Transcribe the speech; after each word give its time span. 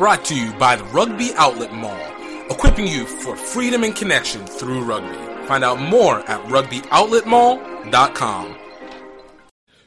Brought 0.00 0.24
to 0.24 0.34
you 0.34 0.50
by 0.54 0.74
the 0.76 0.84
Rugby 0.84 1.32
Outlet 1.36 1.74
Mall, 1.74 2.00
equipping 2.48 2.86
you 2.86 3.04
for 3.04 3.36
freedom 3.36 3.84
and 3.84 3.94
connection 3.94 4.46
through 4.46 4.82
rugby. 4.82 5.14
Find 5.46 5.62
out 5.62 5.78
more 5.78 6.20
at 6.20 6.42
rugbyoutletmall.com. 6.46 8.56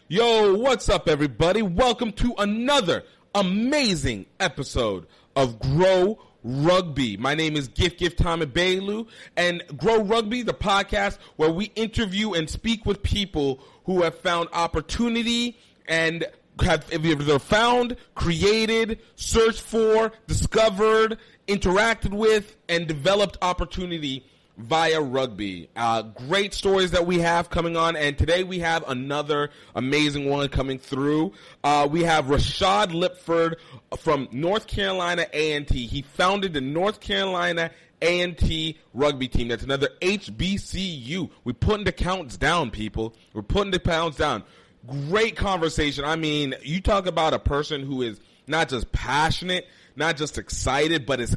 Yo, 0.10 0.54
what's 0.54 0.88
up, 0.88 1.10
everybody? 1.10 1.64
Welcome 1.64 2.12
to 2.12 2.36
another 2.38 3.02
amazing 3.34 4.28
episode 4.40 5.08
of 5.36 5.60
Grow 5.60 6.20
Rugby. 6.44 7.18
My 7.18 7.34
name 7.34 7.56
is 7.56 7.68
Gift 7.68 7.98
Gift 7.98 8.20
Tommy 8.20 8.46
Bailu, 8.46 9.08
and 9.36 9.64
Grow 9.76 10.04
Rugby, 10.04 10.44
the 10.44 10.54
podcast 10.54 11.18
where 11.38 11.50
we 11.50 11.72
interview 11.74 12.34
and 12.34 12.48
speak 12.48 12.86
with 12.86 13.02
people 13.02 13.62
who 13.86 14.04
have 14.04 14.20
found 14.20 14.50
opportunity 14.54 15.58
and 15.88 16.28
have 16.62 16.86
either 16.92 17.40
found, 17.40 17.96
created, 18.16 19.00
searched 19.16 19.62
for, 19.62 20.12
discovered, 20.28 21.18
interacted 21.48 22.12
with, 22.12 22.56
and 22.70 22.88
developed 22.88 23.38
opportunity 23.42 24.26
via 24.58 25.02
rugby. 25.02 25.70
Uh, 25.76 26.04
great 26.04 26.54
stories 26.54 26.92
that 26.92 27.06
we 27.06 27.20
have 27.20 27.50
coming 27.50 27.76
on, 27.76 27.96
and 27.96 28.18
today 28.18 28.44
we 28.44 28.60
have 28.60 28.88
another 28.88 29.50
amazing 29.76 30.30
one 30.30 30.48
coming 30.50 30.78
through. 30.78 31.34
Uh, 31.64 31.88
we 31.90 32.04
have 32.04 32.26
Rashad 32.26 32.92
Lipford 32.92 33.56
from 33.98 34.28
North 34.32 34.68
Carolina 34.68 35.26
A&T. 35.34 35.88
He 35.88 36.02
founded 36.04 36.54
the 36.54 36.62
North 36.62 37.00
Carolina 37.00 37.72
A&T 38.02 38.78
rugby 38.94 39.28
team. 39.28 39.48
That's 39.48 39.64
another 39.64 39.90
HBCU. 40.02 41.30
We're 41.44 41.54
putting 41.54 41.86
the 41.86 41.92
counts 41.92 42.38
down, 42.38 42.70
people. 42.70 43.16
We're 43.34 43.42
putting 43.42 43.72
the 43.72 43.80
pounds 43.80 44.18
down. 44.18 44.44
Great 44.86 45.36
conversation. 45.36 46.04
I 46.04 46.16
mean, 46.16 46.56
you 46.62 46.82
talk 46.82 47.06
about 47.06 47.34
a 47.34 47.40
person 47.40 47.84
who 47.86 48.02
is 48.02 48.20
not 48.48 48.70
just 48.70 48.92
passionate, 48.92 49.68
not 49.96 50.18
just 50.18 50.38
excited, 50.38 51.06
but 51.06 51.20
is 51.22 51.36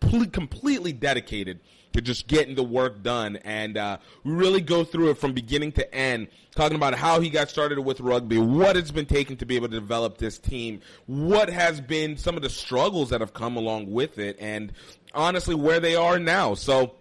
completely 0.00 0.92
dedicated 0.92 1.60
to 1.92 2.00
just 2.00 2.26
getting 2.26 2.54
the 2.54 2.62
work 2.62 3.02
done. 3.02 3.36
And 3.36 3.76
uh, 3.76 3.98
we 4.24 4.32
really 4.32 4.60
go 4.60 4.84
through 4.84 5.10
it 5.10 5.18
from 5.18 5.32
beginning 5.32 5.72
to 5.72 5.94
end, 5.94 6.28
talking 6.54 6.76
about 6.76 6.94
how 6.94 7.20
he 7.20 7.30
got 7.30 7.50
started 7.50 7.78
with 7.80 8.00
rugby, 8.00 8.38
what 8.38 8.76
it's 8.76 8.90
been 8.90 9.06
taking 9.06 9.36
to 9.38 9.46
be 9.46 9.56
able 9.56 9.68
to 9.68 9.78
develop 9.78 10.18
this 10.18 10.38
team, 10.38 10.80
what 11.06 11.50
has 11.50 11.80
been 11.80 12.16
some 12.16 12.36
of 12.36 12.42
the 12.42 12.50
struggles 12.50 13.10
that 13.10 13.20
have 13.20 13.34
come 13.34 13.56
along 13.56 13.90
with 13.90 14.18
it, 14.18 14.36
and 14.40 14.72
honestly, 15.14 15.54
where 15.54 15.80
they 15.80 15.94
are 15.94 16.18
now. 16.18 16.54
So 16.54 16.94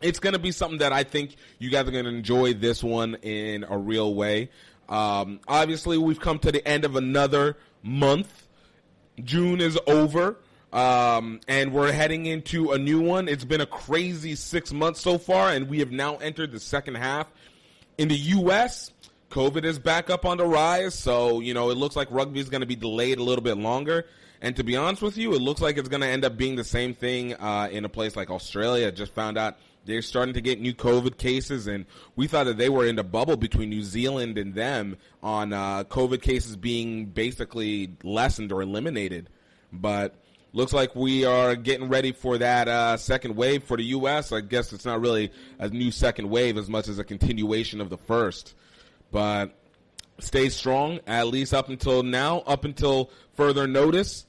it's 0.00 0.18
going 0.18 0.32
to 0.32 0.38
be 0.38 0.52
something 0.52 0.78
that 0.78 0.92
I 0.92 1.04
think 1.04 1.36
you 1.58 1.70
guys 1.70 1.86
are 1.86 1.90
going 1.90 2.04
to 2.04 2.10
enjoy 2.10 2.54
this 2.54 2.82
one 2.82 3.16
in 3.16 3.64
a 3.68 3.76
real 3.76 4.14
way. 4.14 4.50
Um, 4.90 5.40
obviously, 5.48 5.96
we've 5.96 6.20
come 6.20 6.38
to 6.40 6.52
the 6.52 6.66
end 6.66 6.84
of 6.84 6.96
another 6.96 7.56
month. 7.82 8.46
June 9.24 9.60
is 9.60 9.78
over. 9.86 10.36
Um, 10.72 11.40
and 11.48 11.72
we're 11.72 11.90
heading 11.90 12.26
into 12.26 12.72
a 12.72 12.78
new 12.78 13.00
one. 13.00 13.28
It's 13.28 13.44
been 13.44 13.60
a 13.60 13.66
crazy 13.66 14.36
six 14.36 14.72
months 14.72 15.00
so 15.00 15.18
far, 15.18 15.50
and 15.50 15.68
we 15.68 15.80
have 15.80 15.90
now 15.90 16.16
entered 16.16 16.52
the 16.52 16.60
second 16.60 16.96
half. 16.96 17.26
In 17.98 18.08
the 18.08 18.16
U.S., 18.16 18.92
COVID 19.30 19.64
is 19.64 19.78
back 19.78 20.10
up 20.10 20.24
on 20.24 20.36
the 20.36 20.46
rise, 20.46 20.94
so 20.94 21.40
you 21.40 21.54
know 21.54 21.70
it 21.70 21.76
looks 21.76 21.96
like 21.96 22.08
rugby 22.10 22.40
is 22.40 22.48
going 22.48 22.60
to 22.60 22.66
be 22.66 22.76
delayed 22.76 23.18
a 23.18 23.22
little 23.22 23.42
bit 23.42 23.58
longer. 23.58 24.06
And 24.42 24.56
to 24.56 24.64
be 24.64 24.76
honest 24.76 25.02
with 25.02 25.18
you, 25.18 25.34
it 25.34 25.42
looks 25.42 25.60
like 25.60 25.76
it's 25.76 25.88
going 25.88 26.00
to 26.00 26.06
end 26.06 26.24
up 26.24 26.36
being 26.36 26.56
the 26.56 26.64
same 26.64 26.94
thing 26.94 27.34
uh, 27.34 27.68
in 27.70 27.84
a 27.84 27.88
place 27.88 28.16
like 28.16 28.30
Australia. 28.30 28.90
Just 28.90 29.12
found 29.12 29.36
out 29.36 29.58
they're 29.84 30.02
starting 30.02 30.34
to 30.34 30.40
get 30.40 30.60
new 30.60 30.74
COVID 30.74 31.16
cases, 31.16 31.66
and 31.66 31.86
we 32.16 32.26
thought 32.26 32.44
that 32.44 32.58
they 32.58 32.68
were 32.68 32.86
in 32.86 32.96
the 32.96 33.04
bubble 33.04 33.36
between 33.36 33.70
New 33.70 33.82
Zealand 33.82 34.38
and 34.38 34.54
them 34.54 34.96
on 35.22 35.52
uh, 35.52 35.84
COVID 35.84 36.22
cases 36.22 36.56
being 36.56 37.06
basically 37.06 37.96
lessened 38.02 38.52
or 38.52 38.62
eliminated. 38.62 39.28
But 39.72 40.14
looks 40.52 40.72
like 40.72 40.94
we 40.94 41.24
are 41.24 41.56
getting 41.56 41.88
ready 41.88 42.12
for 42.12 42.38
that 42.38 42.68
uh, 42.68 42.96
second 42.96 43.36
wave 43.36 43.64
for 43.64 43.76
the 43.76 43.84
U.S. 43.84 44.32
I 44.32 44.40
guess 44.40 44.72
it's 44.72 44.84
not 44.84 45.00
really 45.00 45.32
a 45.58 45.68
new 45.68 45.90
second 45.90 46.28
wave 46.28 46.56
as 46.58 46.68
much 46.68 46.88
as 46.88 46.98
a 46.98 47.04
continuation 47.04 47.80
of 47.80 47.90
the 47.90 47.98
first. 47.98 48.54
But 49.10 49.56
stay 50.18 50.48
strong, 50.48 51.00
at 51.06 51.26
least 51.26 51.54
up 51.54 51.68
until 51.68 52.02
now, 52.02 52.40
up 52.40 52.64
until 52.64 53.10
further 53.34 53.66
notice. 53.66 54.26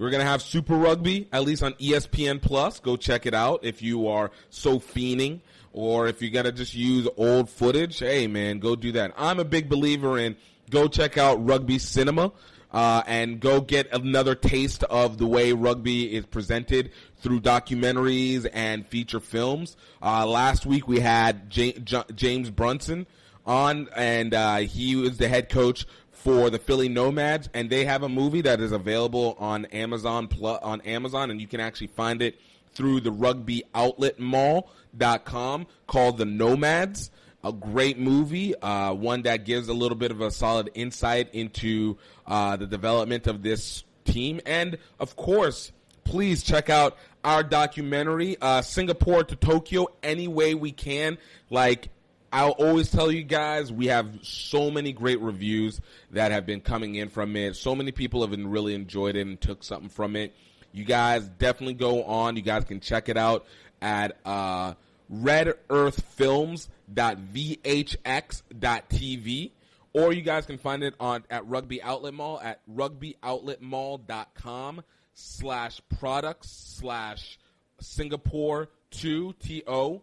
We're 0.00 0.08
gonna 0.08 0.24
have 0.24 0.40
Super 0.40 0.76
Rugby 0.76 1.28
at 1.30 1.44
least 1.44 1.62
on 1.62 1.74
ESPN 1.74 2.40
Plus. 2.40 2.80
Go 2.80 2.96
check 2.96 3.26
it 3.26 3.34
out 3.34 3.60
if 3.64 3.82
you 3.82 4.08
are 4.08 4.30
so 4.48 4.78
fiending, 4.78 5.40
or 5.74 6.06
if 6.08 6.22
you 6.22 6.30
gotta 6.30 6.52
just 6.52 6.74
use 6.74 7.06
old 7.18 7.50
footage. 7.50 7.98
Hey 7.98 8.26
man, 8.26 8.60
go 8.60 8.74
do 8.76 8.92
that. 8.92 9.12
I'm 9.18 9.38
a 9.38 9.44
big 9.44 9.68
believer 9.68 10.18
in 10.18 10.36
go 10.70 10.88
check 10.88 11.18
out 11.18 11.44
Rugby 11.46 11.78
Cinema 11.78 12.32
uh, 12.72 13.02
and 13.06 13.40
go 13.40 13.60
get 13.60 13.92
another 13.92 14.34
taste 14.34 14.84
of 14.84 15.18
the 15.18 15.26
way 15.26 15.52
rugby 15.52 16.16
is 16.16 16.24
presented 16.24 16.92
through 17.18 17.40
documentaries 17.40 18.48
and 18.50 18.86
feature 18.86 19.20
films. 19.20 19.76
Uh, 20.02 20.24
last 20.24 20.64
week 20.64 20.88
we 20.88 21.00
had 21.00 21.50
J- 21.50 21.72
J- 21.72 22.04
James 22.14 22.48
Brunson 22.48 23.06
on, 23.44 23.88
and 23.94 24.32
uh, 24.32 24.56
he 24.58 24.96
was 24.96 25.18
the 25.18 25.28
head 25.28 25.50
coach 25.50 25.84
for 26.22 26.50
the 26.50 26.58
Philly 26.58 26.88
Nomads, 26.88 27.48
and 27.54 27.70
they 27.70 27.84
have 27.84 28.02
a 28.02 28.08
movie 28.08 28.42
that 28.42 28.60
is 28.60 28.72
available 28.72 29.36
on 29.38 29.64
Amazon 29.66 30.28
on 30.42 30.80
Amazon, 30.82 31.30
and 31.30 31.40
you 31.40 31.46
can 31.46 31.60
actually 31.60 31.86
find 31.88 32.20
it 32.22 32.38
through 32.72 33.00
the 33.00 33.10
Rugby 33.10 33.64
Outlet 33.74 34.18
Mall.com 34.18 35.66
called 35.86 36.18
The 36.18 36.24
Nomads 36.24 37.10
a 37.42 37.52
great 37.52 37.98
movie, 37.98 38.54
uh, 38.60 38.92
one 38.92 39.22
that 39.22 39.44
gives 39.44 39.68
a 39.68 39.72
little 39.72 39.96
bit 39.96 40.10
of 40.10 40.20
a 40.20 40.30
solid 40.30 40.70
insight 40.74 41.34
into 41.34 41.96
uh, 42.26 42.56
the 42.56 42.66
development 42.66 43.26
of 43.26 43.42
this 43.42 43.82
team. 44.04 44.40
And 44.44 44.78
of 44.98 45.16
course, 45.16 45.72
please 46.04 46.42
check 46.42 46.68
out 46.68 46.96
our 47.24 47.42
documentary, 47.42 48.36
uh, 48.40 48.62
Singapore 48.62 49.24
to 49.24 49.36
Tokyo, 49.36 49.88
any 50.02 50.28
way 50.28 50.54
we 50.54 50.72
can. 50.72 51.18
Like, 51.48 51.88
I'll 52.32 52.50
always 52.50 52.90
tell 52.90 53.10
you 53.10 53.22
guys, 53.22 53.72
we 53.72 53.86
have 53.86 54.20
so 54.22 54.70
many 54.70 54.92
great 54.92 55.20
reviews 55.20 55.80
that 56.12 56.30
have 56.30 56.46
been 56.46 56.60
coming 56.60 56.94
in 56.94 57.08
from 57.08 57.34
it. 57.36 57.56
So 57.56 57.74
many 57.74 57.92
people 57.92 58.20
have 58.20 58.30
been 58.30 58.48
really 58.48 58.74
enjoyed 58.74 59.16
it 59.16 59.26
and 59.26 59.40
took 59.40 59.64
something 59.64 59.88
from 59.88 60.16
it. 60.16 60.34
You 60.72 60.84
guys 60.84 61.26
definitely 61.26 61.74
go 61.74 62.04
on. 62.04 62.36
You 62.36 62.42
guys 62.42 62.64
can 62.64 62.78
check 62.78 63.08
it 63.08 63.16
out 63.16 63.46
at 63.82 64.16
uh, 64.24 64.74
Red 65.08 65.54
Earth 65.68 66.00
Films 66.14 66.68
rugby.vhx.tv 66.96 69.50
or 69.92 70.12
you 70.12 70.22
guys 70.22 70.46
can 70.46 70.56
find 70.58 70.84
it 70.84 70.94
on 71.00 71.24
at 71.30 71.48
Rugby 71.48 71.82
Outlet 71.82 72.14
Mall 72.14 72.38
at 72.40 72.60
rugbyoutletmall.com 72.72 74.84
slash 75.14 75.80
products 75.98 76.76
slash 76.78 77.40
Singapore 77.80 78.68
2 78.92 79.34
T-O 79.40 80.02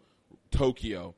Tokyo. 0.51 1.15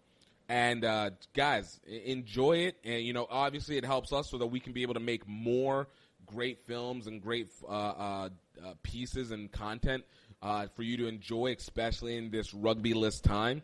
And 0.50 0.84
uh, 0.84 1.12
guys, 1.36 1.80
enjoy 1.88 2.58
it. 2.58 2.78
And, 2.84 3.04
you 3.04 3.14
know, 3.14 3.28
obviously 3.30 3.78
it 3.78 3.86
helps 3.86 4.12
us 4.12 4.32
so 4.32 4.40
that 4.40 4.48
we 4.48 4.60
can 4.60 4.74
be 4.74 4.82
able 4.82 4.96
to 4.96 5.00
make 5.00 5.28
more 5.28 5.88
great 6.26 6.66
films 6.66 7.08
and 7.08 7.22
great 7.22 7.50
uh, 7.68 7.72
uh, 7.72 8.30
uh 8.64 8.74
pieces 8.84 9.32
and 9.32 9.52
content 9.52 10.04
uh, 10.42 10.68
for 10.76 10.82
you 10.82 10.98
to 10.98 11.08
enjoy, 11.08 11.54
especially 11.58 12.18
in 12.18 12.32
this 12.32 12.54
rugby 12.54 12.96
list 12.96 13.24
time. 13.24 13.62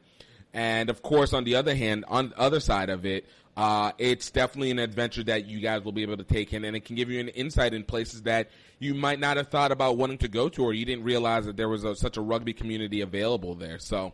And 0.54 0.90
of 0.90 1.02
course, 1.02 1.34
on 1.34 1.44
the 1.44 1.56
other 1.56 1.76
hand, 1.76 2.06
on 2.08 2.30
the 2.30 2.40
other 2.40 2.60
side 2.60 2.90
of 2.90 3.06
it, 3.06 3.28
uh, 3.58 3.92
it's 3.98 4.30
definitely 4.30 4.72
an 4.72 4.80
adventure 4.80 5.24
that 5.24 5.46
you 5.46 5.60
guys 5.62 5.84
will 5.84 5.92
be 5.92 6.04
able 6.04 6.18
to 6.18 6.24
take 6.24 6.54
in, 6.54 6.66
and 6.66 6.76
it 6.76 6.86
can 6.86 6.96
give 6.96 7.10
you 7.10 7.20
an 7.20 7.30
insight 7.30 7.74
in 7.74 7.84
places 7.84 8.24
that 8.24 8.52
you 8.80 8.94
might 8.94 9.20
not 9.20 9.38
have 9.38 9.48
thought 9.48 9.72
about 9.72 9.98
wanting 9.98 10.18
to 10.20 10.28
go 10.28 10.50
to, 10.50 10.64
or 10.64 10.74
you 10.74 10.86
didn't 10.86 11.04
realize 11.04 11.46
that 11.46 11.58
there 11.58 11.70
was 11.70 11.84
a, 11.84 11.96
such 11.96 12.18
a 12.18 12.22
rugby 12.22 12.54
community 12.54 13.02
available 13.02 13.56
there. 13.56 13.80
So, 13.80 14.14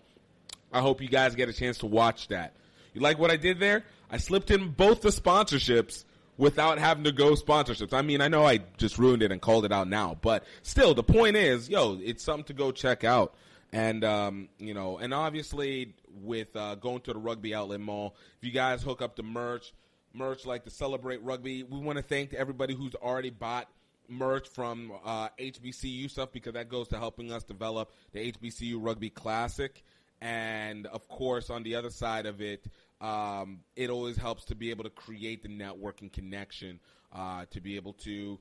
I 0.72 0.80
hope 0.80 1.02
you 1.02 1.10
guys 1.10 1.36
get 1.36 1.50
a 1.50 1.54
chance 1.54 1.80
to 1.80 1.86
watch 1.86 2.28
that. 2.30 2.56
You 2.94 3.02
like 3.02 3.20
what 3.20 3.32
I 3.32 3.38
did 3.38 3.60
there? 3.60 3.84
I 4.10 4.18
slipped 4.18 4.52
in 4.52 4.70
both 4.70 5.02
the 5.02 5.10
sponsorships 5.10 6.04
without 6.38 6.80
having 6.80 7.04
to 7.06 7.12
go 7.12 7.34
sponsorships. 7.34 7.94
I 7.94 8.02
mean, 8.02 8.22
I 8.22 8.28
know 8.28 8.46
I 8.46 8.60
just 8.78 8.98
ruined 8.98 9.24
it 9.24 9.32
and 9.32 9.42
called 9.42 9.66
it 9.66 9.72
out 9.72 9.88
now, 9.88 10.18
but 10.22 10.44
still, 10.64 10.94
the 10.94 11.04
point 11.04 11.36
is, 11.36 11.70
yo, 11.70 12.00
it's 12.02 12.24
something 12.24 12.46
to 12.46 12.54
go 12.54 12.72
check 12.72 13.04
out. 13.04 13.36
And 13.74 14.04
um, 14.04 14.50
you 14.58 14.74
know, 14.74 14.98
and 14.98 15.14
obviously 15.14 15.94
with 16.22 16.54
uh, 16.56 16.76
going 16.76 17.02
to 17.02 17.14
the 17.14 17.20
Rugby 17.20 17.56
Outlet 17.56 17.80
Mall, 17.80 18.16
if 18.38 18.46
you 18.46 18.52
guys 18.52 18.84
hook 18.84 19.02
up 19.02 19.16
the 19.16 19.24
merch, 19.24 19.74
merch 20.14 20.46
like 20.46 20.66
to 20.66 20.70
celebrate 20.70 21.24
rugby, 21.24 21.64
we 21.64 21.80
want 21.80 21.98
to 21.98 22.04
thank 22.04 22.34
everybody 22.34 22.74
who's 22.74 22.96
already 22.96 23.30
bought 23.30 23.70
merch 24.10 24.50
from 24.50 24.92
uh, 25.06 25.30
HBCU 25.40 26.10
stuff 26.10 26.32
because 26.34 26.54
that 26.54 26.68
goes 26.68 26.90
to 26.90 26.98
helping 26.98 27.32
us 27.32 27.44
develop 27.44 27.94
the 28.12 28.32
HBCU 28.32 28.76
Rugby 28.78 29.10
Classic. 29.10 29.82
And 30.22 30.86
of 30.88 31.08
course, 31.08 31.50
on 31.50 31.64
the 31.64 31.76
other 31.76 31.90
side 31.90 32.26
of 32.26 32.42
it, 32.42 32.66
um, 33.02 33.62
it 33.76 33.90
always 33.90 34.18
helps 34.18 34.46
to 34.46 34.56
be 34.56 34.70
able 34.70 34.84
to 34.84 34.90
create 34.92 35.42
the 35.42 35.50
network 35.50 36.02
and 36.02 36.14
connection 36.14 36.80
uh, 37.14 37.46
to 37.50 37.60
be 37.60 37.76
able 37.76 37.94
to 37.94 38.40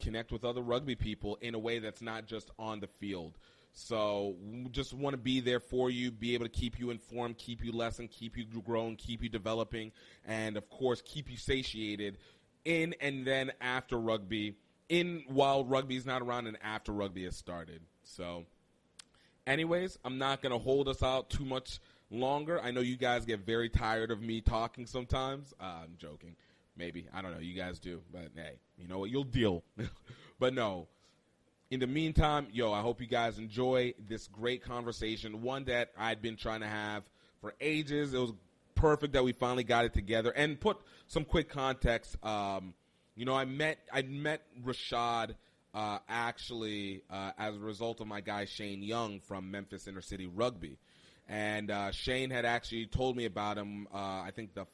connect 0.00 0.32
with 0.32 0.44
other 0.44 0.60
rugby 0.60 0.94
people 0.94 1.38
in 1.40 1.54
a 1.54 1.58
way 1.58 1.78
that's 1.78 2.02
not 2.02 2.26
just 2.26 2.50
on 2.58 2.80
the 2.80 2.86
field. 2.86 3.38
So 3.72 4.36
just 4.72 4.92
want 4.92 5.14
to 5.14 5.18
be 5.18 5.40
there 5.40 5.60
for 5.60 5.90
you, 5.90 6.10
be 6.10 6.34
able 6.34 6.44
to 6.44 6.50
keep 6.50 6.78
you 6.78 6.90
informed, 6.90 7.38
keep 7.38 7.64
you 7.64 7.72
lesson, 7.72 8.08
keep 8.08 8.36
you 8.36 8.44
growing, 8.62 8.96
keep 8.96 9.22
you 9.22 9.28
developing, 9.28 9.92
and 10.26 10.56
of 10.56 10.68
course 10.68 11.02
keep 11.04 11.30
you 11.30 11.36
satiated 11.36 12.18
in 12.64 12.94
and 13.00 13.24
then 13.24 13.52
after 13.60 13.98
rugby 13.98 14.56
in 14.88 15.24
while 15.28 15.64
rugby's 15.64 16.04
not 16.04 16.20
around 16.20 16.46
and 16.46 16.58
after 16.62 16.92
rugby 16.92 17.24
has 17.24 17.36
started. 17.36 17.80
So, 18.02 18.44
anyways, 19.50 19.98
I'm 20.04 20.18
not 20.18 20.42
gonna 20.42 20.58
hold 20.58 20.88
us 20.88 21.02
out 21.02 21.30
too 21.30 21.44
much 21.44 21.80
longer. 22.10 22.60
I 22.60 22.70
know 22.70 22.80
you 22.80 22.96
guys 22.96 23.24
get 23.24 23.40
very 23.40 23.68
tired 23.68 24.10
of 24.10 24.20
me 24.20 24.40
talking 24.40 24.86
sometimes. 24.86 25.54
Uh, 25.60 25.82
I'm 25.84 25.94
joking. 25.98 26.36
Maybe 26.76 27.06
I 27.12 27.22
don't 27.22 27.32
know. 27.32 27.40
You 27.40 27.54
guys 27.54 27.78
do, 27.78 28.00
but 28.12 28.30
hey, 28.34 28.54
you 28.78 28.88
know 28.88 29.00
what? 29.00 29.10
You'll 29.10 29.24
deal. 29.24 29.62
but 30.38 30.54
no. 30.54 30.88
In 31.70 31.78
the 31.78 31.86
meantime, 31.86 32.48
yo, 32.52 32.72
I 32.72 32.80
hope 32.80 33.00
you 33.00 33.06
guys 33.06 33.38
enjoy 33.38 33.94
this 34.08 34.26
great 34.26 34.64
conversation. 34.64 35.42
One 35.42 35.64
that 35.66 35.90
I'd 35.96 36.20
been 36.20 36.36
trying 36.36 36.60
to 36.60 36.66
have 36.66 37.04
for 37.40 37.54
ages. 37.60 38.12
It 38.12 38.18
was 38.18 38.32
perfect 38.74 39.12
that 39.12 39.22
we 39.22 39.32
finally 39.32 39.62
got 39.62 39.84
it 39.84 39.94
together. 39.94 40.30
And 40.30 40.58
put 40.58 40.78
some 41.06 41.24
quick 41.24 41.48
context. 41.48 42.16
Um, 42.24 42.74
you 43.14 43.24
know, 43.24 43.34
I 43.34 43.44
met 43.44 43.78
I 43.92 44.02
met 44.02 44.42
Rashad 44.64 45.34
uh, 45.74 45.98
actually 46.08 47.02
uh, 47.10 47.32
as 47.38 47.56
a 47.56 47.60
result 47.60 48.00
of 48.00 48.06
my 48.06 48.20
guy 48.20 48.44
Shane 48.44 48.82
Young 48.82 49.20
from 49.20 49.50
Memphis 49.50 49.86
Inner 49.86 50.00
City 50.00 50.26
Rugby, 50.26 50.78
and 51.28 51.70
uh, 51.70 51.90
Shane 51.92 52.30
had 52.30 52.44
actually 52.44 52.86
told 52.86 53.16
me 53.16 53.24
about 53.24 53.58
him. 53.58 53.86
Uh, 53.92 53.96
I 53.96 54.30
think 54.34 54.54
the 54.54 54.66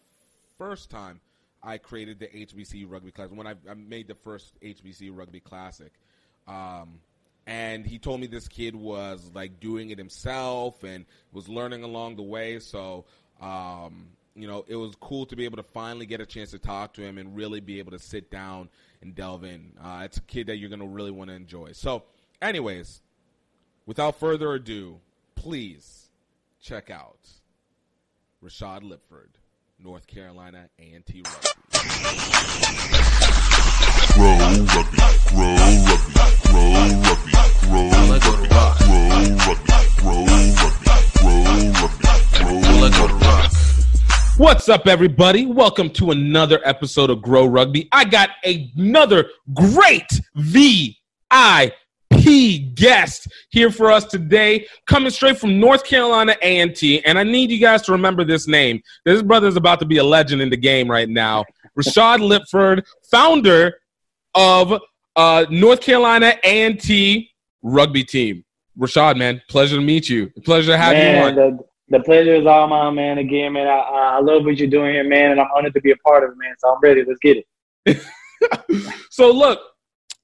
first 0.58 0.90
time 0.90 1.20
I 1.62 1.78
created 1.78 2.18
the 2.18 2.26
HBC 2.28 2.88
Rugby 2.88 3.10
Classic 3.10 3.36
when 3.36 3.46
I, 3.46 3.54
I 3.68 3.74
made 3.74 4.08
the 4.08 4.14
first 4.14 4.58
HBC 4.62 5.10
Rugby 5.12 5.40
Classic. 5.40 5.92
Um, 6.46 7.00
and 7.46 7.86
he 7.86 7.98
told 7.98 8.20
me 8.20 8.26
this 8.26 8.48
kid 8.48 8.74
was 8.74 9.30
like 9.34 9.60
doing 9.60 9.90
it 9.90 9.98
himself 9.98 10.82
and 10.82 11.06
was 11.32 11.48
learning 11.48 11.84
along 11.84 12.16
the 12.16 12.22
way. 12.22 12.58
So 12.58 13.04
um, 13.40 14.08
you 14.36 14.46
know, 14.46 14.64
it 14.68 14.76
was 14.76 14.94
cool 15.00 15.24
to 15.26 15.36
be 15.36 15.46
able 15.46 15.56
to 15.56 15.62
finally 15.62 16.04
get 16.04 16.20
a 16.20 16.26
chance 16.26 16.50
to 16.50 16.58
talk 16.58 16.92
to 16.94 17.02
him 17.02 17.16
and 17.16 17.34
really 17.34 17.60
be 17.60 17.78
able 17.78 17.92
to 17.92 17.98
sit 17.98 18.30
down 18.30 18.68
and 19.00 19.14
delve 19.14 19.44
in. 19.44 19.72
Uh, 19.82 20.02
it's 20.04 20.18
a 20.18 20.22
kid 20.22 20.48
that 20.48 20.56
you're 20.56 20.68
going 20.68 20.80
to 20.80 20.86
really 20.86 21.10
want 21.10 21.30
to 21.30 21.34
enjoy. 21.34 21.72
So, 21.72 22.02
anyways, 22.42 23.00
without 23.86 24.20
further 24.20 24.52
ado, 24.52 25.00
please 25.34 26.10
check 26.60 26.90
out 26.90 27.18
Rashad 28.44 28.82
Lipford, 28.82 29.30
North 29.82 30.06
Carolina 30.06 30.68
A&T 30.78 31.22
Rugby. 31.22 31.48
Grow 34.12 34.36
rugby, 34.38 34.96
grow 35.28 35.56
rugby, 35.86 36.12
grow 36.44 36.72
rugby, 37.04 37.32
grow 37.62 37.88
rugby, 38.06 38.36
grow 38.36 39.40
rugby, 39.46 39.72
grow 39.96 40.24
rugby, 40.60 40.88
grow 41.16 41.44
rugby, 41.72 42.06
grow 42.44 43.08
rugby. 43.08 43.25
What's 44.38 44.68
up, 44.68 44.86
everybody? 44.86 45.46
Welcome 45.46 45.88
to 45.92 46.10
another 46.10 46.60
episode 46.62 47.08
of 47.08 47.22
Grow 47.22 47.46
Rugby. 47.46 47.88
I 47.90 48.04
got 48.04 48.28
another 48.44 49.30
great 49.54 50.10
VIP 50.34 50.92
guest 52.74 53.28
here 53.48 53.70
for 53.70 53.90
us 53.90 54.04
today, 54.04 54.66
coming 54.86 55.08
straight 55.08 55.38
from 55.38 55.58
North 55.58 55.84
Carolina 55.84 56.36
A&T. 56.42 57.02
And 57.06 57.18
I 57.18 57.22
need 57.22 57.50
you 57.50 57.58
guys 57.58 57.80
to 57.82 57.92
remember 57.92 58.24
this 58.24 58.46
name. 58.46 58.82
This 59.06 59.22
brother 59.22 59.48
is 59.48 59.56
about 59.56 59.80
to 59.80 59.86
be 59.86 59.96
a 59.96 60.04
legend 60.04 60.42
in 60.42 60.50
the 60.50 60.56
game 60.58 60.90
right 60.90 61.08
now. 61.08 61.46
Rashad 61.78 62.18
Lipford, 62.18 62.84
founder 63.10 63.78
of 64.34 64.82
uh, 65.16 65.46
North 65.48 65.80
Carolina 65.80 66.34
A&T 66.44 67.30
rugby 67.62 68.04
team. 68.04 68.44
Rashad, 68.78 69.16
man, 69.16 69.40
pleasure 69.48 69.76
to 69.76 69.82
meet 69.82 70.10
you. 70.10 70.30
Pleasure 70.44 70.72
to 70.72 70.76
have 70.76 70.94
you 70.94 71.22
on. 71.22 71.34
the, 71.34 71.58
the 71.88 72.00
pleasure 72.00 72.34
is 72.34 72.46
all 72.46 72.66
mine, 72.66 72.94
man. 72.94 73.18
Again, 73.18 73.52
man, 73.52 73.66
I, 73.66 74.16
I 74.16 74.20
love 74.20 74.44
what 74.44 74.56
you're 74.56 74.68
doing 74.68 74.94
here, 74.94 75.04
man, 75.04 75.32
and 75.32 75.40
I'm 75.40 75.48
honored 75.56 75.74
to 75.74 75.80
be 75.80 75.92
a 75.92 75.96
part 75.96 76.24
of 76.24 76.30
it, 76.30 76.36
man. 76.38 76.54
So 76.58 76.68
I'm 76.68 76.80
ready. 76.80 77.04
Let's 77.06 77.20
get 77.20 77.44
it. 77.86 78.02
so 79.10 79.30
look, 79.30 79.60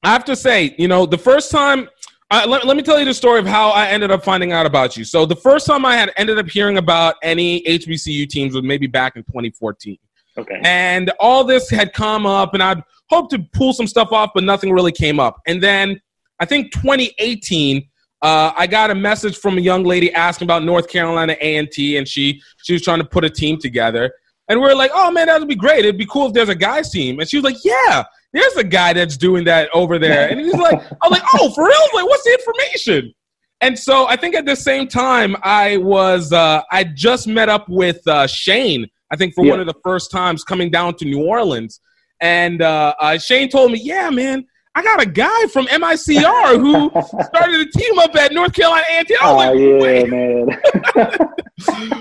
I 0.03 0.11
have 0.11 0.25
to 0.27 0.37
say, 0.37 0.75
you 0.79 0.89
know, 0.89 1.07
the 1.07 1.19
first 1.19 1.51
time. 1.51 1.89
Uh, 2.31 2.47
let, 2.49 2.67
let 2.67 2.79
me 2.79 2.83
tell 2.83 2.99
you 2.99 3.05
the 3.05 3.13
story 3.13 3.39
of 3.39 3.47
how 3.47 3.69
I 3.69 3.89
ended 3.89 4.11
up 4.11 4.25
finding 4.25 4.53
out 4.53 4.65
about 4.65 4.97
you. 4.97 5.05
So 5.05 5.27
the 5.27 5.37
first 5.37 5.67
time 5.67 5.85
I 5.85 5.97
had 5.97 6.11
ended 6.17 6.39
up 6.39 6.49
hearing 6.49 6.79
about 6.79 7.17
any 7.23 7.63
HBCU 7.65 8.27
teams 8.27 8.55
was 8.55 8.63
maybe 8.63 8.87
back 8.87 9.17
in 9.17 9.23
2014, 9.25 9.99
Okay. 10.39 10.59
and 10.65 11.13
all 11.21 11.45
this 11.45 11.69
had 11.69 11.93
come 11.93 12.25
up, 12.25 12.55
and 12.55 12.63
I'd 12.63 12.83
hoped 13.11 13.33
to 13.33 13.39
pull 13.53 13.75
some 13.75 13.87
stuff 13.87 14.13
off, 14.13 14.31
but 14.35 14.45
nothing 14.45 14.73
really 14.73 14.93
came 14.93 15.21
up. 15.21 15.43
And 15.47 15.63
then 15.63 16.01
I 16.41 16.47
think 16.47 16.73
2018, 16.73 17.87
uh, 18.23 18.53
I 18.57 18.67
got 18.67 18.91
a 18.91 18.95
message 18.95 19.37
from 19.37 19.59
a 19.59 19.61
young 19.61 19.85
lady 19.85 20.13
asking 20.15 20.47
about 20.47 20.63
North 20.65 20.89
Carolina 20.89 21.37
A&T, 21.41 21.97
and 21.97 22.07
she 22.07 22.41
she 22.63 22.73
was 22.73 22.83
trying 22.83 22.99
to 23.01 23.05
put 23.05 23.25
a 23.25 23.31
team 23.31 23.59
together. 23.59 24.13
And 24.49 24.61
we 24.61 24.67
are 24.69 24.75
like, 24.75 24.91
oh 24.95 25.11
man, 25.11 25.27
that 25.27 25.39
would 25.41 25.49
be 25.49 25.55
great. 25.57 25.81
It'd 25.81 25.99
be 25.99 26.07
cool 26.07 26.27
if 26.29 26.33
there's 26.33 26.49
a 26.49 26.55
guys 26.55 26.91
team. 26.91 27.21
And 27.21 27.29
she 27.29 27.37
was 27.37 27.45
like, 27.45 27.57
yeah, 27.65 28.05
there's 28.33 28.57
a 28.57 28.65
guy 28.65 28.93
that's 28.93 29.17
doing 29.17 29.45
that 29.45 29.69
over 29.73 29.99
there. 29.99 30.29
And 30.29 30.39
he's 30.41 30.53
like, 30.55 30.75
I 31.03 31.09
was 31.09 31.11
like, 31.11 31.23
oh, 31.35 31.51
for 31.53 31.65
real? 31.65 31.81
Like, 31.95 32.07
what's 32.07 32.25
the 32.25 32.33
information? 32.33 33.15
And 33.61 33.79
so 33.79 34.07
I 34.09 34.17
think 34.17 34.35
at 34.35 34.45
the 34.45 34.57
same 34.57 34.89
time, 34.89 35.37
I 35.43 35.77
was 35.79 36.33
uh, 36.33 36.63
I 36.71 36.85
just 36.85 37.27
met 37.29 37.49
up 37.49 37.69
with 37.69 38.07
uh, 38.09 38.27
Shane. 38.27 38.87
I 39.11 39.17
think 39.17 39.35
for 39.35 39.45
Yeah. 39.45 39.53
one 39.53 39.61
of 39.61 39.67
the 39.67 39.79
first 39.85 40.11
times 40.11 40.43
coming 40.45 40.71
down 40.71 40.95
to 40.97 41.05
New 41.05 41.25
Orleans, 41.25 41.81
and 42.21 42.63
uh, 42.63 42.95
uh, 42.99 43.19
Shane 43.19 43.49
told 43.49 43.73
me, 43.73 43.79
yeah, 43.83 44.11
man, 44.11 44.47
I 44.75 44.83
got 44.83 45.03
a 45.03 45.07
guy 45.07 45.47
from 45.53 45.67
MICR 45.67 46.59
who 46.59 46.91
started 47.25 47.61
a 47.61 47.79
team 47.79 47.99
up 47.99 48.17
at 48.17 48.33
North 48.33 48.55
Carolina 48.55 48.85
A&T. 48.91 49.17
I 49.21 49.33
was 49.33 49.45
Oh 49.59 49.79
like, 49.79 50.01
yeah, 50.01 50.05
man. 50.07 50.49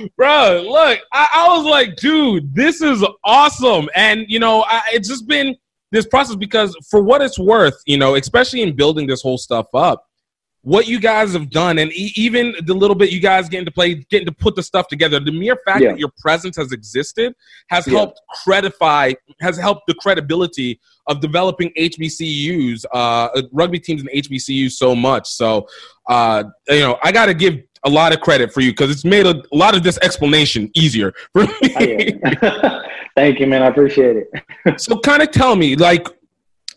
bro 0.16 0.64
look 0.68 1.00
I, 1.14 1.28
I 1.34 1.58
was 1.58 1.66
like 1.66 1.96
dude 1.98 2.54
this 2.56 2.82
is 2.82 3.06
awesome 3.24 3.90
and 3.96 4.26
you 4.28 4.40
know 4.40 4.64
I, 4.68 4.82
it's 4.94 5.08
just 5.08 5.28
been 5.28 5.56
this 5.92 6.08
process 6.08 6.36
because 6.36 6.76
for 6.90 7.02
what 7.02 7.22
it's 7.22 7.38
worth 7.38 7.76
you 7.86 7.98
know 7.98 8.16
especially 8.16 8.62
in 8.62 8.76
building 8.76 9.08
this 9.08 9.22
whole 9.22 9.38
stuff 9.38 9.68
up 9.74 10.08
what 10.64 10.88
you 10.88 11.00
guys 11.00 11.34
have 11.34 11.50
done 11.50 11.80
and 11.80 11.92
e- 11.92 12.14
even 12.16 12.54
the 12.66 12.74
little 12.74 12.96
bit 12.96 13.12
you 13.12 13.20
guys 13.20 13.50
getting 13.50 13.66
to 13.66 13.72
play 13.72 13.96
getting 14.12 14.28
to 14.28 14.32
put 14.32 14.56
the 14.56 14.62
stuff 14.62 14.88
together 14.88 15.20
the 15.20 15.32
mere 15.32 15.58
fact 15.66 15.82
Yeah. 15.82 15.92
that 15.92 16.00
your 16.00 16.12
presence 16.20 16.56
has 16.58 16.72
existed 16.72 17.34
has 17.70 17.88
Yeah. 17.88 17.98
helped 17.98 18.22
credify 18.44 19.14
has 19.42 19.58
helped 19.58 19.88
the 19.88 19.96
credibility 19.96 20.80
of 21.08 21.20
developing 21.20 21.72
hbcus 21.78 22.86
uh, 22.94 23.42
rugby 23.52 23.80
teams 23.80 24.02
and 24.02 24.10
hbcus 24.12 24.72
so 24.74 24.96
much 24.96 25.28
so 25.28 25.66
uh, 26.10 26.44
you 26.70 26.80
know 26.82 26.98
i 27.04 27.12
gotta 27.12 27.34
give 27.34 27.60
a 27.84 27.90
lot 27.90 28.14
of 28.14 28.22
credit 28.22 28.54
for 28.54 28.62
you 28.62 28.72
because 28.72 28.92
it's 28.92 29.04
made 29.06 29.26
a, 29.26 29.42
a 29.52 29.56
lot 29.56 29.76
of 29.76 29.82
this 29.82 29.98
explanation 30.04 30.70
easier 30.76 31.12
for 31.34 31.46
me. 31.46 31.50
Thank 33.16 33.40
you, 33.40 33.48
man. 33.48 33.64
I 33.64 33.68
appreciate 33.68 34.18
it. 34.18 34.80
so 34.80 35.00
kind 35.00 35.24
of 35.24 35.32
tell 35.32 35.56
me, 35.56 35.76
like, 35.76 36.08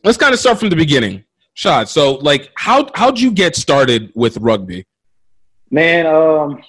let's 0.03 0.17
kind 0.17 0.33
of 0.33 0.41
start 0.41 0.59
from 0.59 0.71
the 0.71 0.77
beginning. 0.77 1.23
Shot. 1.55 1.89
So, 1.89 2.15
like, 2.17 2.51
how 2.57 2.89
how'd 2.95 3.19
you 3.19 3.31
get 3.31 3.57
started 3.57 4.13
with 4.15 4.37
rugby? 4.39 4.87
Man, 5.71 6.07
um, 6.07 6.63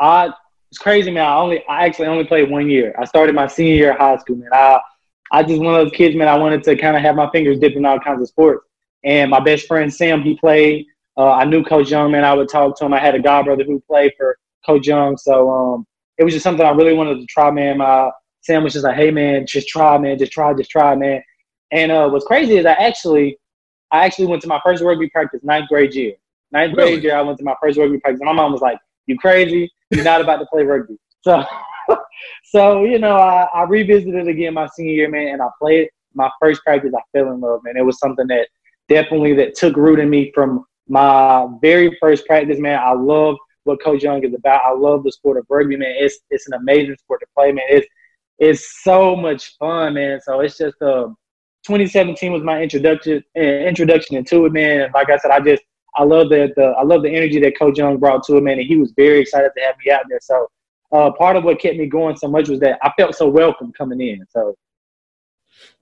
I 0.00 0.32
it's 0.70 0.78
crazy, 0.78 1.10
man. 1.10 1.24
I 1.24 1.36
only 1.36 1.64
I 1.68 1.86
actually 1.86 2.08
only 2.08 2.24
played 2.24 2.50
one 2.50 2.68
year. 2.68 2.94
I 2.98 3.04
started 3.04 3.34
my 3.34 3.46
senior 3.46 3.74
year 3.74 3.92
of 3.92 3.98
high 3.98 4.16
school, 4.16 4.36
man. 4.36 4.48
I 4.52 4.80
I 5.30 5.42
just 5.42 5.60
one 5.60 5.74
of 5.74 5.84
those 5.84 5.96
kids, 5.96 6.16
man. 6.16 6.28
I 6.28 6.36
wanted 6.36 6.64
to 6.64 6.76
kind 6.76 6.96
of 6.96 7.02
have 7.02 7.16
my 7.16 7.30
fingers 7.30 7.58
dipped 7.58 7.76
in 7.76 7.84
all 7.84 8.00
kinds 8.00 8.22
of 8.22 8.28
sports. 8.28 8.66
And 9.04 9.30
my 9.30 9.40
best 9.40 9.66
friend 9.66 9.92
Sam, 9.92 10.22
he 10.22 10.36
played. 10.36 10.86
Uh, 11.16 11.32
I 11.32 11.44
knew 11.44 11.62
Coach 11.62 11.90
Young, 11.90 12.10
man. 12.10 12.24
I 12.24 12.34
would 12.34 12.48
talk 12.48 12.76
to 12.78 12.84
him. 12.84 12.92
I 12.92 12.98
had 12.98 13.14
a 13.14 13.20
godbrother 13.20 13.64
who 13.64 13.80
played 13.80 14.12
for 14.16 14.36
Coach 14.66 14.86
Young, 14.86 15.16
so 15.16 15.50
um, 15.50 15.86
it 16.18 16.24
was 16.24 16.32
just 16.32 16.42
something 16.42 16.64
I 16.64 16.70
really 16.70 16.94
wanted 16.94 17.20
to 17.20 17.26
try, 17.26 17.50
man. 17.50 17.78
My 17.78 18.10
Sam 18.40 18.64
was 18.64 18.72
just 18.72 18.84
like, 18.84 18.96
"Hey, 18.96 19.10
man, 19.10 19.46
just 19.46 19.68
try, 19.68 19.96
man. 19.98 20.18
Just 20.18 20.32
try, 20.32 20.52
just 20.54 20.70
try, 20.70 20.94
man." 20.96 21.22
And 21.70 21.92
uh, 21.92 22.08
what's 22.08 22.24
crazy 22.24 22.56
is 22.56 22.66
I 22.66 22.72
actually, 22.72 23.38
I 23.94 24.04
actually 24.04 24.26
went 24.26 24.42
to 24.42 24.48
my 24.48 24.60
first 24.64 24.82
rugby 24.82 25.08
practice 25.08 25.40
ninth 25.44 25.68
grade 25.68 25.94
year. 25.94 26.14
Ninth 26.50 26.76
Really? 26.76 26.92
grade 26.94 27.04
year, 27.04 27.16
I 27.16 27.22
went 27.22 27.38
to 27.38 27.44
my 27.44 27.54
first 27.62 27.78
rugby 27.78 28.00
practice. 28.00 28.20
And 28.20 28.26
my 28.26 28.32
mom 28.32 28.50
was 28.50 28.60
like, 28.60 28.76
"You 29.06 29.16
crazy? 29.16 29.70
You're 29.92 30.02
not 30.02 30.20
about 30.20 30.38
to 30.38 30.46
play 30.46 30.64
rugby." 30.64 30.98
So, 31.20 31.44
so 32.44 32.82
you 32.82 32.98
know, 32.98 33.16
I, 33.16 33.44
I 33.54 33.62
revisited 33.62 34.26
again 34.26 34.54
my 34.54 34.66
senior 34.66 34.92
year, 34.94 35.08
man, 35.08 35.28
and 35.28 35.40
I 35.40 35.46
played 35.60 35.90
my 36.12 36.28
first 36.40 36.62
practice. 36.64 36.92
I 36.92 37.02
fell 37.16 37.32
in 37.32 37.40
love, 37.40 37.60
man. 37.62 37.76
It 37.76 37.84
was 37.84 38.00
something 38.00 38.26
that 38.26 38.48
definitely 38.88 39.32
that 39.34 39.54
took 39.54 39.76
root 39.76 40.00
in 40.00 40.10
me 40.10 40.32
from 40.34 40.64
my 40.88 41.46
very 41.62 41.96
first 42.00 42.26
practice, 42.26 42.58
man. 42.58 42.80
I 42.82 42.94
love 42.94 43.36
what 43.62 43.80
Coach 43.80 44.02
Young 44.02 44.24
is 44.24 44.34
about. 44.34 44.62
I 44.64 44.72
love 44.72 45.04
the 45.04 45.12
sport 45.12 45.38
of 45.38 45.46
rugby, 45.48 45.76
man. 45.76 45.94
It's 45.96 46.18
it's 46.30 46.48
an 46.48 46.54
amazing 46.54 46.96
sport 46.96 47.20
to 47.20 47.26
play, 47.36 47.52
man. 47.52 47.64
It's 47.70 47.86
it's 48.40 48.82
so 48.82 49.14
much 49.14 49.56
fun, 49.56 49.94
man. 49.94 50.20
So 50.20 50.40
it's 50.40 50.58
just 50.58 50.82
um 50.82 51.16
2017 51.64 52.32
was 52.32 52.42
my 52.42 52.62
introduction 52.62 53.24
eh, 53.36 53.66
introduction 53.66 54.16
into 54.16 54.44
it, 54.46 54.52
man. 54.52 54.90
Like 54.94 55.10
I 55.10 55.16
said, 55.18 55.30
I 55.30 55.40
just 55.40 55.62
I 55.96 56.04
love 56.04 56.28
the, 56.28 56.52
the 56.56 56.74
I 56.78 56.82
love 56.82 57.02
the 57.02 57.10
energy 57.10 57.40
that 57.40 57.58
Coach 57.58 57.78
Young 57.78 57.98
brought 57.98 58.22
to 58.24 58.36
it, 58.36 58.42
man. 58.42 58.58
And 58.58 58.66
he 58.66 58.76
was 58.76 58.92
very 58.96 59.20
excited 59.20 59.50
to 59.56 59.62
have 59.64 59.76
me 59.84 59.90
out 59.90 60.02
there. 60.08 60.20
So 60.22 60.48
uh, 60.92 61.10
part 61.12 61.36
of 61.36 61.44
what 61.44 61.60
kept 61.60 61.76
me 61.76 61.86
going 61.86 62.16
so 62.16 62.28
much 62.28 62.48
was 62.48 62.60
that 62.60 62.78
I 62.82 62.92
felt 62.98 63.14
so 63.14 63.28
welcome 63.28 63.72
coming 63.72 64.00
in. 64.00 64.24
So 64.30 64.54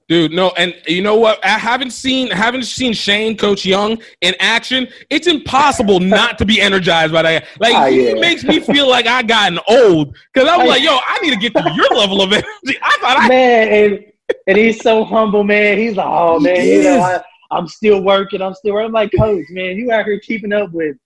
Dude, 0.08 0.32
no, 0.32 0.50
and 0.58 0.74
you 0.86 1.00
know 1.00 1.16
what? 1.16 1.42
I 1.44 1.58
haven't 1.58 1.92
seen 1.92 2.30
haven't 2.30 2.64
seen 2.64 2.92
Shane, 2.92 3.36
Coach 3.36 3.64
Young 3.64 4.00
in 4.20 4.34
action. 4.40 4.88
It's 5.10 5.26
impossible 5.26 6.00
not 6.00 6.38
to 6.38 6.44
be 6.44 6.60
energized 6.60 7.12
by 7.12 7.22
that. 7.22 7.46
Like 7.58 7.74
Ah, 7.74 7.86
he 7.86 8.14
makes 8.14 8.44
me 8.44 8.60
feel 8.60 8.88
like 8.88 9.06
I 9.06 9.22
gotten 9.22 9.58
old 9.68 10.16
because 10.32 10.48
I'm 10.48 10.66
like, 10.66 10.82
yo, 10.82 10.98
I 11.06 11.18
need 11.22 11.30
to 11.30 11.36
get 11.36 11.54
to 11.54 11.72
your 11.74 11.88
level 11.96 12.20
of 12.20 12.32
energy. 12.32 12.78
I 12.82 12.98
thought 13.00 13.16
I 13.18 13.28
man, 13.28 13.68
and, 13.68 14.11
and 14.46 14.58
he's 14.58 14.80
so 14.80 15.04
humble, 15.04 15.44
man. 15.44 15.78
He's 15.78 15.96
like, 15.96 16.06
oh 16.06 16.40
man, 16.40 16.66
you 16.66 16.82
know. 16.82 17.00
I, 17.00 17.22
I'm 17.50 17.68
still 17.68 18.02
working. 18.02 18.40
I'm 18.40 18.54
still. 18.54 18.74
Working. 18.74 18.86
I'm 18.86 18.92
like, 18.92 19.12
coach, 19.16 19.44
man, 19.50 19.76
you 19.76 19.92
out 19.92 20.06
here 20.06 20.18
keeping 20.20 20.52
up 20.52 20.72
with 20.72 20.96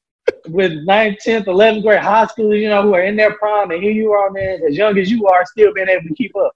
with 0.48 0.72
9th, 0.72 1.18
10th, 1.24 1.46
11th 1.46 1.82
grade 1.82 2.00
high 2.00 2.26
schoolers, 2.26 2.60
you 2.60 2.68
know, 2.68 2.82
who 2.82 2.94
are 2.94 3.02
in 3.02 3.16
their 3.16 3.34
prime, 3.34 3.70
and 3.70 3.82
here 3.82 3.92
you 3.92 4.12
are, 4.12 4.30
man, 4.30 4.60
as 4.68 4.76
young 4.76 4.98
as 4.98 5.10
you 5.10 5.26
are, 5.26 5.44
still 5.46 5.72
being 5.72 5.88
able 5.88 6.02
to 6.08 6.14
keep 6.14 6.34
up. 6.36 6.52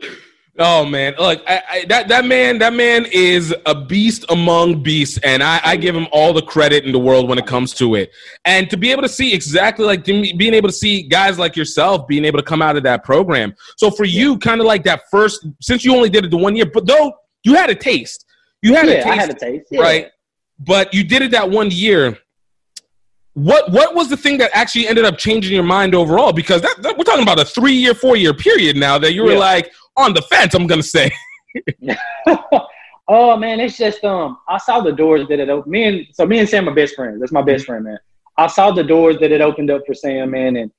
Oh 0.56 0.84
man, 0.84 1.14
look, 1.18 1.42
I, 1.48 1.62
I, 1.68 1.84
that 1.88 2.06
that 2.06 2.26
man, 2.26 2.58
that 2.58 2.72
man 2.74 3.06
is 3.10 3.52
a 3.66 3.74
beast 3.74 4.24
among 4.28 4.84
beasts, 4.84 5.18
and 5.24 5.42
I, 5.42 5.60
I, 5.64 5.76
give 5.76 5.96
him 5.96 6.06
all 6.12 6.32
the 6.32 6.42
credit 6.42 6.84
in 6.84 6.92
the 6.92 6.98
world 6.98 7.28
when 7.28 7.38
it 7.38 7.46
comes 7.46 7.74
to 7.74 7.96
it. 7.96 8.12
And 8.44 8.70
to 8.70 8.76
be 8.76 8.92
able 8.92 9.02
to 9.02 9.08
see 9.08 9.34
exactly 9.34 9.84
like 9.84 10.04
being 10.04 10.54
able 10.54 10.68
to 10.68 10.74
see 10.74 11.02
guys 11.02 11.40
like 11.40 11.56
yourself 11.56 12.06
being 12.06 12.24
able 12.24 12.38
to 12.38 12.44
come 12.44 12.62
out 12.62 12.76
of 12.76 12.84
that 12.84 13.02
program. 13.02 13.52
So 13.76 13.90
for 13.90 14.04
you, 14.04 14.38
kind 14.38 14.60
of 14.60 14.66
like 14.68 14.84
that 14.84 15.02
first, 15.10 15.44
since 15.60 15.84
you 15.84 15.92
only 15.96 16.08
did 16.08 16.24
it 16.24 16.30
the 16.30 16.36
one 16.36 16.54
year, 16.54 16.66
but 16.66 16.86
though 16.86 17.12
you 17.42 17.56
had 17.56 17.70
a 17.70 17.74
taste, 17.74 18.24
you 18.62 18.74
had 18.74 18.86
yeah, 18.86 18.92
a 18.92 18.96
taste, 18.96 19.08
I 19.08 19.14
had 19.16 19.30
a 19.30 19.34
taste, 19.34 19.66
yeah. 19.72 19.80
right? 19.80 20.10
But 20.60 20.94
you 20.94 21.02
did 21.02 21.22
it 21.22 21.32
that 21.32 21.50
one 21.50 21.72
year. 21.72 22.16
What 23.32 23.72
what 23.72 23.96
was 23.96 24.08
the 24.08 24.16
thing 24.16 24.38
that 24.38 24.52
actually 24.54 24.86
ended 24.86 25.04
up 25.04 25.18
changing 25.18 25.52
your 25.52 25.64
mind 25.64 25.96
overall? 25.96 26.32
Because 26.32 26.62
that, 26.62 26.80
that, 26.82 26.96
we're 26.96 27.02
talking 27.02 27.24
about 27.24 27.40
a 27.40 27.44
three 27.44 27.72
year, 27.72 27.92
four 27.92 28.14
year 28.14 28.32
period 28.32 28.76
now 28.76 28.96
that 28.98 29.12
you 29.14 29.24
were 29.24 29.32
Yeah. 29.32 29.38
like 29.38 29.72
on 29.96 30.14
the 30.14 30.22
fence. 30.22 30.54
I'm 30.54 30.66
gonna 30.66 30.82
say. 30.82 31.10
oh 33.08 33.36
man, 33.36 33.60
it's 33.60 33.76
just 33.76 34.04
um, 34.04 34.38
I 34.48 34.58
saw 34.58 34.80
the 34.80 34.92
doors 34.92 35.28
that 35.28 35.40
it 35.40 35.48
opened. 35.48 35.72
Me 35.72 35.84
and 35.84 36.06
so 36.12 36.26
me 36.26 36.38
and 36.38 36.48
Sam 36.48 36.68
are 36.68 36.74
best 36.74 36.94
friends. 36.94 37.20
That's 37.20 37.32
my 37.32 37.42
best 37.42 37.66
friend, 37.66 37.84
man. 37.84 37.98
I 38.36 38.48
saw 38.48 38.72
the 38.72 38.82
doors 38.82 39.18
that 39.20 39.30
it 39.30 39.40
opened 39.40 39.70
up 39.70 39.82
for 39.86 39.94
Sam, 39.94 40.30
man, 40.30 40.56
and 40.56 40.70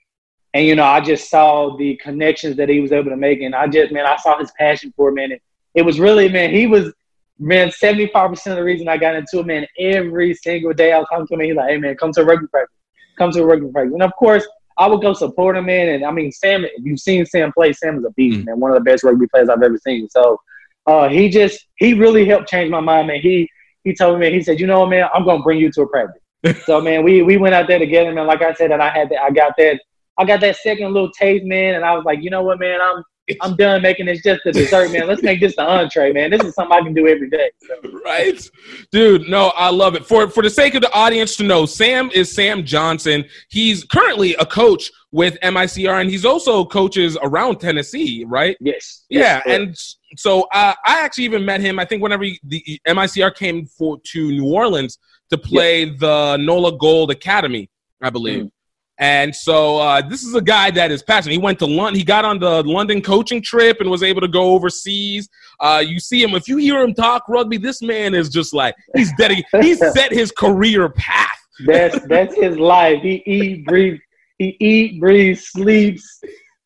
and 0.53 0.65
you 0.65 0.75
know 0.75 0.83
I 0.83 1.01
just 1.01 1.29
saw 1.29 1.75
the 1.77 1.95
connections 1.97 2.57
that 2.57 2.69
he 2.69 2.79
was 2.79 2.91
able 2.91 3.11
to 3.11 3.17
make, 3.17 3.41
and 3.41 3.55
I 3.55 3.67
just 3.67 3.91
man, 3.91 4.05
I 4.05 4.17
saw 4.17 4.37
his 4.37 4.51
passion 4.57 4.93
for 4.95 5.09
it, 5.09 5.13
man. 5.13 5.31
And 5.31 5.41
it 5.73 5.83
was 5.83 5.99
really 5.99 6.29
man, 6.29 6.51
he 6.51 6.67
was 6.67 6.93
man, 7.39 7.71
seventy 7.71 8.07
five 8.07 8.29
percent 8.29 8.53
of 8.53 8.57
the 8.57 8.63
reason 8.63 8.87
I 8.87 8.97
got 8.97 9.15
into 9.15 9.39
it, 9.39 9.45
man. 9.45 9.65
Every 9.79 10.33
single 10.33 10.73
day 10.73 10.91
I 10.91 10.99
was 10.99 11.07
talking 11.09 11.27
to 11.27 11.33
him, 11.35 11.39
he's 11.41 11.55
like, 11.55 11.69
hey 11.69 11.77
man, 11.77 11.95
come 11.95 12.11
to 12.13 12.21
a 12.21 12.25
rugby 12.25 12.47
practice, 12.47 12.75
come 13.17 13.31
to 13.31 13.41
a 13.41 13.45
rugby 13.45 13.71
practice, 13.71 13.93
and 13.93 14.03
of 14.03 14.13
course. 14.17 14.45
I 14.77 14.87
would 14.87 15.01
go 15.01 15.13
support 15.13 15.55
him, 15.57 15.65
man. 15.67 15.89
And 15.89 16.05
I 16.05 16.11
mean, 16.11 16.31
Sam, 16.31 16.65
if 16.65 16.71
you've 16.83 16.99
seen 16.99 17.25
Sam 17.25 17.51
play, 17.53 17.73
Sam 17.73 17.97
is 17.97 18.05
a 18.05 18.11
beast, 18.11 18.39
Mm. 18.41 18.45
man. 18.45 18.59
One 18.59 18.71
of 18.71 18.75
the 18.77 18.83
best 18.83 19.03
rugby 19.03 19.27
players 19.27 19.49
I've 19.49 19.61
ever 19.63 19.77
seen. 19.77 20.09
So, 20.09 20.39
uh, 20.85 21.07
he 21.09 21.29
just 21.29 21.65
he 21.77 21.93
really 21.93 22.25
helped 22.25 22.47
change 22.49 22.69
my 22.69 22.79
mind, 22.81 23.07
man. 23.07 23.19
He 23.21 23.49
he 23.83 23.93
told 23.93 24.15
me, 24.19 24.25
man, 24.25 24.33
he 24.33 24.41
said, 24.41 24.59
you 24.59 24.67
know 24.67 24.81
what, 24.81 24.89
man, 24.89 25.07
I'm 25.13 25.23
gonna 25.25 25.43
bring 25.43 25.59
you 25.59 25.71
to 25.71 25.81
a 25.83 25.87
practice. 25.87 26.21
so 26.65 26.81
man, 26.81 27.03
we 27.03 27.21
we 27.23 27.37
went 27.37 27.55
out 27.55 27.67
there 27.67 27.79
together, 27.79 28.11
man. 28.13 28.27
Like 28.27 28.41
I 28.41 28.53
said, 28.53 28.71
and 28.71 28.81
I 28.81 28.89
had 28.89 29.09
that, 29.09 29.21
I 29.21 29.31
got 29.31 29.53
that, 29.57 29.79
I 30.17 30.25
got 30.25 30.41
that 30.41 30.57
second 30.57 30.93
little 30.93 31.11
taste, 31.11 31.45
man, 31.45 31.75
and 31.75 31.85
I 31.85 31.93
was 31.93 32.03
like, 32.05 32.21
you 32.21 32.29
know 32.29 32.43
what, 32.43 32.59
man, 32.59 32.79
I'm 32.81 33.03
I'm 33.41 33.55
done 33.55 33.81
making 33.81 34.05
this 34.05 34.21
just 34.21 34.45
a 34.45 34.51
dessert, 34.51 34.91
man. 34.91 35.07
Let's 35.07 35.23
make 35.23 35.39
this 35.39 35.55
the 35.55 35.63
entree, 35.63 36.13
man. 36.13 36.29
This 36.29 36.43
is 36.43 36.53
something 36.53 36.77
I 36.77 36.81
can 36.81 36.93
do 36.93 37.07
every 37.07 37.29
day. 37.29 37.49
So, 37.61 37.75
right 38.05 38.49
dude 38.91 39.27
no 39.27 39.51
i 39.55 39.69
love 39.69 39.95
it 39.95 40.05
for 40.05 40.29
for 40.29 40.43
the 40.43 40.49
sake 40.49 40.75
of 40.75 40.81
the 40.81 40.91
audience 40.93 41.35
to 41.35 41.43
know 41.43 41.65
sam 41.65 42.09
is 42.13 42.31
sam 42.31 42.63
johnson 42.63 43.25
he's 43.49 43.83
currently 43.83 44.35
a 44.35 44.45
coach 44.45 44.91
with 45.11 45.37
micr 45.41 45.99
and 45.99 46.09
he's 46.09 46.23
also 46.25 46.63
coaches 46.65 47.17
around 47.23 47.59
tennessee 47.59 48.23
right 48.27 48.57
yes, 48.59 49.05
yeah 49.09 49.41
yes, 49.45 49.59
and 49.59 49.75
so 50.17 50.43
uh, 50.53 50.73
i 50.85 51.01
actually 51.01 51.23
even 51.23 51.43
met 51.43 51.59
him 51.61 51.79
i 51.79 51.85
think 51.85 52.01
whenever 52.01 52.23
he, 52.23 52.39
the 52.43 52.79
micr 52.87 53.33
came 53.33 53.65
for 53.65 53.99
to 54.03 54.29
new 54.31 54.45
orleans 54.45 54.99
to 55.29 55.37
play 55.37 55.85
the 55.85 56.37
nola 56.37 56.77
gold 56.77 57.11
academy 57.11 57.69
i 58.01 58.09
believe 58.09 58.43
Mm. 58.43 58.51
And 58.97 59.35
so 59.35 59.77
uh, 59.77 60.01
this 60.01 60.23
is 60.23 60.35
a 60.35 60.41
guy 60.41 60.71
that 60.71 60.89
is 60.89 61.03
passionate. 61.03 61.33
He 61.33 61.37
went 61.37 61.59
to 61.59 61.65
London. 61.65 61.95
He 61.95 62.05
got 62.05 62.23
on 62.23 62.39
the 62.39 62.63
London 62.63 63.01
coaching 63.01 63.41
trip 63.41 63.81
and 63.81 63.89
was 63.89 64.03
able 64.03 64.21
to 64.21 64.27
go 64.27 64.51
overseas. 64.51 65.27
Uh, 65.59 65.83
you 65.85 65.99
see 65.99 66.23
him 66.23 66.33
if 66.33 66.47
you 66.47 66.57
hear 66.57 66.81
him 66.81 66.93
talk 66.93 67.27
rugby. 67.27 67.57
This 67.57 67.81
man 67.81 68.13
is 68.13 68.29
just 68.29 68.53
like 68.53 68.73
he's 68.95 69.11
dedicated. 69.17 69.45
he 69.61 69.75
set 69.93 70.13
his 70.13 70.31
career 70.31 70.89
path. 70.89 71.37
that's 71.65 71.99
that's 72.07 72.35
his 72.35 72.57
life. 72.57 73.01
He 73.01 73.21
eat, 73.25 73.65
breathe, 73.65 73.99
he 74.37 74.55
eat, 74.59 74.99
breathes, 74.99 75.47
sleeps. 75.47 76.21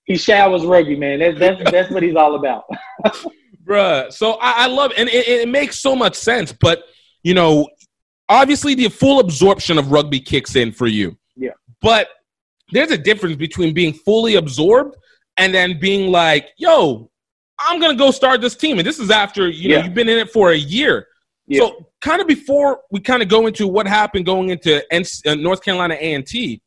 He 0.05 0.17
showers 0.17 0.65
rugby, 0.65 0.95
man. 0.95 1.19
That's 1.19 1.39
that's 1.39 1.71
that's 1.71 1.91
what 1.91 2.03
he's 2.03 2.15
all 2.15 2.35
about. 2.35 2.63
Bruh. 3.65 4.11
So 4.11 4.33
I, 4.33 4.65
I 4.65 4.67
love 4.67 4.91
and 4.97 5.09
it, 5.09 5.27
it 5.27 5.49
makes 5.49 5.79
so 5.79 5.95
much 5.95 6.15
sense. 6.15 6.51
But 6.51 6.83
you 7.23 7.33
know, 7.33 7.67
obviously 8.27 8.75
the 8.75 8.89
full 8.89 9.19
absorption 9.19 9.79
of 9.79 9.91
rugby 9.91 10.19
kicks 10.19 10.55
in 10.55 10.71
for 10.71 10.87
you. 10.87 11.17
Yeah. 11.35 11.51
But 11.81 12.07
there's 12.71 12.91
a 12.91 12.97
difference 12.97 13.35
between 13.35 13.73
being 13.73 13.93
fully 13.93 14.35
absorbed 14.35 14.95
and 15.37 15.53
then 15.53 15.79
being 15.79 16.11
like, 16.11 16.49
yo, 16.57 17.09
I'm 17.59 17.79
gonna 17.79 17.95
go 17.95 18.11
start 18.11 18.41
this 18.41 18.55
team. 18.55 18.77
And 18.79 18.87
this 18.87 18.99
is 18.99 19.11
after 19.11 19.49
you 19.49 19.69
know 19.69 19.75
Yeah. 19.77 19.83
you've 19.85 19.93
been 19.93 20.09
in 20.09 20.17
it 20.17 20.31
for 20.31 20.51
a 20.51 20.57
year. 20.57 21.07
Yeah. 21.47 21.59
So 21.61 21.89
kind 22.01 22.21
of 22.21 22.27
before 22.27 22.81
we 22.91 22.99
kind 22.99 23.21
of 23.21 23.27
go 23.27 23.47
into 23.47 23.67
what 23.67 23.87
happened 23.87 24.25
going 24.25 24.49
into 24.49 24.83
uh, 24.93 25.35
North 25.35 25.63
Carolina 25.63 25.95
A 25.99 26.13
and 26.13 26.25
T, 26.25 26.61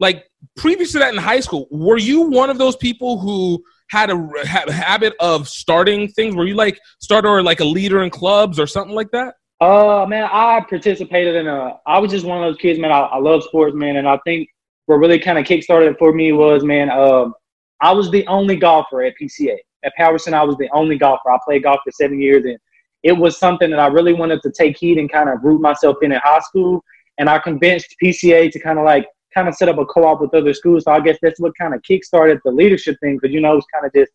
like 0.00 0.24
previous 0.56 0.92
to 0.92 0.98
that 1.00 1.12
in 1.14 1.20
high 1.20 1.40
school, 1.40 1.68
were 1.70 1.98
you 1.98 2.22
one 2.22 2.50
of 2.50 2.58
those 2.58 2.76
people 2.76 3.18
who 3.20 3.62
had 3.90 4.10
a 4.10 4.16
ha- 4.46 4.70
habit 4.70 5.14
of 5.20 5.46
starting 5.48 6.08
things? 6.08 6.34
Were 6.34 6.46
you 6.46 6.54
like 6.54 6.80
starter 7.00 7.28
or 7.28 7.42
like 7.42 7.60
a 7.60 7.64
leader 7.64 8.02
in 8.02 8.10
clubs 8.10 8.58
or 8.58 8.66
something 8.66 8.94
like 8.94 9.10
that? 9.12 9.34
Uh, 9.60 10.04
man, 10.08 10.28
I 10.32 10.60
participated 10.68 11.36
in 11.36 11.46
a. 11.46 11.78
I 11.86 11.98
was 12.00 12.10
just 12.10 12.26
one 12.26 12.42
of 12.42 12.50
those 12.50 12.60
kids, 12.60 12.80
man. 12.80 12.90
I, 12.90 13.00
I 13.00 13.18
love 13.18 13.44
sports, 13.44 13.76
man, 13.76 13.96
and 13.96 14.08
I 14.08 14.18
think 14.24 14.48
what 14.86 14.96
really 14.96 15.18
kind 15.18 15.38
of 15.38 15.44
kickstarted 15.44 15.90
it 15.90 15.98
for 15.98 16.12
me 16.12 16.32
was, 16.32 16.64
man, 16.64 16.90
um, 16.90 17.34
I 17.80 17.92
was 17.92 18.10
the 18.10 18.26
only 18.26 18.56
golfer 18.56 19.02
at 19.02 19.14
PCA 19.20 19.56
at 19.84 19.92
Powerson. 19.96 20.34
I 20.34 20.42
was 20.42 20.56
the 20.56 20.68
only 20.72 20.96
golfer. 20.96 21.30
I 21.30 21.38
played 21.44 21.64
golf 21.64 21.80
for 21.84 21.90
seven 21.92 22.20
years, 22.20 22.44
and 22.44 22.58
it 23.02 23.12
was 23.12 23.38
something 23.38 23.70
that 23.70 23.80
I 23.80 23.86
really 23.88 24.12
wanted 24.12 24.42
to 24.42 24.52
take 24.52 24.78
heed 24.78 24.98
and 24.98 25.10
kind 25.10 25.28
of 25.28 25.42
root 25.42 25.60
myself 25.60 25.96
in 26.02 26.12
at 26.12 26.22
high 26.22 26.40
school. 26.40 26.84
And 27.18 27.28
I 27.28 27.38
convinced 27.38 27.96
PCA 28.02 28.50
to 28.52 28.58
kind 28.58 28.78
of 28.78 28.84
like 28.84 29.06
kind 29.34 29.48
of 29.48 29.54
set 29.54 29.68
up 29.68 29.78
a 29.78 29.86
co-op 29.86 30.20
with 30.20 30.34
other 30.34 30.54
schools. 30.54 30.84
So 30.84 30.92
I 30.92 31.00
guess 31.00 31.18
that's 31.22 31.40
what 31.40 31.52
kind 31.58 31.74
of 31.74 31.82
kickstarted 31.82 32.40
the 32.44 32.52
leadership 32.52 32.96
thing, 33.00 33.18
because 33.20 33.34
you 33.34 33.40
know 33.40 33.56
it's 33.56 33.66
kind 33.72 33.86
of 33.86 33.92
just 33.92 34.12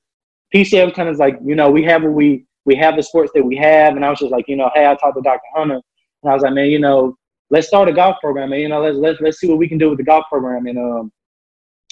PCA 0.53 0.85
was 0.85 0.93
kind 0.93 1.09
of 1.09 1.17
like, 1.17 1.37
you 1.43 1.55
know, 1.55 1.69
we 1.69 1.83
have 1.83 2.03
what 2.03 2.13
we 2.13 2.45
we 2.65 2.75
have 2.75 2.95
the 2.97 3.03
sports 3.03 3.31
that 3.33 3.43
we 3.43 3.55
have, 3.55 3.95
and 3.95 4.03
I 4.03 4.09
was 4.09 4.19
just 4.19 4.31
like, 4.31 4.47
you 4.47 4.57
know, 4.57 4.69
hey, 4.73 4.85
I 4.85 4.95
talked 4.95 5.15
to 5.15 5.21
Dr. 5.21 5.39
Hunter, 5.55 5.75
and 6.23 6.31
I 6.31 6.33
was 6.33 6.43
like, 6.43 6.53
man, 6.53 6.69
you 6.69 6.79
know, 6.79 7.15
let's 7.49 7.67
start 7.67 7.89
a 7.89 7.93
golf 7.93 8.17
program, 8.21 8.51
and 8.53 8.61
you 8.61 8.69
know, 8.69 8.81
let's 8.81 8.97
let's 8.97 9.21
let's 9.21 9.39
see 9.39 9.47
what 9.47 9.57
we 9.57 9.67
can 9.67 9.77
do 9.77 9.89
with 9.89 9.97
the 9.97 10.03
golf 10.03 10.25
program, 10.29 10.67
and 10.67 10.77
um, 10.77 11.11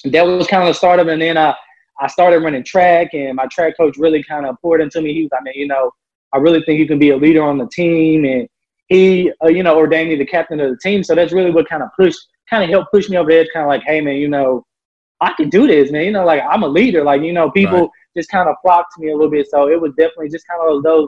that 0.06 0.24
was 0.26 0.48
kind 0.48 0.64
of 0.64 0.68
the 0.68 0.74
start 0.74 1.00
of 1.00 1.08
it. 1.08 1.14
And 1.14 1.22
then 1.22 1.38
I 1.38 1.56
I 2.00 2.08
started 2.08 2.40
running 2.44 2.64
track, 2.64 3.14
and 3.14 3.36
my 3.36 3.46
track 3.48 3.78
coach 3.78 3.98
really 3.98 4.24
kind 4.24 4.46
of 4.46 4.56
poured 4.62 4.82
into 4.82 5.02
me. 5.02 5.14
He 5.14 5.24
was 5.24 5.32
like, 5.32 5.44
man, 5.44 5.54
you 5.56 5.68
know, 5.68 5.92
I 6.34 6.38
really 6.38 6.62
think 6.64 6.80
you 6.80 6.88
can 6.88 7.00
be 7.00 7.12
a 7.12 7.18
leader 7.18 7.44
on 7.44 7.58
the 7.58 7.68
team, 7.68 8.26
and 8.26 8.48
he, 8.88 9.32
uh, 9.44 9.48
you 9.48 9.64
know, 9.64 9.78
ordained 9.78 10.10
me 10.10 10.16
the 10.16 10.26
captain 10.26 10.60
of 10.60 10.70
the 10.70 10.78
team. 10.78 11.04
So 11.04 11.16
that's 11.16 11.34
really 11.34 11.52
what 11.52 11.68
kind 11.68 11.82
of 11.82 11.90
pushed, 11.98 12.20
kind 12.50 12.64
of 12.64 12.70
helped 12.70 12.92
push 12.92 13.10
me 13.10 13.18
over 13.18 13.32
the 13.32 13.38
edge. 13.38 13.48
Kind 13.54 13.64
of 13.64 13.70
like, 13.70 13.84
hey, 13.84 14.02
man, 14.02 14.18
you 14.18 14.28
know, 14.28 14.64
I 15.22 15.34
can 15.38 15.50
do 15.50 15.66
this, 15.66 15.92
man. 15.92 16.04
You 16.04 16.12
know, 16.12 16.26
like 16.26 16.42
I'm 16.48 16.64
a 16.64 16.68
leader. 16.68 17.04
Like, 17.04 17.22
you 17.22 17.34
know, 17.34 17.50
people 17.50 17.80
Right. 17.80 17.90
just 18.18 18.30
kind 18.30 18.48
of 18.50 18.56
flocked 18.62 18.94
to 18.96 19.02
me 19.02 19.10
a 19.12 19.16
little 19.16 19.32
bit. 19.32 19.48
So 19.50 19.70
it 19.70 19.82
was 19.82 19.94
definitely 19.98 20.30
just 20.30 20.46
kind 20.48 20.62
of 20.62 20.84
those, 20.84 21.08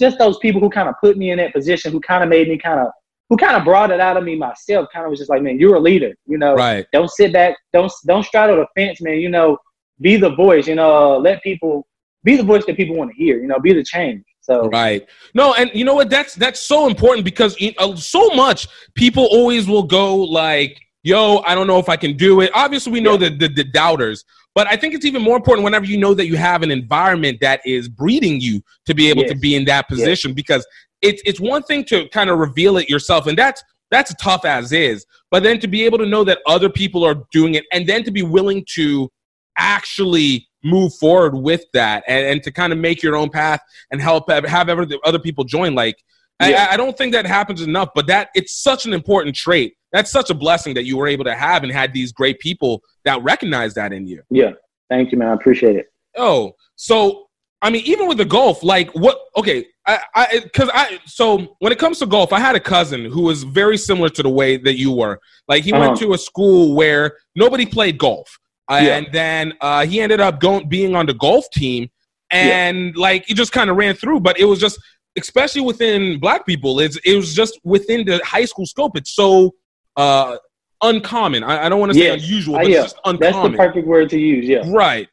just 0.00 0.18
those 0.18 0.38
people 0.38 0.60
who 0.60 0.70
kind 0.70 0.88
of 0.88 0.94
put 1.02 1.18
me 1.18 1.32
in 1.32 1.38
that 1.38 1.52
position, 1.52 1.92
who 1.92 2.00
kind 2.00 2.22
of 2.22 2.30
made 2.30 2.48
me 2.48 2.56
kind 2.56 2.80
of, 2.80 2.86
who 3.28 3.36
kind 3.36 3.56
of 3.56 3.64
brought 3.64 3.90
it 3.90 4.00
out 4.00 4.16
of 4.16 4.24
me 4.24 4.36
myself. 4.36 4.88
Kind 4.92 5.04
of 5.04 5.10
was 5.10 5.18
just 5.18 5.30
like, 5.30 5.42
man, 5.42 5.58
you're 5.58 5.74
a 5.76 5.80
leader. 5.80 6.14
You 6.26 6.38
know, 6.38 6.54
Right. 6.54 6.86
don't 6.92 7.10
sit 7.10 7.32
back. 7.32 7.56
Don't 7.72 7.92
don't 8.06 8.24
straddle 8.24 8.56
the 8.56 8.66
fence, 8.76 9.00
man. 9.00 9.18
You 9.18 9.28
know, 9.28 9.58
be 10.00 10.16
the 10.16 10.30
voice. 10.34 10.66
You 10.66 10.76
know, 10.76 11.14
uh, 11.16 11.18
let 11.18 11.42
people 11.42 11.86
be 12.24 12.36
the 12.36 12.42
voice 12.42 12.64
that 12.66 12.76
people 12.76 12.96
want 12.96 13.10
to 13.10 13.16
hear. 13.16 13.38
You 13.40 13.46
know, 13.46 13.58
be 13.58 13.72
the 13.72 13.84
change. 13.84 14.24
So 14.40 14.68
Right. 14.70 15.06
No, 15.34 15.52
and 15.54 15.70
you 15.74 15.84
know 15.84 15.94
what? 15.94 16.08
That's 16.08 16.34
that's 16.34 16.60
so 16.60 16.86
important 16.86 17.24
because 17.24 17.56
uh, 17.78 17.94
so 17.96 18.28
much 18.30 18.66
people 18.94 19.24
always 19.30 19.68
will 19.68 19.82
go 19.82 20.16
like, 20.16 20.80
"Yo, 21.02 21.38
I 21.46 21.54
don't 21.54 21.66
know 21.66 21.78
if 21.78 21.90
I 21.90 21.96
can 21.96 22.16
do 22.16 22.40
it." 22.40 22.50
Obviously, 22.54 22.92
we 22.92 23.00
know 23.00 23.12
Yeah. 23.12 23.28
the, 23.28 23.36
the 23.36 23.48
the 23.48 23.64
doubters, 23.64 24.24
but 24.54 24.66
I 24.66 24.76
think 24.76 24.94
it's 24.94 25.04
even 25.04 25.20
more 25.20 25.36
important 25.36 25.64
whenever 25.64 25.84
you 25.84 25.98
know 25.98 26.14
that 26.14 26.26
you 26.26 26.36
have 26.36 26.62
an 26.62 26.70
environment 26.70 27.38
that 27.42 27.60
is 27.66 27.90
breeding 27.90 28.40
you 28.40 28.62
to 28.86 28.94
be 28.94 29.10
able 29.10 29.24
to 29.24 29.34
be 29.34 29.54
in 29.54 29.66
that 29.66 29.86
position 29.86 30.32
because 30.32 30.66
it's 31.02 31.22
it's 31.24 31.40
one 31.40 31.62
thing 31.62 31.84
to 31.86 32.08
kind 32.08 32.30
of 32.30 32.38
reveal 32.38 32.76
it 32.76 32.88
yourself, 32.88 33.26
and 33.26 33.36
that's 33.36 33.62
that's 33.90 34.14
tough 34.16 34.44
as 34.44 34.72
is, 34.72 35.06
but 35.30 35.42
then 35.42 35.58
to 35.60 35.68
be 35.68 35.84
able 35.84 35.98
to 35.98 36.06
know 36.06 36.24
that 36.24 36.40
other 36.46 36.68
people 36.68 37.04
are 37.04 37.22
doing 37.32 37.54
it, 37.54 37.64
and 37.72 37.86
then 37.86 38.04
to 38.04 38.10
be 38.10 38.22
willing 38.22 38.64
to 38.74 39.10
actually 39.58 40.48
move 40.64 40.94
forward 40.94 41.34
with 41.34 41.64
that 41.72 42.02
and, 42.08 42.26
and 42.26 42.42
to 42.42 42.50
kind 42.50 42.72
of 42.72 42.78
make 42.78 43.02
your 43.02 43.16
own 43.16 43.30
path 43.30 43.60
and 43.90 44.00
help 44.00 44.30
have, 44.30 44.44
have 44.44 44.68
ever, 44.68 44.86
other 45.04 45.18
people 45.18 45.44
join 45.44 45.74
like 45.74 45.96
Yeah. 46.40 46.68
I, 46.70 46.74
I 46.74 46.76
don't 46.76 46.96
think 46.96 47.12
that 47.12 47.26
happens 47.26 47.62
enough 47.62 47.90
but 47.94 48.06
that 48.06 48.30
it's 48.34 48.60
such 48.60 48.86
an 48.86 48.92
important 48.92 49.36
trait 49.36 49.74
that's 49.92 50.10
such 50.10 50.30
a 50.30 50.34
blessing 50.34 50.74
that 50.74 50.84
you 50.84 50.96
were 50.96 51.06
able 51.06 51.24
to 51.24 51.34
have 51.34 51.62
and 51.62 51.72
had 51.72 51.92
these 51.92 52.12
great 52.12 52.38
people 52.40 52.82
that 53.04 53.22
recognize 53.22 53.74
that 53.74 53.92
in 53.92 54.06
you 54.06 54.22
yeah, 54.30 54.52
thank 54.88 55.12
you, 55.12 55.18
man. 55.18 55.28
I 55.28 55.34
appreciate 55.34 55.76
it. 55.76 55.86
oh 56.16 56.52
so 56.76 57.27
i 57.62 57.70
mean 57.70 57.82
even 57.84 58.06
with 58.08 58.18
the 58.18 58.24
golf 58.24 58.62
like 58.62 58.90
what 58.92 59.18
okay 59.36 59.66
i 59.86 59.98
i 60.14 60.40
because 60.42 60.70
i 60.74 60.98
so 61.06 61.56
when 61.58 61.72
it 61.72 61.78
comes 61.78 61.98
to 61.98 62.06
golf 62.06 62.32
i 62.32 62.38
had 62.40 62.54
a 62.56 62.60
cousin 62.60 63.04
who 63.04 63.22
was 63.22 63.42
very 63.42 63.76
similar 63.76 64.08
to 64.08 64.22
the 64.22 64.28
way 64.28 64.56
that 64.56 64.76
you 64.76 64.92
were 64.92 65.18
like 65.48 65.64
he 65.64 65.72
went 65.72 65.84
Uh-huh. 65.92 65.96
to 65.96 66.12
a 66.14 66.18
school 66.18 66.74
where 66.76 67.16
nobody 67.34 67.66
played 67.66 67.98
golf 67.98 68.28
Yeah. 68.70 68.96
and 68.96 69.08
then 69.12 69.54
uh, 69.60 69.86
he 69.86 70.00
ended 70.00 70.20
up 70.20 70.40
going 70.40 70.68
being 70.68 70.94
on 70.94 71.06
the 71.06 71.14
golf 71.14 71.44
team 71.50 71.88
and 72.30 72.96
like 72.96 73.24
he 73.26 73.34
just 73.34 73.52
kind 73.52 73.70
of 73.70 73.76
ran 73.76 73.94
through 73.94 74.20
but 74.20 74.38
it 74.38 74.44
was 74.44 74.60
just 74.60 74.78
especially 75.16 75.62
within 75.62 76.20
black 76.20 76.46
people, 76.46 76.78
it's 76.78 76.96
it 77.04 77.16
was 77.16 77.34
just 77.34 77.58
within 77.64 78.04
the 78.06 78.20
high 78.24 78.44
school 78.44 78.66
scope. 78.66 78.96
It's 78.96 79.10
so 79.16 79.52
uh, 79.96 80.36
uncommon. 80.80 81.42
I, 81.42 81.64
I 81.64 81.68
don't 81.68 81.80
want 81.80 81.90
to 81.92 81.98
say 81.98 82.04
Yes. 82.04 82.22
unusual, 82.24 82.54
Uh, 82.54 82.58
but 82.58 82.68
yeah. 82.70 82.76
it's 82.76 82.92
just 82.92 82.96
uncommon. 83.04 83.20
That's 83.32 83.50
the 83.50 83.56
perfect 83.56 83.86
word 83.88 84.10
to 84.10 84.18
use. 84.18 84.46
Yeah. 84.46 84.62
Right. 84.66 85.08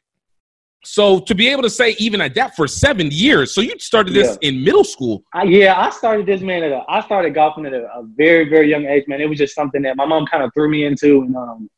So 0.86 1.20
to 1.20 1.34
be 1.34 1.48
able 1.48 1.62
to 1.62 1.70
say 1.70 1.96
even 1.98 2.20
at 2.20 2.34
that 2.34 2.54
for 2.54 2.68
seven 2.68 3.10
years, 3.10 3.52
so 3.52 3.60
you 3.60 3.78
started 3.78 4.14
this 4.14 4.38
in 4.40 4.62
middle 4.62 4.84
school. 4.84 5.24
I, 5.34 5.42
yeah, 5.44 5.78
I 5.78 5.90
started 5.90 6.26
this 6.26 6.40
man 6.40 6.62
at 6.62 6.70
a, 6.70 6.84
I 6.88 7.00
started 7.00 7.34
golfing 7.34 7.66
at 7.66 7.74
a, 7.74 7.84
a 7.92 8.04
very 8.16 8.48
very 8.48 8.70
young 8.70 8.86
age, 8.86 9.04
man. 9.08 9.20
It 9.20 9.28
was 9.28 9.38
just 9.38 9.54
something 9.54 9.82
that 9.82 9.96
my 9.96 10.06
mom 10.06 10.26
kind 10.26 10.44
of 10.44 10.52
threw 10.54 10.70
me 10.70 10.84
into, 10.84 11.22
and 11.22 11.36
um, 11.36 11.68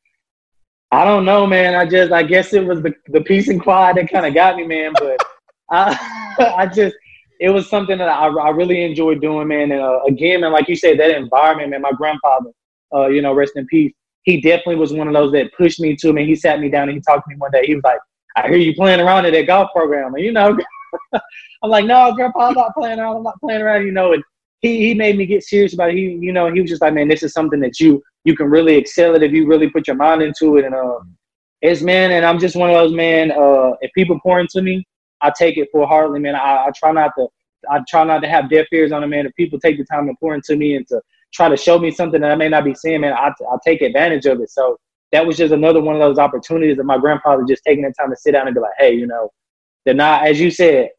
I 0.92 1.04
don't 1.04 1.24
know, 1.24 1.46
man. 1.46 1.74
I 1.74 1.86
just 1.86 2.12
I 2.12 2.22
guess 2.22 2.52
it 2.52 2.64
was 2.64 2.82
the 2.82 2.94
the 3.08 3.22
peace 3.22 3.48
and 3.48 3.62
quiet 3.62 3.96
that 3.96 4.10
kind 4.12 4.26
of 4.26 4.34
got 4.34 4.56
me, 4.56 4.66
man. 4.66 4.92
But 4.98 5.18
I 5.70 6.34
I 6.56 6.66
just 6.66 6.94
it 7.40 7.50
was 7.50 7.68
something 7.70 7.98
that 7.98 8.08
I, 8.08 8.26
I 8.26 8.50
really 8.50 8.84
enjoyed 8.84 9.20
doing, 9.20 9.48
man. 9.48 9.72
And 9.72 9.80
uh, 9.80 10.00
again, 10.06 10.42
man, 10.42 10.52
like 10.52 10.68
you 10.68 10.76
said, 10.76 10.98
that 11.00 11.10
environment, 11.10 11.70
man. 11.70 11.82
My 11.82 11.92
grandfather, 11.92 12.50
uh, 12.94 13.06
you 13.06 13.22
know, 13.22 13.32
rest 13.32 13.52
in 13.56 13.66
peace. 13.66 13.92
He 14.22 14.40
definitely 14.40 14.76
was 14.76 14.92
one 14.92 15.08
of 15.08 15.14
those 15.14 15.32
that 15.32 15.52
pushed 15.56 15.80
me 15.80 15.96
to. 15.96 16.12
Man, 16.12 16.26
he 16.26 16.36
sat 16.36 16.60
me 16.60 16.68
down 16.68 16.88
and 16.88 16.96
he 16.96 17.00
talked 17.00 17.24
to 17.26 17.30
me 17.34 17.36
one 17.38 17.50
day. 17.50 17.62
He 17.64 17.74
was 17.74 17.84
like, 17.84 18.00
"I 18.36 18.48
hear 18.48 18.58
you 18.58 18.74
playing 18.74 19.00
around 19.00 19.26
at 19.26 19.32
that 19.32 19.46
golf 19.46 19.70
program," 19.74 20.14
and 20.14 20.24
you 20.24 20.32
know. 20.32 20.56
I'm 21.62 21.70
like, 21.70 21.84
no, 21.84 22.12
grandpa, 22.14 22.48
I'm 22.48 22.54
not 22.54 22.74
playing 22.74 22.98
around. 22.98 23.16
I'm 23.16 23.22
not 23.22 23.40
playing 23.40 23.62
around, 23.62 23.84
you 23.84 23.92
know. 23.92 24.12
And 24.12 24.22
he, 24.60 24.88
he 24.88 24.94
made 24.94 25.16
me 25.16 25.26
get 25.26 25.42
serious 25.42 25.74
about 25.74 25.90
it. 25.90 25.96
He, 25.96 26.18
you 26.20 26.32
know, 26.32 26.52
he 26.52 26.60
was 26.60 26.70
just 26.70 26.82
like, 26.82 26.94
man, 26.94 27.08
this 27.08 27.22
is 27.22 27.32
something 27.32 27.60
that 27.60 27.78
you 27.80 28.02
you 28.24 28.36
can 28.36 28.50
really 28.50 28.76
excel 28.76 29.14
at 29.14 29.22
if 29.22 29.32
you 29.32 29.46
really 29.46 29.70
put 29.70 29.86
your 29.86 29.96
mind 29.96 30.22
into 30.22 30.56
it. 30.56 30.64
And 30.64 30.74
uh, 30.74 31.00
it's 31.62 31.82
man, 31.82 32.12
and 32.12 32.24
I'm 32.24 32.38
just 32.38 32.56
one 32.56 32.70
of 32.70 32.76
those 32.76 32.92
man. 32.92 33.30
Uh, 33.32 33.72
if 33.80 33.92
people 33.94 34.18
pour 34.22 34.40
into 34.40 34.62
me, 34.62 34.86
I 35.20 35.32
take 35.36 35.56
it 35.56 35.68
full 35.72 35.86
heartedly, 35.86 36.20
man. 36.20 36.34
I, 36.34 36.66
I 36.66 36.70
try 36.76 36.92
not 36.92 37.12
to, 37.18 37.26
I 37.70 37.80
try 37.88 38.04
not 38.04 38.20
to 38.20 38.28
have 38.28 38.50
deaf 38.50 38.66
ears 38.72 38.92
on 38.92 39.02
it, 39.02 39.08
man. 39.08 39.26
If 39.26 39.34
people 39.34 39.58
take 39.58 39.78
the 39.78 39.84
time 39.84 40.06
to 40.06 40.14
pour 40.20 40.34
into 40.34 40.56
me 40.56 40.76
and 40.76 40.86
to 40.88 41.00
try 41.32 41.48
to 41.48 41.56
show 41.56 41.78
me 41.78 41.90
something 41.90 42.20
that 42.20 42.30
I 42.30 42.36
may 42.36 42.48
not 42.48 42.64
be 42.64 42.74
seeing, 42.74 43.00
man, 43.00 43.12
I 43.12 43.28
I 43.28 43.56
take 43.64 43.82
advantage 43.82 44.26
of 44.26 44.40
it. 44.40 44.50
So 44.50 44.78
that 45.12 45.26
was 45.26 45.36
just 45.36 45.52
another 45.52 45.80
one 45.80 45.94
of 45.94 46.00
those 46.00 46.18
opportunities 46.18 46.78
of 46.78 46.86
my 46.86 46.98
grandfather 46.98 47.44
just 47.48 47.62
taking 47.66 47.84
the 47.84 47.92
time 47.98 48.10
to 48.10 48.16
sit 48.16 48.32
down 48.32 48.46
and 48.46 48.54
be 48.54 48.60
like, 48.60 48.72
hey, 48.78 48.92
you 48.92 49.06
know, 49.06 49.30
they're 49.84 49.94
not, 49.94 50.26
as 50.26 50.38
you 50.40 50.50
said, 50.50 50.90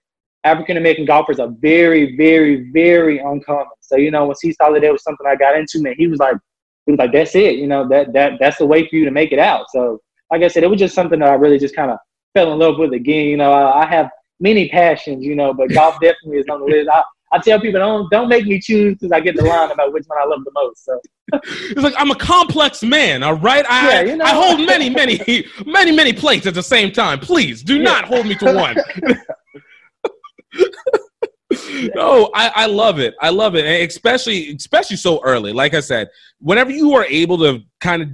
African 0.44 0.78
American 0.78 1.06
golfers 1.06 1.40
are 1.40 1.52
very, 1.60 2.16
very, 2.16 2.72
very 2.72 3.20
uncommon. 3.20 3.68
So 3.82 3.98
you 3.98 4.12
know, 4.12 4.26
when 4.28 4.36
he 4.42 4.54
saw 4.54 4.72
that 4.72 4.82
there 4.82 4.92
was 4.92 5.04
something 5.04 5.28
I 5.28 5.36
got 5.36 5.58
into, 5.58 5.82
man, 5.82 5.96
he 5.98 6.08
was 6.08 6.20
like, 6.20 6.38
he 6.86 6.94
was 6.94 7.00
like, 7.00 7.12
that's 7.12 7.36
it. 7.36 7.56
You 7.56 7.68
know, 7.68 7.88
that 7.90 8.14
that 8.14 8.34
that's 8.40 8.58
the 8.58 8.66
way 8.66 8.88
for 8.88 8.96
you 8.96 9.06
to 9.06 9.12
make 9.12 9.32
it 9.32 9.40
out. 9.40 9.66
So 9.70 10.00
like 10.32 10.44
I 10.44 10.48
said, 10.48 10.64
it 10.64 10.70
was 10.70 10.80
just 10.80 10.96
something 10.96 11.20
that 11.20 11.30
I 11.30 11.34
really 11.34 11.60
just 11.60 11.76
kind 11.76 11.92
of 11.92 11.98
fell 12.34 12.54
in 12.54 12.60
love 12.60 12.78
with 12.78 12.94
again. 12.94 13.26
You 13.26 13.38
know, 13.38 13.52
I, 13.52 13.84
I 13.84 13.90
have 13.90 14.10
many 14.40 14.70
passions, 14.70 15.26
you 15.26 15.36
know, 15.36 15.54
but 15.54 15.70
golf 15.72 15.96
definitely 16.02 16.38
is 16.38 16.46
on 16.50 16.62
the 16.62 16.66
list. 16.66 16.90
I, 16.90 17.04
I 17.32 17.40
tell 17.40 17.60
people 17.60 17.80
don't 17.80 18.10
don't 18.12 18.28
make 18.30 18.46
me 18.46 18.60
choose 18.60 18.96
because 18.96 19.12
I 19.12 19.20
get 19.20 19.36
the 19.36 19.44
line 19.44 19.72
about 19.72 19.94
which 19.94 20.06
one 20.08 20.18
I 20.20 20.26
love 20.26 20.44
the 20.44 20.52
most. 20.54 20.86
So 20.86 21.00
It's 21.72 21.82
like 21.82 21.94
I'm 21.98 22.10
a 22.12 22.16
complex 22.16 22.82
man, 22.84 23.22
all 23.24 23.36
right? 23.36 23.66
I 23.70 23.88
Yeah, 23.90 24.02
you 24.02 24.18
know. 24.18 24.26
I 24.26 24.34
hold 24.34 24.66
many, 24.66 24.90
many, 24.90 25.20
many, 25.66 25.92
many 25.92 26.14
plates 26.14 26.48
at 26.48 26.54
the 26.56 26.64
same 26.64 26.92
time. 26.92 27.20
Please 27.20 27.62
do 27.64 27.80
not 27.80 28.06
hold 28.06 28.26
me 28.26 28.36
to 28.36 28.46
one. 28.46 28.78
no, 31.96 32.30
I, 32.34 32.52
I 32.56 32.66
love 32.66 33.00
it. 33.00 33.16
I 33.22 33.30
love 33.30 33.56
it, 33.56 33.66
and 33.66 33.88
especially 33.90 34.56
especially 34.56 34.98
so 34.98 35.22
early. 35.24 35.52
Like 35.54 35.74
I 35.74 35.80
said, 35.80 36.10
whenever 36.40 36.72
you 36.72 36.94
are 36.94 37.06
able 37.06 37.38
to 37.40 37.62
kind 37.80 38.02
of 38.02 38.10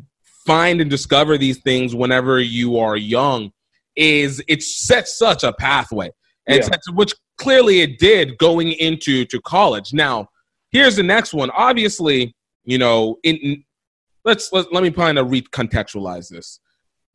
find 0.45 0.81
and 0.81 0.89
discover 0.89 1.37
these 1.37 1.57
things 1.59 1.95
whenever 1.95 2.39
you 2.39 2.77
are 2.79 2.95
young, 2.97 3.51
is 3.95 4.41
it 4.47 4.61
sets 4.61 5.17
such 5.17 5.43
a 5.43 5.53
pathway, 5.53 6.09
and 6.47 6.57
Yeah. 6.57 6.63
sets, 6.65 6.91
which 6.91 7.13
clearly 7.37 7.81
it 7.81 7.99
did 7.99 8.37
going 8.37 8.71
into 8.73 9.25
to 9.25 9.41
college. 9.41 9.93
Now, 9.93 10.29
here's 10.71 10.95
the 10.95 11.03
next 11.03 11.33
one. 11.33 11.49
Obviously, 11.51 12.35
you 12.63 12.77
know, 12.77 13.17
in, 13.23 13.63
let's 14.23 14.51
let, 14.51 14.73
let 14.73 14.83
me 14.83 14.91
kind 14.91 15.17
of 15.17 15.27
recontextualize 15.27 16.29
this. 16.29 16.59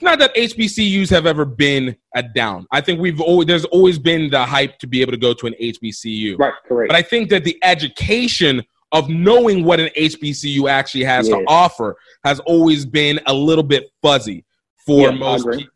Not 0.02 0.18
that 0.20 0.34
HBCUs 0.34 1.10
have 1.10 1.26
ever 1.26 1.44
been 1.44 1.94
a 2.14 2.22
down. 2.22 2.66
I 2.72 2.80
think 2.80 3.00
we've 3.00 3.20
always 3.20 3.46
there's 3.46 3.66
always 3.66 3.98
been 3.98 4.30
the 4.30 4.44
hype 4.44 4.78
to 4.78 4.86
be 4.86 5.02
able 5.02 5.12
to 5.12 5.18
go 5.18 5.34
to 5.34 5.46
an 5.46 5.54
HBCU. 5.60 6.38
right, 6.38 6.54
correct. 6.66 6.88
But 6.88 6.96
I 6.96 7.02
think 7.02 7.28
that 7.30 7.44
the 7.44 7.58
education 7.62 8.62
of 8.92 9.08
knowing 9.08 9.64
what 9.64 9.78
an 9.78 9.90
HBCU 9.96 10.68
actually 10.68 11.04
has 11.04 11.28
to 11.28 11.44
offer 11.46 11.96
has 12.24 12.40
always 12.40 12.84
been 12.84 13.20
a 13.26 13.34
little 13.34 13.62
bit 13.62 13.90
fuzzy 14.02 14.44
for 14.86 15.10
Yeah, 15.10 15.16
most 15.16 15.48
people. 15.48 15.72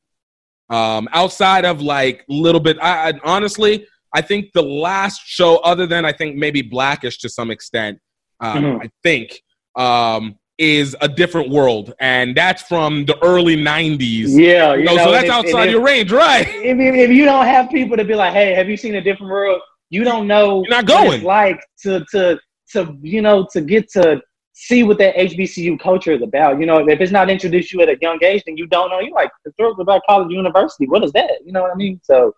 Um, 0.71 1.09
outside 1.13 1.65
of 1.65 1.83
like 1.83 2.25
a 2.29 2.33
little 2.33 2.61
bit, 2.61 2.79
I, 2.81 3.11
I 3.11 3.13
honestly, 3.23 3.87
I 4.15 4.21
think 4.21 4.53
the 4.55 4.63
last 4.63 5.23
show, 5.27 5.57
other 5.59 5.87
than 5.87 6.05
I 6.05 6.13
think 6.13 6.37
maybe 6.37 6.63
Blackish 6.63 7.19
to 7.19 7.29
some 7.29 7.51
extent, 7.51 7.99
uh, 8.41 8.55
Mhm. 8.55 8.85
I 8.85 8.91
think, 9.03 9.43
um, 9.77 10.37
is 10.57 10.95
a 11.01 11.09
different 11.09 11.49
world, 11.51 11.93
and 11.99 12.37
that's 12.37 12.63
from 12.63 13.05
the 13.07 13.17
early 13.25 13.57
'90s. 13.57 14.31
yeah, 14.39 14.75
You 14.75 14.85
know, 14.85 14.95
know, 14.95 15.05
so 15.07 15.11
that's 15.11 15.25
if- 15.25 15.31
outside 15.33 15.65
if- 15.67 15.73
your 15.73 15.81
range, 15.83 16.13
right? 16.13 16.47
if, 16.49 16.79
if, 16.79 17.11
you 17.11 17.25
don't 17.25 17.47
have 17.47 17.69
people 17.71 17.97
to 17.97 18.05
be 18.05 18.15
like, 18.15 18.33
hey, 18.33 18.55
have 18.55 18.69
you 18.69 18.77
seen 18.77 18.95
a 18.95 19.01
different 19.01 19.33
world? 19.33 19.61
You 19.91 20.05
don't 20.05 20.27
know 20.29 20.63
You're 20.63 20.71
not 20.71 20.89
what 20.89 21.03
going. 21.05 21.15
it's 21.15 21.25
like 21.25 21.61
to 21.83 22.05
to 22.13 22.39
to 22.73 22.97
you 23.03 23.21
know 23.21 23.47
to 23.53 23.61
get 23.61 23.91
to 23.93 24.21
see 24.53 24.85
what 24.85 24.99
that 24.99 25.17
HBCU 25.17 25.77
culture 25.81 26.13
is 26.13 26.23
about. 26.23 26.61
You 26.61 26.67
know, 26.67 26.79
if 26.89 27.01
it's 27.01 27.11
not 27.11 27.29
introduced 27.29 27.71
to 27.71 27.79
you 27.79 27.83
at 27.83 27.89
a 27.89 27.97
young 28.01 28.23
age, 28.23 28.45
then 28.47 28.57
you 28.57 28.67
don't 28.69 28.91
know. 28.91 29.01
You're 29.01 29.11
like 29.15 29.31
historically 29.45 29.85
black 29.85 30.03
college 30.09 30.31
university. 30.31 30.87
What 30.87 31.03
is 31.03 31.11
that? 31.13 31.33
You 31.45 31.53
know 31.53 31.63
what 31.63 31.73
I 31.73 31.75
mean? 31.75 32.01
So 32.05 32.33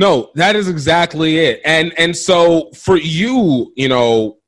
No, 0.00 0.30
that 0.34 0.56
is 0.56 0.66
exactly 0.66 1.36
it. 1.40 1.60
And 1.62 1.92
and 1.98 2.16
so 2.16 2.70
for 2.70 2.96
you, 2.96 3.70
you 3.76 3.90
know, 3.90 4.38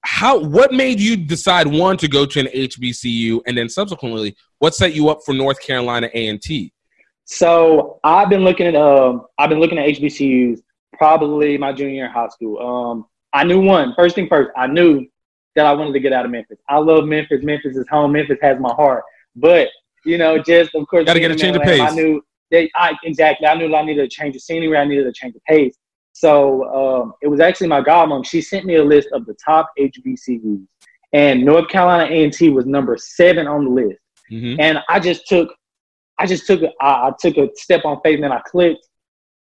how 0.00 0.38
what 0.38 0.72
made 0.72 0.98
you 0.98 1.14
decide 1.14 1.66
one 1.66 1.98
to 1.98 2.08
go 2.08 2.24
to 2.24 2.40
an 2.40 2.46
HBCU 2.46 3.42
and 3.46 3.56
then 3.56 3.68
subsequently 3.68 4.34
what 4.60 4.74
set 4.74 4.94
you 4.94 5.10
up 5.10 5.18
for 5.26 5.34
North 5.34 5.60
Carolina 5.60 6.08
A&T? 6.14 6.72
So 7.26 8.00
I've 8.02 8.30
been 8.30 8.44
looking 8.44 8.66
at 8.66 8.74
um 8.74 9.26
I've 9.36 9.50
been 9.50 9.60
looking 9.60 9.76
at 9.76 9.86
HBCUs 9.90 10.60
probably 10.94 11.58
my 11.58 11.74
junior 11.74 11.96
year 11.96 12.06
in 12.06 12.10
high 12.10 12.28
school. 12.28 12.58
Um 12.58 13.06
I 13.34 13.44
knew 13.44 13.60
one 13.60 13.92
first 13.94 14.14
thing 14.14 14.26
first. 14.26 14.52
I 14.56 14.68
knew 14.68 15.06
that 15.54 15.66
I 15.66 15.72
wanted 15.74 15.92
to 15.92 16.00
get 16.00 16.14
out 16.14 16.24
of 16.24 16.30
Memphis. 16.30 16.60
I 16.66 16.78
love 16.78 17.04
Memphis. 17.04 17.44
Memphis 17.44 17.76
is 17.76 17.86
home. 17.90 18.12
Memphis 18.12 18.38
has 18.40 18.58
my 18.58 18.72
heart. 18.72 19.04
But 19.36 19.68
you 20.06 20.16
know, 20.16 20.38
just 20.38 20.74
of 20.74 20.88
course, 20.88 21.04
Gotta 21.04 21.20
get 21.20 21.30
a 21.30 21.36
change 21.36 21.56
of 21.56 21.62
pace. 21.62 21.82
I 21.82 21.90
knew 21.90 22.22
that 22.54 22.70
I 22.74 22.94
exactly. 23.04 23.46
I 23.46 23.54
knew 23.54 23.74
I 23.74 23.84
needed 23.84 24.04
a 24.04 24.08
change 24.08 24.36
of 24.36 24.42
scenery. 24.42 24.76
I 24.76 24.84
needed 24.84 25.06
a 25.06 25.12
change 25.12 25.34
of 25.36 25.42
pace. 25.44 25.76
So 26.12 26.64
um, 26.72 27.14
it 27.22 27.28
was 27.28 27.40
actually 27.40 27.66
my 27.66 27.80
godmom. 27.80 28.24
She 28.24 28.40
sent 28.40 28.64
me 28.64 28.76
a 28.76 28.84
list 28.84 29.08
of 29.12 29.26
the 29.26 29.34
top 29.44 29.70
HBCUs, 29.78 30.64
and 31.12 31.44
North 31.44 31.68
Carolina 31.68 32.04
A&T 32.04 32.50
was 32.50 32.66
number 32.66 32.96
seven 32.96 33.46
on 33.46 33.64
the 33.64 33.70
list 33.70 33.98
Mm-hmm. 34.30 34.60
and 34.60 34.78
I 34.88 35.00
just 35.00 35.26
took, 35.26 35.54
I 36.18 36.26
just 36.26 36.46
took, 36.46 36.62
I, 36.80 37.08
I 37.08 37.12
took 37.20 37.36
a 37.36 37.48
step 37.56 37.84
on 37.84 38.00
faith, 38.02 38.20
man. 38.20 38.32
I 38.32 38.40
clicked, 38.40 38.86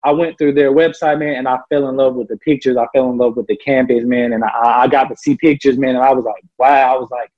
I 0.03 0.11
went 0.11 0.39
through 0.39 0.55
their 0.55 0.73
website, 0.73 1.19
man, 1.19 1.37
and 1.37 1.49
I 1.49 1.59
fell 1.69 1.89
in 1.89 1.97
love 1.97 2.15
with 2.15 2.29
the 2.29 2.37
pictures. 2.39 2.77
I 2.77 2.87
fell 2.93 3.11
in 3.11 3.17
love 3.17 3.37
with 3.37 3.47
the 3.47 3.57
campus, 3.57 4.05
man, 4.05 4.33
and 4.33 4.45
I, 4.45 4.83
I 4.83 4.89
got 4.89 5.05
to 5.05 5.17
see 5.17 5.37
pictures, 5.37 5.79
man, 5.79 5.95
and 5.95 6.05
I 6.05 6.13
was 6.13 6.25
like, 6.25 6.43
wow, 6.59 6.95
I 6.95 6.99
was 6.99 7.11
like, 7.11 7.31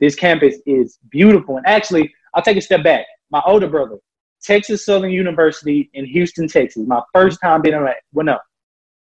this 0.00 0.14
campus 0.14 0.56
is 0.64 0.98
beautiful. 1.10 1.56
And 1.56 1.66
actually, 1.66 2.12
I'll 2.34 2.42
take 2.42 2.56
a 2.56 2.62
step 2.62 2.84
back. 2.84 3.04
My 3.30 3.42
older 3.44 3.68
brother, 3.68 3.96
Texas 4.42 4.84
Southern 4.84 5.10
University 5.10 5.90
in 5.94 6.04
Houston, 6.06 6.48
Texas. 6.48 6.84
My 6.86 7.02
first 7.14 7.38
time 7.42 7.62
being 7.62 7.74
on 7.74 7.86
a, 7.86 7.94
well, 8.12 8.26
no, 8.26 8.38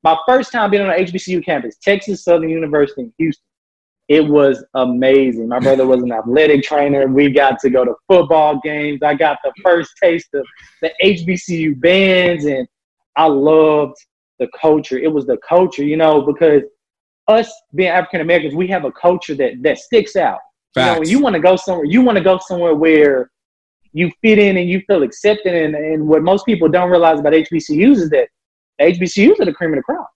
my 0.03 0.17
first 0.27 0.53
time 0.53 0.71
being 0.71 0.83
on 0.83 0.91
an 0.91 1.05
HBCU 1.05 1.45
campus, 1.45 1.77
Texas 1.83 2.25
Southern 2.25 2.51
University 2.51 3.03
in 3.03 3.13
Houston. 3.19 3.45
It 4.09 4.27
was 4.27 4.65
amazing. 4.75 5.47
My 5.47 5.61
brother 5.61 5.87
was 5.87 6.03
an 6.03 6.11
athletic 6.11 6.65
trainer. 6.65 7.07
We 7.07 7.31
got 7.31 7.61
to 7.61 7.71
go 7.71 7.85
to 7.85 7.95
football 8.09 8.59
games. 8.59 9.05
I 9.05 9.15
got 9.15 9.39
the 9.45 9.53
first 9.63 9.93
taste 10.03 10.35
of 10.35 10.45
the 10.83 10.91
HBCU 11.01 11.81
bands, 11.81 12.45
and 12.45 12.67
I 13.15 13.27
loved 13.27 13.95
the 14.41 14.49
culture. 14.61 14.99
It 14.99 15.13
was 15.13 15.27
the 15.27 15.39
culture, 15.49 15.85
you 15.85 15.97
know, 15.97 16.23
because 16.23 16.63
us 17.29 17.53
being 17.77 17.91
African 17.91 18.21
Americans, 18.21 18.57
we 18.57 18.67
have 18.67 18.85
a 18.85 18.91
culture 18.91 19.37
that 19.37 19.63
that 19.63 19.79
sticks 19.79 20.17
out. 20.17 20.41
You 20.77 20.83
know, 20.95 20.99
when 21.01 21.09
you 21.09 21.21
want 21.21 21.35
to 21.35 21.41
go 21.41 21.55
somewhere, 21.55 21.85
you 21.85 22.03
want 22.03 22.19
to 22.19 22.25
go 22.25 22.41
somewhere 22.45 22.75
where 22.75 23.31
you 23.93 24.11
fit 24.23 24.39
in 24.39 24.57
and 24.57 24.69
you 24.69 24.81
feel 24.87 25.03
accepted. 25.03 25.55
And, 25.55 25.75
and 25.75 26.07
what 26.07 26.23
most 26.23 26.47
people 26.47 26.69
don't 26.69 26.91
realize 26.91 27.21
about 27.21 27.33
HBCUs 27.33 27.97
is 27.97 28.11
that 28.11 28.29
HBCUs 28.81 29.41
are 29.41 29.45
the 29.45 29.53
cream 29.53 29.73
of 29.73 29.77
the 29.77 29.83
crop. 29.83 30.11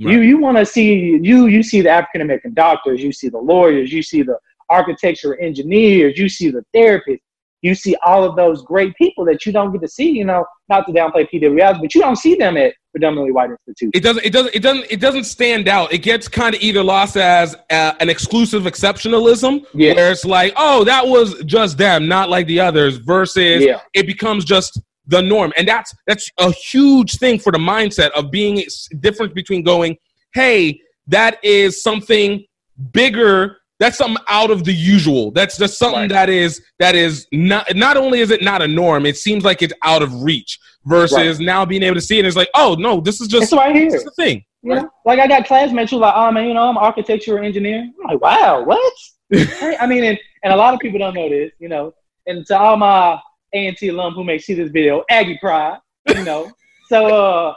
Right. 0.00 0.14
You 0.14 0.20
you 0.20 0.38
want 0.38 0.56
to 0.56 0.64
see 0.64 1.18
you 1.22 1.46
you 1.46 1.62
see 1.62 1.82
the 1.82 1.90
African 1.90 2.22
American 2.22 2.54
doctors, 2.54 3.02
you 3.02 3.12
see 3.12 3.28
the 3.28 3.38
lawyers, 3.38 3.92
you 3.92 4.02
see 4.02 4.22
the 4.22 4.38
architecture 4.70 5.38
engineers, 5.38 6.18
you 6.18 6.28
see 6.28 6.50
the 6.50 6.64
therapists, 6.74 7.20
you 7.62 7.74
see 7.74 7.96
all 8.04 8.24
of 8.24 8.36
those 8.36 8.62
great 8.62 8.94
people 8.96 9.24
that 9.26 9.44
you 9.44 9.52
don't 9.52 9.72
get 9.72 9.80
to 9.82 9.88
see. 9.88 10.10
You 10.10 10.24
know, 10.24 10.44
not 10.68 10.86
to 10.86 10.92
downplay 10.92 11.28
PWIs, 11.30 11.80
but 11.80 11.94
you 11.94 12.00
don't 12.00 12.16
see 12.16 12.34
them 12.34 12.56
at 12.56 12.74
predominantly 12.92 13.32
white 13.32 13.50
institutions. 13.50 13.92
It 13.94 14.02
doesn't. 14.02 14.24
It 14.24 14.32
doesn't. 14.32 14.54
It 14.54 14.62
doesn't. 14.62 14.86
It 14.90 15.00
doesn't 15.00 15.24
stand 15.24 15.68
out. 15.68 15.92
It 15.92 15.98
gets 15.98 16.28
kind 16.28 16.54
of 16.54 16.60
either 16.60 16.82
lost 16.82 17.16
as 17.16 17.54
uh, 17.70 17.92
an 18.00 18.08
exclusive 18.08 18.64
exceptionalism, 18.64 19.64
Yeah. 19.74 19.94
where 19.94 20.10
it's 20.12 20.24
like, 20.24 20.52
oh, 20.56 20.84
that 20.84 21.06
was 21.06 21.42
just 21.44 21.78
them, 21.78 22.08
not 22.08 22.28
like 22.28 22.46
the 22.46 22.60
others. 22.60 22.96
Versus, 22.98 23.64
Yeah. 23.64 23.80
it 23.94 24.06
becomes 24.06 24.44
just 24.44 24.80
the 25.06 25.20
norm, 25.20 25.52
and 25.56 25.66
that's 25.66 25.94
that's 26.06 26.30
a 26.38 26.50
huge 26.52 27.18
thing 27.18 27.38
for 27.38 27.52
the 27.52 27.58
mindset 27.58 28.10
of 28.10 28.30
being 28.30 28.62
difference 29.00 29.32
between 29.32 29.62
going 29.62 29.96
hey, 30.34 30.80
that 31.08 31.42
is 31.44 31.82
something 31.82 32.44
bigger. 32.92 33.56
That's 33.80 33.96
something 33.98 34.22
out 34.28 34.50
of 34.50 34.62
the 34.64 34.72
usual. 34.72 35.30
That's 35.32 35.56
just 35.58 35.78
something 35.78 36.02
Right. 36.02 36.10
that 36.10 36.28
is 36.30 36.62
that 36.78 36.94
is 36.94 37.26
not 37.32 37.74
not 37.74 37.96
only 37.96 38.20
is 38.20 38.30
it 38.30 38.42
not 38.42 38.62
a 38.62 38.68
norm, 38.68 39.06
it 39.06 39.16
seems 39.16 39.42
like 39.42 39.62
it's 39.62 39.74
out 39.82 40.02
of 40.02 40.22
reach. 40.22 40.58
Versus 40.86 41.40
now 41.40 41.66
being 41.66 41.82
able 41.82 41.96
to 41.96 42.00
see 42.00 42.18
it, 42.18 42.24
it's 42.24 42.36
like, 42.36 42.48
oh 42.54 42.74
no, 42.78 43.00
this 43.00 43.16
is 43.20 43.26
It's 43.26 43.32
just 43.32 43.52
right 43.52 43.74
this 43.74 43.92
here. 43.92 43.96
is 43.96 44.04
the 44.04 44.10
thing. 44.12 44.44
You 44.62 44.76
know, 44.76 44.90
like 45.04 45.18
I 45.18 45.26
got 45.26 45.46
classmates 45.46 45.90
who 45.90 45.98
are 45.98 46.00
like, 46.00 46.14
oh 46.16 46.30
man, 46.32 46.46
you 46.48 46.54
know, 46.54 46.68
I'm 46.68 46.76
an 46.76 46.82
architecture 46.82 47.38
engineer. 47.38 47.80
I'm 47.80 48.06
like, 48.12 48.20
wow, 48.22 48.62
what? 48.64 48.92
I 49.80 49.86
mean, 49.86 50.04
and, 50.04 50.18
and 50.42 50.52
a 50.52 50.56
lot 50.56 50.72
of 50.74 50.80
people 50.80 50.98
don't 50.98 51.14
know 51.14 51.28
this, 51.28 51.52
you 51.58 51.68
know. 51.68 51.92
And 52.26 52.46
to 52.46 52.58
all 52.58 52.76
my 52.78 53.18
A 53.52 53.66
and 53.66 53.76
T 53.76 53.88
alum 53.88 54.14
who 54.14 54.24
may 54.24 54.38
see 54.38 54.54
this 54.54 54.70
video, 54.70 55.04
Aggie 55.10 55.38
Pride, 55.38 55.78
you 56.08 56.24
know. 56.24 56.50
so, 56.88 57.06
uh, 57.06 57.54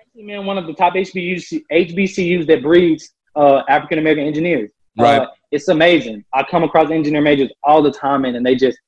actually, 0.00 0.22
man, 0.24 0.46
one 0.46 0.58
of 0.58 0.66
the 0.66 0.74
top 0.74 0.94
HBCUs, 0.94 1.62
HBCUs 1.72 2.46
that 2.46 2.62
breeds 2.62 3.10
uh, 3.34 3.62
African 3.68 3.98
American 3.98 4.26
engineers. 4.26 4.70
Right. 4.98 5.22
Uh, 5.22 5.28
it's 5.50 5.68
amazing. 5.68 6.24
I 6.32 6.42
come 6.42 6.64
across 6.64 6.90
engineer 6.90 7.20
majors 7.20 7.50
all 7.62 7.82
the 7.82 7.92
time, 7.92 8.22
man, 8.22 8.34
and 8.34 8.44
they 8.44 8.54
just 8.54 8.78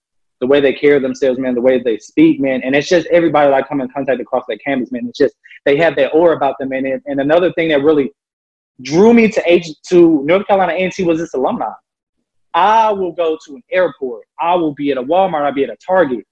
the 0.40 0.47
way 0.47 0.61
they 0.61 0.73
carry 0.73 1.01
themselves, 1.01 1.38
man, 1.38 1.55
the 1.55 1.61
way 1.61 1.81
they 1.81 1.99
speak, 1.99 2.40
man, 2.40 2.62
and 2.62 2.77
it's 2.77 2.88
just 2.88 3.07
everybody 3.09 3.51
that 3.51 3.57
I 3.57 3.66
come 3.66 3.81
in 3.81 3.88
contact 3.88 4.21
across 4.21 4.44
that 4.49 4.61
campus, 4.64 4.92
man. 4.92 5.09
It's 5.09 5.18
just 5.18 5.35
they 5.64 5.77
have 5.77 5.97
that 5.97 6.11
aura 6.14 6.37
about 6.37 6.57
them, 6.59 6.68
man. 6.68 6.87
And, 6.87 7.03
and 7.07 7.21
another 7.21 7.53
thing 7.55 7.68
that 7.71 7.83
really 7.83 8.12
drew 8.83 9.12
me 9.12 9.29
to 9.29 9.42
H 9.44 9.68
to 9.88 10.23
North 10.25 10.47
Carolina 10.47 10.73
A&T 10.73 11.03
was 11.03 11.18
this 11.18 11.35
alumni. 11.35 11.71
I 12.55 12.92
will 12.92 13.12
go 13.12 13.37
to 13.47 13.55
an 13.55 13.62
airport. 13.71 14.25
I 14.40 14.55
will 14.55 14.75
be 14.75 14.90
at 14.90 14.99
a 14.99 15.03
Walmart. 15.03 15.42
I'll 15.42 15.53
be 15.53 15.64
at 15.64 15.71
a 15.71 15.77
Target. 15.85 16.25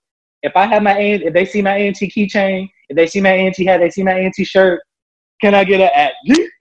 If 0.43 0.53
I 0.57 0.67
have 0.67 0.83
my 0.83 0.99
if 0.99 1.33
they 1.33 1.45
see 1.45 1.63
my 1.63 1.77
A&T 1.77 2.11
keychain, 2.11 2.69
if 2.89 2.97
they 2.97 3.07
see 3.07 3.21
my 3.21 3.31
A&T 3.31 3.65
hat, 3.65 3.81
they 3.81 3.91
see 3.91 4.05
my 4.05 4.13
A&T 4.13 4.45
shirt, 4.45 4.81
can 5.41 5.55
I 5.55 5.65
get 5.65 5.81
a 5.81 5.97
at 5.97 6.13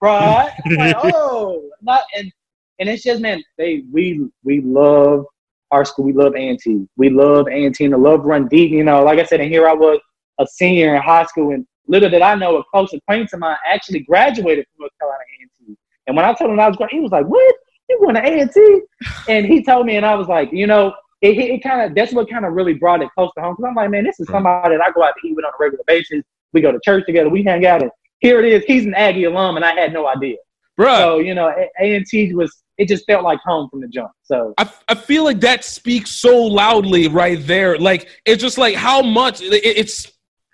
right? 0.01 0.51
Like, 0.65 0.95
oh, 1.13 1.69
not 1.81 2.03
and 2.17 2.31
and 2.79 2.89
it's 2.89 3.03
just 3.03 3.21
man, 3.21 3.43
they 3.57 3.83
we 3.91 4.27
we 4.43 4.61
love 4.61 5.25
our 5.71 5.85
school. 5.85 6.05
We 6.05 6.13
love 6.13 6.35
A&T. 6.35 6.87
We 6.95 7.09
love 7.09 7.47
A&T 7.47 7.87
the 7.87 7.97
love 7.97 8.23
run 8.25 8.47
deep. 8.47 8.71
You 8.71 8.83
know, 8.83 9.03
like 9.03 9.19
I 9.19 9.25
said, 9.25 9.41
and 9.41 9.51
here 9.51 9.67
I 9.67 9.73
was 9.73 9.99
a 10.39 10.45
senior 10.47 10.95
in 10.95 11.01
high 11.01 11.25
school, 11.25 11.51
and 11.53 11.65
little 11.87 12.09
did 12.09 12.21
I 12.21 12.35
know 12.35 12.57
a 12.57 12.63
close 12.65 12.93
acquaintance 12.93 13.33
of 13.33 13.39
mine 13.39 13.57
actually 13.65 13.99
graduated 13.99 14.65
from 14.65 14.83
North 14.83 14.91
Carolina 14.99 15.23
A&T. 15.41 15.77
And 16.07 16.15
when 16.15 16.25
I 16.25 16.33
told 16.33 16.51
him 16.51 16.59
I 16.59 16.67
was 16.67 16.77
going, 16.77 16.89
he 16.91 16.99
was 16.99 17.11
like, 17.11 17.25
"What? 17.25 17.55
You 17.89 17.99
going 17.99 18.15
to 18.15 18.21
A&T?" 18.21 18.81
And 19.29 19.45
he 19.45 19.63
told 19.63 19.85
me, 19.85 19.97
and 19.97 20.05
I 20.05 20.15
was 20.15 20.27
like, 20.27 20.51
you 20.51 20.67
know, 20.67 20.93
it, 21.21 21.37
it, 21.37 21.51
it 21.51 21.63
kind 21.63 21.81
of 21.81 21.95
that's 21.95 22.13
what 22.13 22.29
kind 22.29 22.45
of 22.45 22.53
really 22.53 22.73
brought 22.73 23.01
it 23.01 23.09
close 23.15 23.31
to 23.35 23.41
home 23.41 23.55
because 23.55 23.69
I'm 23.69 23.75
like, 23.75 23.89
man, 23.89 24.03
this 24.03 24.19
is 24.19 24.27
somebody 24.27 24.75
that 24.75 24.83
I 24.83 24.91
go 24.91 25.03
out 25.03 25.13
to 25.21 25.27
eat 25.27 25.35
with 25.35 25.45
on 25.45 25.51
a 25.51 25.57
regular 25.59 25.83
basis. 25.87 26.23
We 26.53 26.61
go 26.61 26.71
to 26.71 26.79
church 26.83 27.05
together. 27.05 27.29
We 27.29 27.43
hang 27.43 27.65
out, 27.65 27.81
and 27.81 27.91
here 28.19 28.39
it 28.39 28.51
is. 28.51 28.63
He's 28.65 28.85
an 28.85 28.93
Aggie 28.93 29.25
alum, 29.25 29.55
and 29.55 29.65
I 29.65 29.73
had 29.73 29.93
no 29.93 30.07
idea. 30.07 30.37
Bruh. 30.79 30.97
So 30.97 31.19
you 31.19 31.33
know, 31.33 31.53
A 31.79 31.95
and 31.95 32.05
T 32.05 32.33
was 32.33 32.63
it 32.77 32.87
just 32.87 33.05
felt 33.05 33.23
like 33.23 33.39
home 33.39 33.69
from 33.69 33.81
the 33.81 33.87
jump. 33.87 34.11
So 34.23 34.53
I, 34.57 34.69
I 34.87 34.95
feel 34.95 35.23
like 35.23 35.39
that 35.41 35.63
speaks 35.63 36.11
so 36.11 36.37
loudly 36.37 37.07
right 37.07 37.39
there. 37.45 37.77
Like 37.77 38.09
it's 38.25 38.41
just 38.41 38.57
like 38.57 38.75
how 38.75 39.01
much 39.01 39.41
it, 39.41 39.53
it's. 39.65 40.11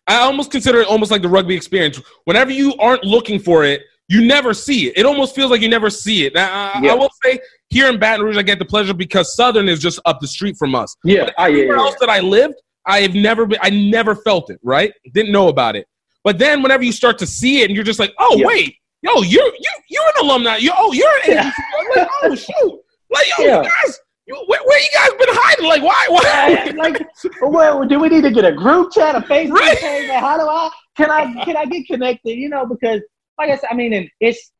I 0.08 0.18
almost 0.22 0.52
consider 0.52 0.82
it 0.82 0.88
almost 0.88 1.12
like 1.12 1.22
the 1.22 1.30
rugby 1.30 1.56
experience. 1.56 2.02
Whenever 2.26 2.52
you 2.52 2.76
aren't 2.80 3.04
looking 3.04 3.40
for 3.40 3.64
it, 3.64 3.82
you 4.10 4.26
never 4.26 4.54
see 4.54 4.88
it. 4.88 4.98
It 4.98 5.06
almost 5.06 5.36
feels 5.36 5.52
like 5.52 5.62
you 5.62 5.70
never 5.70 5.90
see 5.90 6.26
it. 6.26 6.34
Now, 6.34 6.72
I, 6.74 6.86
I 6.90 6.94
will 6.96 7.12
say 7.24 7.40
here 7.70 7.88
in 7.88 7.98
Baton 8.00 8.26
Rouge, 8.26 8.36
I 8.36 8.42
get 8.42 8.60
the 8.60 8.66
pleasure 8.66 8.94
because 8.94 9.36
Southern 9.36 9.70
is 9.70 9.80
just 9.80 10.00
up 10.06 10.20
the 10.20 10.28
street 10.28 10.58
from 10.58 10.76
us. 10.76 10.96
yeah, 11.06 11.26
But 11.26 11.36
oh, 11.38 11.46
yeah, 11.46 11.66
yeah, 11.66 11.74
else 11.78 11.96
that 12.02 12.10
I 12.10 12.20
lived, 12.20 12.56
I 12.86 13.02
have 13.02 13.14
never 13.14 13.46
been. 13.46 13.60
I 13.62 13.70
never 13.70 14.16
felt 14.16 14.50
it. 14.50 14.60
Right? 14.64 14.92
Didn't 15.14 15.32
know 15.32 15.48
about 15.48 15.76
it. 15.76 15.88
But 16.24 16.40
then 16.40 16.62
whenever 16.62 16.84
you 16.84 16.92
start 16.92 17.18
to 17.20 17.28
see 17.28 17.62
it, 17.62 17.66
and 17.70 17.76
you're 17.76 17.86
just 17.86 18.00
like, 18.00 18.14
oh 18.20 18.36
Yeah. 18.38 18.48
wait, 18.48 18.76
yo, 19.02 19.22
you're 19.22 19.46
you 19.46 19.72
you're 19.90 20.04
an 20.18 20.26
alumni. 20.26 20.58
You 20.58 20.72
oh 20.76 20.92
you're 20.94 21.10
an 21.26 21.34
Yeah. 21.34 21.52
I'm 21.80 21.88
like, 21.98 22.10
oh 22.24 22.36
shoot, 22.36 22.80
like 23.10 23.28
yo, 23.38 23.46
Yeah. 23.46 23.58
you 23.64 23.70
guys, 23.84 24.00
you, 24.28 24.44
where, 24.48 24.62
where 24.64 24.80
you 24.80 24.88
guys 24.94 25.10
been 25.12 25.28
hiding? 25.32 25.66
Like 25.66 25.82
why 25.84 26.06
why? 26.10 26.74
like, 26.78 27.02
well, 27.42 27.86
do 27.86 28.00
we 28.00 28.10
need 28.10 28.22
to 28.24 28.32
get 28.32 28.46
a 28.46 28.52
group 28.52 28.92
chat, 28.94 29.16
a 29.16 29.22
Facebook 29.22 29.60
Right. 29.60 29.80
page? 29.80 30.08
Man, 30.08 30.20
how 30.22 30.38
do 30.38 30.44
I 30.48 30.70
can 30.98 31.10
I 31.12 31.44
can 31.44 31.58
I 31.58 31.66
get 31.66 31.86
connected? 31.88 32.36
You 32.38 32.50
know, 32.50 32.66
because 32.66 33.02
like 33.38 33.50
I 33.50 33.56
said, 33.58 33.70
I 33.72 33.76
mean, 33.76 33.94
and 33.94 34.10
it's 34.20 34.52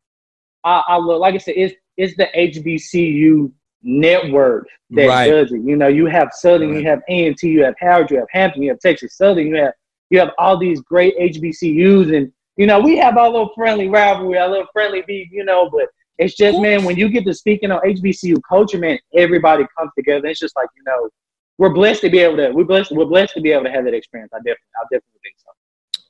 I, 0.64 0.82
I 0.88 0.98
look 0.98 1.20
like 1.20 1.36
I 1.36 1.38
said, 1.38 1.56
it's 1.58 1.76
it's 1.98 2.16
the 2.18 2.28
HBCU 2.36 3.52
network 3.84 4.68
that 4.92 5.08
Right. 5.08 5.28
does 5.30 5.52
it. 5.52 5.62
You 5.64 5.76
know, 5.76 5.88
you 5.88 6.06
have 6.08 6.30
Southern, 6.34 6.76
you 6.76 6.84
have 6.86 7.02
A 7.10 7.28
and 7.28 7.38
T, 7.38 7.50
you 7.50 7.64
have 7.64 7.76
Howard, 7.80 8.12
you 8.12 8.18
have 8.18 8.28
Hampton, 8.32 8.62
you 8.64 8.70
have 8.70 8.80
Texas 8.80 9.18
Southern, 9.18 9.48
you 9.48 9.56
have 9.58 9.74
you 10.10 10.20
have 10.20 10.32
all 10.38 10.58
these 10.58 10.82
great 10.82 11.18
HBCUs, 11.18 12.16
and 12.16 12.32
you 12.58 12.68
know, 12.68 12.80
we 12.80 12.98
have 12.98 13.18
our 13.18 13.30
little 13.30 13.52
friendly 13.56 13.88
rivalry, 13.88 14.38
our 14.38 14.50
little 14.50 14.68
friendly 14.74 15.04
beef, 15.08 15.30
you 15.32 15.44
know, 15.46 15.70
but. 15.70 15.88
It's 16.18 16.36
just, 16.36 16.60
man, 16.60 16.84
when 16.84 16.98
you 16.98 17.10
get 17.10 17.26
to 17.26 17.34
speaking 17.34 17.72
on 17.72 17.82
HBCU 17.82 18.36
culture, 18.48 18.78
man, 18.78 19.00
everybody 19.16 19.66
comes 19.76 19.90
together. 19.98 20.28
It's 20.28 20.40
just 20.40 20.56
like, 20.56 20.68
you 20.78 20.84
know, 20.86 21.10
we're 21.58 21.74
blessed 21.74 22.02
to 22.02 22.10
be 22.10 22.20
able 22.20 22.38
to 22.38 22.52
we're 22.52 22.64
blessed 22.64 22.92
we're 22.92 23.06
blessed 23.06 23.34
to 23.36 23.42
be 23.42 23.52
able 23.52 23.64
to 23.66 23.72
have 23.72 23.86
that 23.86 23.94
experience. 23.94 24.32
I 24.34 24.38
definitely 24.38 24.58
I 24.76 24.84
definitely 24.86 25.20
think 25.24 25.36
so. 25.38 25.52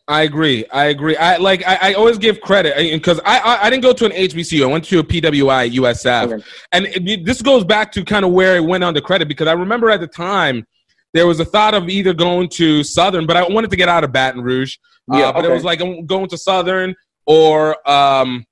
I 0.08 0.22
agree. 0.24 0.66
I 0.72 0.86
agree. 0.86 1.16
I 1.18 1.38
like. 1.38 1.66
I, 1.68 1.78
I 1.82 1.94
always 1.94 2.18
give 2.18 2.42
credit 2.42 2.76
because 2.92 3.20
I, 3.26 3.40
I 3.40 3.64
I 3.64 3.70
didn't 3.70 3.84
go 3.84 3.94
to 3.94 4.06
an 4.06 4.12
HBCU. 4.12 4.64
I 4.64 4.66
went 4.66 4.86
to 4.86 5.00
a 5.00 5.04
PWI 5.04 5.72
USF, 5.76 6.32
Okay. 6.34 6.44
and 6.72 6.86
it, 6.88 7.26
this 7.26 7.42
goes 7.42 7.64
back 7.64 7.92
to 7.94 8.04
kind 8.04 8.26
of 8.26 8.32
where 8.32 8.56
it 8.56 8.64
went 8.64 8.84
on 8.84 8.94
the 8.94 9.02
credit 9.02 9.28
because 9.28 9.48
I 9.48 9.54
remember 9.54 9.90
at 9.90 10.00
the 10.00 10.08
time 10.08 10.66
there 11.14 11.28
was 11.28 11.40
a 11.40 11.46
thought 11.46 11.74
of 11.74 11.90
either 11.90 12.14
going 12.14 12.48
to 12.50 12.84
Southern, 12.84 13.26
but 13.26 13.36
I 13.38 13.48
wanted 13.48 13.70
to 13.72 13.76
get 13.76 13.90
out 13.90 14.04
of 14.04 14.12
Baton 14.12 14.42
Rouge. 14.42 14.78
Uh, 15.12 15.18
Yeah, 15.18 15.32
but 15.32 15.44
it 15.46 15.52
was 15.52 15.64
like 15.64 15.80
going 16.06 16.28
to 16.30 16.38
Southern 16.38 16.96
or 17.26 17.76
um, 17.90 18.46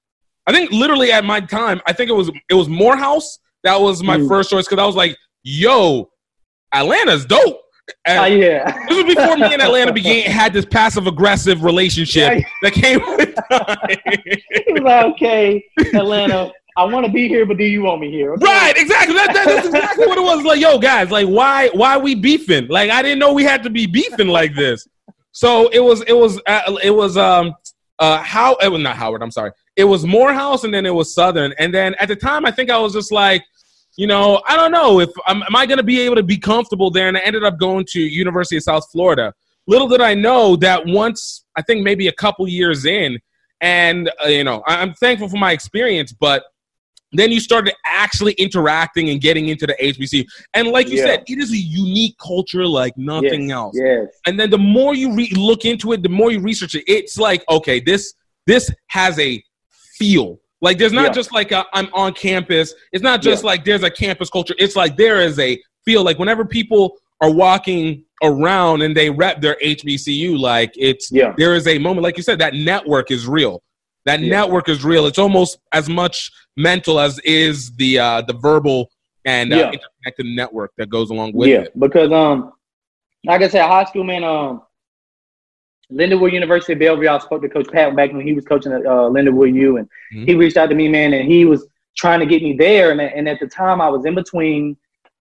I 0.47 0.51
think 0.51 0.71
literally 0.71 1.11
at 1.11 1.23
my 1.25 1.39
time 1.41 1.79
I 1.85 1.93
think 1.93 2.09
it 2.09 2.13
was 2.13 2.29
it 2.49 2.53
was 2.55 2.67
Morehouse. 2.67 3.39
That 3.63 3.79
was 3.79 4.01
my 4.03 4.17
Mm. 4.17 4.27
first 4.27 4.49
choice 4.49 4.65
because 4.65 4.81
I 4.81 4.85
was 4.85 4.95
like, 4.95 5.15
yo, 5.43 6.09
Atlanta's 6.73 7.25
dope. 7.25 7.61
And 8.05 8.19
Oh 8.19 8.25
yeah. 8.25 8.85
this 8.87 9.03
was 9.03 9.15
before 9.15 9.35
me 9.37 9.51
and 9.53 9.61
Atlanta 9.61 9.91
began 9.91 10.29
had 10.31 10.53
this 10.53 10.65
passive 10.65 11.07
aggressive 11.07 11.63
relationship 11.63 12.39
Yeah. 12.39 12.47
that 12.61 12.73
came 12.73 12.99
with 13.17 13.35
time. 13.51 14.83
like, 14.83 15.05
okay, 15.13 15.63
Atlanta, 15.93 16.51
I 16.79 16.83
want 16.85 17.05
to 17.05 17.11
be 17.11 17.27
here, 17.27 17.45
but 17.45 17.57
do 17.57 17.65
you 17.65 17.81
want 17.83 17.99
me 17.99 18.09
here? 18.09 18.33
Okay. 18.33 18.45
right, 18.45 18.73
exactly. 18.77 19.13
That, 19.15 19.33
that- 19.33 19.47
that's 19.47 19.67
exactly 19.67 20.07
what 20.07 20.17
it 20.17 20.21
was. 20.21 20.43
Like, 20.45 20.61
yo, 20.61 20.79
guys, 20.79 21.11
like, 21.11 21.27
why, 21.27 21.69
why 21.73 21.97
we 21.97 22.15
beefing? 22.15 22.67
Like, 22.69 22.89
I 22.89 23.01
didn't 23.01 23.19
know 23.19 23.33
we 23.33 23.43
had 23.43 23.63
to 23.63 23.69
be 23.69 23.85
beefing 23.85 24.29
like 24.29 24.55
this. 24.55 24.87
So 25.31 25.67
it 25.69 25.81
was, 25.81 26.01
it 26.03 26.13
was, 26.13 26.39
uh, 26.47 26.77
it 26.81 26.91
was, 26.91 27.17
um, 27.17 27.53
uh, 27.99 28.19
how? 28.23 28.55
It 28.61 28.69
was 28.69 28.81
not 28.81 28.95
Howard. 28.95 29.21
I'm 29.21 29.29
sorry. 29.29 29.51
It 29.75 29.83
was 29.83 30.05
Morehouse, 30.05 30.63
and 30.63 30.73
then 30.73 30.85
it 30.85 30.93
was 30.93 31.13
Southern, 31.13 31.53
and 31.59 31.73
then 31.73 31.95
at 31.95 32.07
the 32.07 32.15
time, 32.15 32.45
I 32.45 32.51
think 32.51 32.69
I 32.69 32.77
was 32.79 32.93
just 32.93 33.11
like, 33.11 33.43
you 33.97 34.07
know, 34.07 34.41
I 34.47 34.55
don't 34.55 34.71
know 34.71 35.01
if 35.01 35.09
um, 35.27 35.43
am 35.43 35.55
I 35.55 35.65
going 35.65 35.77
to 35.79 35.83
be 35.83 35.99
able 36.01 36.15
to 36.15 36.23
be 36.23 36.37
comfortable 36.37 36.89
there, 36.89 37.09
and 37.09 37.17
I 37.17 37.19
ended 37.21 37.43
up 37.43 37.57
going 37.59 37.85
to 37.89 37.99
University 37.99 38.55
of 38.55 38.63
South 38.63 38.89
Florida. 38.91 39.33
Little 39.67 39.87
did 39.89 39.99
I 39.99 40.13
know 40.13 40.55
that 40.57 40.85
once, 40.85 41.43
I 41.57 41.61
think 41.61 41.83
maybe 41.83 42.07
a 42.07 42.13
couple 42.13 42.47
years 42.47 42.85
in, 42.85 43.19
and 43.59 44.09
uh, 44.23 44.29
you 44.29 44.45
know, 44.45 44.63
I'm 44.65 44.93
thankful 44.93 45.27
for 45.27 45.37
my 45.37 45.51
experience, 45.51 46.13
but 46.13 46.43
then 47.11 47.31
you 47.31 47.39
started 47.39 47.73
actually 47.85 48.33
interacting 48.33 49.09
and 49.09 49.19
getting 49.19 49.47
into 49.47 49.65
the 49.65 49.75
HBC. 49.81 50.25
And 50.53 50.67
like 50.67 50.89
you 50.89 50.97
Yeah. 50.97 51.05
said, 51.05 51.23
it 51.27 51.39
is 51.39 51.51
a 51.51 51.57
unique 51.57 52.15
culture 52.19 52.65
like 52.65 52.95
nothing 52.97 53.49
yes. 53.49 53.51
else. 53.51 53.75
Yes. 53.79 54.07
And 54.27 54.39
then 54.39 54.49
the 54.49 54.57
more 54.57 54.93
you 54.93 55.13
re- 55.15 55.31
look 55.35 55.65
into 55.65 55.91
it, 55.93 56.03
the 56.03 56.09
more 56.09 56.31
you 56.31 56.39
research 56.39 56.75
it, 56.75 56.83
it's 56.87 57.17
like, 57.17 57.43
okay, 57.49 57.79
this 57.79 58.13
this 58.47 58.69
has 58.87 59.17
a 59.19 59.43
feel. 59.97 60.39
Like 60.61 60.77
there's 60.77 60.93
not 60.93 61.07
Yeah. 61.07 61.13
just 61.13 61.33
like 61.33 61.51
i 61.51 61.63
I'm 61.73 61.87
on 61.93 62.13
campus. 62.13 62.73
It's 62.91 63.03
not 63.03 63.21
just 63.21 63.43
Yeah. 63.43 63.47
like 63.47 63.63
there's 63.65 63.83
a 63.83 63.91
campus 63.91 64.29
culture. 64.29 64.55
It's 64.57 64.75
like 64.75 64.97
there 64.97 65.21
is 65.21 65.39
a 65.39 65.59
feel. 65.85 66.03
Like 66.03 66.19
whenever 66.19 66.45
people 66.45 66.95
are 67.21 67.31
walking 67.31 68.03
around 68.23 68.81
and 68.81 68.95
they 68.95 69.09
rep 69.09 69.41
their 69.41 69.57
HBCU, 69.63 70.37
like 70.37 70.71
it's 70.75 71.09
Yeah. 71.11 71.33
there 71.37 71.55
is 71.55 71.67
a 71.67 71.77
moment, 71.77 72.03
like 72.03 72.17
you 72.17 72.23
said, 72.23 72.39
that 72.39 72.53
network 72.53 73.11
is 73.11 73.27
real. 73.27 73.61
That 74.05 74.19
Yeah. 74.21 74.29
network 74.29 74.69
is 74.69 74.83
real. 74.83 75.05
It's 75.05 75.19
almost 75.19 75.59
as 75.73 75.89
much 75.89 76.31
mental 76.57 76.99
as 76.99 77.19
is 77.19 77.71
the 77.75 77.99
uh, 77.99 78.21
the 78.21 78.33
verbal 78.33 78.89
and 79.25 79.53
uh, 79.53 79.57
Yeah. 79.57 79.71
interconnected 79.71 80.25
network 80.27 80.71
that 80.77 80.89
goes 80.89 81.09
along 81.09 81.33
with 81.33 81.49
yeah, 81.49 81.61
it. 81.61 81.71
Yeah, 81.75 81.79
because 81.87 82.11
um, 82.11 82.53
like 83.25 83.41
I 83.41 83.47
said, 83.47 83.67
high 83.67 83.83
school 83.85 84.03
man, 84.03 84.23
um, 84.23 84.61
Lindenwood 85.91 86.31
University 86.31 86.73
of 86.73 86.79
Belleville. 86.79 87.15
I 87.15 87.19
spoke 87.19 87.41
to 87.41 87.49
Coach 87.49 87.67
Pat 87.69 87.95
back 87.95 88.13
when 88.13 88.25
he 88.25 88.33
was 88.33 88.45
coaching 88.45 88.71
at 88.71 88.85
uh, 88.85 89.09
Lindenwood 89.09 89.53
U, 89.55 89.77
and 89.77 89.89
Mhm. 90.13 90.27
he 90.27 90.35
reached 90.35 90.57
out 90.57 90.69
to 90.69 90.75
me, 90.75 90.87
man, 90.87 91.13
and 91.13 91.27
he 91.29 91.45
was 91.45 91.67
trying 91.97 92.19
to 92.19 92.25
get 92.25 92.41
me 92.43 92.53
there. 92.53 92.91
And, 92.91 93.01
and 93.01 93.27
at 93.27 93.39
the 93.39 93.47
time, 93.47 93.81
I 93.81 93.89
was 93.89 94.05
in 94.05 94.13
between, 94.15 94.77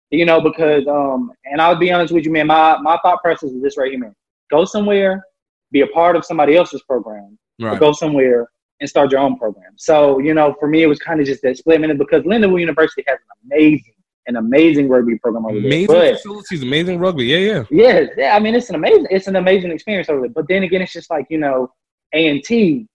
you 0.09 0.25
know, 0.25 0.41
because 0.41 0.87
um, 0.87 1.31
and 1.45 1.61
I'll 1.61 1.75
be 1.75 1.91
honest 1.91 2.13
with 2.13 2.25
you, 2.25 2.31
man, 2.31 2.47
my 2.47 2.77
my 2.79 2.97
thought 3.03 3.21
process 3.21 3.51
is 3.51 3.61
this 3.61 3.77
right 3.77 3.91
here, 3.91 3.99
man: 3.99 4.15
go 4.51 4.65
somewhere, 4.65 5.23
be 5.71 5.81
a 5.81 5.87
part 5.87 6.15
of 6.15 6.25
somebody 6.25 6.55
else's 6.57 6.81
program, 6.83 7.37
Right. 7.59 7.79
go 7.79 7.91
somewhere 7.93 8.49
and 8.79 8.89
start 8.89 9.11
your 9.11 9.21
own 9.21 9.37
program. 9.37 9.73
So, 9.77 10.19
you 10.19 10.33
know, 10.33 10.55
for 10.59 10.67
me, 10.67 10.83
it 10.83 10.87
was 10.87 10.99
kind 10.99 11.19
of 11.19 11.25
just 11.25 11.41
that 11.43 11.57
split 11.57 11.81
minute 11.81 11.97
because 11.97 12.23
Lindenwood 12.23 12.59
University 12.59 13.03
has 13.07 13.17
an 13.17 13.51
amazing, 13.51 13.93
an 14.27 14.35
amazing 14.37 14.89
rugby 14.89 15.17
program 15.19 15.45
over 15.45 15.57
Amazing 15.57 15.87
there. 15.87 16.11
But 16.11 16.15
facilities, 16.15 16.63
amazing 16.63 16.99
rugby. 16.99 17.25
Yeah, 17.25 17.37
yeah. 17.37 17.63
yeah, 17.69 18.05
yeah, 18.17 18.35
I 18.35 18.39
mean, 18.39 18.55
it's 18.55 18.69
an 18.69 18.75
amazing, 18.75 19.07
it's 19.09 19.27
an 19.27 19.35
amazing 19.35 19.71
experience 19.71 20.09
over 20.09 20.21
there. 20.21 20.29
But 20.29 20.47
then 20.47 20.63
again, 20.63 20.81
it's 20.81 20.93
just 20.93 21.09
like 21.09 21.27
you 21.29 21.37
know, 21.37 21.71
A 22.13 22.27
and 22.27 22.43
T, 22.43 22.87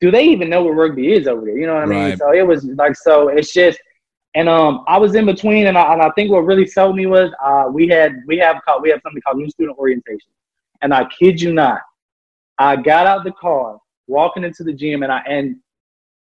do 0.00 0.10
they 0.10 0.24
even 0.24 0.50
know 0.50 0.64
what 0.64 0.72
rugby 0.72 1.12
is 1.12 1.26
over 1.26 1.44
there? 1.44 1.56
You 1.56 1.66
know 1.66 1.74
what 1.74 1.84
I 1.84 1.86
mean? 1.86 1.98
Right. 1.98 2.18
So 2.18 2.32
it 2.32 2.46
was 2.46 2.64
like 2.64 2.96
so. 2.96 3.28
It's 3.28 3.52
just, 3.52 3.78
and 4.34 4.48
um, 4.48 4.84
I 4.88 4.98
was 4.98 5.14
in 5.14 5.26
between, 5.26 5.66
and 5.66 5.78
I, 5.78 5.92
and 5.92 6.02
I 6.02 6.10
think 6.10 6.30
what 6.30 6.40
really 6.40 6.66
sold 6.66 6.96
me 6.96 7.06
was 7.06 7.30
uh, 7.44 7.66
we 7.72 7.86
had 7.88 8.16
we 8.26 8.36
have 8.38 8.60
called 8.64 8.82
we 8.82 8.90
have 8.90 9.00
something 9.02 9.22
called 9.22 9.38
new 9.38 9.48
student 9.48 9.78
orientation, 9.78 10.32
and 10.82 10.92
I 10.92 11.06
kid 11.18 11.40
you 11.40 11.52
not, 11.52 11.80
I 12.58 12.76
got 12.76 13.06
out 13.06 13.24
the 13.24 13.32
car, 13.32 13.78
walking 14.06 14.44
into 14.44 14.64
the 14.64 14.72
gym, 14.72 15.02
and 15.02 15.12
I 15.12 15.18
and 15.28 15.56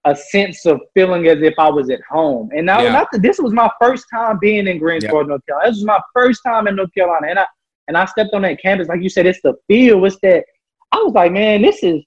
a 0.06 0.16
sense 0.16 0.64
of 0.64 0.80
feeling 0.94 1.26
as 1.28 1.42
if 1.42 1.54
I 1.58 1.68
was 1.68 1.90
at 1.90 2.00
home. 2.02 2.50
And 2.56 2.64
now, 2.64 2.82
Yeah. 2.82 2.92
not 2.92 3.08
that 3.12 3.20
this 3.20 3.38
was 3.38 3.52
my 3.52 3.70
first 3.80 4.06
time 4.10 4.38
being 4.38 4.66
in 4.66 4.78
Greensboro, 4.78 5.24
North 5.24 5.44
Carolina. 5.46 5.70
This 5.70 5.78
was 5.78 5.84
my 5.84 6.00
first 6.14 6.40
time 6.44 6.66
in 6.68 6.76
North 6.76 6.92
Carolina, 6.94 7.26
and 7.28 7.38
I 7.38 7.46
and 7.88 7.96
I 7.96 8.04
stepped 8.04 8.32
on 8.34 8.42
that 8.42 8.60
campus, 8.62 8.86
like 8.88 9.02
you 9.02 9.08
said, 9.08 9.26
it's 9.26 9.42
the 9.42 9.54
feel. 9.66 10.04
It's 10.04 10.16
that 10.22 10.44
I 10.92 10.98
was 10.98 11.12
like, 11.12 11.32
man, 11.32 11.62
this 11.62 11.82
is. 11.82 12.02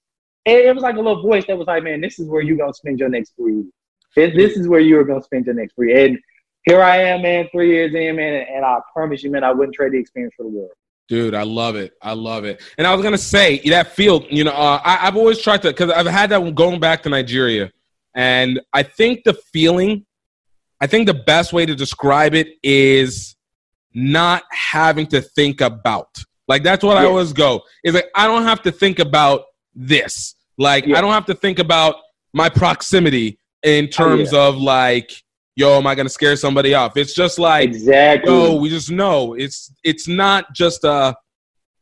It, 0.46 0.66
it 0.66 0.74
was 0.74 0.82
like 0.82 0.96
a 0.96 1.00
little 1.00 1.22
voice 1.22 1.46
that 1.46 1.56
was 1.56 1.66
like, 1.66 1.82
man, 1.84 2.00
this 2.00 2.18
is 2.18 2.28
where 2.28 2.42
you're 2.42 2.56
gonna 2.56 2.74
spend 2.74 2.98
your 2.98 3.08
next 3.08 3.34
three 3.36 3.54
years. 3.54 3.66
This, 4.14 4.34
this 4.34 4.56
is 4.56 4.68
where 4.68 4.80
you 4.80 4.98
are 4.98 5.04
gonna 5.04 5.22
spend 5.22 5.46
your 5.46 5.54
next 5.54 5.74
three. 5.74 5.92
years. 5.92 6.10
And 6.10 6.18
here 6.64 6.82
I 6.82 6.96
am, 6.98 7.22
man, 7.22 7.48
three 7.52 7.70
years 7.70 7.94
in, 7.94 8.16
man, 8.16 8.46
and 8.50 8.64
I 8.64 8.78
promise 8.92 9.22
you, 9.22 9.30
man, 9.30 9.44
I 9.44 9.52
wouldn't 9.52 9.74
trade 9.74 9.92
the 9.92 9.98
experience 9.98 10.34
for 10.36 10.42
the 10.44 10.48
world. 10.50 10.70
Dude, 11.08 11.34
I 11.34 11.42
love 11.42 11.76
it. 11.76 11.92
I 12.00 12.12
love 12.12 12.44
it. 12.44 12.62
And 12.78 12.86
I 12.86 12.94
was 12.94 13.02
gonna 13.02 13.18
say 13.18 13.58
that 13.70 13.92
field. 13.92 14.26
You 14.30 14.44
know, 14.44 14.52
uh, 14.52 14.80
I, 14.82 15.06
I've 15.06 15.16
always 15.16 15.40
tried 15.40 15.62
to 15.62 15.68
because 15.68 15.90
I've 15.90 16.06
had 16.06 16.30
that 16.30 16.42
one 16.42 16.54
going 16.54 16.80
back 16.80 17.02
to 17.02 17.08
Nigeria, 17.10 17.70
and 18.14 18.60
I 18.72 18.82
think 18.82 19.24
the 19.24 19.34
feeling. 19.34 20.06
I 20.80 20.86
think 20.86 21.06
the 21.06 21.14
best 21.14 21.52
way 21.52 21.64
to 21.64 21.74
describe 21.74 22.34
it 22.34 22.48
is 22.62 23.36
not 23.94 24.42
having 24.50 25.06
to 25.06 25.22
think 25.22 25.60
about. 25.60 26.08
Like 26.48 26.62
that's 26.62 26.84
what 26.84 26.96
I 26.96 27.04
always 27.04 27.32
go. 27.32 27.62
Is 27.84 27.94
like 27.94 28.10
I 28.14 28.26
don't 28.26 28.42
have 28.42 28.62
to 28.62 28.72
think 28.72 28.98
about 28.98 29.44
this. 29.74 30.34
Like 30.58 30.86
Yeah. 30.86 30.98
I 30.98 31.00
don't 31.00 31.12
have 31.12 31.26
to 31.26 31.34
think 31.34 31.58
about 31.58 31.96
my 32.32 32.48
proximity 32.48 33.38
in 33.62 33.88
terms 33.88 34.32
yeah. 34.32 34.40
of 34.40 34.56
like, 34.56 35.10
yo, 35.56 35.76
am 35.78 35.86
I 35.86 35.94
gonna 35.94 36.08
scare 36.08 36.36
somebody 36.36 36.74
off? 36.74 36.96
It's 36.96 37.14
just 37.14 37.38
like 37.38 37.68
Exactly. 37.68 38.32
no, 38.32 38.56
we 38.56 38.68
just 38.68 38.90
know 38.90 39.34
it's 39.34 39.72
it's 39.84 40.08
not 40.08 40.52
just 40.54 40.84
uh 40.84 41.14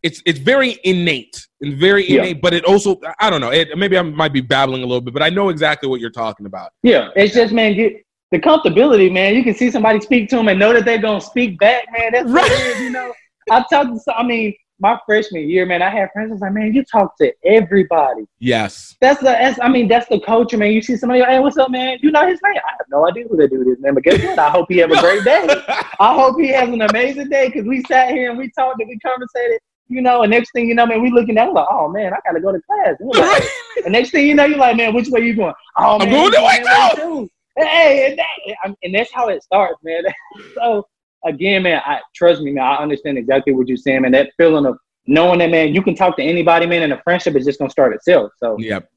it's 0.03 0.21
it's 0.27 0.39
very 0.39 0.79
innate 0.85 1.47
and 1.61 1.75
very 1.79 2.09
Yeah. 2.09 2.23
innate, 2.23 2.43
but 2.43 2.53
it 2.55 2.65
also 2.65 3.01
I 3.21 3.31
don't 3.31 3.41
know. 3.41 3.51
It 3.51 3.77
maybe 3.79 3.97
I 3.97 4.03
might 4.03 4.33
be 4.33 4.41
babbling 4.41 4.83
a 4.83 4.87
little 4.87 5.01
bit, 5.01 5.15
but 5.15 5.23
I 5.23 5.31
know 5.31 5.49
exactly 5.49 5.89
what 5.89 6.01
you're 6.01 6.11
talking 6.11 6.47
about. 6.47 6.71
Yeah, 6.83 7.09
it's 7.17 7.35
just 7.35 7.53
man, 7.53 7.75
get 7.75 8.05
the 8.31 8.39
comfortability, 8.39 9.13
man. 9.13 9.35
You 9.35 9.45
can 9.45 9.55
see 9.55 9.71
somebody 9.71 10.01
speak 10.01 10.29
to 10.31 10.37
them 10.37 10.49
and 10.49 10.59
know 10.59 10.73
that 10.73 10.85
they're 10.85 10.99
gonna 10.99 11.21
speak 11.21 11.59
back, 11.59 11.85
man. 11.97 12.13
That's 12.13 12.29
Right. 12.31 12.43
what 12.43 12.53
it 12.61 12.67
is, 12.77 12.81
you 12.83 12.91
know. 12.91 13.13
I 13.51 13.65
talked 13.71 13.93
to, 13.95 13.99
some- 14.01 14.15
I 14.17 14.23
mean, 14.23 14.55
my 14.83 14.99
freshman 15.07 15.49
year, 15.49 15.65
man, 15.65 15.81
I 15.81 15.89
had 15.89 16.11
friends. 16.13 16.31
I 16.31 16.33
was 16.33 16.41
like, 16.41 16.53
man, 16.53 16.75
you 16.75 16.85
talk 16.85 17.17
to 17.19 17.33
everybody. 17.45 18.25
Yes. 18.41 18.97
That's 19.01 19.21
the, 19.21 19.27
that's, 19.27 19.59
I 19.63 19.69
mean, 19.69 19.87
that's 19.87 20.09
the 20.09 20.19
culture, 20.21 20.59
man. 20.59 20.73
You 20.73 20.83
see 20.83 20.97
somebody, 20.97 21.23
hey, 21.23 21.39
what's 21.39 21.57
up, 21.57 21.71
man? 21.71 21.99
You 22.03 22.11
know 22.11 22.27
his 22.27 22.41
name? 22.43 22.57
I 22.57 22.73
have 22.73 22.87
no 22.91 23.09
idea 23.09 23.27
who 23.31 23.37
that 23.37 23.51
dude 23.51 23.69
is, 23.69 23.79
man. 23.79 23.95
But 23.95 24.03
guess 24.03 24.23
what? 24.23 24.39
I 24.41 24.51
hope 24.51 24.67
he 24.69 24.79
have 24.79 24.91
a 24.91 25.01
great 25.01 25.25
day. 25.25 25.47
I 26.01 26.15
hope 26.15 26.39
he 26.39 26.49
has 26.49 26.69
an 26.69 26.83
amazing 26.83 27.29
day 27.29 27.47
because 27.47 27.65
we 27.65 27.83
sat 27.85 28.11
here 28.11 28.31
and 28.31 28.39
we 28.39 28.51
talked 28.51 28.81
and 28.81 28.89
we 28.89 28.99
conversated, 28.99 29.61
you 29.87 30.03
know. 30.03 30.23
And 30.23 30.33
next 30.33 30.51
thing 30.51 30.69
you 30.69 30.75
know, 30.75 30.85
man, 30.85 31.01
we 31.01 31.13
looking 31.13 31.39
at, 31.39 31.53
like, 31.53 31.69
oh 31.71 31.89
man, 31.89 32.13
I 32.13 32.19
gotta 32.27 32.41
go 32.41 32.51
to 32.51 32.61
class. 32.63 32.97
And 32.99 33.09
like, 33.09 33.45
and 33.85 33.93
next 33.93 34.11
thing 34.11 34.27
you 34.27 34.35
know, 34.35 34.47
you're 34.47 34.59
like, 34.59 34.77
man, 34.77 34.95
which 34.95 35.09
way 35.09 35.21
you 35.21 35.37
going? 35.37 35.55
Oh, 35.79 36.01
I'm 36.01 36.11
going 36.11 36.33
that 36.33 36.97
way 36.97 37.03
too. 37.03 37.31
Hey, 37.57 38.11
and, 38.11 38.19
that, 38.19 38.77
and 38.83 38.95
that's 38.95 39.13
how 39.13 39.29
it 39.29 39.45
starts, 39.45 39.79
man. 39.85 40.03
so 40.55 40.87
again, 41.25 41.63
man, 41.63 41.81
I 41.85 42.01
trust 42.15 42.43
me, 42.43 42.53
man. 42.53 42.65
I 42.65 42.77
understand 42.77 43.19
exactly 43.19 43.53
what 43.53 43.69
you're 43.69 43.77
saying, 43.77 44.03
man. 44.03 44.13
That 44.13 44.31
feeling 44.37 44.67
of 44.67 44.79
knowing 45.07 45.39
that, 45.41 45.51
man, 45.51 45.75
you 45.75 45.83
can 45.83 45.95
talk 45.95 46.17
to 46.17 46.23
anybody, 46.23 46.67
man, 46.67 46.83
and 46.83 46.93
a 46.93 47.03
friendship 47.03 47.37
is 47.37 47.45
just 47.45 47.59
gonna 47.59 47.71
start 47.71 47.95
itself. 47.95 48.33
So 48.39 48.57
Yep. 48.59 48.89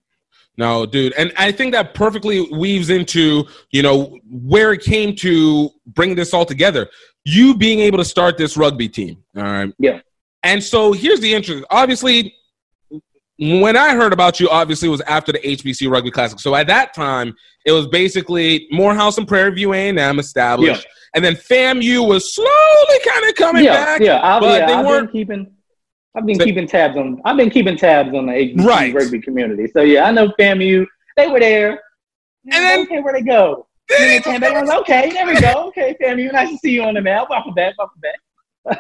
No, 0.58 0.86
dude, 0.86 1.14
and 1.18 1.34
I 1.38 1.52
think 1.52 1.74
that 1.74 1.94
perfectly 1.94 2.48
weaves 2.52 2.90
into 2.90 3.46
you 3.72 3.82
know 3.82 4.18
where 4.30 4.72
it 4.72 4.82
came 4.82 5.16
to 5.18 5.70
bring 5.88 6.16
this 6.16 6.34
all 6.34 6.46
together. 6.46 6.88
You 7.26 7.58
being 7.58 7.80
able 7.80 7.98
to 7.98 8.06
start 8.06 8.38
this 8.38 8.56
rugby 8.56 8.88
team, 8.88 9.24
all 9.36 9.44
right. 9.44 9.74
Yeah. 9.80 10.00
And 10.44 10.64
so 10.64 10.94
here's 10.94 11.20
the 11.20 11.34
interest. 11.34 11.66
Obviously, 11.72 12.34
when 13.38 13.76
I 13.76 13.96
heard 13.96 14.14
about 14.14 14.40
you, 14.40 14.50
obviously 14.50 14.88
it 14.88 14.92
was 14.92 15.02
after 15.02 15.32
the 15.32 15.40
HBC 15.40 15.92
Rugby 15.92 16.12
Classic. 16.12 16.40
So 16.40 16.56
at 16.56 16.68
that 16.68 16.94
time, 16.94 17.36
it 17.66 17.72
was 17.72 17.88
basically 17.88 18.68
Morehouse 18.72 19.18
and 19.18 19.28
Prairie 19.28 19.54
View 19.56 19.74
A&M 19.74 20.20
established, 20.20 20.88
and 21.16 21.24
then 21.26 21.34
FAMU 21.36 22.08
was 22.08 22.34
slowly 22.36 23.00
kind 23.08 23.28
of 23.28 23.36
coming 23.36 23.64
yeah, 23.64 23.74
back. 23.86 24.02
yeah, 24.02 24.20
I've, 24.22 24.42
but 24.42 24.60
yeah, 24.60 24.66
they 24.68 24.74
I've 24.74 24.86
weren't- 24.86 25.12
been 25.12 25.22
keeping. 25.22 25.52
I've 26.18 26.26
been 26.26 26.38
But- 26.38 26.46
keeping 26.46 26.68
tabs 26.68 26.96
on. 26.98 27.22
I've 27.26 27.36
been 27.38 27.50
keeping 27.50 27.76
tabs 27.78 28.14
on 28.16 28.28
the 28.28 28.34
HBC 28.34 28.66
Right. 28.66 28.94
rugby 28.94 29.20
community. 29.20 29.68
So 29.74 29.82
yeah, 29.82 30.06
I 30.06 30.12
know 30.12 30.30
FAMU. 30.40 30.86
They 31.18 31.28
were 31.28 31.40
there. 31.40 31.82
And 32.52 32.64
then- 32.64 32.82
okay, 32.82 33.02
where 33.02 33.14
they 33.14 33.22
go? 33.22 33.68
And 34.00 34.24
then 34.24 34.34
they 34.34 34.40
back. 34.40 34.62
Was 34.62 34.70
okay, 34.82 35.10
there 35.12 35.26
we 35.28 35.40
go. 35.40 35.68
Okay, 35.68 35.96
FAMU, 36.02 36.32
nice 36.32 36.50
to 36.52 36.58
see 36.58 36.72
you 36.72 36.84
on 36.84 36.94
the 36.96 37.02
map. 37.02 37.28
Welcome 37.30 37.54
back. 37.54 37.74
Welcome 37.78 38.02
back. 38.02 38.80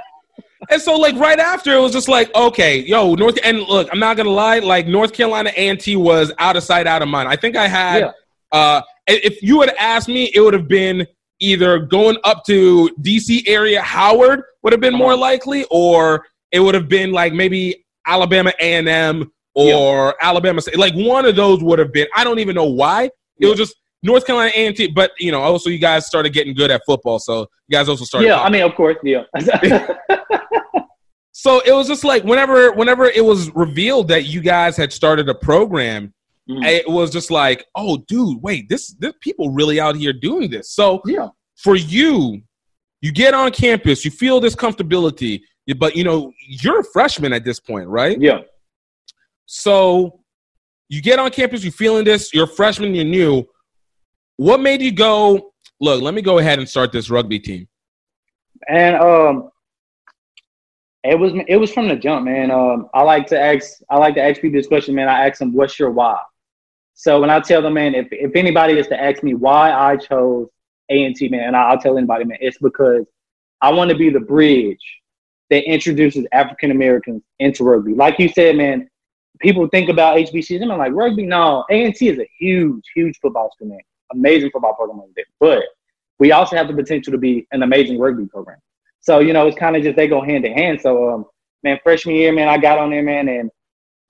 And 0.71 0.81
so, 0.81 0.95
like 0.97 1.15
right 1.17 1.37
after, 1.37 1.73
it 1.73 1.79
was 1.79 1.91
just 1.91 2.07
like, 2.07 2.33
okay, 2.33 2.79
yo, 2.79 3.13
North. 3.13 3.37
And 3.43 3.59
look, 3.61 3.87
I'm 3.91 3.99
not 3.99 4.17
gonna 4.17 4.29
lie, 4.31 4.59
like 4.59 4.87
North 4.87 5.13
Carolina 5.13 5.51
A&T 5.55 5.95
was 5.95 6.31
out 6.39 6.55
of 6.55 6.63
sight, 6.63 6.87
out 6.87 7.01
of 7.03 7.07
mind. 7.07 7.29
I 7.29 7.35
think 7.35 7.55
I 7.55 7.67
had, 7.67 7.99
Yeah. 7.99 8.11
uh, 8.51 8.81
if 9.05 9.43
you 9.43 9.61
had 9.61 9.75
asked 9.77 10.07
me, 10.07 10.31
it 10.33 10.39
would 10.39 10.53
have 10.55 10.67
been 10.67 11.05
either 11.39 11.79
going 11.79 12.17
up 12.23 12.43
to 12.45 12.89
DC 13.01 13.43
area, 13.47 13.81
Howard 13.81 14.41
would 14.63 14.73
have 14.73 14.79
been 14.81 14.95
more 14.95 15.15
likely, 15.15 15.65
or 15.71 16.25
it 16.51 16.59
would 16.59 16.75
have 16.75 16.87
been 16.87 17.11
like 17.11 17.33
maybe 17.33 17.85
Alabama 18.07 18.51
A&M 18.59 19.31
or 19.53 20.15
Alabama, 20.21 20.61
State. 20.61 20.77
like 20.77 20.93
one 20.95 21.25
of 21.25 21.35
those 21.35 21.63
would 21.63 21.79
have 21.79 21.91
been. 21.93 22.07
I 22.15 22.23
don't 22.23 22.39
even 22.39 22.55
know 22.55 22.65
why. 22.69 23.03
It 23.05 23.11
Yeah. 23.39 23.49
was 23.49 23.57
just 23.57 23.75
North 24.03 24.25
Carolina 24.25 24.51
A&T, 24.53 24.87
but 24.87 25.11
you 25.19 25.31
know, 25.31 25.41
also 25.41 25.69
you 25.69 25.79
guys 25.79 26.05
started 26.05 26.31
getting 26.33 26.53
good 26.53 26.71
at 26.71 26.81
football, 26.85 27.19
so 27.19 27.41
you 27.67 27.77
guys 27.77 27.89
also 27.89 28.03
started. 28.05 28.27
Yeah, 28.27 28.41
I 28.41 28.49
mean, 28.49 28.61
of 28.63 28.75
course, 28.75 28.97
yeah. 29.03 29.23
So 31.37 31.59
it 31.65 31.73
was 31.73 31.87
just 31.87 32.03
like 32.05 32.23
whenever 32.23 32.71
whenever 32.71 33.05
it 33.05 33.23
was 33.23 33.53
revealed 33.53 34.07
that 34.07 34.25
you 34.25 34.41
guys 34.41 34.77
had 34.77 34.91
started 34.93 35.27
a 35.29 35.35
program, 35.35 36.13
Mhm. 36.49 36.63
it 36.63 36.87
was 36.87 37.09
just 37.11 37.31
like, 37.31 37.65
oh, 37.75 37.97
dude, 38.07 38.41
wait, 38.41 38.69
this 38.69 38.93
this 38.99 39.13
people 39.19 39.49
really 39.49 39.79
out 39.79 39.95
here 39.95 40.13
doing 40.13 40.49
this. 40.49 40.71
So 40.71 41.01
yeah, 41.05 41.29
for 41.55 41.75
you, 41.75 42.41
you 43.01 43.11
get 43.11 43.33
on 43.33 43.51
campus, 43.51 44.05
you 44.05 44.11
feel 44.11 44.39
this 44.39 44.55
comfortability, 44.55 45.41
but 45.77 45.95
you 45.95 46.03
know 46.03 46.31
you're 46.47 46.81
a 46.81 46.83
freshman 46.93 47.33
at 47.33 47.43
this 47.45 47.59
point, 47.59 47.87
right? 47.87 48.19
yeah. 48.21 48.41
So 49.47 50.19
you 50.89 51.01
get 51.01 51.19
on 51.19 51.31
campus, 51.31 51.63
you're 51.63 51.71
feeling 51.71 52.03
this, 52.05 52.33
you're 52.33 52.45
a 52.45 52.47
freshman, 52.47 52.93
you're 52.93 53.05
new. 53.05 53.47
What 54.37 54.59
made 54.59 54.81
you 54.81 54.91
go? 54.91 55.53
Look, 55.79 56.01
let 56.01 56.13
me 56.13 56.21
go 56.21 56.37
ahead 56.39 56.59
and 56.59 56.67
start 56.69 56.91
this 56.91 57.09
rugby 57.09 57.39
team. 57.39 57.67
And 58.67 58.95
um, 58.97 59.49
it 61.03 61.17
was 61.19 61.33
it 61.47 61.57
was 61.57 61.71
from 61.71 61.87
the 61.87 61.95
jump, 61.95 62.25
man. 62.25 62.51
Um, 62.51 62.87
I 62.93 63.01
like 63.03 63.27
to 63.27 63.39
ask 63.39 63.79
I 63.89 63.97
like 63.97 64.15
to 64.15 64.21
ask 64.23 64.41
people 64.41 64.57
this 64.59 64.67
question, 64.67 64.95
man. 64.95 65.07
I 65.07 65.27
ask 65.27 65.39
them, 65.39 65.53
"What's 65.53 65.79
your 65.79 65.91
why?" 65.91 66.19
So 66.95 67.19
when 67.19 67.29
I 67.29 67.41
tell 67.41 67.61
them, 67.61 67.73
man, 67.73 67.93
if 67.93 68.07
if 68.11 68.35
anybody 68.35 68.77
is 68.77 68.87
to 68.87 68.99
ask 68.99 69.21
me 69.21 69.33
why 69.33 69.71
I 69.71 69.97
chose 69.97 70.47
A 70.89 71.03
and 71.03 71.15
T, 71.15 71.27
man, 71.27 71.47
and 71.47 71.55
I'll 71.55 71.77
tell 71.77 71.97
anybody, 71.97 72.23
man, 72.23 72.37
it's 72.41 72.57
because 72.57 73.05
I 73.61 73.71
want 73.71 73.91
to 73.91 73.97
be 73.97 74.09
the 74.09 74.21
bridge 74.21 74.79
that 75.49 75.69
introduces 75.69 76.25
African 76.31 76.71
Americans 76.71 77.21
into 77.39 77.65
rugby. 77.65 77.93
Like 77.93 78.17
you 78.17 78.29
said, 78.29 78.55
man, 78.55 78.89
people 79.39 79.67
think 79.67 79.89
about 79.89 80.17
and 80.17 80.71
I'm 80.71 80.77
like 80.77 80.93
rugby. 80.93 81.25
No, 81.25 81.65
A 81.69 81.85
and 81.85 81.93
T 81.93 82.07
is 82.07 82.17
a 82.17 82.27
huge, 82.39 82.83
huge 82.95 83.19
football 83.21 83.51
school, 83.51 83.67
man. 83.67 83.79
Amazing 84.13 84.51
football 84.51 84.73
program 84.73 84.99
over 84.99 85.11
there, 85.15 85.25
but 85.39 85.63
we 86.19 86.31
also 86.31 86.55
have 86.55 86.67
the 86.67 86.73
potential 86.73 87.11
to 87.11 87.17
be 87.17 87.45
an 87.51 87.61
amazing 87.61 87.99
rugby 87.99 88.25
program. 88.25 88.57
So, 89.01 89.19
you 89.19 89.33
know, 89.33 89.47
it's 89.47 89.57
kind 89.57 89.75
of 89.75 89.83
just 89.83 89.97
they 89.97 90.07
go 90.07 90.21
hand 90.21 90.45
in 90.45 90.53
hand. 90.53 90.79
So, 90.81 91.09
um, 91.13 91.25
man, 91.63 91.77
freshman 91.83 92.15
year, 92.15 92.31
man, 92.31 92.47
I 92.47 92.57
got 92.57 92.79
on 92.79 92.89
there, 92.89 93.03
man, 93.03 93.27
and 93.27 93.51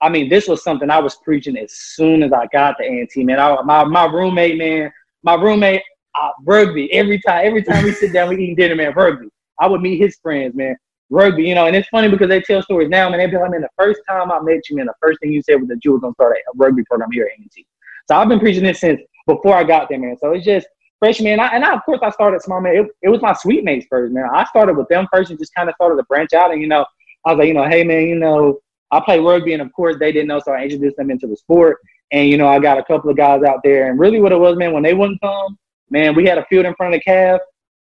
I 0.00 0.08
mean, 0.08 0.28
this 0.28 0.46
was 0.46 0.62
something 0.62 0.90
I 0.90 0.98
was 0.98 1.16
preaching 1.16 1.56
as 1.56 1.72
soon 1.72 2.22
as 2.22 2.32
I 2.32 2.46
got 2.52 2.76
to 2.78 2.84
A&T, 2.84 3.24
man. 3.24 3.38
I, 3.38 3.62
my 3.62 3.84
my 3.84 4.04
roommate, 4.04 4.58
man, 4.58 4.92
my 5.22 5.34
roommate, 5.34 5.82
uh, 6.14 6.30
rugby. 6.44 6.92
Every 6.92 7.20
time, 7.20 7.46
every 7.46 7.62
time 7.62 7.84
we 7.84 7.92
sit 7.92 8.12
down, 8.12 8.28
we 8.28 8.44
eat 8.44 8.56
dinner, 8.56 8.74
man, 8.74 8.92
rugby. 8.94 9.28
I 9.58 9.66
would 9.66 9.80
meet 9.80 9.98
his 9.98 10.18
friends, 10.22 10.54
man, 10.54 10.76
rugby. 11.08 11.44
You 11.44 11.54
know, 11.54 11.66
and 11.66 11.74
it's 11.74 11.88
funny 11.88 12.08
because 12.08 12.28
they 12.28 12.42
tell 12.42 12.62
stories 12.62 12.90
now, 12.90 13.08
man. 13.08 13.18
They 13.18 13.26
be 13.26 13.36
like, 13.38 13.50
man, 13.50 13.62
the 13.62 13.70
first 13.78 14.00
time 14.08 14.30
I 14.30 14.40
met 14.40 14.68
you, 14.68 14.76
man, 14.76 14.86
the 14.86 14.94
first 15.00 15.18
thing 15.20 15.32
you 15.32 15.42
said 15.42 15.60
was 15.60 15.68
that 15.68 15.84
you 15.84 15.92
were 15.92 16.00
gonna 16.00 16.14
start 16.14 16.36
a 16.36 16.56
rugby 16.56 16.84
program 16.84 17.10
here 17.10 17.24
at 17.24 17.40
A&T. 17.40 17.66
So 18.08 18.16
I've 18.16 18.28
been 18.28 18.40
preaching 18.40 18.64
this 18.64 18.80
since 18.80 19.00
before 19.26 19.54
I 19.54 19.64
got 19.64 19.88
there, 19.88 19.98
man. 19.98 20.16
So 20.20 20.32
it's 20.32 20.44
just 20.44 20.66
freshman, 20.98 21.32
and 21.32 21.40
I, 21.40 21.48
and 21.48 21.64
I, 21.64 21.74
of 21.74 21.84
course, 21.84 22.00
I 22.02 22.10
started 22.10 22.42
small, 22.42 22.60
man. 22.60 22.76
It, 22.76 22.86
it 23.02 23.08
was 23.08 23.22
my 23.22 23.32
suite 23.32 23.64
mates 23.64 23.86
first, 23.88 24.12
man. 24.12 24.28
I 24.32 24.44
started 24.44 24.76
with 24.76 24.88
them 24.88 25.08
first 25.12 25.30
and 25.30 25.38
just 25.38 25.54
kind 25.54 25.68
of 25.68 25.74
started 25.74 25.96
to 25.96 26.04
branch 26.04 26.32
out. 26.32 26.52
And, 26.52 26.60
you 26.60 26.68
know, 26.68 26.84
I 27.24 27.32
was 27.32 27.38
like, 27.38 27.48
you 27.48 27.54
know, 27.54 27.66
hey, 27.66 27.82
man, 27.82 28.02
you 28.02 28.16
know, 28.16 28.58
I 28.90 29.00
play 29.00 29.18
rugby. 29.18 29.52
And, 29.52 29.62
of 29.62 29.72
course, 29.72 29.96
they 29.98 30.12
didn't 30.12 30.28
know, 30.28 30.40
so 30.40 30.52
I 30.52 30.62
introduced 30.62 30.96
them 30.96 31.10
into 31.10 31.26
the 31.26 31.36
sport. 31.36 31.78
And, 32.12 32.28
you 32.28 32.36
know, 32.36 32.48
I 32.48 32.58
got 32.58 32.78
a 32.78 32.84
couple 32.84 33.10
of 33.10 33.16
guys 33.16 33.42
out 33.42 33.60
there. 33.64 33.90
And 33.90 33.98
really 33.98 34.20
what 34.20 34.32
it 34.32 34.38
was, 34.38 34.56
man, 34.56 34.72
when 34.72 34.82
they 34.82 34.94
wouldn't 34.94 35.20
come, 35.20 35.58
man, 35.90 36.14
we 36.14 36.24
had 36.24 36.38
a 36.38 36.44
field 36.46 36.66
in 36.66 36.74
front 36.74 36.94
of 36.94 37.00
the 37.00 37.04
calf. 37.04 37.40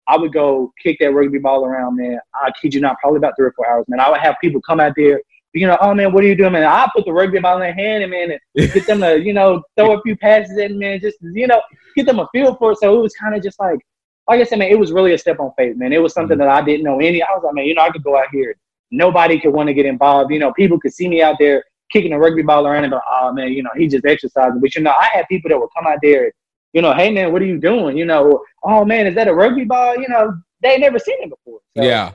I 0.07 0.15
would 0.15 0.31
go 0.31 0.71
kick 0.81 0.97
that 1.01 1.13
rugby 1.13 1.37
ball 1.37 1.65
around, 1.65 1.97
man. 1.97 2.19
I 2.33 2.51
kid 2.61 2.73
you 2.73 2.79
not, 2.79 2.97
probably 2.99 3.17
about 3.17 3.33
three 3.37 3.47
or 3.47 3.53
four 3.53 3.69
hours, 3.69 3.85
man. 3.89 3.99
I 3.99 4.09
would 4.09 4.21
have 4.21 4.35
people 4.41 4.61
come 4.61 4.79
out 4.79 4.93
there 4.95 5.19
you 5.57 5.67
know, 5.67 5.77
oh 5.81 5.93
man, 5.93 6.13
what 6.13 6.23
are 6.23 6.27
you 6.27 6.35
doing, 6.35 6.53
man? 6.53 6.63
I 6.63 6.87
put 6.95 7.05
the 7.05 7.13
rugby 7.13 7.39
ball 7.39 7.55
in 7.55 7.61
their 7.61 7.73
hand 7.73 8.03
and 8.03 8.11
man, 8.11 8.31
and 8.31 8.73
get 8.73 8.85
them 8.85 8.99
to, 9.01 9.19
you 9.19 9.33
know, 9.33 9.63
throw 9.75 9.97
a 9.97 10.01
few 10.01 10.15
passes 10.15 10.57
at 10.57 10.71
man, 10.71 10.99
just 10.99 11.17
you 11.21 11.47
know, 11.47 11.61
get 11.95 12.05
them 12.05 12.19
a 12.19 12.27
feel 12.31 12.55
for 12.55 12.71
it. 12.71 12.79
So 12.79 12.95
it 12.97 13.01
was 13.01 13.13
kind 13.13 13.35
of 13.35 13.43
just 13.43 13.59
like, 13.59 13.79
like 14.27 14.41
I 14.41 14.43
said, 14.43 14.59
man, 14.59 14.71
it 14.71 14.79
was 14.79 14.91
really 14.91 15.13
a 15.13 15.17
step 15.17 15.39
on 15.39 15.51
faith, 15.57 15.77
man. 15.77 15.93
It 15.93 16.01
was 16.01 16.13
something 16.13 16.37
mm-hmm. 16.37 16.47
that 16.47 16.63
I 16.63 16.63
didn't 16.63 16.83
know 16.83 16.99
any. 16.99 17.21
I 17.23 17.31
was 17.31 17.43
like, 17.43 17.55
man, 17.55 17.65
you 17.65 17.75
know, 17.75 17.81
I 17.81 17.91
could 17.91 18.03
go 18.03 18.17
out 18.17 18.27
here. 18.31 18.55
Nobody 18.91 19.39
could 19.39 19.53
want 19.53 19.67
to 19.67 19.73
get 19.73 19.85
involved. 19.85 20.31
You 20.31 20.39
know, 20.39 20.53
people 20.53 20.79
could 20.79 20.93
see 20.93 21.07
me 21.07 21.21
out 21.21 21.35
there 21.39 21.63
kicking 21.91 22.13
a 22.13 22.19
rugby 22.19 22.41
ball 22.41 22.67
around 22.67 22.83
and 22.83 22.91
go, 22.91 22.99
oh 23.07 23.31
man, 23.33 23.51
you 23.53 23.63
know, 23.63 23.69
he 23.75 23.87
just 23.87 24.05
exercising. 24.05 24.59
But 24.59 24.75
you 24.75 24.81
know, 24.81 24.91
I 24.91 25.09
had 25.13 25.25
people 25.29 25.49
that 25.49 25.59
would 25.59 25.69
come 25.75 25.87
out 25.87 25.99
there, 26.01 26.31
you 26.73 26.81
know, 26.81 26.93
hey 26.93 27.11
man, 27.11 27.31
what 27.31 27.41
are 27.41 27.45
you 27.45 27.59
doing? 27.59 27.97
You 27.97 28.05
know, 28.05 28.43
oh 28.63 28.85
man, 28.85 29.07
is 29.07 29.15
that 29.15 29.27
a 29.27 29.33
rugby 29.33 29.65
ball? 29.65 29.97
You 29.97 30.07
know, 30.09 30.37
they 30.61 30.77
never 30.77 30.99
seen 30.99 31.21
it 31.21 31.29
before. 31.29 31.59
So, 31.75 31.83
yeah. 31.83 32.13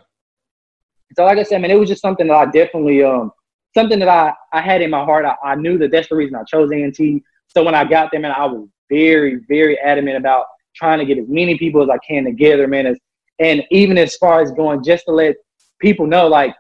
So 1.17 1.25
like 1.25 1.39
I 1.39 1.43
said, 1.43 1.61
man, 1.61 1.71
it 1.71 1.79
was 1.79 1.89
just 1.89 2.03
something 2.03 2.27
that 2.27 2.35
I 2.35 2.45
definitely 2.47 3.03
um 3.03 3.33
something 3.75 3.99
that 3.99 4.09
I 4.09 4.33
I 4.53 4.61
had 4.61 4.83
in 4.83 4.91
my 4.91 5.05
heart. 5.05 5.25
I, 5.25 5.37
I 5.45 5.55
knew 5.55 5.79
that 5.79 5.91
that's 5.91 6.09
the 6.09 6.17
reason 6.17 6.37
I 6.37 6.45
chose 6.45 6.71
A&T. 6.73 7.23
So 7.49 7.63
when 7.63 7.75
I 7.75 7.85
got 7.85 8.11
there, 8.11 8.21
man, 8.21 8.33
I 8.33 8.47
was 8.47 8.67
very 8.91 9.41
very 9.49 9.79
adamant 9.79 10.17
about 10.17 10.47
trying 10.75 10.99
to 10.99 11.05
get 11.05 11.19
as 11.19 11.29
many 11.29 11.59
people 11.59 11.83
as 11.83 11.89
I 11.91 11.99
can 11.99 12.25
together, 12.25 12.67
man. 12.67 12.87
As, 12.87 12.99
and 13.39 13.63
even 13.71 13.99
as 13.99 14.17
far 14.17 14.41
as 14.41 14.53
going, 14.53 14.83
just 14.83 15.05
to 15.05 15.13
let 15.13 15.37
people 15.81 16.07
know, 16.07 16.29
like 16.29 16.55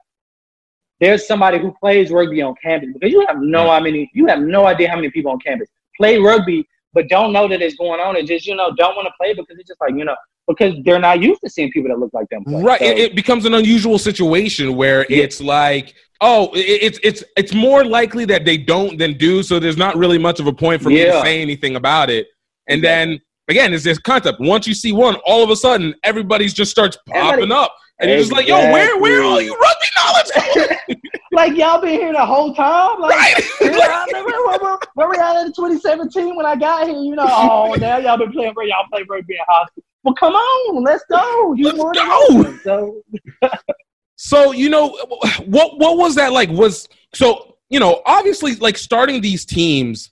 there's 1.03 1.27
somebody 1.27 1.59
who 1.59 1.75
plays 1.81 2.11
rugby 2.11 2.41
on 2.41 2.55
campus 2.63 2.89
because 2.95 3.13
you 3.13 3.23
have 3.29 3.39
no 3.41 3.71
how 3.71 3.81
many 3.81 4.11
you 4.15 4.27
have 4.27 4.41
no 4.41 4.67
idea 4.67 4.89
how 4.89 4.97
many 4.97 5.11
people 5.11 5.33
on 5.33 5.39
campus 5.41 5.69
play 5.99 6.17
rugby 6.19 6.67
but 6.95 7.09
don't 7.09 7.33
know 7.33 7.49
that 7.49 7.61
it's 7.61 7.75
going 7.77 8.01
on 8.01 8.17
and 8.17 8.27
just 8.29 8.47
you 8.47 8.55
know 8.55 8.71
don't 8.77 8.95
want 8.97 9.07
to 9.07 9.13
play 9.21 9.35
because 9.35 9.57
it's 9.59 9.69
just 9.69 9.81
like 9.81 9.95
you 9.95 10.05
know 10.05 10.17
because 10.49 10.75
they're 10.85 10.99
not 10.99 11.21
used 11.21 11.41
to 11.43 11.51
seeing 11.51 11.71
people 11.71 11.89
that 11.89 11.99
look 11.99 12.11
like 12.13 12.29
them 12.29 12.43
play. 12.45 12.61
Right. 12.63 12.81
So, 12.81 12.85
It, 12.87 12.99
it 12.99 13.15
becomes 13.15 13.45
an 13.45 13.55
unusual 13.55 13.97
situation 13.97 14.75
where 14.75 15.07
Yeah. 15.09 15.23
it's 15.23 15.41
like, 15.41 15.95
oh, 16.21 16.51
it, 16.53 16.59
it's 16.87 16.99
it's 17.05 17.23
it's 17.37 17.55
more 17.55 17.85
likely 17.85 18.25
that 18.25 18.45
they 18.45 18.57
don't 18.57 18.99
than 18.99 19.17
do. 19.17 19.45
So 19.45 19.61
there's 19.61 19.77
not 19.77 19.95
really 19.97 20.19
much 20.19 20.41
of 20.41 20.49
a 20.49 20.53
point 20.53 20.83
for 20.83 20.89
me 20.89 21.05
to 21.05 21.21
say 21.23 21.41
anything 21.43 21.77
about 21.77 22.11
it. 22.11 22.27
And 22.69 22.83
then 22.83 23.21
again, 23.49 23.73
it's 23.73 23.85
this 23.85 23.99
concept. 23.99 24.41
Once 24.41 24.67
you 24.67 24.75
see 24.75 24.91
one, 24.93 25.15
all 25.25 25.45
of 25.45 25.51
a 25.51 25.57
sudden 25.57 25.95
everybody's 26.03 26.53
just 26.53 26.73
starts 26.73 26.97
popping 27.07 27.23
Everybody- 27.23 27.53
up, 27.53 27.73
and 28.03 28.11
you're 28.11 28.19
just 28.19 28.33
like, 28.33 28.49
yo, 28.49 28.57
where 28.73 28.99
where 28.99 29.23
all 29.23 29.39
Exactly. 29.39 29.47
you 29.47 29.59
rugby 29.59 29.87
knowledge? 29.97 31.01
like 31.33 31.57
y'all 31.57 31.81
been 31.81 31.91
here 31.91 32.13
the 32.13 32.27
whole 32.27 32.53
time 32.55 33.01
like 33.01 33.17
right. 33.17 33.51
you 33.61 33.71
know, 33.71 33.79
I 33.81 34.05
remember 34.09 34.31
where, 34.31 34.59
where, 34.59 34.79
where 34.95 35.09
we 35.11 35.17
at 35.17 35.47
in 35.47 35.53
2017 35.53 36.37
when 36.37 36.45
I 36.45 36.57
got 36.57 36.89
here. 36.89 36.97
You 36.97 37.15
know, 37.15 37.27
oh, 37.27 37.75
now 37.79 37.99
y'all 37.99 38.19
been 38.19 38.33
playing 38.33 38.55
for 38.55 38.65
y'all 38.65 38.85
play 38.91 39.05
rugby 39.09 39.35
in 39.35 39.41
school. 39.69 39.85
Well, 40.03 40.15
come 40.15 40.35
on, 40.35 40.83
let's 40.83 41.05
go. 41.09 41.55
You 41.55 41.71
Let's 41.71 42.63
go. 42.65 43.03
So 43.45 43.51
So 44.17 44.53
you 44.53 44.69
know 44.69 44.89
what 45.47 45.79
what 45.79 45.97
was 45.97 46.17
that 46.17 46.33
like? 46.33 46.51
Was 46.51 46.89
so 47.15 47.57
you 47.71 47.81
know 47.81 48.03
obviously 48.05 48.57
like 48.57 48.77
starting 48.77 49.21
these 49.21 49.45
teams, 49.45 50.11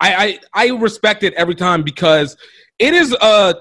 I 0.00 0.38
I, 0.54 0.66
I 0.66 0.68
respect 0.76 1.22
it 1.22 1.34
every 1.34 1.54
time 1.54 1.82
because 1.82 2.36
it 2.78 2.94
is 2.94 3.12
a 3.20 3.54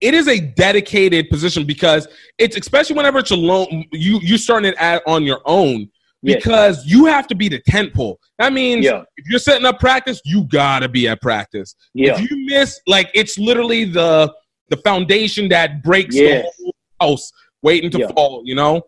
it 0.00 0.14
is 0.14 0.28
a 0.28 0.38
dedicated 0.40 1.28
position 1.28 1.64
because 1.66 2.06
it's 2.38 2.56
especially 2.56 2.96
whenever 2.96 3.18
it's 3.18 3.30
alone 3.32 3.84
you 3.92 4.20
you 4.22 4.38
starting 4.38 4.70
it 4.70 4.76
at 4.78 5.02
on 5.06 5.24
your 5.24 5.40
own 5.44 5.88
Yes. 6.20 6.42
because 6.42 6.84
you 6.84 7.06
have 7.06 7.28
to 7.28 7.36
be 7.36 7.48
the 7.48 7.60
tent 7.60 7.94
pole. 7.94 8.18
That 8.40 8.52
means 8.52 8.84
yeah, 8.84 9.04
if 9.16 9.28
you're 9.28 9.38
setting 9.38 9.64
up 9.64 9.78
practice, 9.78 10.20
you 10.24 10.42
gotta 10.48 10.88
be 10.88 11.06
at 11.06 11.22
practice. 11.22 11.76
yeah, 11.94 12.14
If 12.20 12.28
you 12.28 12.44
miss, 12.46 12.80
like 12.88 13.08
it's 13.14 13.38
literally 13.38 13.84
the 13.84 14.34
the 14.68 14.76
foundation 14.78 15.48
that 15.50 15.82
breaks 15.84 16.16
Yes. 16.16 16.42
the 16.58 16.64
whole 16.64 16.74
house 17.12 17.30
waiting 17.62 17.88
to 17.92 17.98
Yeah. 18.00 18.08
fall. 18.16 18.42
You 18.44 18.56
know. 18.56 18.82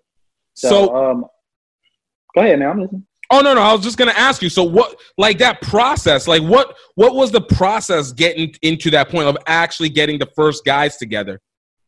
So, 0.54 0.68
So, 0.68 0.96
um, 0.96 1.24
go 2.34 2.40
ahead, 2.40 2.58
man. 2.58 2.68
I'm 2.70 2.80
listening. 2.80 3.06
Oh 3.32 3.40
no, 3.40 3.54
no, 3.54 3.60
I 3.60 3.72
was 3.72 3.82
just 3.82 3.96
gonna 3.96 4.12
ask 4.16 4.42
you. 4.42 4.48
So 4.48 4.64
what, 4.64 4.98
like 5.16 5.38
that 5.38 5.60
process, 5.60 6.26
like 6.26 6.42
what, 6.42 6.76
what 6.96 7.14
was 7.14 7.30
the 7.30 7.40
process 7.40 8.12
getting 8.12 8.52
into 8.62 8.90
that 8.90 9.08
point 9.08 9.28
of 9.28 9.36
actually 9.46 9.88
getting 9.88 10.18
the 10.18 10.28
first 10.34 10.64
guys 10.64 10.96
together? 10.96 11.40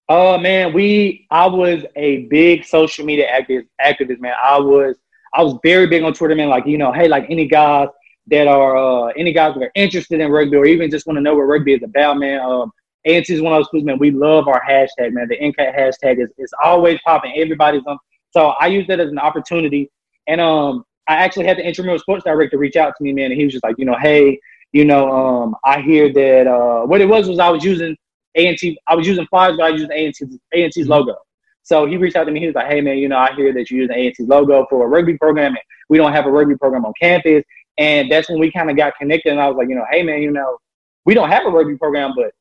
Oh 0.09 0.38
man, 0.38 0.72
we 0.72 1.26
I 1.31 1.46
was 1.46 1.85
a 1.96 2.26
big 2.26 2.64
social 2.64 3.05
media 3.05 3.26
activist 3.28 3.66
activist, 3.81 4.20
man. 4.20 4.35
I 4.42 4.59
was 4.59 4.96
I 5.35 5.42
was 5.42 5.59
very 5.62 5.87
big 5.87 6.02
on 6.02 6.12
Twitter, 6.12 6.35
man. 6.35 6.48
Like, 6.48 6.66
you 6.66 6.78
know, 6.78 6.92
hey, 6.92 7.09
like 7.09 7.26
any 7.31 7.48
guys 7.48 7.88
that 8.26 8.46
are 8.46 8.76
uh 8.76 9.12
any 9.16 9.33
guys 9.33 9.55
that 9.55 9.62
are 9.62 9.72
interested 9.74 10.20
in 10.20 10.31
rugby 10.31 10.57
or 10.57 10.66
even 10.66 10.90
just 10.90 11.07
want 11.07 11.16
to 11.16 11.22
know 11.22 11.35
what 11.35 11.42
rugby 11.42 11.74
is 11.74 11.83
about, 11.83 12.18
man. 12.18 12.40
Um 12.40 12.70
A&T 13.05 13.33
is 13.33 13.40
one 13.40 13.52
of 13.52 13.59
those 13.59 13.66
schools, 13.66 13.85
man. 13.85 13.98
We 13.98 14.11
love 14.11 14.48
our 14.48 14.62
hashtag, 14.68 15.12
man. 15.12 15.28
The 15.28 15.38
NCAT 15.38 15.76
hashtag 15.76 16.22
is, 16.22 16.31
is 16.38 16.52
always 16.62 17.00
popping. 17.05 17.33
Everybody's 17.37 17.83
on. 17.87 17.98
So 18.31 18.48
I 18.61 18.66
use 18.66 18.87
that 18.88 19.00
as 19.00 19.11
an 19.11 19.18
opportunity. 19.18 19.90
And 20.26 20.40
um 20.40 20.85
I 21.12 21.16
actually 21.16 21.46
had 21.46 21.59
the 21.59 21.66
intramural 21.66 21.98
sports 21.98 22.25
director 22.25 22.59
reach 22.59 22.77
out 22.77 22.94
to 22.96 23.03
me, 23.05 23.12
man, 23.12 23.27
and 23.27 23.35
he 23.35 23.44
was 23.44 23.53
just 23.53 23.64
like, 23.64 23.77
you 23.79 23.85
know, 23.85 23.96
hey, 24.01 24.38
you 24.72 24.85
know, 24.85 25.11
um, 25.11 25.55
I 25.64 25.81
hear 25.81 26.12
that 26.12 26.46
uh 26.46 26.87
what 26.87 27.01
it 27.01 27.07
was 27.07 27.29
was 27.29 27.38
I 27.38 27.51
was 27.51 27.62
using 27.62 27.96
A&T, 28.35 28.79
I 28.87 28.94
was 28.94 29.07
using 29.07 29.27
flyers, 29.27 29.57
but 29.57 29.64
I 29.64 29.70
was 29.72 29.83
using 29.83 29.96
A&T's, 29.96 30.38
A&T's 30.55 30.88
logo. 30.88 31.16
So 31.64 31.87
he 31.87 31.96
reached 31.96 32.16
out 32.16 32.25
to 32.25 32.33
me. 32.33 32.40
He 32.40 32.46
was 32.46 32.55
like, 32.55 32.66
"Hey 32.66 32.81
man, 32.81 32.98
you 32.98 33.09
know, 33.09 33.18
I 33.18 33.33
hear 33.35 33.53
that 33.53 33.70
you're 33.70 33.83
using 33.83 33.96
A&T's 33.96 34.27
logo 34.27 34.66
for 34.68 34.85
a 34.85 34.88
rugby 34.88 35.16
program, 35.18 35.53
and 35.53 35.64
we 35.88 35.98
don't 35.98 36.12
have 36.12 36.27
a 36.27 36.31
rugby 36.31 36.57
program 36.57 36.85
on 36.85 36.92
campus." 37.01 37.44
And 37.79 38.11
that's 38.11 38.29
when 38.29 38.38
we 38.38 38.51
kind 38.51 38.70
of 38.70 38.77
got 38.77 38.94
connected. 38.96 39.31
And 39.31 39.40
I 39.40 39.48
was 39.48 39.57
like, 39.57 39.68
"You 39.68 39.77
know, 39.77 39.87
hey 39.90 40.03
man, 40.03 40.22
you 40.22 40.33
know, 40.33 40.59
we 41.05 41.14
don't 41.14 41.31
have 41.31 41.46
a 41.46 41.51
rugby 41.51 41.77
program, 41.77 42.14
but 42.16 42.33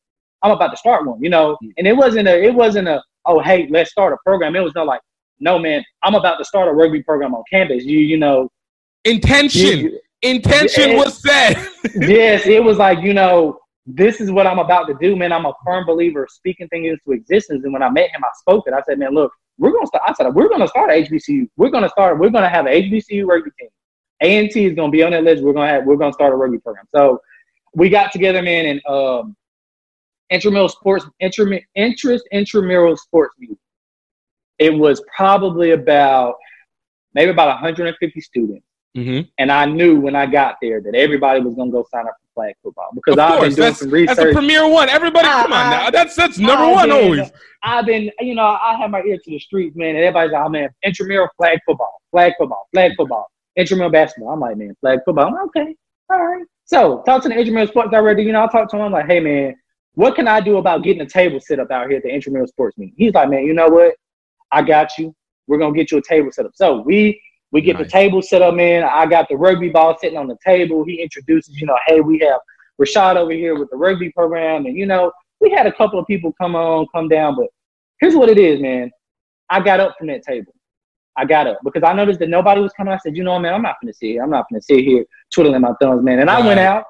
I'm 0.41 0.51
about 0.51 0.69
to 0.69 0.77
start 0.77 1.05
one." 1.05 1.21
You 1.21 1.29
know, 1.29 1.57
and 1.77 1.85
it 1.85 1.95
wasn't 1.95 2.27
a, 2.27 2.41
it 2.41 2.55
wasn't 2.55 2.87
a, 2.87 3.03
oh 3.25 3.39
hey, 3.39 3.67
let's 3.69 3.91
start 3.91 4.13
a 4.13 4.17
program. 4.25 4.55
It 4.55 4.63
was 4.63 4.73
no 4.75 4.85
like, 4.85 5.01
no 5.39 5.59
man, 5.59 5.83
I'm 6.03 6.15
about 6.15 6.37
to 6.37 6.45
start 6.45 6.69
a 6.69 6.71
rugby 6.71 7.03
program 7.03 7.35
on 7.35 7.43
campus. 7.51 7.83
You, 7.83 7.99
you 7.99 8.17
know, 8.17 8.49
Intention, 9.05 9.79
you- 9.79 9.99
intention 10.21 10.91
Yeah. 10.91 10.97
was 10.97 11.21
said. 11.21 11.67
yes, 11.95 12.45
it 12.45 12.63
was 12.63 12.77
like, 12.77 12.99
you 13.01 13.13
know, 13.13 13.59
this 13.87 14.21
is 14.21 14.31
what 14.31 14.45
I'm 14.45 14.59
about 14.59 14.85
to 14.87 14.95
do, 15.01 15.15
man. 15.15 15.31
I'm 15.31 15.45
a 15.45 15.53
firm 15.65 15.85
believer 15.85 16.23
of 16.23 16.31
speaking 16.31 16.67
things 16.69 16.87
into 16.87 17.17
existence. 17.17 17.63
And 17.63 17.73
when 17.73 17.81
I 17.81 17.89
met 17.89 18.11
him, 18.11 18.23
I 18.23 18.29
spoke 18.39 18.67
it. 18.67 18.73
I 18.73 18.81
said, 18.83 18.99
man, 18.99 19.13
look, 19.13 19.31
we're 19.57 19.71
gonna 19.71 19.87
start. 19.87 20.03
I 20.07 20.13
said, 20.13 20.33
we're 20.33 20.49
gonna 20.49 20.67
start 20.67 20.91
HBCU. 20.91 21.47
We're 21.57 21.69
gonna 21.69 21.89
start. 21.89 22.19
We're 22.19 22.29
gonna 22.29 22.49
have 22.49 22.67
an 22.67 22.73
HBCU 22.73 23.25
rugby 23.25 23.49
team. 23.59 23.69
A 24.23 24.37
and 24.37 24.49
T 24.51 24.65
is 24.65 24.73
gonna 24.75 24.91
be 24.91 25.01
on 25.03 25.11
that 25.11 25.23
list. 25.23 25.43
We're 25.43 25.53
gonna 25.53 25.67
have. 25.67 25.85
We're 25.85 25.97
gonna 25.97 26.13
start 26.13 26.31
a 26.31 26.35
rugby 26.35 26.59
program. 26.59 26.85
So 26.95 27.19
we 27.73 27.89
got 27.89 28.11
together, 28.11 28.41
man, 28.43 28.65
and 28.67 28.85
um, 28.85 29.35
intramural 30.29 30.69
sports, 30.69 31.05
intram, 31.21 31.59
interest 31.75 32.27
intramural 32.31 32.95
sports 32.97 33.35
meeting. 33.39 33.57
It 34.59 34.73
was 34.73 35.01
probably 35.15 35.71
about 35.71 36.35
maybe 37.15 37.31
about 37.31 37.47
150 37.47 38.21
students. 38.21 38.65
Hmm 38.95 39.21
And 39.37 39.51
I 39.51 39.65
knew 39.65 39.99
when 39.99 40.15
I 40.15 40.25
got 40.25 40.55
there 40.61 40.81
that 40.81 40.95
everybody 40.95 41.39
was 41.39 41.55
gonna 41.55 41.71
go 41.71 41.85
sign 41.91 42.05
up 42.07 42.15
for 42.21 42.41
flag 42.43 42.55
football 42.63 42.89
because 42.93 43.13
Of 43.13 43.19
I've 43.19 43.37
course, 43.39 43.41
been 43.41 43.55
doing 43.55 43.67
that's, 43.67 43.79
some 43.79 43.89
that's 44.05 44.19
the 44.19 44.33
premier 44.33 44.67
one. 44.67 44.89
Everybody, 44.89 45.27
I- 45.27 45.41
come 45.43 45.53
on 45.53 45.67
I- 45.67 45.69
now. 45.69 45.89
That's 45.89 46.15
that's 46.15 46.37
ah, 46.39 46.41
number 46.41 46.65
I've 46.65 46.73
one 46.73 46.89
been- 46.89 47.03
always. 47.03 47.31
I've 47.63 47.85
been, 47.85 48.09
you 48.19 48.33
know, 48.35 48.43
I 48.43 48.75
have 48.79 48.89
my 48.89 49.01
ear 49.03 49.17
to 49.17 49.29
the 49.29 49.37
streets, 49.39 49.75
man. 49.75 49.89
And 49.89 49.99
everybody's 49.99 50.31
like, 50.33 50.43
oh 50.45 50.49
man, 50.49 50.69
intramural 50.83 51.27
flag 51.37 51.59
football, 51.65 52.01
flag 52.11 52.33
football, 52.39 52.67
flag 52.73 52.93
football, 52.97 53.27
intramural 53.55 53.91
basketball. 53.91 54.33
I'm 54.33 54.39
like, 54.39 54.57
man, 54.57 54.75
flag 54.81 54.99
football. 55.05 55.27
I'm 55.27 55.33
like, 55.33 55.43
okay, 55.55 55.75
all 56.09 56.23
right. 56.25 56.43
So 56.65 57.03
talk 57.05 57.21
to 57.23 57.29
the 57.29 57.35
intramural 57.37 57.67
sports 57.67 57.91
director. 57.91 58.23
You 58.23 58.31
know, 58.31 58.43
I 58.43 58.47
talked 58.47 58.71
to 58.71 58.77
him. 58.77 58.83
I'm 58.83 58.91
like, 58.91 59.05
hey 59.05 59.19
man, 59.19 59.55
what 59.93 60.15
can 60.15 60.27
I 60.27 60.41
do 60.41 60.57
about 60.57 60.83
getting 60.83 61.01
a 61.01 61.05
table 61.05 61.39
set 61.39 61.59
up 61.59 61.69
out 61.69 61.87
here 61.87 61.97
at 61.97 62.03
the 62.03 62.09
intramural 62.09 62.47
sports 62.47 62.77
meeting? 62.77 62.95
He's 62.97 63.13
like, 63.13 63.29
man, 63.29 63.43
you 63.45 63.53
know 63.53 63.67
what? 63.67 63.93
I 64.51 64.63
got 64.63 64.97
you. 64.97 65.13
We're 65.47 65.59
gonna 65.59 65.73
get 65.75 65.91
you 65.91 65.97
a 65.99 66.01
table 66.01 66.31
set 66.31 66.45
up. 66.45 66.51
So 66.55 66.81
we 66.81 67.21
we 67.51 67.61
get 67.61 67.77
Nice. 67.77 67.85
the 67.85 67.91
table 67.91 68.21
set 68.21 68.41
up, 68.41 68.53
man. 68.53 68.83
I 68.83 69.05
got 69.05 69.27
the 69.29 69.35
rugby 69.35 69.69
ball 69.69 69.97
sitting 69.99 70.17
on 70.17 70.27
the 70.27 70.37
table. 70.45 70.83
He 70.85 71.01
introduces, 71.01 71.59
you 71.59 71.67
know, 71.67 71.77
hey, 71.85 71.99
we 71.99 72.19
have 72.19 72.39
Rashad 72.81 73.17
over 73.17 73.31
here 73.31 73.57
with 73.57 73.69
the 73.69 73.77
rugby 73.77 74.11
program, 74.11 74.65
and 74.65 74.77
you 74.77 74.85
know, 74.85 75.11
we 75.39 75.51
had 75.51 75.67
a 75.67 75.73
couple 75.73 75.99
of 75.99 76.07
people 76.07 76.33
come 76.39 76.55
on, 76.55 76.87
come 76.93 77.07
down, 77.07 77.35
but 77.35 77.47
here's 77.99 78.15
what 78.15 78.29
it 78.29 78.37
is, 78.37 78.61
man. 78.61 78.89
I 79.49 79.59
got 79.59 79.79
up 79.79 79.95
from 79.97 80.07
that 80.07 80.23
table. 80.23 80.53
I 81.17 81.25
got 81.25 81.45
up 81.45 81.59
because 81.63 81.83
I 81.83 81.91
noticed 81.93 82.19
that 82.19 82.29
nobody 82.29 82.61
was 82.61 82.71
coming. 82.73 82.93
I 82.93 82.97
said, 82.97 83.17
you 83.17 83.23
know, 83.23 83.37
man, 83.37 83.53
I'm 83.53 83.61
not 83.61 83.75
gonna 83.81 83.93
sit 83.93 84.07
here. 84.07 84.23
I'm 84.23 84.29
not 84.29 84.45
gonna 84.49 84.61
sit 84.61 84.79
here 84.85 85.05
twiddling 85.33 85.59
my 85.61 85.73
thumbs, 85.81 86.03
man. 86.03 86.19
And 86.19 86.29
I 86.29 86.45
went 86.45 86.59
out, 86.59 86.85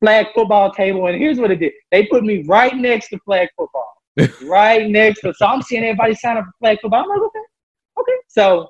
flag 0.00 0.28
football 0.34 0.72
table, 0.72 1.06
and 1.08 1.20
here's 1.20 1.38
what 1.38 1.50
it 1.50 1.56
did. 1.56 1.72
They 1.90 2.06
put 2.06 2.24
me 2.24 2.42
right 2.46 2.74
next 2.74 3.08
to 3.10 3.18
flag 3.18 3.48
football. 3.56 3.92
right 4.46 4.88
next 4.88 5.20
to 5.20 5.34
so 5.34 5.44
I'm 5.44 5.60
seeing 5.60 5.84
everybody 5.84 6.14
sign 6.14 6.38
up 6.38 6.44
for 6.46 6.52
flag 6.60 6.78
football. 6.80 7.02
I'm 7.02 7.08
like, 7.10 7.20
okay, 7.20 7.38
okay. 8.00 8.16
So 8.28 8.66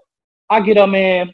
I 0.48 0.60
get 0.60 0.78
up, 0.78 0.88
man, 0.88 1.32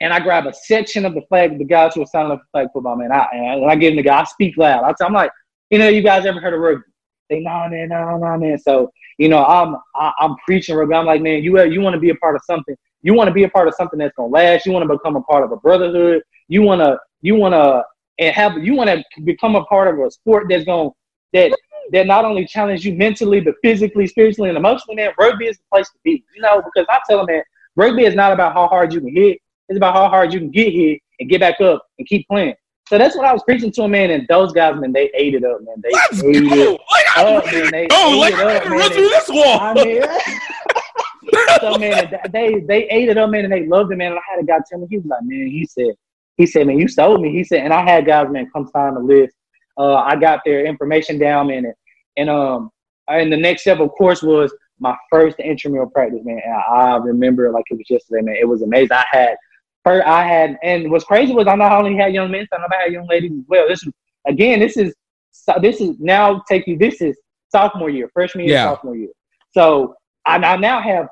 and 0.00 0.12
I 0.12 0.20
grab 0.20 0.46
a 0.46 0.54
section 0.54 1.04
of 1.04 1.14
the 1.14 1.22
flag, 1.22 1.58
the 1.58 1.64
guys 1.64 1.94
who 1.94 2.02
are 2.02 2.06
signing 2.06 2.32
up 2.32 2.40
for 2.40 2.46
flag 2.52 2.68
football, 2.72 2.96
man. 2.96 3.12
I 3.12 3.28
and 3.32 3.70
I 3.70 3.76
give 3.76 3.90
them 3.90 3.96
the 3.96 4.02
guy, 4.02 4.20
I 4.20 4.24
speak 4.24 4.56
loud. 4.56 4.84
I 4.84 5.04
I'm 5.04 5.12
like, 5.12 5.30
you 5.70 5.78
know, 5.78 5.88
you 5.88 6.02
guys 6.02 6.26
ever 6.26 6.40
heard 6.40 6.54
of 6.54 6.60
rugby? 6.60 6.82
They 7.28 7.40
nah, 7.40 7.68
man, 7.68 7.88
nah, 7.88 8.16
nah, 8.16 8.36
man. 8.36 8.58
So 8.58 8.90
you 9.18 9.28
know, 9.28 9.44
I'm 9.44 9.76
I, 9.94 10.12
I'm 10.18 10.36
preaching 10.44 10.74
rugby. 10.76 10.94
I'm 10.94 11.06
like, 11.06 11.22
man, 11.22 11.42
you 11.42 11.62
you 11.64 11.80
want 11.80 11.94
to 11.94 12.00
be 12.00 12.10
a 12.10 12.14
part 12.16 12.34
of 12.34 12.42
something. 12.44 12.74
You 13.02 13.14
want 13.14 13.28
to 13.28 13.34
be 13.34 13.44
a 13.44 13.48
part 13.48 13.68
of 13.68 13.74
something 13.74 13.98
that's 13.98 14.14
gonna 14.16 14.28
last. 14.28 14.66
You 14.66 14.72
want 14.72 14.88
to 14.88 14.94
become 14.94 15.16
a 15.16 15.22
part 15.22 15.44
of 15.44 15.52
a 15.52 15.56
brotherhood. 15.56 16.22
You 16.48 16.62
wanna 16.62 16.98
you 17.22 17.36
wanna 17.36 17.84
and 18.18 18.34
have 18.34 18.58
you 18.58 18.74
want 18.74 18.90
to 18.90 19.22
become 19.22 19.54
a 19.54 19.64
part 19.64 19.92
of 19.92 20.00
a 20.00 20.10
sport 20.10 20.46
that's 20.48 20.64
gonna 20.64 20.90
that 21.32 21.56
that 21.92 22.06
not 22.06 22.24
only 22.24 22.46
challenge 22.46 22.84
you 22.84 22.94
mentally 22.94 23.40
but 23.40 23.54
physically, 23.62 24.06
spiritually, 24.06 24.48
and 24.48 24.58
emotionally. 24.58 24.96
Man, 24.96 25.12
rugby 25.18 25.46
is 25.46 25.56
the 25.56 25.64
place 25.72 25.88
to 25.88 25.98
be. 26.04 26.24
You 26.34 26.42
know, 26.42 26.62
because 26.62 26.86
I 26.88 27.00
tell 27.08 27.18
them, 27.18 27.26
man, 27.26 27.42
rugby 27.76 28.04
is 28.04 28.14
not 28.14 28.32
about 28.32 28.52
how 28.54 28.66
hard 28.68 28.92
you 28.92 29.00
can 29.00 29.14
hit. 29.14 29.38
It's 29.68 29.76
about 29.76 29.94
how 29.94 30.08
hard 30.08 30.32
you 30.32 30.40
can 30.40 30.50
get 30.50 30.72
hit 30.72 31.00
and 31.20 31.28
get 31.28 31.40
back 31.40 31.60
up 31.60 31.84
and 31.98 32.06
keep 32.08 32.26
playing. 32.28 32.54
So 32.88 32.98
that's 32.98 33.14
what 33.16 33.24
I 33.24 33.32
was 33.32 33.42
preaching 33.44 33.70
to 33.72 33.82
him, 33.84 33.92
man. 33.92 34.10
And 34.10 34.26
those 34.28 34.52
guys, 34.52 34.74
man, 34.80 34.92
they 34.92 35.10
ate 35.14 35.34
it 35.34 35.44
up, 35.44 35.60
man. 35.62 35.76
They 35.80 35.90
Let's 35.92 36.24
ate 36.24 36.48
go. 36.50 36.74
it 36.74 36.80
Like, 36.90 37.06
up, 37.18 37.44
man. 37.52 37.70
They 37.70 37.86
go. 37.86 38.12
ate 38.12 38.18
Like, 38.18 38.34
it 38.34 38.40
up, 38.40 38.64
man. 38.68 38.78
run 38.78 38.90
through 38.92 39.08
this 39.08 39.28
wall. 39.28 39.60
I 39.60 39.74
mean, 39.74 40.02
so 41.60 41.78
man, 41.78 42.12
they 42.32 42.60
they 42.66 42.88
ate 42.88 43.08
it 43.08 43.16
up, 43.18 43.30
man, 43.30 43.44
and 43.44 43.52
they 43.52 43.66
loved 43.66 43.92
it, 43.92 43.96
man. 43.96 44.10
And 44.12 44.18
I 44.18 44.22
had 44.28 44.40
a 44.42 44.44
guy 44.44 44.58
tell 44.68 44.80
me, 44.80 44.88
he 44.90 44.96
was 44.98 45.06
like, 45.06 45.20
man, 45.22 45.46
he 45.46 45.64
said, 45.66 45.94
he 46.36 46.46
said, 46.46 46.66
man, 46.66 46.78
you 46.78 46.88
sold 46.88 47.20
me. 47.20 47.30
He 47.30 47.44
said, 47.44 47.60
and 47.60 47.72
I 47.72 47.82
had 47.88 48.06
guys, 48.06 48.26
man, 48.30 48.50
come 48.52 48.66
sign 48.66 48.94
the 48.94 49.00
list. 49.00 49.36
Uh, 49.78 49.94
I 49.94 50.16
got 50.16 50.40
their 50.44 50.66
information 50.66 51.18
down, 51.18 51.46
man, 51.46 51.66
and, 51.66 51.74
and 52.16 52.28
um, 52.30 52.70
and 53.08 53.32
the 53.32 53.36
next 53.36 53.62
step, 53.62 53.78
of 53.78 53.90
course, 53.90 54.20
was 54.22 54.52
my 54.80 54.96
first 55.10 55.38
intramural 55.38 55.88
practice, 55.88 56.20
man. 56.24 56.40
And 56.44 56.54
I 56.54 56.96
remember 56.96 57.50
like 57.50 57.64
it 57.70 57.74
was 57.74 57.88
yesterday, 57.88 58.22
man. 58.22 58.36
It 58.40 58.48
was 58.48 58.62
amazing. 58.62 58.92
I 58.92 59.04
had, 59.10 59.36
first, 59.84 60.06
I 60.06 60.26
had, 60.26 60.58
and 60.62 60.90
what's 60.90 61.04
crazy 61.04 61.32
was 61.34 61.46
I 61.46 61.54
not 61.54 61.72
only 61.72 61.96
had 61.96 62.12
young 62.14 62.30
men, 62.30 62.48
but 62.50 62.60
I 62.60 62.82
had 62.82 62.92
young 62.92 63.06
ladies 63.06 63.32
as 63.32 63.44
well. 63.46 63.68
This 63.68 63.82
is 63.86 63.92
again, 64.26 64.60
this 64.60 64.76
is 64.76 64.94
so 65.30 65.54
this 65.60 65.80
is 65.80 65.96
now 65.98 66.42
take 66.48 66.66
you. 66.66 66.76
This 66.76 67.00
is 67.00 67.16
sophomore 67.50 67.90
year, 67.90 68.10
freshman 68.12 68.46
year, 68.46 68.54
Yeah. 68.54 68.64
sophomore 68.64 68.96
year. 68.96 69.10
So 69.52 69.94
I, 70.24 70.36
I 70.36 70.56
now 70.56 70.80
have 70.80 71.08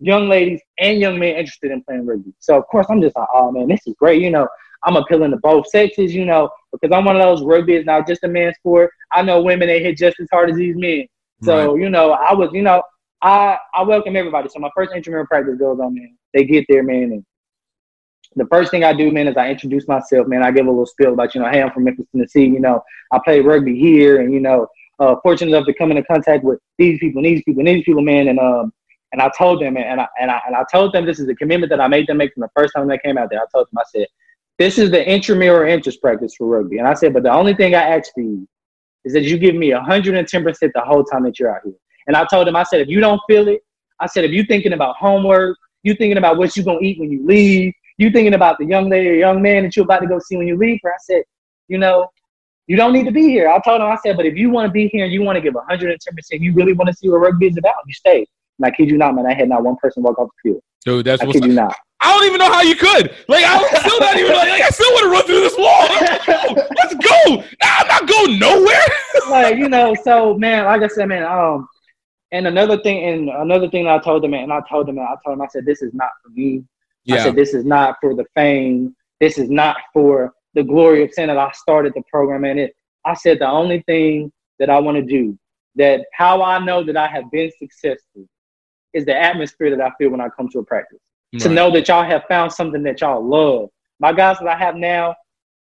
young 0.00 0.28
ladies 0.28 0.60
and 0.78 0.98
young 0.98 1.18
men 1.18 1.36
interested 1.36 1.70
in 1.70 1.82
playing 1.82 2.06
rugby. 2.06 2.32
So 2.40 2.58
of 2.58 2.66
course 2.66 2.86
I'm 2.90 3.00
just 3.00 3.16
like, 3.16 3.28
oh 3.32 3.50
man, 3.52 3.68
this 3.68 3.80
is 3.86 3.94
great. 3.98 4.20
You 4.20 4.30
know, 4.30 4.48
I'm 4.84 4.96
appealing 4.96 5.30
to 5.30 5.36
both 5.36 5.68
sexes. 5.68 6.14
You 6.14 6.24
know, 6.24 6.50
because 6.72 6.94
I'm 6.94 7.04
one 7.04 7.16
of 7.16 7.22
those 7.22 7.42
rugby 7.42 7.74
is 7.76 7.86
not 7.86 8.06
just 8.06 8.24
a 8.24 8.28
man's 8.28 8.56
sport. 8.56 8.90
I 9.12 9.22
know 9.22 9.40
women 9.42 9.68
they 9.68 9.82
hit 9.82 9.96
just 9.96 10.18
as 10.20 10.28
hard 10.32 10.50
as 10.50 10.56
these 10.56 10.76
men. 10.76 11.06
So 11.44 11.74
you 11.74 11.90
know, 11.90 12.12
I 12.12 12.32
was, 12.34 12.50
you 12.52 12.62
know, 12.62 12.82
I 13.22 13.56
I 13.72 13.82
welcome 13.82 14.16
everybody. 14.16 14.48
So 14.48 14.58
my 14.58 14.70
first 14.74 14.92
intramural 14.92 15.26
practice 15.26 15.56
goes 15.58 15.78
on, 15.80 15.94
man. 15.94 16.16
They 16.34 16.44
get 16.44 16.66
there, 16.68 16.82
man, 16.82 17.12
and 17.12 17.24
the 18.36 18.46
first 18.46 18.70
thing 18.70 18.82
I 18.82 18.92
do, 18.92 19.12
man, 19.12 19.28
is 19.28 19.36
I 19.36 19.50
introduce 19.50 19.86
myself, 19.86 20.26
man. 20.26 20.42
I 20.42 20.50
give 20.50 20.66
a 20.66 20.70
little 20.70 20.86
spiel 20.86 21.12
about, 21.12 21.34
you 21.34 21.40
know, 21.40 21.50
hey, 21.50 21.62
I'm 21.62 21.70
from 21.70 21.84
Memphis, 21.84 22.06
Tennessee. 22.12 22.44
You 22.44 22.60
know, 22.60 22.82
I 23.12 23.20
play 23.24 23.40
rugby 23.40 23.78
here, 23.78 24.20
and 24.20 24.32
you 24.32 24.40
know, 24.40 24.66
uh, 24.98 25.16
fortunate 25.22 25.54
enough 25.54 25.66
to 25.66 25.74
come 25.74 25.90
into 25.90 26.02
contact 26.04 26.42
with 26.42 26.58
these 26.78 26.98
people, 26.98 27.18
and 27.18 27.26
these 27.26 27.42
people, 27.44 27.60
and 27.60 27.68
these 27.68 27.84
people, 27.84 28.02
man. 28.02 28.28
And 28.28 28.38
um, 28.38 28.72
and 29.12 29.20
I 29.20 29.30
told 29.36 29.60
them, 29.62 29.76
and 29.76 30.00
I 30.00 30.08
and 30.20 30.30
I 30.30 30.40
and 30.46 30.56
I 30.56 30.64
told 30.72 30.92
them 30.92 31.06
this 31.06 31.20
is 31.20 31.28
a 31.28 31.34
commitment 31.34 31.70
that 31.70 31.80
I 31.80 31.88
made 31.88 32.06
them 32.06 32.16
make 32.16 32.32
from 32.34 32.40
the 32.40 32.50
first 32.56 32.72
time 32.74 32.88
they 32.88 32.98
came 32.98 33.18
out 33.18 33.28
there. 33.30 33.40
I 33.40 33.46
told 33.54 33.68
them, 33.70 33.78
I 33.78 33.84
said, 33.94 34.06
this 34.58 34.78
is 34.78 34.90
the 34.90 35.08
intramural 35.08 35.68
interest 35.70 36.00
practice 36.00 36.34
for 36.36 36.46
rugby, 36.46 36.78
and 36.78 36.88
I 36.88 36.94
said, 36.94 37.12
but 37.12 37.22
the 37.22 37.32
only 37.32 37.54
thing 37.54 37.74
I 37.74 37.82
ask 37.82 38.12
for 38.14 38.22
you 38.22 38.48
is 39.04 39.12
that 39.12 39.22
you 39.24 39.36
give 39.38 39.54
me 39.54 39.72
110 39.72 40.42
percent 40.42 40.72
the 40.74 40.80
whole 40.80 41.04
time 41.04 41.24
that 41.24 41.38
you're 41.38 41.54
out 41.54 41.62
here. 41.64 41.74
And 42.06 42.16
I 42.16 42.24
told 42.24 42.48
him, 42.48 42.56
I 42.56 42.62
said, 42.64 42.80
if 42.80 42.88
you 42.88 43.00
don't 43.00 43.20
feel 43.28 43.48
it, 43.48 43.60
I 44.00 44.06
said, 44.06 44.24
if 44.24 44.32
you're 44.32 44.46
thinking 44.46 44.72
about 44.72 44.96
homework, 44.96 45.56
you 45.82 45.94
thinking 45.94 46.18
about 46.18 46.36
what 46.36 46.56
you're 46.56 46.64
gonna 46.64 46.80
eat 46.80 46.98
when 46.98 47.10
you 47.10 47.24
leave, 47.26 47.72
you 47.98 48.10
thinking 48.10 48.34
about 48.34 48.58
the 48.58 48.64
young 48.64 48.88
lady 48.88 49.10
or 49.10 49.14
young 49.14 49.42
man 49.42 49.64
that 49.64 49.76
you're 49.76 49.84
about 49.84 50.00
to 50.00 50.06
go 50.06 50.18
see 50.18 50.36
when 50.36 50.46
you 50.46 50.56
leave 50.56 50.80
her. 50.82 50.90
I 50.90 50.96
said, 51.00 51.22
you 51.68 51.78
know, 51.78 52.08
you 52.66 52.76
don't 52.76 52.92
need 52.92 53.04
to 53.04 53.12
be 53.12 53.28
here. 53.28 53.48
I 53.48 53.60
told 53.60 53.80
him, 53.80 53.88
I 53.88 53.96
said, 54.04 54.16
but 54.16 54.26
if 54.26 54.36
you 54.36 54.50
want 54.50 54.66
to 54.66 54.72
be 54.72 54.88
here 54.88 55.04
and 55.04 55.12
you 55.12 55.22
want 55.22 55.36
to 55.36 55.40
give 55.40 55.54
110%, 55.54 55.96
you 56.32 56.52
really 56.54 56.72
want 56.72 56.88
to 56.88 56.94
see 56.94 57.08
what 57.08 57.18
rugby 57.18 57.46
is 57.46 57.56
about, 57.56 57.74
you 57.86 57.94
stay. 57.94 58.26
And 58.58 58.66
I 58.66 58.70
kid 58.70 58.88
you 58.88 58.96
not, 58.96 59.14
man, 59.14 59.26
I 59.26 59.34
had 59.34 59.48
not 59.48 59.64
one 59.64 59.76
person 59.76 60.02
walk 60.02 60.18
off 60.18 60.28
the 60.42 60.50
field. 60.50 60.62
Dude, 60.84 61.06
that's 61.06 61.22
I 61.22 61.26
what's 61.26 61.40
kid 61.40 61.48
you 61.48 61.54
not. 61.54 61.74
I 62.00 62.12
don't 62.12 62.26
even 62.26 62.38
know 62.38 62.52
how 62.52 62.62
you 62.62 62.74
could. 62.74 63.14
Like, 63.28 63.44
I 63.44 63.58
was 63.58 63.80
still 63.80 64.00
not 64.00 64.16
even 64.16 64.32
like, 64.32 64.48
like 64.48 64.62
I 64.62 64.68
still 64.70 64.92
want 64.92 65.04
to 65.04 65.10
run 65.10 65.24
through 65.24 65.40
this 65.40 65.56
wall. 65.56 65.82
Let's 65.88 66.26
go. 66.26 66.62
Let's 66.76 66.94
go. 66.94 67.36
Nah, 67.36 67.42
I'm 67.62 67.86
not 67.86 68.08
going 68.08 68.38
nowhere. 68.38 68.86
like, 69.30 69.56
you 69.56 69.68
know, 69.68 69.94
so 70.02 70.36
man, 70.36 70.64
like 70.64 70.82
I 70.82 70.88
said, 70.88 71.08
man, 71.08 71.22
um, 71.22 71.68
and 72.32 72.46
another 72.46 72.78
thing, 72.78 73.04
and 73.04 73.28
another 73.28 73.68
thing 73.68 73.84
that 73.84 73.94
I 73.94 73.98
told 73.98 74.24
them, 74.24 74.32
and 74.32 74.50
I 74.50 74.60
told 74.68 74.88
them, 74.88 74.98
I 74.98 75.14
told 75.24 75.38
them, 75.38 75.42
I 75.42 75.48
said, 75.48 75.66
this 75.66 75.82
is 75.82 75.92
not 75.92 76.10
for 76.22 76.30
me. 76.30 76.64
I 77.10 77.18
said, 77.24 77.36
this 77.36 77.52
is 77.52 77.64
not 77.64 77.96
for 78.00 78.14
the 78.14 78.24
fame. 78.34 78.96
This 79.20 79.36
is 79.36 79.50
not 79.50 79.76
for 79.92 80.32
the 80.54 80.62
glory 80.62 81.04
of 81.04 81.12
saying 81.12 81.28
that 81.28 81.36
I 81.36 81.50
started 81.52 81.92
the 81.94 82.02
program. 82.10 82.44
And 82.44 82.58
it, 82.58 82.74
I 83.04 83.14
said, 83.14 83.38
the 83.38 83.48
only 83.48 83.82
thing 83.82 84.32
that 84.58 84.70
I 84.70 84.80
want 84.80 84.96
to 84.96 85.02
do, 85.02 85.38
that 85.76 86.06
how 86.14 86.42
I 86.42 86.58
know 86.58 86.82
that 86.84 86.96
I 86.96 87.06
have 87.06 87.30
been 87.30 87.50
successful, 87.58 88.26
is 88.94 89.04
the 89.04 89.14
atmosphere 89.16 89.74
that 89.76 89.84
I 89.84 89.92
feel 89.98 90.10
when 90.10 90.20
I 90.20 90.28
come 90.30 90.48
to 90.50 90.60
a 90.60 90.64
practice. 90.64 91.00
To 91.38 91.48
know 91.48 91.70
that 91.72 91.88
y'all 91.88 92.04
have 92.04 92.24
found 92.28 92.52
something 92.52 92.82
that 92.82 93.00
y'all 93.00 93.26
love. 93.26 93.70
My 94.00 94.12
guys 94.12 94.38
that 94.38 94.48
I 94.48 94.56
have 94.56 94.76
now, 94.76 95.14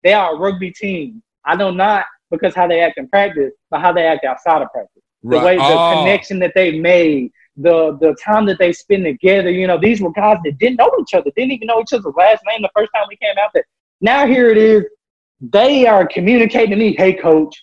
they 0.03 0.13
are 0.15 0.35
a 0.35 0.39
rugby 0.39 0.71
team. 0.71 1.23
I 1.45 1.57
know 1.57 1.71
not 1.71 2.05
because 2.31 2.55
how 2.55 2.67
they 2.67 2.81
act 2.81 2.99
in 2.99 3.09
practice, 3.09 3.53
but 3.71 3.81
how 3.81 3.93
they 3.93 4.07
act 4.07 4.25
outside 4.25 4.63
of 4.63 4.73
practice 4.73 4.98
the 5.23 5.37
Right. 5.37 5.45
way 5.45 5.57
the 5.57 5.79
Oh. 5.79 5.89
connection 5.89 6.39
that 6.41 6.53
they 6.55 6.79
made, 6.79 7.31
the 7.57 7.97
the 8.01 8.15
time 8.25 8.47
that 8.47 8.59
they 8.59 8.73
spend 8.73 9.05
together. 9.05 9.51
You 9.51 9.67
know, 9.67 9.79
these 9.79 10.01
were 10.01 10.13
guys 10.13 10.39
that 10.45 10.59
didn't 10.59 10.77
know 10.77 10.91
each 11.01 11.15
other, 11.15 11.31
didn't 11.37 11.53
even 11.53 11.67
know 11.67 11.81
each 11.81 11.93
other's 11.93 12.15
last 12.17 12.43
name 12.47 12.63
the 12.63 12.71
first 12.77 12.91
time 12.95 13.07
we 13.09 13.17
came 13.17 13.35
out 13.41 13.51
there. 13.55 13.65
Now 14.01 14.27
here 14.27 14.51
it 14.51 14.57
is, 14.59 14.85
they 15.41 15.87
are 15.87 16.07
communicating 16.07 16.71
to 16.71 16.77
me, 16.77 16.95
hey 16.97 17.13
coach, 17.15 17.55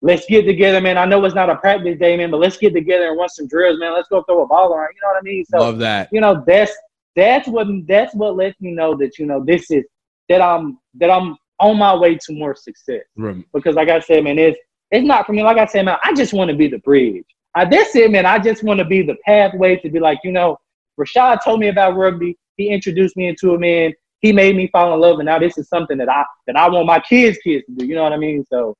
let's 0.00 0.26
get 0.26 0.44
together, 0.44 0.80
man. 0.80 0.96
I 0.98 1.04
know 1.04 1.24
it's 1.24 1.34
not 1.34 1.50
a 1.50 1.56
practice 1.56 1.98
day, 1.98 2.16
man, 2.16 2.30
but 2.30 2.40
let's 2.40 2.56
get 2.56 2.72
together 2.72 3.08
and 3.08 3.18
run 3.18 3.28
some 3.28 3.46
drills, 3.48 3.78
man. 3.78 3.92
Let's 3.94 4.08
go 4.08 4.22
throw 4.22 4.42
a 4.42 4.46
ball 4.46 4.72
around. 4.72 4.88
You 4.94 5.00
know 5.02 5.08
what 5.12 5.18
I 5.18 5.22
mean? 5.22 5.44
So 5.44 5.58
Love 5.60 5.78
that. 5.78 6.08
you 6.12 6.20
know, 6.20 6.42
that's 6.46 6.72
that's 7.14 7.46
what 7.48 7.66
that's 7.86 8.14
what 8.14 8.36
lets 8.36 8.60
me 8.60 8.72
know 8.72 8.96
that 8.96 9.18
you 9.18 9.26
know 9.26 9.44
this 9.44 9.70
is 9.70 9.84
that 10.28 10.40
I'm 10.40 10.78
that 10.94 11.10
I'm 11.10 11.36
on 11.60 11.78
my 11.78 11.94
way 11.94 12.16
to 12.16 12.32
more 12.32 12.54
success 12.54 13.02
Rem- 13.16 13.44
because 13.52 13.74
like 13.76 13.88
I 13.88 14.00
said, 14.00 14.24
man, 14.24 14.38
it's 14.38 14.58
it's 14.92 15.06
not 15.06 15.26
for 15.26 15.32
me. 15.32 15.42
Like 15.42 15.58
I 15.58 15.66
said, 15.66 15.86
man, 15.86 15.96
I 16.04 16.12
just 16.12 16.32
want 16.32 16.50
to 16.50 16.56
be 16.56 16.68
the 16.68 16.78
bridge. 16.78 17.24
I 17.54 17.64
that's 17.64 17.96
it, 17.96 18.10
man. 18.10 18.26
I 18.26 18.38
just 18.38 18.62
want 18.62 18.78
to 18.78 18.84
be 18.84 19.02
the 19.02 19.16
pathway 19.24 19.76
to 19.76 19.90
be 19.90 19.98
like, 19.98 20.18
you 20.22 20.32
know, 20.32 20.56
Rashad 21.00 21.42
told 21.42 21.60
me 21.60 21.68
about 21.68 21.96
rugby. 21.96 22.38
He 22.56 22.68
introduced 22.68 23.16
me 23.16 23.26
into 23.26 23.54
it, 23.54 23.60
man. 23.60 23.94
He 24.20 24.32
made 24.32 24.54
me 24.54 24.68
fall 24.68 24.94
in 24.94 25.00
love, 25.00 25.18
and 25.18 25.26
now 25.26 25.38
this 25.38 25.58
is 25.58 25.68
something 25.68 25.98
that 25.98 26.08
I 26.08 26.24
that 26.46 26.56
I 26.56 26.68
want 26.68 26.86
my 26.86 27.00
kids' 27.00 27.38
kids 27.38 27.64
to 27.66 27.74
do. 27.74 27.86
You 27.86 27.94
know 27.94 28.04
what 28.04 28.12
I 28.12 28.18
mean? 28.18 28.44
So 28.48 28.76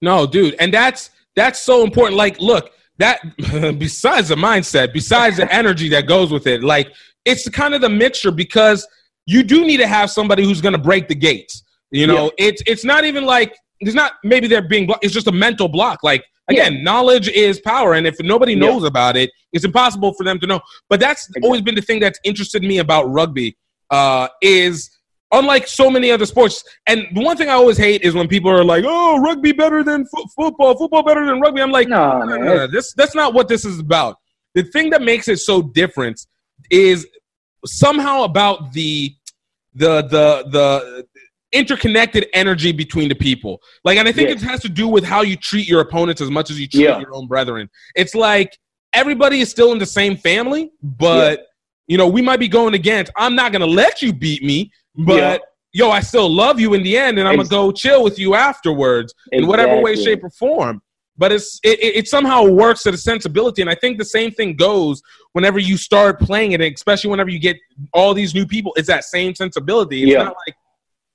No, 0.00 0.26
dude, 0.26 0.54
and 0.58 0.72
that's 0.72 1.10
that's 1.36 1.60
so 1.60 1.82
important. 1.82 2.16
Like, 2.16 2.40
look, 2.40 2.70
that 2.98 3.20
besides 3.78 4.28
the 4.28 4.36
mindset, 4.36 4.92
besides 4.92 5.36
the 5.36 5.52
energy 5.52 5.88
that 5.90 6.06
goes 6.06 6.32
with 6.32 6.46
it, 6.46 6.62
like 6.62 6.92
it's 7.24 7.48
kind 7.48 7.74
of 7.74 7.80
the 7.80 7.88
mixture 7.88 8.30
because 8.30 8.86
you 9.26 9.42
do 9.42 9.64
need 9.64 9.78
to 9.78 9.86
have 9.86 10.10
somebody 10.10 10.44
who's 10.44 10.60
going 10.60 10.74
to 10.74 10.78
break 10.78 11.08
the 11.08 11.14
gates. 11.14 11.64
You 11.90 12.06
know, 12.06 12.32
it's 12.38 12.62
it's 12.66 12.84
not 12.84 13.04
even 13.04 13.24
like 13.24 13.56
it's 13.86 13.94
not 13.94 14.12
maybe 14.24 14.46
they're 14.46 14.62
being 14.66 14.86
blocked. 14.86 15.04
It's 15.04 15.14
just 15.14 15.26
a 15.26 15.32
mental 15.32 15.68
block. 15.68 16.00
Like 16.02 16.24
again, 16.48 16.82
knowledge 16.84 17.28
is 17.28 17.60
power, 17.60 17.94
and 17.94 18.06
if 18.06 18.16
nobody 18.20 18.52
Yeah. 18.52 18.58
knows 18.60 18.84
about 18.84 19.16
it, 19.16 19.30
it's 19.52 19.64
impossible 19.64 20.12
for 20.14 20.24
them 20.24 20.38
to 20.40 20.46
know. 20.46 20.60
But 20.90 21.00
that's 21.00 21.28
always 21.42 21.62
been 21.62 21.74
the 21.74 21.82
thing 21.82 22.00
that's 22.00 22.18
interested 22.24 22.62
me 22.62 22.78
about 22.78 23.04
rugby. 23.04 23.56
Uh, 23.90 24.28
is 24.42 24.90
unlike 25.32 25.66
so 25.66 25.90
many 25.90 26.10
other 26.10 26.26
sports. 26.26 26.62
And 26.86 27.06
the 27.14 27.20
one 27.20 27.36
thing 27.36 27.48
I 27.48 27.52
always 27.52 27.76
hate 27.76 28.02
is 28.02 28.14
when 28.14 28.28
people 28.28 28.50
are 28.50 28.64
like, 28.64 28.84
"Oh, 28.86 29.18
rugby 29.20 29.52
better 29.52 29.82
than 29.84 30.06
fo- 30.06 30.24
football, 30.36 30.76
football 30.76 31.02
better 31.02 31.24
than 31.26 31.40
rugby." 31.40 31.60
I'm 31.60 31.70
like, 31.72 31.88
no, 31.88 32.18
no, 32.18 32.24
no, 32.24 32.36
no, 32.36 32.54
no. 32.56 32.66
This 32.66 32.92
that's 32.94 33.14
not 33.14 33.34
what 33.34 33.48
this 33.48 33.64
is 33.64 33.78
about. 33.78 34.16
The 34.54 34.62
thing 34.64 34.90
that 34.90 35.02
makes 35.02 35.28
it 35.28 35.38
so 35.38 35.62
different 35.62 36.20
is 36.70 37.06
somehow 37.66 38.22
about 38.24 38.72
the 38.72 39.12
the 39.74 40.02
the 40.02 40.44
the 40.50 41.06
interconnected 41.54 42.26
energy 42.34 42.72
between 42.72 43.08
the 43.08 43.14
people. 43.14 43.62
Like, 43.84 43.96
and 43.98 44.06
I 44.08 44.12
think 44.12 44.28
Yes. 44.28 44.42
it 44.42 44.46
has 44.46 44.60
to 44.62 44.68
do 44.68 44.88
with 44.88 45.04
how 45.04 45.22
you 45.22 45.36
treat 45.36 45.66
your 45.68 45.80
opponents 45.80 46.20
as 46.20 46.30
much 46.30 46.50
as 46.50 46.60
you 46.60 46.66
treat 46.68 46.82
Yeah. 46.84 46.98
your 47.00 47.14
own 47.14 47.26
brethren. 47.26 47.70
It's 47.94 48.14
like 48.14 48.58
everybody 48.92 49.40
is 49.40 49.50
still 49.50 49.72
in 49.72 49.78
the 49.78 49.86
same 49.86 50.16
family, 50.16 50.70
but 50.82 51.46
you 51.86 51.98
know, 51.98 52.08
we 52.08 52.22
might 52.22 52.40
be 52.40 52.48
going 52.48 52.74
against. 52.74 53.12
I'm 53.16 53.34
not 53.34 53.52
gonna 53.52 53.66
let 53.66 54.00
you 54.02 54.12
beat 54.12 54.42
me, 54.42 54.70
but 54.96 55.16
Yeah. 55.16 55.86
yo, 55.86 55.90
I 55.90 56.00
still 56.00 56.28
love 56.30 56.58
you 56.58 56.72
in 56.74 56.82
the 56.82 56.96
end, 56.96 57.18
and 57.18 57.28
I'm 57.28 57.38
Ex- 57.40 57.48
gonna 57.50 57.68
go 57.68 57.72
chill 57.72 58.02
with 58.02 58.18
you 58.18 58.34
afterwards 58.34 59.14
in 59.32 59.46
whatever 59.46 59.80
way, 59.82 59.94
shape, 59.94 60.24
or 60.24 60.30
form. 60.30 60.80
But 61.16 61.30
it's 61.30 61.60
it, 61.62 61.78
it, 61.80 61.96
it 61.96 62.08
somehow 62.08 62.44
works 62.44 62.82
to 62.84 62.90
a 62.90 62.96
sensibility, 62.96 63.60
and 63.62 63.70
I 63.70 63.74
think 63.76 63.98
the 63.98 64.04
same 64.04 64.30
thing 64.32 64.56
goes 64.56 65.00
whenever 65.32 65.58
you 65.60 65.76
start 65.76 66.18
playing 66.20 66.52
it, 66.52 66.60
especially 66.60 67.10
whenever 67.10 67.30
you 67.30 67.38
get 67.38 67.56
all 67.92 68.14
these 68.14 68.34
new 68.34 68.46
people. 68.46 68.72
It's 68.76 68.88
that 68.88 69.04
same 69.04 69.34
sensibility. 69.34 70.02
It's 70.04 70.12
Yeah. 70.12 70.24
not 70.24 70.36
like 70.46 70.54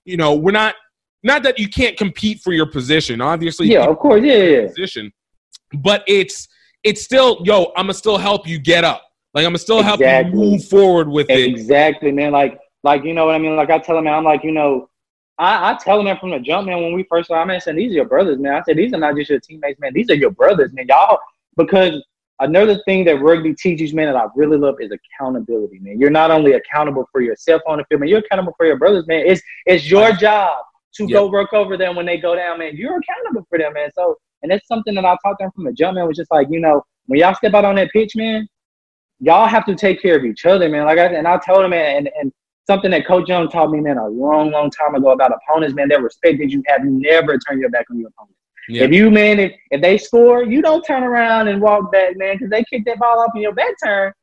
you 0.05 0.17
know 0.17 0.35
we're 0.35 0.51
not 0.51 0.75
not 1.23 1.43
that 1.43 1.59
you 1.59 1.67
can't 1.67 1.97
compete 1.97 2.41
for 2.41 2.53
your 2.53 2.65
position. 2.65 3.21
Obviously, 3.21 3.67
Yeah, 3.67 3.85
of 3.85 3.97
course, 3.99 4.23
yeah, 4.23 4.35
yeah. 4.35 4.67
position, 4.67 5.11
but 5.79 6.03
it's 6.07 6.47
it's 6.83 7.03
still 7.03 7.41
yo. 7.43 7.71
I'm 7.75 7.83
gonna 7.85 7.93
still 7.93 8.17
help 8.17 8.47
you 8.47 8.59
get 8.59 8.83
up. 8.83 9.03
Like 9.33 9.45
I'm 9.45 9.51
gonna 9.51 9.59
still 9.59 9.81
help 9.81 9.99
you 9.99 10.31
move 10.31 10.65
forward 10.65 11.09
with 11.09 11.29
it. 11.29 11.49
Exactly, 11.49 12.11
man. 12.11 12.31
Like, 12.31 12.59
like 12.83 13.03
you 13.03 13.13
know 13.13 13.25
what 13.25 13.35
I 13.35 13.39
mean. 13.39 13.55
Like 13.55 13.69
I 13.69 13.79
tell 13.79 13.97
him, 13.97 14.05
man, 14.05 14.13
I'm 14.13 14.23
like, 14.23 14.43
you 14.43 14.51
know, 14.51 14.89
I, 15.37 15.71
I 15.71 15.77
tell 15.77 15.99
him 15.99 16.05
man 16.05 16.17
from 16.17 16.31
the 16.31 16.39
jump, 16.39 16.67
man. 16.67 16.81
When 16.81 16.93
we 16.93 17.03
first 17.03 17.27
started, 17.27 17.53
I 17.53 17.59
said, 17.59 17.77
these 17.77 17.91
are 17.91 17.95
your 17.95 18.05
brothers, 18.05 18.39
man. 18.39 18.53
I 18.55 18.63
said, 18.63 18.77
these 18.77 18.93
are 18.93 18.97
not 18.97 19.15
just 19.15 19.29
your 19.29 19.39
teammates, 19.39 19.79
man. 19.79 19.93
These 19.93 20.09
are 20.09 20.15
your 20.15 20.31
brothers, 20.31 20.73
man. 20.73 20.85
Y'all, 20.87 21.19
because 21.55 22.03
another 22.39 22.81
thing 22.85 23.05
that 23.05 23.21
rugby 23.21 23.53
teaches, 23.53 23.93
man, 23.93 24.07
that 24.07 24.15
I 24.15 24.27
really 24.35 24.57
love 24.57 24.75
is 24.79 24.91
accountability, 24.91 25.79
man. 25.79 25.99
You're 25.99 26.09
not 26.09 26.31
only 26.31 26.53
accountable 26.53 27.07
for 27.11 27.21
yourself 27.21 27.61
on 27.67 27.77
the 27.79 27.85
field, 27.85 28.01
man. 28.01 28.09
You're 28.09 28.19
accountable 28.19 28.53
for 28.57 28.65
your 28.65 28.77
brothers, 28.77 29.07
man. 29.07 29.23
It's 29.25 29.41
it's 29.65 29.89
your 29.89 30.11
job 30.13 30.63
to 30.95 31.03
Yep. 31.03 31.13
go 31.13 31.29
work 31.29 31.53
over 31.53 31.77
them 31.77 31.95
when 31.95 32.05
they 32.05 32.17
go 32.17 32.35
down, 32.35 32.59
man. 32.59 32.75
You're 32.75 32.97
accountable 32.97 33.45
for 33.49 33.57
them, 33.57 33.73
man. 33.73 33.89
So, 33.93 34.17
and 34.41 34.51
that's 34.51 34.67
something 34.67 34.95
that 34.95 35.05
I 35.05 35.15
taught 35.23 35.37
them 35.39 35.51
from 35.53 35.65
the 35.65 35.73
jump, 35.73 35.95
man. 35.95 36.07
Was 36.07 36.17
just 36.17 36.31
like, 36.31 36.47
you 36.49 36.59
know, 36.59 36.83
when 37.05 37.19
y'all 37.19 37.35
step 37.35 37.53
out 37.53 37.65
on 37.65 37.75
that 37.75 37.91
pitch, 37.91 38.15
man, 38.15 38.47
y'all 39.19 39.47
have 39.47 39.65
to 39.65 39.75
take 39.75 40.01
care 40.01 40.17
of 40.17 40.25
each 40.25 40.45
other, 40.45 40.69
man. 40.69 40.85
Like 40.85 40.97
I 40.99 41.05
and 41.05 41.27
I 41.27 41.37
told 41.37 41.63
them, 41.63 41.71
man, 41.71 41.97
and, 41.97 42.09
and 42.19 42.31
something 42.67 42.91
that 42.91 43.05
Coach 43.05 43.27
Young 43.27 43.49
taught 43.49 43.71
me, 43.71 43.81
man, 43.81 43.97
a 43.97 44.07
long, 44.07 44.51
long 44.51 44.69
time 44.71 44.95
ago 44.95 45.09
about 45.11 45.31
opponents, 45.31 45.75
man. 45.75 45.89
That 45.89 46.01
respect 46.01 46.39
that 46.39 46.49
you 46.49 46.63
have 46.67 46.81
never 46.83 47.37
turn 47.37 47.59
your 47.59 47.69
back 47.69 47.85
on 47.91 47.99
your 47.99 48.09
opponent. 48.09 48.35
Yeah. 48.67 48.83
If 48.83 48.91
you, 48.91 49.09
man, 49.09 49.39
if, 49.39 49.53
if 49.71 49.81
they 49.81 49.97
score, 49.97 50.43
you 50.43 50.61
don't 50.61 50.83
turn 50.83 51.03
around 51.03 51.47
and 51.47 51.61
walk 51.61 51.91
back, 51.91 52.17
man, 52.17 52.35
because 52.35 52.49
they 52.49 52.63
kick 52.65 52.85
that 52.85 52.99
ball 52.99 53.19
off 53.19 53.31
in 53.35 53.41
your 53.41 53.53
back 53.53 53.73
turn. 53.83 54.13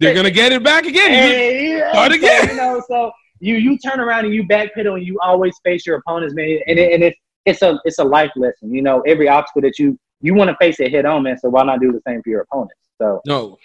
They're 0.00 0.14
gonna 0.14 0.30
get 0.30 0.52
it 0.52 0.62
back 0.62 0.84
again. 0.86 1.12
You- 1.12 1.34
Hey, 1.34 1.78
yeah, 1.78 1.92
Start 1.92 2.12
so, 2.12 2.18
again. 2.18 2.48
You 2.50 2.56
know, 2.56 2.82
so 2.86 3.12
you 3.40 3.56
you 3.56 3.78
turn 3.78 4.00
around 4.00 4.24
and 4.24 4.34
you 4.34 4.44
backpedal 4.44 4.96
and 4.96 5.06
you 5.06 5.18
always 5.20 5.54
face 5.64 5.86
your 5.86 5.96
opponents, 5.96 6.34
man. 6.34 6.58
And 6.66 6.78
it, 6.78 6.92
and 6.92 7.02
it's 7.02 7.18
it's 7.46 7.62
a 7.62 7.78
it's 7.84 7.98
a 7.98 8.04
life 8.04 8.30
lesson. 8.36 8.74
You 8.74 8.82
know, 8.82 9.00
every 9.02 9.28
obstacle 9.28 9.62
that 9.62 9.78
you 9.78 9.98
you 10.20 10.34
want 10.34 10.50
to 10.50 10.56
face 10.56 10.80
it 10.80 10.90
head 10.90 11.06
on, 11.06 11.22
man. 11.22 11.38
So 11.38 11.48
why 11.48 11.62
not 11.64 11.80
do 11.80 11.92
the 11.92 12.00
same 12.06 12.22
for 12.22 12.30
your 12.30 12.42
opponents? 12.42 12.74
So 13.00 13.20
No, 13.26 13.58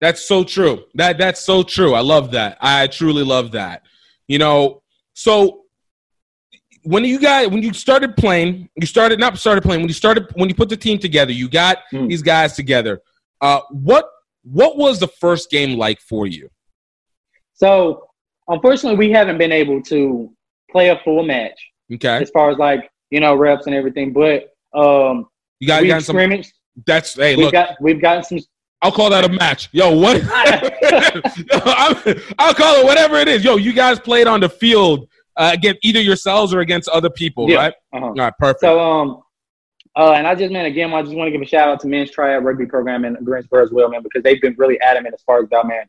that's 0.00 0.26
so 0.26 0.44
true. 0.44 0.84
That 0.94 1.18
that's 1.18 1.40
so 1.40 1.62
true. 1.62 1.94
I 1.94 2.00
love 2.00 2.32
that. 2.32 2.58
I 2.60 2.86
truly 2.88 3.22
love 3.22 3.52
that. 3.52 3.82
You 4.26 4.38
know, 4.38 4.82
so 5.14 5.62
when 6.86 7.04
you 7.04 7.18
guys 7.18 7.48
when 7.48 7.62
you 7.62 7.72
started 7.72 8.16
playing, 8.16 8.68
you 8.76 8.86
started 8.86 9.18
not 9.20 9.36
started 9.38 9.62
playing 9.62 9.80
when 9.82 9.88
you 9.88 9.94
started 9.94 10.26
when 10.34 10.48
you 10.48 10.54
put 10.54 10.68
the 10.68 10.76
team 10.76 10.98
together, 10.98 11.32
you 11.32 11.48
got 11.48 11.78
Mm. 11.92 12.08
these 12.08 12.22
guys 12.22 12.54
together. 12.54 13.00
Uh, 13.40 13.60
what 13.70 14.08
what 14.44 14.76
was 14.78 14.98
the 15.00 15.08
first 15.08 15.50
game 15.50 15.76
like 15.78 16.00
for 16.00 16.26
you? 16.26 16.48
so 17.54 18.06
unfortunately, 18.48 18.96
we 18.98 19.10
haven't 19.12 19.38
been 19.38 19.52
able 19.52 19.82
to 19.82 20.30
play 20.70 20.88
a 20.90 20.98
full 21.04 21.22
match 21.24 21.58
Okay, 21.92 22.18
as 22.22 22.30
far 22.30 22.50
as 22.50 22.58
like 22.58 22.88
you 23.10 23.20
know 23.20 23.34
reps 23.34 23.66
and 23.66 23.74
everything, 23.74 24.12
but 24.12 24.50
um, 24.74 25.26
you 25.60 25.66
got, 25.68 25.82
some. 26.02 26.14
scrimmaged. 26.14 26.52
That's 26.86 27.14
hey, 27.14 27.36
We've 27.36 27.46
look, 27.46 27.52
got 27.52 27.76
we've 27.80 28.00
gotten 28.00 28.22
some 28.24 28.38
I'll 28.82 28.92
call 28.92 29.08
that 29.10 29.24
a 29.24 29.28
match. 29.30 29.68
Yo, 29.72 29.94
what? 29.96 30.22
I'll 32.38 32.54
call 32.54 32.80
it 32.80 32.84
whatever 32.84 33.16
it 33.16 33.26
is. 33.28 33.42
Yo, 33.42 33.56
you 33.56 33.72
guys 33.72 33.98
played 33.98 34.26
on 34.26 34.40
the 34.40 34.48
field 34.48 35.08
uh, 35.36 35.50
against 35.52 35.84
either 35.84 36.00
yourselves 36.00 36.54
or 36.54 36.60
against 36.60 36.88
other 36.88 37.10
people, 37.10 37.48
Yeah. 37.48 37.56
right? 37.56 37.74
uh-huh. 37.92 38.06
All 38.06 38.14
right, 38.14 38.32
perfect. 38.38 38.60
So 38.60 38.80
um, 38.80 39.22
uh, 39.96 40.12
and 40.12 40.26
I 40.26 40.34
just 40.34 40.52
man 40.52 40.66
again, 40.66 40.92
I 40.92 41.02
just 41.02 41.14
want 41.14 41.28
to 41.28 41.32
give 41.32 41.40
a 41.40 41.46
shout 41.46 41.68
out 41.68 41.80
to 41.80 41.88
men's 41.88 42.10
triad 42.10 42.44
rugby 42.44 42.66
program 42.66 43.04
in 43.04 43.14
Greensboro 43.24 43.62
as 43.62 43.70
well, 43.70 43.88
man, 43.88 44.02
because 44.02 44.22
they've 44.22 44.40
been 44.40 44.54
really 44.58 44.80
adamant 44.80 45.14
as 45.14 45.22
far 45.22 45.42
as 45.42 45.48
that 45.50 45.66
man, 45.66 45.84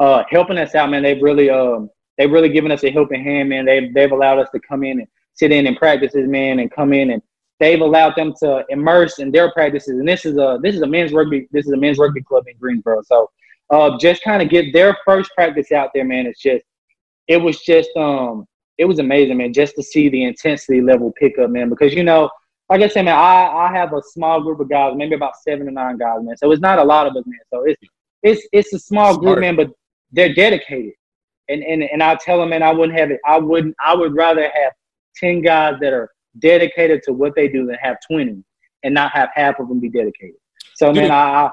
uh, 0.00 0.22
helping 0.30 0.58
us 0.58 0.74
out, 0.74 0.90
man. 0.90 1.02
They've 1.02 1.20
really 1.22 1.50
um, 1.50 1.90
they've 2.16 2.30
really 2.30 2.48
given 2.48 2.70
us 2.72 2.84
a 2.84 2.90
helping 2.90 3.22
hand, 3.22 3.48
man. 3.48 3.64
They've 3.64 3.92
they've 3.92 4.12
allowed 4.12 4.38
us 4.38 4.48
to 4.54 4.60
come 4.60 4.82
in 4.84 5.00
and 5.00 5.08
sit 5.34 5.52
in 5.52 5.66
and 5.66 5.76
practices, 5.76 6.28
man, 6.28 6.58
and 6.60 6.70
come 6.70 6.92
in 6.92 7.10
and 7.12 7.22
they've 7.60 7.80
allowed 7.80 8.16
them 8.16 8.34
to 8.40 8.64
immerse 8.70 9.18
in 9.18 9.30
their 9.30 9.52
practices. 9.52 9.98
And 9.98 10.08
this 10.08 10.24
is 10.24 10.36
a 10.38 10.58
this 10.62 10.74
is 10.74 10.82
a 10.82 10.86
men's 10.86 11.12
rugby 11.12 11.46
this 11.52 11.66
is 11.66 11.72
a 11.72 11.76
men's 11.76 11.98
rugby 11.98 12.22
club 12.22 12.44
in 12.48 12.56
Greensboro, 12.58 13.02
so 13.02 13.30
uh, 13.70 13.96
just 13.98 14.22
kind 14.24 14.42
of 14.42 14.48
get 14.48 14.72
their 14.72 14.96
first 15.04 15.30
practice 15.34 15.70
out 15.70 15.90
there, 15.94 16.04
man. 16.04 16.26
It's 16.26 16.40
just 16.40 16.64
it 17.28 17.36
was 17.36 17.60
just 17.60 17.90
um 17.96 18.46
it 18.80 18.86
was 18.86 18.98
amazing, 18.98 19.36
man, 19.36 19.52
just 19.52 19.74
to 19.76 19.82
see 19.82 20.08
the 20.08 20.24
intensity 20.24 20.80
level 20.80 21.12
pick 21.12 21.38
up, 21.38 21.50
man, 21.50 21.68
because 21.68 21.92
you 21.94 22.02
know 22.02 22.30
like 22.70 22.82
I 22.82 22.88
said, 22.88 23.04
man, 23.04 23.16
I, 23.16 23.66
I 23.66 23.72
have 23.72 23.92
a 23.92 24.00
small 24.00 24.40
group 24.40 24.60
of 24.60 24.70
guys, 24.70 24.94
maybe 24.96 25.16
about 25.16 25.36
seven 25.42 25.66
or 25.66 25.72
nine 25.72 25.98
guys, 25.98 26.18
man. 26.22 26.36
So 26.36 26.52
it's 26.52 26.62
not 26.62 26.78
a 26.78 26.84
lot 26.84 27.08
of 27.08 27.16
us, 27.16 27.24
man. 27.26 27.40
So 27.52 27.64
it's 27.64 27.82
it's 28.22 28.46
it's 28.52 28.72
a 28.72 28.78
small 28.78 29.18
group, 29.18 29.40
man, 29.40 29.56
but 29.56 29.72
they're 30.12 30.32
dedicated. 30.32 30.92
And 31.48 31.64
and 31.64 31.82
and 31.82 32.00
I 32.00 32.14
tell 32.14 32.38
them, 32.38 32.50
man, 32.50 32.62
I 32.62 32.72
wouldn't 32.72 32.96
have 32.96 33.10
it. 33.10 33.18
I 33.26 33.38
wouldn't. 33.38 33.74
I 33.84 33.94
would 33.96 34.14
rather 34.14 34.42
have 34.42 34.72
ten 35.16 35.42
guys 35.42 35.74
that 35.80 35.92
are 35.92 36.10
dedicated 36.38 37.02
to 37.02 37.12
what 37.12 37.34
they 37.34 37.48
do 37.48 37.66
than 37.66 37.74
have 37.82 37.96
twenty 38.08 38.44
and 38.84 38.94
not 38.94 39.10
have 39.12 39.30
half 39.34 39.58
of 39.58 39.68
them 39.68 39.80
be 39.80 39.88
dedicated. 39.88 40.36
So 40.74 40.92
man, 40.92 41.10
I 41.10 41.50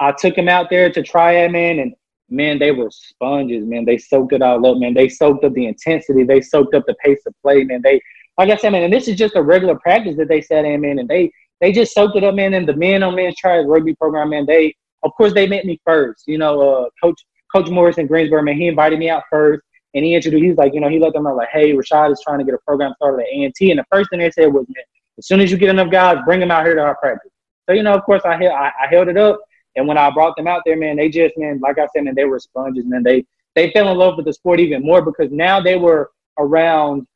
I 0.00 0.08
I 0.08 0.12
took 0.18 0.34
them 0.34 0.48
out 0.48 0.68
there 0.68 0.90
to 0.90 1.02
try 1.02 1.44
it, 1.44 1.52
man, 1.52 1.78
and 1.78 1.94
man, 2.30 2.58
they 2.58 2.70
were 2.72 2.90
sponges, 2.90 3.64
man. 3.64 3.84
They 3.84 3.98
soaked 3.98 4.32
it 4.32 4.42
all 4.42 4.64
up, 4.66 4.78
man. 4.78 4.94
They 4.94 5.08
soaked 5.08 5.44
up 5.44 5.54
the 5.54 5.66
intensity. 5.66 6.24
They 6.24 6.40
soaked 6.40 6.74
up 6.74 6.84
the 6.86 6.94
pace 7.04 7.20
of 7.26 7.34
play, 7.42 7.64
man. 7.64 7.80
They 7.82 8.00
like 8.38 8.50
I 8.50 8.56
said, 8.56 8.70
man, 8.70 8.84
and 8.84 8.92
this 8.92 9.08
is 9.08 9.16
just 9.16 9.34
a 9.34 9.42
regular 9.42 9.76
practice 9.76 10.16
that 10.16 10.28
they 10.28 10.40
sat 10.40 10.64
in, 10.64 10.80
man, 10.80 11.00
and 11.00 11.08
they 11.08 11.30
they 11.60 11.72
just 11.72 11.92
soaked 11.92 12.16
it 12.16 12.24
up, 12.24 12.34
man. 12.34 12.54
And 12.54 12.68
the 12.68 12.76
men 12.76 13.02
on 13.02 13.16
men's 13.16 13.36
triad 13.36 13.66
rugby 13.66 13.94
program, 13.96 14.30
man, 14.30 14.46
they 14.46 14.74
of 15.02 15.12
course 15.16 15.34
they 15.34 15.46
met 15.46 15.64
me 15.64 15.80
first. 15.84 16.24
You 16.26 16.38
know, 16.38 16.60
uh, 16.60 16.88
Coach 17.02 17.20
Coach 17.52 17.68
Morris 17.68 17.98
in 17.98 18.06
Greensboro, 18.06 18.42
man, 18.42 18.56
he 18.56 18.68
invited 18.68 18.98
me 18.98 19.10
out 19.10 19.24
first, 19.30 19.62
and 19.94 20.04
he 20.04 20.14
introduced. 20.14 20.42
He 20.42 20.48
was 20.50 20.58
like, 20.58 20.74
you 20.74 20.80
know, 20.80 20.88
he 20.88 20.98
let 20.98 21.14
them 21.14 21.24
know 21.24 21.34
like, 21.34 21.48
hey, 21.52 21.72
Rashad 21.72 22.12
is 22.12 22.20
trying 22.22 22.38
to 22.38 22.44
get 22.44 22.54
a 22.54 22.58
program 22.58 22.94
started 22.96 23.22
at 23.22 23.28
A 23.32 23.42
and 23.42 23.78
the 23.78 23.84
first 23.90 24.10
thing 24.10 24.20
they 24.20 24.30
said 24.30 24.52
was, 24.52 24.66
man, 24.68 24.84
as 25.18 25.26
soon 25.26 25.40
as 25.40 25.50
you 25.50 25.58
get 25.58 25.70
enough 25.70 25.90
guys, 25.90 26.18
bring 26.24 26.40
them 26.40 26.50
out 26.50 26.64
here 26.64 26.74
to 26.74 26.80
our 26.80 26.96
practice. 26.96 27.32
So 27.68 27.74
you 27.74 27.82
know, 27.82 27.94
of 27.94 28.04
course, 28.04 28.22
I 28.24 28.34
I, 28.34 28.68
I 28.68 28.86
held 28.88 29.08
it 29.08 29.16
up, 29.16 29.40
and 29.78 29.86
when 29.86 29.96
I 29.96 30.10
brought 30.10 30.36
them 30.36 30.48
out 30.48 30.62
there, 30.66 30.76
man, 30.76 30.96
they 30.96 31.08
just 31.08 31.38
man, 31.38 31.60
like 31.60 31.78
I 31.78 31.86
said, 31.94 32.04
man, 32.04 32.14
they 32.14 32.24
were 32.24 32.38
sponges, 32.38 32.84
man. 32.84 33.02
They 33.02 33.24
they 33.54 33.70
fell 33.70 33.90
in 33.90 33.96
love 33.96 34.16
with 34.16 34.26
the 34.26 34.32
sport 34.32 34.60
even 34.60 34.82
more 34.82 35.02
because 35.02 35.30
now 35.30 35.60
they 35.60 35.76
were 35.76 36.10
around 36.38 37.06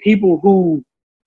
people 0.00 0.40
who 0.42 0.82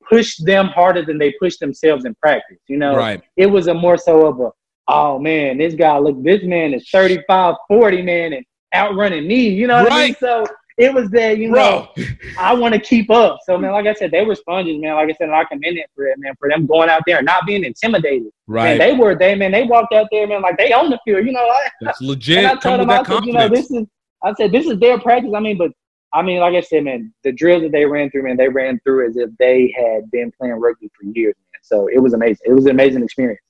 pushed 0.10 0.46
them 0.46 0.68
harder 0.68 1.06
than 1.06 1.18
they 1.18 1.32
pushed 1.40 1.60
themselves 1.60 2.06
in 2.06 2.16
practice. 2.16 2.60
You 2.68 2.78
know, 2.78 2.96
right. 2.96 3.22
it 3.38 3.46
was 3.46 3.68
a 3.68 3.74
more 3.74 3.98
so 3.98 4.26
of 4.26 4.40
a, 4.40 4.50
oh 4.88 5.20
man, 5.20 5.60
this 5.60 5.76
guy, 5.76 5.98
look, 5.98 6.22
this 6.24 6.44
man 6.44 6.74
is 6.74 6.90
35, 6.90 7.56
40, 7.68 8.02
man, 8.02 8.34
and 8.34 8.46
outrunning 8.74 9.28
me. 9.28 9.48
You 9.50 9.68
know 9.68 9.84
what 9.84 9.92
I 9.92 9.96
mean? 9.96 10.06
Right. 10.10 10.20
So 10.20 10.46
it 10.78 10.94
was 10.94 11.10
that, 11.12 11.38
you 11.38 11.50
know, 11.50 11.90
Bro, 11.96 12.06
I 12.40 12.54
want 12.54 12.74
to 12.74 12.80
keep 12.80 13.10
up. 13.12 13.40
So 13.46 13.58
man, 13.58 13.72
like 13.72 13.86
I 13.86 13.94
said, 13.94 14.12
they 14.12 14.26
were 14.26 14.36
sponges, 14.36 14.80
man. 14.80 14.96
Like 14.96 15.10
I 15.10 15.14
said, 15.14 15.30
I 15.30 15.44
commend 15.46 15.78
it 15.78 15.90
for 15.96 16.08
it, 16.08 16.18
man, 16.18 16.34
for 16.40 16.50
them 16.50 16.66
going 16.66 16.90
out 16.90 17.02
there 17.06 17.18
and 17.18 17.26
not 17.26 17.46
being 17.46 17.64
intimidated. 17.64 18.30
right. 18.48 18.78
Man, 18.78 18.80
they 18.80 18.94
were 18.94 19.16
they 19.16 19.36
man, 19.36 19.52
they 19.52 19.64
walked 19.64 19.94
out 19.94 20.08
there, 20.12 20.28
man, 20.28 20.42
like 20.42 20.58
they 20.58 20.74
own 20.74 20.90
the 20.90 21.00
field, 21.06 21.26
you 21.26 21.32
know. 21.32 21.48
That's 21.82 22.02
and 22.02 22.48
I 22.48 22.56
told 22.56 22.80
them, 22.80 22.90
I 22.90 23.04
said, 23.04 23.26
you 23.26 23.34
know, 23.34 23.50
this 23.50 23.70
is 23.72 23.86
I 24.24 24.34
said 24.34 24.52
this 24.52 24.66
is 24.66 24.80
their 24.80 25.00
practice. 25.00 25.32
I 25.36 25.40
mean, 25.40 25.58
but 25.58 25.72
I 26.14 26.22
mean, 26.22 26.40
like 26.40 26.54
I 26.54 26.62
said, 26.62 26.84
man, 26.84 27.14
the 27.24 27.32
drills 27.32 27.64
that 27.64 27.72
they 27.72 27.86
ran 27.86 28.10
through, 28.12 28.24
man, 28.24 28.38
they 28.38 28.48
ran 28.48 28.80
through 28.84 29.08
as 29.08 29.18
if 29.18 29.30
they 29.40 29.74
had 29.76 30.10
been 30.12 30.32
playing 30.40 30.56
rugby 30.56 30.90
for 30.98 31.06
years, 31.06 31.36
man. 31.52 31.60
So 31.64 31.88
it 31.88 32.00
was 32.00 32.14
amazing. 32.14 32.46
It 32.46 32.54
was 32.54 32.66
an 32.66 32.72
amazing 32.72 33.04
experience. 33.04 33.42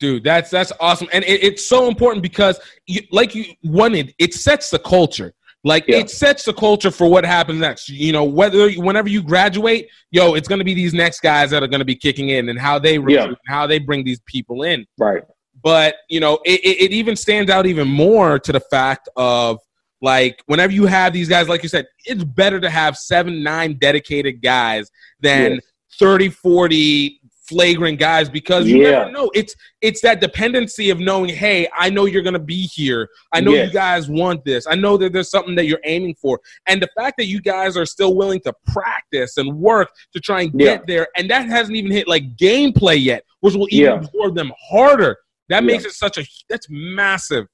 Dude, 0.00 0.24
that's 0.24 0.50
that's 0.50 0.72
awesome, 0.80 1.08
and 1.12 1.24
it, 1.24 1.44
it's 1.44 1.64
so 1.64 1.86
important 1.86 2.22
because, 2.24 2.58
you, 2.88 3.02
like 3.12 3.36
you 3.36 3.44
wanted, 3.62 4.12
it 4.18 4.34
sets 4.34 4.68
the 4.68 4.80
culture. 4.80 5.32
Like 5.64 5.84
Yeah. 5.86 5.98
it 5.98 6.10
sets 6.10 6.44
the 6.44 6.52
culture 6.52 6.90
for 6.90 7.06
what 7.08 7.24
happens 7.24 7.60
next. 7.60 7.88
You 7.88 8.12
know, 8.12 8.24
whether 8.24 8.70
whenever 8.72 9.08
you 9.08 9.22
graduate, 9.22 9.88
yo, 10.10 10.34
it's 10.34 10.48
going 10.48 10.58
to 10.58 10.64
be 10.64 10.74
these 10.74 10.92
next 10.92 11.20
guys 11.20 11.50
that 11.50 11.62
are 11.62 11.68
going 11.68 11.78
to 11.80 11.84
be 11.84 11.94
kicking 11.94 12.30
in, 12.30 12.48
and 12.48 12.58
how 12.58 12.78
they 12.78 12.98
recruit, 12.98 13.14
Yeah. 13.14 13.24
and 13.28 13.36
how 13.46 13.66
they 13.66 13.78
bring 13.78 14.04
these 14.04 14.20
people 14.26 14.64
in. 14.64 14.84
Right. 14.98 15.22
But 15.62 15.96
you 16.08 16.18
know, 16.18 16.40
it, 16.44 16.60
it, 16.64 16.82
it 16.86 16.92
even 16.92 17.14
stands 17.14 17.50
out 17.50 17.66
even 17.66 17.86
more 17.86 18.38
to 18.40 18.52
the 18.52 18.60
fact 18.60 19.08
of 19.16 19.58
like 20.00 20.42
whenever 20.46 20.72
you 20.72 20.86
have 20.86 21.12
these 21.12 21.28
guys, 21.28 21.48
like 21.48 21.62
you 21.62 21.68
said, 21.68 21.86
it's 22.06 22.24
better 22.24 22.58
to 22.58 22.68
have 22.68 22.96
seven, 22.96 23.42
nine 23.44 23.74
dedicated 23.80 24.42
guys 24.42 24.90
than 25.20 25.52
Yes. 25.54 25.60
30, 26.00 26.30
40 26.30 27.20
flagrant 27.48 27.98
guys 27.98 28.28
because 28.30 28.68
you 28.68 28.82
Yeah. 28.82 28.90
never 28.90 29.10
know. 29.10 29.30
It's 29.34 29.54
it's 29.80 30.00
that 30.02 30.20
dependency 30.20 30.90
of 30.90 31.00
knowing, 31.00 31.28
hey, 31.30 31.66
I 31.76 31.90
know 31.90 32.04
you're 32.04 32.22
gonna 32.22 32.38
be 32.38 32.62
here. 32.62 33.08
I 33.32 33.40
know 33.40 33.52
Yes. 33.52 33.66
you 33.68 33.72
guys 33.72 34.08
want 34.08 34.44
this. 34.44 34.66
I 34.68 34.74
know 34.76 34.96
that 34.98 35.12
there's 35.12 35.30
something 35.30 35.54
that 35.56 35.66
you're 35.66 35.80
aiming 35.84 36.14
for. 36.14 36.40
And 36.66 36.80
the 36.80 36.88
fact 36.96 37.16
that 37.18 37.26
you 37.26 37.40
guys 37.40 37.76
are 37.76 37.84
still 37.86 38.14
willing 38.14 38.40
to 38.40 38.52
practice 38.68 39.36
and 39.38 39.56
work 39.58 39.90
to 40.12 40.20
try 40.20 40.42
and 40.42 40.52
get 40.52 40.80
Yeah. 40.80 40.84
there, 40.86 41.08
and 41.16 41.28
that 41.30 41.48
hasn't 41.48 41.76
even 41.76 41.90
hit 41.90 42.06
like 42.06 42.36
gameplay 42.36 43.02
yet, 43.02 43.24
which 43.40 43.54
will 43.54 43.68
even 43.70 43.92
Yeah. 43.92 43.98
absorb 43.98 44.36
them 44.36 44.52
harder. 44.70 45.16
That 45.48 45.64
makes 45.64 45.84
it 45.84 45.92
such 45.92 46.18
a 46.18 46.24
that's 46.48 46.68
massive. 46.70 47.46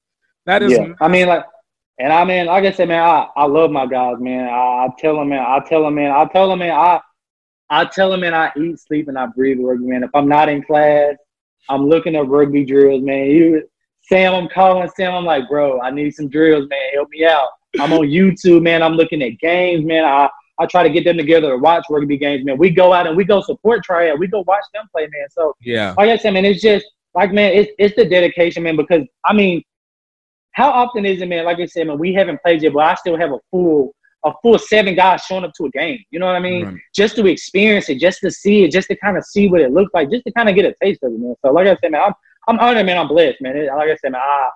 That 0.45 0.61
is 0.63 0.71
yeah. 0.73 0.93
I 1.01 1.07
mean, 1.07 1.27
like, 1.27 1.43
and 1.99 2.13
I 2.13 2.23
mean, 2.23 2.45
like 2.45 2.63
I 2.63 2.71
said, 2.71 2.87
man, 2.87 3.01
I, 3.03 3.27
I 3.35 3.45
love 3.45 3.71
my 3.71 3.85
guys, 3.85 4.15
man. 4.19 4.47
I, 4.47 4.85
I 4.85 4.87
tell 4.97 5.17
them, 5.17 5.29
man, 5.29 5.39
I 5.45 5.59
tell 5.67 5.83
them, 5.83 5.95
man, 5.95 6.11
I 6.11 6.25
tell 6.25 6.47
them, 6.49 6.59
man, 6.59 6.71
I, 6.71 7.01
I 7.69 7.85
tell 7.85 8.09
them, 8.11 8.21
man, 8.21 8.33
I 8.33 8.51
eat, 8.57 8.79
sleep, 8.79 9.07
and 9.07 9.17
I 9.17 9.27
breathe 9.27 9.59
rugby, 9.61 9.85
man. 9.85 10.03
If 10.03 10.09
I'm 10.13 10.27
not 10.27 10.49
in 10.49 10.63
class, 10.63 11.15
I'm 11.69 11.87
looking 11.87 12.15
at 12.15 12.27
rugby 12.27 12.65
drills, 12.65 13.03
man. 13.03 13.27
You, 13.27 13.69
Sam, 14.01 14.33
I'm 14.33 14.49
calling 14.49 14.89
Sam. 14.95 15.13
I'm 15.13 15.25
like, 15.25 15.47
bro, 15.47 15.79
I 15.81 15.91
need 15.91 16.11
some 16.15 16.29
drills, 16.29 16.67
man. 16.67 16.79
Help 16.93 17.09
me 17.09 17.25
out. 17.25 17.49
I'm 17.79 17.93
on 17.93 18.07
YouTube, 18.07 18.63
man. 18.63 18.81
I'm 18.81 18.93
looking 18.93 19.21
at 19.21 19.37
games, 19.39 19.85
man. 19.85 20.03
I, 20.03 20.29
I 20.57 20.65
try 20.65 20.83
to 20.83 20.89
get 20.89 21.03
them 21.03 21.17
together 21.17 21.51
to 21.51 21.57
watch 21.57 21.85
rugby 21.89 22.17
games, 22.17 22.43
man. 22.43 22.57
We 22.57 22.71
go 22.71 22.91
out 22.91 23.07
and 23.07 23.15
we 23.15 23.23
go 23.23 23.41
support 23.41 23.83
triad. 23.83 24.19
We 24.19 24.27
go 24.27 24.43
watch 24.47 24.63
them 24.73 24.85
play, 24.91 25.03
man. 25.03 25.29
So 25.29 25.55
yeah. 25.61 25.93
like 25.97 26.09
I 26.09 26.17
said, 26.17 26.33
man, 26.33 26.45
it's 26.45 26.61
just 26.61 26.85
like 27.13 27.31
man, 27.31 27.53
it's 27.53 27.71
it's 27.77 27.95
the 27.95 28.05
dedication, 28.05 28.63
man. 28.63 28.75
Because 28.75 29.03
I 29.25 29.33
mean, 29.33 29.63
how 30.51 30.69
often 30.69 31.05
is 31.05 31.21
it, 31.21 31.27
man? 31.27 31.45
Like 31.45 31.59
I 31.59 31.65
said, 31.65 31.87
man, 31.87 31.99
we 31.99 32.13
haven't 32.13 32.41
played 32.41 32.61
yet, 32.61 32.73
but 32.73 32.83
I 32.83 32.95
still 32.95 33.17
have 33.17 33.31
a 33.31 33.39
full 33.51 33.93
a 34.25 34.33
full 34.41 34.57
seven 34.59 34.95
guys 34.95 35.21
showing 35.21 35.43
up 35.43 35.51
to 35.57 35.65
a 35.65 35.69
game. 35.69 35.99
You 36.11 36.19
know 36.19 36.25
what 36.25 36.35
I 36.35 36.39
mean? 36.39 36.65
Right. 36.65 36.77
Just 36.93 37.15
to 37.15 37.25
experience 37.27 37.89
it, 37.89 37.99
just 37.99 38.19
to 38.21 38.31
see 38.31 38.63
it, 38.63 38.71
just 38.71 38.87
to 38.89 38.95
kind 38.97 39.17
of 39.17 39.23
see 39.23 39.47
what 39.47 39.61
it 39.61 39.71
looks 39.71 39.91
like, 39.93 40.09
just 40.11 40.25
to 40.25 40.31
kind 40.33 40.49
of 40.49 40.55
get 40.55 40.65
a 40.65 40.73
taste 40.81 41.03
of 41.03 41.13
it, 41.13 41.19
man. 41.19 41.35
So 41.43 41.51
like 41.51 41.67
I 41.67 41.75
said, 41.81 41.91
man, 41.91 42.01
I'm 42.01 42.13
I'm 42.47 42.59
honored, 42.59 42.85
man. 42.85 42.97
I'm 42.97 43.07
blessed, 43.07 43.41
man. 43.41 43.55
It, 43.55 43.67
like 43.67 43.89
I 43.89 43.95
said, 43.95 44.11
man, 44.11 44.21
I, 44.21 44.49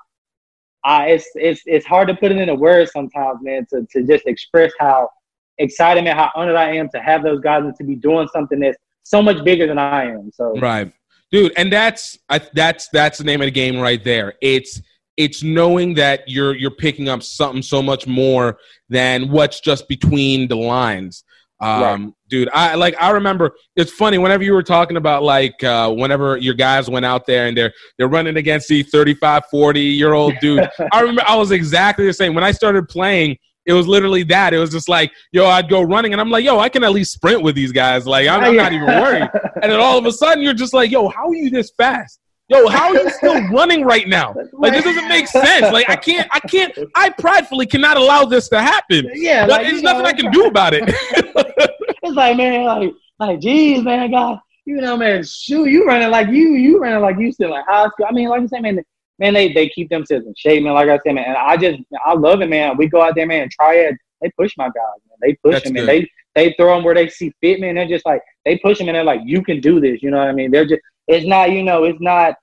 I 0.84 1.06
it's 1.08 1.30
it's 1.36 1.62
it's 1.66 1.86
hard 1.86 2.08
to 2.10 2.16
put 2.16 2.32
it 2.32 2.38
into 2.38 2.56
words 2.56 2.92
sometimes, 2.92 3.40
man, 3.42 3.66
to 3.70 3.86
to 3.92 4.04
just 4.04 4.26
express 4.26 4.72
how 4.80 5.10
excited, 5.58 6.04
man, 6.04 6.16
how 6.16 6.30
honored 6.36 6.56
I 6.56 6.76
am 6.76 6.90
to 6.90 7.00
have 7.00 7.24
those 7.24 7.40
guys 7.40 7.64
and 7.64 7.76
to 7.76 7.84
be 7.84 7.96
doing 7.96 8.28
something 8.34 8.60
that's 8.60 8.78
so 9.04 9.22
much 9.22 9.44
bigger 9.44 9.68
than 9.68 9.78
I 9.78 10.06
am. 10.06 10.32
So 10.34 10.60
Right. 10.60 10.92
Dude, 11.32 11.54
and 11.58 11.74
that's 11.74 12.20
I, 12.30 12.42
that's 12.54 12.90
that's 12.90 13.18
the 13.18 13.24
name 13.24 13.42
of 13.42 13.46
the 13.46 13.52
game 13.52 13.80
right 13.80 14.04
there. 14.04 14.36
It's 14.42 14.82
it's 15.18 15.44
knowing 15.44 15.94
that 15.96 16.24
you're 16.28 16.56
you're 16.56 16.72
picking 16.72 17.10
up 17.10 17.22
something 17.24 17.62
so 17.62 17.82
much 17.82 18.08
more 18.08 18.58
than 18.90 19.30
what's 19.30 19.60
just 19.60 19.88
between 19.88 20.48
the 20.48 20.56
lines. 20.56 21.24
Um, 21.62 21.82
Right. 21.82 22.14
dude, 22.30 22.50
I 22.54 22.76
like 22.76 22.96
I 23.02 23.12
remember 23.12 23.52
it's 23.76 23.92
funny 23.92 24.18
whenever 24.18 24.44
you 24.44 24.54
were 24.54 24.64
talking 24.64 24.98
about 24.98 25.24
like 25.24 25.64
uh, 25.64 25.92
whenever 25.94 26.36
your 26.38 26.56
guys 26.56 26.90
went 26.90 27.06
out 27.06 27.26
there 27.26 27.48
and 27.48 27.56
they're 27.56 27.72
they're 27.98 28.08
running 28.10 28.38
against 28.38 28.68
the 28.68 28.84
35, 28.84 29.44
40 29.50 29.80
year 29.80 30.14
old 30.14 30.34
dude. 30.42 30.68
I 30.92 31.00
remember 31.02 31.24
I 31.28 31.36
was 31.36 31.52
exactly 31.52 32.06
the 32.06 32.14
same 32.14 32.34
when 32.34 32.44
I 32.44 32.52
started 32.52 32.90
playing. 32.90 33.38
It 33.66 33.72
was 33.72 33.88
literally 33.88 34.24
that. 34.24 34.54
It 34.54 34.58
was 34.58 34.72
just 34.72 34.90
like, 34.90 35.14
yo, 35.32 35.46
I'd 35.46 35.70
go 35.70 35.82
running, 35.84 36.12
and 36.12 36.20
I'm 36.20 36.30
like, 36.30 36.44
yo, 36.44 36.60
I 36.60 36.68
can 36.68 36.84
at 36.84 36.92
least 36.92 37.14
sprint 37.14 37.42
with 37.42 37.56
these 37.56 37.72
guys. 37.72 38.06
Like, 38.06 38.28
I'm, 38.28 38.44
I'm 38.44 38.58
not 38.58 38.74
even 38.74 38.88
worried. 38.88 39.30
And 39.62 39.72
then 39.72 39.80
all 39.80 39.98
of 39.98 40.06
a 40.06 40.12
sudden, 40.12 40.44
you're 40.44 40.54
just 40.54 40.74
like, 40.74 40.92
yo, 40.92 41.08
how 41.08 41.30
are 41.30 41.34
you 41.34 41.50
this 41.50 41.72
fast? 41.78 42.20
Yo, 42.54 42.68
how 42.68 42.90
are 42.90 42.96
you 42.96 43.10
still 43.10 43.42
running 43.50 43.84
right 43.84 44.08
now? 44.08 44.36
Like, 44.54 44.74
this 44.74 44.86
doesn't 44.86 45.10
make 45.10 45.28
sense. 45.28 45.74
Like, 45.74 45.90
I 45.90 45.96
can't, 45.96 46.28
I 46.32 46.40
can't, 46.40 46.78
I 46.96 47.10
pridefully 47.10 47.66
cannot 47.66 47.98
allow 47.98 48.24
this 48.24 48.48
to 48.50 48.62
happen. 48.62 49.10
Yeah, 49.14 49.46
But 49.46 49.52
like, 49.52 49.68
there's 49.68 49.82
nothing 49.82 50.04
know, 50.04 50.10
I 50.10 50.14
can 50.14 50.32
do 50.32 50.46
about 50.46 50.74
it. 50.74 50.84
It's 52.04 52.16
like, 52.16 52.36
man, 52.36 52.66
like, 52.66 52.92
like, 53.20 53.40
geez, 53.40 53.82
man, 53.82 54.12
God, 54.12 54.40
you 54.66 54.78
know, 54.78 54.98
man, 54.98 55.24
shoot, 55.24 55.70
you 55.70 55.86
running 55.86 56.12
like 56.12 56.28
you, 56.28 56.50
you 56.50 56.80
running 56.80 57.02
like 57.02 57.18
you 57.18 57.32
still 57.32 57.56
in 57.56 57.64
high 57.66 57.88
school. 57.90 58.06
I 58.08 58.12
mean, 58.12 58.30
like 58.30 58.42
you 58.42 58.48
say, 58.48 58.60
man, 58.60 58.84
man, 59.20 59.34
they 59.34 59.54
they 59.54 59.70
keep 59.70 59.90
themselves 59.90 60.26
in 60.26 60.34
shape, 60.36 60.64
man. 60.64 60.74
Like 60.74 60.90
I 60.90 61.00
said, 61.00 61.16
man, 61.16 61.26
and 61.26 61.38
I 61.38 61.58
just, 61.58 61.80
I 62.06 62.14
love 62.14 62.42
it, 62.42 62.50
man. 62.50 62.78
We 62.78 62.88
go 62.88 63.02
out 63.02 63.16
there, 63.16 63.26
man, 63.26 63.44
and 63.44 63.52
try 63.52 63.76
it. 63.76 63.96
They 64.22 64.32
push 64.38 64.54
my 64.58 64.66
guys, 64.66 65.02
man. 65.10 65.18
They 65.22 65.34
push 65.36 65.54
That's 65.54 65.66
them, 65.66 65.74
man. 65.74 65.86
They 65.86 66.10
they 66.36 66.54
throw 66.54 66.76
them 66.76 66.84
where 66.84 66.96
they 66.96 67.10
see 67.10 67.34
fit, 67.42 67.60
man. 67.60 67.76
They're 67.76 67.88
just 67.88 68.06
like 68.06 68.22
they 68.46 68.58
push 68.58 68.80
them, 68.80 68.90
and 68.90 68.96
they're 68.96 69.04
like, 69.04 69.22
you 69.24 69.44
can 69.44 69.60
do 69.60 69.80
this. 69.80 70.02
You 70.02 70.12
know 70.12 70.18
what 70.18 70.28
I 70.28 70.34
mean? 70.34 70.52
They're 70.52 70.66
just, 70.66 70.82
it's 71.08 71.26
not, 71.26 71.52
you 71.52 71.64
know, 71.64 71.84
it's 71.84 72.02
not. 72.02 72.36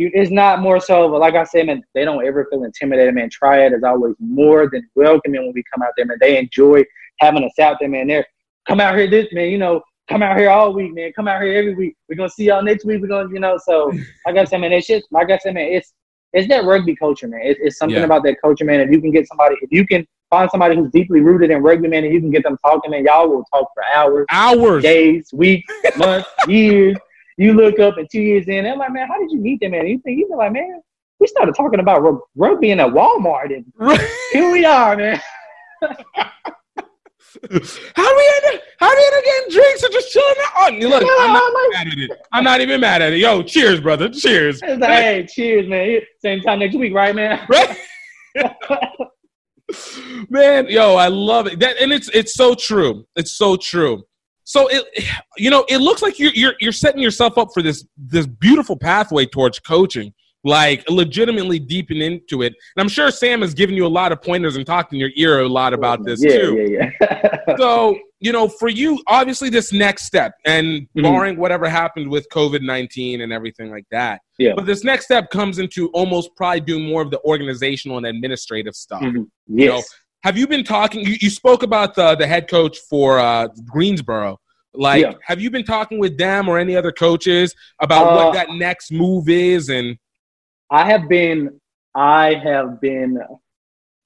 It's 0.00 0.30
not 0.30 0.60
more 0.60 0.80
so, 0.80 1.08
but 1.10 1.20
like 1.20 1.34
I 1.34 1.44
said, 1.44 1.66
man, 1.66 1.82
they 1.94 2.04
don't 2.04 2.26
ever 2.26 2.46
feel 2.50 2.64
intimidated, 2.64 3.14
man. 3.14 3.28
Triad 3.30 3.72
is 3.72 3.82
always 3.84 4.14
more 4.18 4.68
than 4.70 4.88
welcoming 4.94 5.42
when 5.42 5.52
we 5.52 5.62
come 5.72 5.82
out 5.82 5.90
there, 5.96 6.06
man. 6.06 6.16
They 6.20 6.38
enjoy 6.38 6.84
having 7.18 7.44
us 7.44 7.58
out 7.58 7.76
there, 7.80 7.88
man. 7.88 8.06
They're 8.08 8.26
come 8.66 8.80
out 8.80 8.96
here 8.96 9.08
this 9.08 9.26
man, 9.32 9.48
you 9.50 9.58
know, 9.58 9.82
come 10.08 10.22
out 10.22 10.38
here 10.38 10.50
all 10.50 10.72
week, 10.72 10.94
man. 10.94 11.12
Come 11.14 11.28
out 11.28 11.42
here 11.42 11.54
every 11.54 11.74
week. 11.74 11.96
We're 12.08 12.16
gonna 12.16 12.30
see 12.30 12.44
y'all 12.44 12.62
next 12.62 12.84
week. 12.84 13.00
We're 13.02 13.08
gonna, 13.08 13.28
you 13.32 13.40
know, 13.40 13.58
so 13.62 13.92
like 14.26 14.36
I 14.36 14.44
said, 14.44 14.60
man, 14.60 14.72
it's 14.72 14.86
just 14.86 15.06
like 15.10 15.30
I 15.30 15.38
said, 15.38 15.54
man, 15.54 15.68
it's 15.72 15.92
it's 16.32 16.48
that 16.48 16.64
rugby 16.64 16.94
culture, 16.94 17.26
man. 17.28 17.40
It's, 17.42 17.58
it's 17.62 17.78
something 17.78 17.98
Yeah. 17.98 18.04
about 18.04 18.22
that 18.24 18.36
culture, 18.40 18.64
man. 18.64 18.80
If 18.80 18.90
you 18.90 19.00
can 19.00 19.10
get 19.10 19.26
somebody, 19.26 19.56
if 19.62 19.72
you 19.72 19.84
can 19.86 20.06
find 20.30 20.48
somebody 20.50 20.76
who's 20.76 20.90
deeply 20.92 21.20
rooted 21.20 21.50
in 21.50 21.60
rugby, 21.62 21.88
man, 21.88 22.04
and 22.04 22.14
you 22.14 22.20
can 22.20 22.30
get 22.30 22.44
them 22.44 22.56
talking, 22.64 22.92
man, 22.92 23.04
y'all 23.04 23.28
will 23.28 23.44
talk 23.52 23.68
for 23.74 23.82
hours, 23.94 24.26
Hours. 24.30 24.82
days, 24.84 25.28
weeks, 25.32 25.72
months, 25.96 26.28
years. 26.46 26.96
You 27.40 27.54
look 27.54 27.78
up 27.78 27.96
and 27.96 28.06
two 28.12 28.20
years 28.20 28.46
in, 28.48 28.64
they're 28.64 28.76
like, 28.76 28.92
man, 28.92 29.08
how 29.08 29.18
did 29.18 29.30
you 29.30 29.38
meet 29.38 29.60
them, 29.60 29.70
man? 29.70 29.86
You 29.86 29.98
think 30.00 30.20
you're 30.28 30.36
like, 30.36 30.52
man, 30.52 30.82
we 31.20 31.26
started 31.26 31.54
talking 31.54 31.80
about 31.80 32.02
rug- 32.02 32.20
rugby 32.36 32.70
in 32.70 32.80
a 32.80 32.86
Walmart, 32.86 33.46
and 33.56 33.64
here 34.32 34.52
we 34.52 34.64
are, 34.66 34.94
man. 34.94 35.18
How 37.96 38.08
do 38.10 38.16
we 38.16 38.32
end 38.34 38.56
up? 38.56 38.60
How 38.80 38.90
do 38.90 38.96
we 38.96 39.06
end 39.06 39.14
up 39.16 39.24
getting 39.24 39.50
drinks 39.52 39.82
and 39.84 39.92
just 39.92 40.12
chilling 40.12 40.34
out? 40.40 40.52
Oh, 40.56 40.76
look, 40.88 41.02
Yeah, 41.02 41.16
I'm 41.20 41.32
not 41.32 41.42
I'm 41.46 41.54
like- 41.54 41.72
mad 41.72 41.86
at 41.86 41.98
it. 41.98 42.10
I'm 42.32 42.44
not 42.44 42.60
even 42.60 42.80
mad 42.80 43.00
at 43.02 43.12
it. 43.14 43.18
Yo, 43.20 43.42
cheers, 43.42 43.80
brother. 43.80 44.08
Cheers. 44.10 44.60
Like, 44.60 44.82
hey, 44.82 45.26
cheers, 45.32 45.66
man. 45.68 46.00
Same 46.20 46.40
time 46.42 46.58
next 46.58 46.74
week, 46.76 46.92
right, 46.92 47.14
man? 47.14 47.46
Right? 47.48 47.76
Man, 50.28 50.66
yo, 50.68 50.96
I 50.96 51.06
love 51.08 51.46
it. 51.46 51.60
That 51.60 51.76
and 51.80 51.92
it's 51.92 52.08
it's 52.10 52.34
so 52.34 52.54
true. 52.54 53.06
It's 53.14 53.38
so 53.38 53.56
true. 53.56 54.02
So 54.44 54.68
it 54.68 54.84
you 55.38 55.50
know, 55.50 55.64
it 55.68 55.78
looks 55.78 56.02
like 56.02 56.18
you're 56.18 56.32
you're 56.34 56.54
you're 56.60 56.72
setting 56.72 57.02
yourself 57.02 57.38
up 57.38 57.48
for 57.54 57.62
this 57.62 57.86
this 57.96 58.26
beautiful 58.26 58.76
pathway 58.76 59.26
towards 59.26 59.58
coaching, 59.58 60.12
like 60.44 60.88
legitimately 60.88 61.58
deeping 61.58 62.00
into 62.00 62.42
it. 62.42 62.54
And 62.76 62.82
I'm 62.82 62.88
sure 62.88 63.10
Sam 63.10 63.42
has 63.42 63.54
given 63.54 63.74
you 63.76 63.86
a 63.86 63.88
lot 63.88 64.12
of 64.12 64.22
pointers 64.22 64.56
and 64.56 64.66
talked 64.66 64.92
in 64.92 64.98
your 64.98 65.10
ear 65.16 65.40
a 65.40 65.48
lot 65.48 65.72
about 65.74 66.04
this 66.04 66.22
yeah, 66.22 66.30
too. 66.38 66.66
Yeah, 66.70 66.90
yeah, 67.00 67.56
so 67.58 67.98
you 68.22 68.32
know 68.32 68.48
for 68.48 68.68
you 68.68 69.02
obviously 69.06 69.48
this 69.48 69.72
next 69.72 70.04
step 70.04 70.34
and 70.44 70.86
Mhm. 70.94 71.02
barring 71.02 71.36
whatever 71.38 71.70
happened 71.70 72.10
with 72.10 72.26
covid-19 72.30 73.22
and 73.22 73.32
everything 73.32 73.70
like 73.70 73.86
that 73.90 74.20
Yeah. 74.38 74.52
but 74.54 74.66
this 74.66 74.84
next 74.84 75.06
step 75.06 75.30
comes 75.30 75.58
into 75.58 75.88
almost 75.92 76.28
probably 76.36 76.60
doing 76.60 76.84
more 76.84 77.00
of 77.00 77.10
the 77.10 77.18
organizational 77.22 77.96
and 77.96 78.06
administrative 78.06 78.74
stuff 78.74 79.00
Mhm. 79.00 79.26
You 79.46 79.66
know, 79.68 79.76
yes. 79.76 79.88
Have 80.22 80.36
you 80.36 80.46
been 80.46 80.64
talking 80.64 81.00
you, 81.04 81.16
you 81.20 81.30
spoke 81.30 81.62
about 81.62 81.94
the, 81.94 82.14
the 82.16 82.26
head 82.26 82.48
coach 82.48 82.78
for 82.78 83.18
uh, 83.18 83.48
greensboro 83.66 84.38
like 84.74 85.02
Yeah. 85.02 85.12
have 85.22 85.40
you 85.40 85.50
been 85.50 85.64
talking 85.64 85.98
with 85.98 86.16
them 86.18 86.48
or 86.48 86.58
any 86.58 86.76
other 86.76 86.92
coaches 86.92 87.54
about 87.80 88.06
Uh, 88.06 88.16
what 88.16 88.32
that 88.34 88.50
next 88.50 88.92
move 88.92 89.28
is 89.28 89.68
and 89.68 89.98
I 90.72 90.84
have 90.84 91.08
been, 91.08 91.60
I 91.96 92.34
have 92.34 92.80
been 92.80 93.18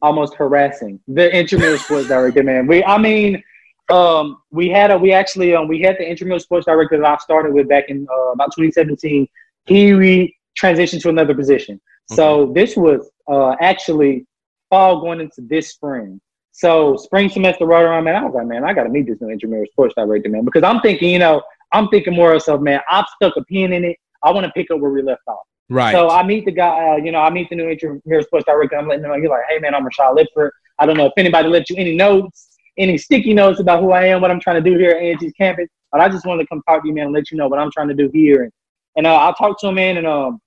almost 0.00 0.34
harassing 0.34 0.98
the 1.06 1.26
intramural 1.38 1.76
sports 1.84 2.08
director, 2.08 2.42
man. 2.42 2.66
We, 2.66 2.82
I 2.84 2.96
mean, 2.96 3.42
um, 3.90 4.38
we 4.50 4.70
had 4.70 4.90
a, 4.90 4.96
we 4.96 5.12
actually, 5.12 5.54
um, 5.54 5.68
we 5.68 5.82
had 5.82 5.96
the 5.98 6.08
intramural 6.08 6.40
sports 6.40 6.64
director 6.64 6.96
that 6.98 7.06
I 7.06 7.16
started 7.18 7.52
with 7.52 7.68
back 7.68 7.90
in 7.90 8.06
uh, 8.10 8.32
about 8.32 8.50
2017. 8.56 9.28
He 9.66 9.92
re- 9.92 10.34
transitioned 10.58 11.02
to 11.02 11.10
another 11.10 11.34
position. 11.34 11.78
So 12.10 12.50
this 12.54 12.76
was 12.76 13.10
uh, 13.28 13.56
actually 13.60 14.26
fall 14.70 15.00
going 15.00 15.20
into 15.20 15.40
this 15.40 15.70
spring. 15.70 16.20
So 16.52 16.96
spring 16.96 17.28
semester 17.28 17.66
right 17.66 17.82
around, 17.82 18.04
man, 18.04 18.16
I 18.16 18.24
was 18.24 18.34
like, 18.34 18.46
man, 18.46 18.64
I 18.64 18.72
got 18.72 18.84
to 18.84 18.88
meet 18.88 19.06
this 19.06 19.20
new 19.20 19.28
intramural 19.28 19.66
sports 19.72 19.94
director, 19.96 20.28
man, 20.28 20.44
because 20.44 20.62
I'm 20.62 20.80
thinking, 20.80 21.10
you 21.10 21.18
know, 21.18 21.42
I'm 21.72 21.88
thinking 21.88 22.14
more 22.14 22.32
of 22.32 22.42
stuff, 22.42 22.60
man. 22.60 22.80
I've 22.88 23.06
stuck 23.16 23.36
a 23.36 23.44
pin 23.44 23.72
in 23.72 23.84
it. 23.84 23.96
I 24.22 24.30
want 24.30 24.46
to 24.46 24.52
pick 24.52 24.70
up 24.70 24.78
where 24.78 24.90
we 24.90 25.02
left 25.02 25.22
off. 25.26 25.40
right 25.68 25.92
So 25.92 26.10
I 26.10 26.22
meet 26.22 26.44
the 26.44 26.52
guy, 26.52 26.92
uh, 26.92 26.96
you 26.96 27.10
know, 27.10 27.20
I 27.20 27.30
meet 27.30 27.48
the 27.50 27.56
new 27.56 27.68
intramural 27.68 28.22
sports 28.22 28.46
director. 28.46 28.76
I'm 28.76 28.86
letting 28.86 29.04
him 29.04 29.10
know. 29.10 29.20
He's 29.20 29.28
like, 29.28 29.42
hey, 29.48 29.58
man, 29.58 29.74
I'm 29.74 29.84
Rashad 29.84 30.16
Lipford. 30.16 30.50
I 30.78 30.86
don't 30.86 30.96
know 30.96 31.06
if 31.06 31.12
anybody 31.16 31.48
left 31.48 31.70
you 31.70 31.76
any 31.76 31.96
notes, 31.96 32.56
any 32.78 32.98
sticky 32.98 33.34
notes 33.34 33.58
about 33.58 33.80
who 33.80 33.90
I 33.90 34.04
am, 34.06 34.20
what 34.20 34.30
I'm 34.30 34.40
trying 34.40 34.62
to 34.62 34.70
do 34.70 34.78
here 34.78 34.90
at 34.90 35.02
A&T's 35.02 35.32
campus. 35.32 35.68
But 35.90 36.00
I 36.00 36.08
just 36.08 36.24
wanted 36.24 36.44
to 36.44 36.48
come 36.48 36.62
talk 36.68 36.82
to 36.82 36.88
you, 36.88 36.94
man, 36.94 37.06
and 37.06 37.14
let 37.14 37.30
you 37.30 37.36
know 37.36 37.48
what 37.48 37.58
I'm 37.58 37.70
trying 37.70 37.88
to 37.88 37.94
do 37.94 38.10
here. 38.12 38.44
And, 38.44 38.52
and 38.96 39.06
uh, 39.06 39.14
I'll 39.14 39.34
talk 39.34 39.58
to 39.60 39.68
him, 39.68 39.74
man, 39.74 39.96
and 39.96 40.06
um, 40.06 40.40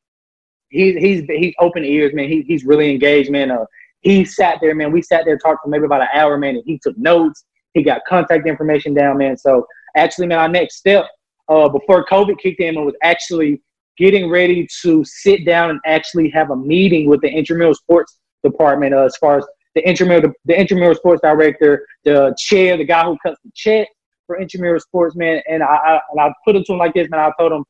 he's 0.70 0.96
he's 0.98 1.24
he's 1.28 1.54
open 1.60 1.86
ears, 1.86 2.14
man. 2.14 2.30
He, 2.30 2.42
he's 2.42 2.66
really 2.66 2.92
engaged, 2.92 3.30
man. 3.30 3.52
Uh, 3.52 3.66
he 4.02 4.26
sat 4.26 4.60
there, 4.62 4.76
man. 4.76 4.92
We 4.92 5.02
sat 5.02 5.26
there 5.26 5.38
talked 5.38 5.64
for 5.64 5.70
maybe 5.70 5.86
about 5.86 6.02
an 6.02 6.08
hour, 6.14 6.38
man, 6.38 6.56
and 6.56 6.64
he 6.66 6.80
took 6.82 6.98
notes. 6.98 7.46
He 7.74 7.84
got 7.84 8.02
contact 8.08 8.48
information 8.48 8.94
down, 8.94 9.18
man. 9.18 9.38
So 9.38 9.66
actually, 9.96 10.28
man, 10.28 10.40
our 10.40 10.50
next 10.50 10.78
step 10.78 11.06
uh, 11.50 11.70
before 11.70 12.06
COVID 12.06 12.38
kicked 12.40 12.60
in 12.60 12.76
was 12.86 12.96
actually 13.04 13.62
getting 13.98 14.30
ready 14.30 14.68
to 14.82 15.04
sit 15.06 15.46
down 15.46 15.72
and 15.72 15.80
actually 15.86 16.30
have 16.30 16.52
a 16.52 16.56
meeting 16.56 17.10
with 17.10 17.22
the 17.22 17.30
intramural 17.30 17.74
sports 17.74 18.20
department 18.44 18.94
uh, 18.94 19.04
as 19.04 19.18
far 19.18 19.40
as 19.40 19.46
the 19.76 19.88
intramural 19.88 20.32
the 20.46 20.60
intramural 20.60 20.96
sports 20.96 21.22
director, 21.22 21.86
the 22.04 22.36
chair, 22.38 22.78
the 22.78 22.84
guy 22.84 23.04
who 23.04 23.18
cuts 23.24 23.40
the 23.44 23.52
check 23.56 23.88
for 24.26 24.40
intramural 24.40 24.80
sports, 24.80 25.16
man. 25.16 25.42
And 25.48 25.64
I, 25.64 25.76
I 25.76 26.02
and 26.12 26.20
I 26.20 26.34
put 26.46 26.56
it 26.56 26.66
to 26.66 26.74
him 26.74 26.80
like 26.80 26.94
this, 26.94 27.10
man. 27.10 27.20
I 27.20 27.32
told 27.40 27.52
him 27.52 27.64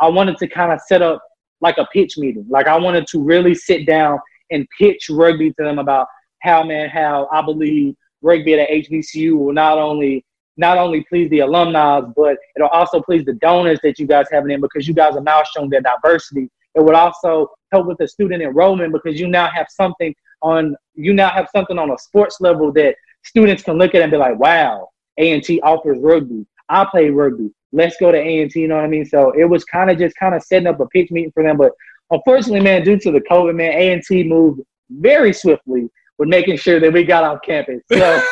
I 0.00 0.08
wanted 0.08 0.38
to 0.38 0.48
kind 0.48 0.72
of 0.72 0.80
set 0.86 1.02
up 1.02 1.22
like 1.60 1.78
a 1.78 1.86
pitch 1.92 2.16
meeting. 2.16 2.46
Like 2.48 2.66
I 2.66 2.78
wanted 2.78 3.06
to 3.08 3.22
really 3.22 3.54
sit 3.54 3.86
down 3.86 4.18
and 4.50 4.66
pitch 4.78 5.08
rugby 5.10 5.50
to 5.50 5.64
them 5.64 5.78
about 5.78 6.06
how, 6.40 6.62
man, 6.62 6.88
how 6.88 7.28
I 7.32 7.42
believe 7.42 7.94
rugby 8.22 8.54
at 8.54 8.68
HBCU 8.68 9.38
will 9.38 9.52
not 9.52 9.78
only 9.78 10.24
not 10.56 10.76
only 10.76 11.02
please 11.08 11.30
the 11.30 11.40
alumni, 11.40 12.00
but 12.00 12.36
it'll 12.54 12.68
also 12.68 13.00
please 13.00 13.24
the 13.24 13.32
donors 13.34 13.78
that 13.82 13.98
you 13.98 14.06
guys 14.06 14.26
have 14.30 14.46
in 14.48 14.60
because 14.60 14.86
you 14.86 14.92
guys 14.92 15.16
are 15.16 15.22
now 15.22 15.42
showing 15.42 15.70
their 15.70 15.80
diversity. 15.80 16.50
It 16.74 16.84
would 16.84 16.94
also 16.94 17.48
help 17.72 17.86
with 17.86 17.96
the 17.98 18.06
student 18.06 18.42
enrollment 18.42 18.92
because 18.92 19.18
you 19.18 19.26
now 19.26 19.48
have 19.48 19.68
something 19.70 20.14
on 20.42 20.76
you 20.94 21.14
now 21.14 21.30
have 21.30 21.48
something 21.54 21.78
on 21.78 21.90
a 21.90 21.98
sports 21.98 22.40
level 22.40 22.72
that 22.72 22.94
students 23.24 23.62
can 23.62 23.78
look 23.78 23.94
at 23.94 24.02
and 24.02 24.10
be 24.10 24.16
like, 24.16 24.38
wow, 24.38 24.88
A&T 25.18 25.60
offers 25.62 25.98
rugby. 26.00 26.46
I 26.68 26.84
play 26.84 27.10
rugby. 27.10 27.50
Let's 27.72 27.96
go 27.98 28.10
to 28.10 28.18
A&T, 28.18 28.58
you 28.58 28.68
know 28.68 28.76
what 28.76 28.84
I 28.84 28.88
mean? 28.88 29.04
So 29.04 29.30
it 29.32 29.44
was 29.44 29.64
kind 29.64 29.90
of 29.90 29.98
just 29.98 30.16
kind 30.16 30.34
of 30.34 30.42
setting 30.42 30.66
up 30.66 30.80
a 30.80 30.86
pitch 30.86 31.10
meeting 31.10 31.32
for 31.32 31.42
them. 31.42 31.56
But 31.56 31.72
unfortunately, 32.10 32.60
man, 32.60 32.84
due 32.84 32.98
to 32.98 33.10
the 33.12 33.20
COVID, 33.20 33.54
man, 33.54 33.72
A&T 33.72 34.24
moved 34.24 34.60
very 34.90 35.32
swiftly 35.32 35.88
with 36.18 36.28
making 36.28 36.56
sure 36.58 36.78
that 36.80 36.92
we 36.92 37.02
got 37.02 37.24
off 37.24 37.38
campus. 37.42 37.80
So 37.90 37.96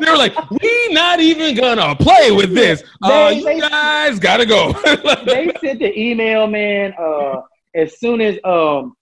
they 0.00 0.10
were 0.10 0.16
like, 0.16 0.34
"We 0.50 0.88
not 0.92 1.20
even 1.20 1.54
gonna 1.54 1.94
play 1.94 2.30
with 2.30 2.54
this. 2.54 2.82
Uh, 3.02 3.28
They- 3.30 3.36
you 3.38 3.44
they- 3.44 3.60
guys 3.60 4.18
gotta 4.18 4.46
go." 4.46 4.72
they 5.26 5.52
sent 5.60 5.80
the 5.80 5.92
email, 5.98 6.46
man. 6.46 6.94
Uh, 6.98 7.42
as 7.74 7.98
soon 8.00 8.20
as 8.22 8.36
um, 8.44 8.94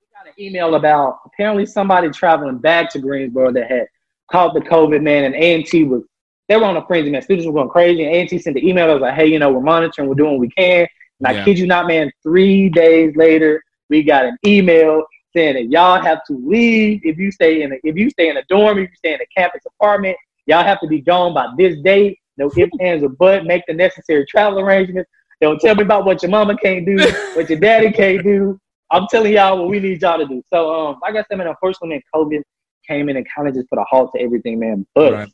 we 0.00 0.06
got 0.14 0.26
an 0.26 0.32
email 0.38 0.74
about 0.74 1.18
apparently 1.26 1.66
somebody 1.66 2.08
traveling 2.10 2.58
back 2.58 2.90
to 2.92 2.98
Greensboro 2.98 3.52
that 3.52 3.70
had 3.70 3.86
caught 4.32 4.54
the 4.54 4.60
COVID, 4.60 5.02
man, 5.02 5.24
and 5.24 5.34
A 5.34 5.54
and 5.54 5.66
T 5.66 5.84
was 5.84 6.02
they 6.48 6.56
were 6.56 6.64
on 6.64 6.78
a 6.78 6.86
frenzy, 6.86 7.10
man. 7.10 7.20
Students 7.20 7.46
were 7.46 7.52
going 7.52 7.68
crazy, 7.68 8.04
and 8.04 8.14
A 8.14 8.20
and 8.20 8.28
T 8.28 8.38
sent 8.38 8.54
the 8.56 8.66
email. 8.66 8.88
I 8.90 8.94
was 8.94 9.02
like, 9.02 9.14
hey, 9.14 9.26
you 9.26 9.38
know, 9.38 9.52
we're 9.52 9.60
monitoring, 9.60 10.08
we're 10.08 10.14
doing 10.14 10.30
what 10.32 10.40
we 10.40 10.48
can. 10.48 10.86
And 11.20 11.34
Yeah. 11.34 11.42
I 11.42 11.44
kid 11.44 11.58
you 11.58 11.66
not, 11.66 11.86
man. 11.86 12.10
Three 12.22 12.68
days 12.68 13.14
later, 13.16 13.62
we 13.90 14.02
got 14.02 14.24
an 14.26 14.36
email 14.46 15.04
saying 15.34 15.54
that 15.54 15.70
y'all 15.70 16.00
have 16.00 16.24
to 16.24 16.32
leave 16.46 17.00
if 17.04 17.18
you 17.18 17.30
stay 17.30 17.62
in 17.62 17.72
a, 17.72 17.76
if 17.84 17.96
you 17.96 18.10
stay 18.10 18.28
in 18.28 18.36
a 18.36 18.42
dorm, 18.48 18.78
if 18.78 18.90
you 18.90 18.96
stay 18.96 19.14
in 19.14 19.20
a 19.20 19.26
campus 19.36 19.62
apartment, 19.66 20.16
y'all 20.46 20.64
have 20.64 20.80
to 20.80 20.86
be 20.86 21.00
gone 21.00 21.34
by 21.34 21.48
this 21.56 21.76
date. 21.82 22.18
No 22.36 22.50
ifs, 22.56 22.70
ands, 22.80 23.02
or 23.02 23.08
but. 23.08 23.44
Make 23.44 23.62
the 23.66 23.74
necessary 23.74 24.24
travel 24.26 24.60
arrangements. 24.60 25.10
Don't 25.40 25.60
tell 25.60 25.74
me 25.74 25.82
about 25.82 26.04
what 26.04 26.22
your 26.22 26.30
mama 26.30 26.56
can't 26.56 26.84
do, 26.86 26.96
what 27.34 27.48
your 27.50 27.58
daddy 27.58 27.90
can't 27.92 28.22
do. 28.22 28.58
I'm 28.90 29.06
telling 29.08 29.32
y'all 29.32 29.58
what 29.58 29.68
we 29.68 29.80
need 29.80 30.00
y'all 30.02 30.18
to 30.18 30.26
do. 30.26 30.42
So, 30.52 30.74
um, 30.74 30.98
like 31.02 31.14
I 31.14 31.24
said, 31.28 31.36
man, 31.38 31.46
unfortunately, 31.46 31.90
man, 31.90 32.02
COVID 32.14 32.42
came 32.86 33.08
in 33.08 33.16
and 33.16 33.26
kind 33.34 33.46
of 33.48 33.54
just 33.54 33.68
put 33.68 33.78
a 33.78 33.84
halt 33.84 34.12
to 34.16 34.20
everything, 34.22 34.58
man. 34.58 34.86
But 34.94 35.12
Right. 35.12 35.28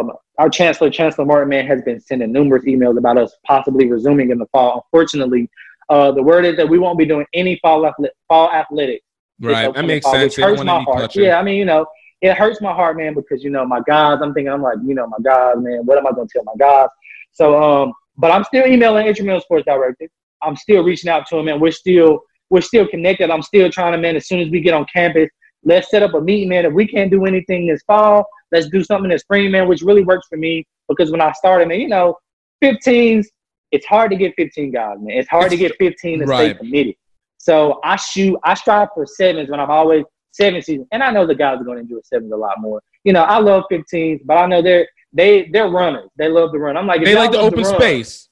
um, 0.00 0.12
our 0.38 0.50
chancellor, 0.50 0.90
Chancellor 0.90 1.24
Martin, 1.24 1.48
man, 1.48 1.66
has 1.66 1.82
been 1.82 2.00
sending 2.00 2.32
numerous 2.32 2.64
emails 2.64 2.98
about 2.98 3.16
us 3.16 3.32
possibly 3.46 3.90
resuming 3.90 4.30
in 4.30 4.38
the 4.38 4.46
fall. 4.46 4.86
Unfortunately, 4.86 5.48
uh, 5.88 6.12
the 6.12 6.22
word 6.22 6.44
is 6.44 6.56
that 6.56 6.68
we 6.68 6.78
won't 6.78 6.98
be 6.98 7.06
doing 7.06 7.26
any 7.32 7.58
fall 7.62 7.86
athletic, 7.86 8.16
fall 8.28 8.50
athletics. 8.50 9.04
Right. 9.40 9.72
That 9.72 9.84
makes 9.84 10.04
fall, 10.04 10.14
sense. 10.14 10.36
Which 10.36 10.44
hurts 10.44 10.64
my 10.64 10.80
heart. 10.80 11.00
touching. 11.00 11.24
Yeah, 11.24 11.38
I 11.38 11.42
mean, 11.42 11.56
you 11.56 11.64
know, 11.64 11.86
it 12.20 12.34
hurts 12.34 12.60
my 12.60 12.72
heart, 12.72 12.96
man, 12.96 13.14
because 13.14 13.44
you 13.44 13.50
know 13.50 13.64
my 13.64 13.80
guys. 13.86 14.18
I'm 14.22 14.34
thinking, 14.34 14.52
I'm 14.52 14.62
like, 14.62 14.78
you 14.84 14.94
know, 14.94 15.06
my 15.06 15.18
guys, 15.22 15.56
man. 15.58 15.84
What 15.84 15.98
am 15.98 16.06
I 16.06 16.12
going 16.12 16.28
to 16.28 16.32
tell 16.32 16.44
my 16.44 16.54
guys? 16.58 16.88
So, 17.32 17.62
um, 17.62 17.92
but 18.16 18.30
I'm 18.30 18.44
still 18.44 18.66
emailing 18.66 19.06
intramural 19.06 19.40
sports 19.40 19.66
director. 19.66 20.08
I'm 20.42 20.56
still 20.56 20.82
reaching 20.82 21.10
out 21.10 21.26
to 21.28 21.38
him, 21.38 21.48
and 21.48 21.60
we're 21.60 21.72
still 21.72 22.20
we're 22.50 22.62
still 22.62 22.86
connected. 22.86 23.30
I'm 23.30 23.42
still 23.42 23.70
trying 23.70 23.92
to, 23.92 23.98
man. 23.98 24.16
As 24.16 24.26
soon 24.26 24.40
as 24.40 24.48
we 24.48 24.60
get 24.60 24.74
on 24.74 24.86
campus, 24.92 25.28
let's 25.64 25.90
set 25.90 26.02
up 26.02 26.14
a 26.14 26.20
meeting, 26.20 26.48
man. 26.48 26.64
If 26.64 26.72
we 26.72 26.86
can't 26.86 27.10
do 27.10 27.24
anything 27.26 27.66
this 27.66 27.82
fall, 27.86 28.26
let's 28.52 28.68
do 28.68 28.82
something 28.84 29.10
this 29.10 29.22
spring, 29.22 29.50
man. 29.50 29.68
Which 29.68 29.82
really 29.82 30.04
works 30.04 30.26
for 30.28 30.36
me 30.36 30.66
because 30.88 31.10
when 31.10 31.20
I 31.20 31.32
started, 31.32 31.68
man, 31.68 31.80
you 31.80 31.88
know, 31.88 32.16
15s. 32.62 33.26
It's 33.72 33.84
hard 33.86 34.12
to 34.12 34.16
get 34.16 34.32
15 34.36 34.70
guys, 34.70 34.96
man. 35.00 35.16
It's 35.18 35.28
hard 35.28 35.50
to 35.50 35.56
get 35.56 35.76
15 35.76 36.20
to 36.20 36.24
Right. 36.24 36.52
stay 36.52 36.58
committed. 36.58 36.94
So 37.38 37.80
I 37.82 37.96
shoot, 37.96 38.38
I 38.44 38.54
strive 38.54 38.88
for 38.94 39.04
sevens 39.06 39.50
when 39.50 39.58
I'm 39.58 39.70
always 39.70 40.04
seven 40.30 40.62
seasons, 40.62 40.86
and 40.92 41.02
I 41.02 41.10
know 41.10 41.26
the 41.26 41.34
guys 41.34 41.60
are 41.60 41.64
going 41.64 41.78
to 41.78 41.82
enjoy 41.82 41.98
sevens 42.04 42.32
a 42.32 42.36
lot 42.36 42.60
more. 42.60 42.80
You 43.04 43.12
know, 43.12 43.22
I 43.24 43.38
love 43.38 43.64
15s, 43.70 44.20
but 44.24 44.34
I 44.38 44.46
know 44.46 44.62
they're 44.62 44.86
they 45.12 45.48
they're 45.52 45.68
runners. 45.68 46.08
They 46.16 46.28
love 46.28 46.52
to 46.52 46.58
run. 46.58 46.76
I'm 46.76 46.86
like, 46.86 47.04
They 47.04 47.14
like 47.16 47.32
the 47.32 47.40
open 47.40 47.64
run- 47.64 47.74
space. 47.80 48.28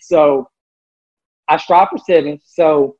So 0.00 0.48
I 1.48 1.56
strive 1.56 1.88
for 1.90 1.98
sevens. 1.98 2.42
So 2.44 2.96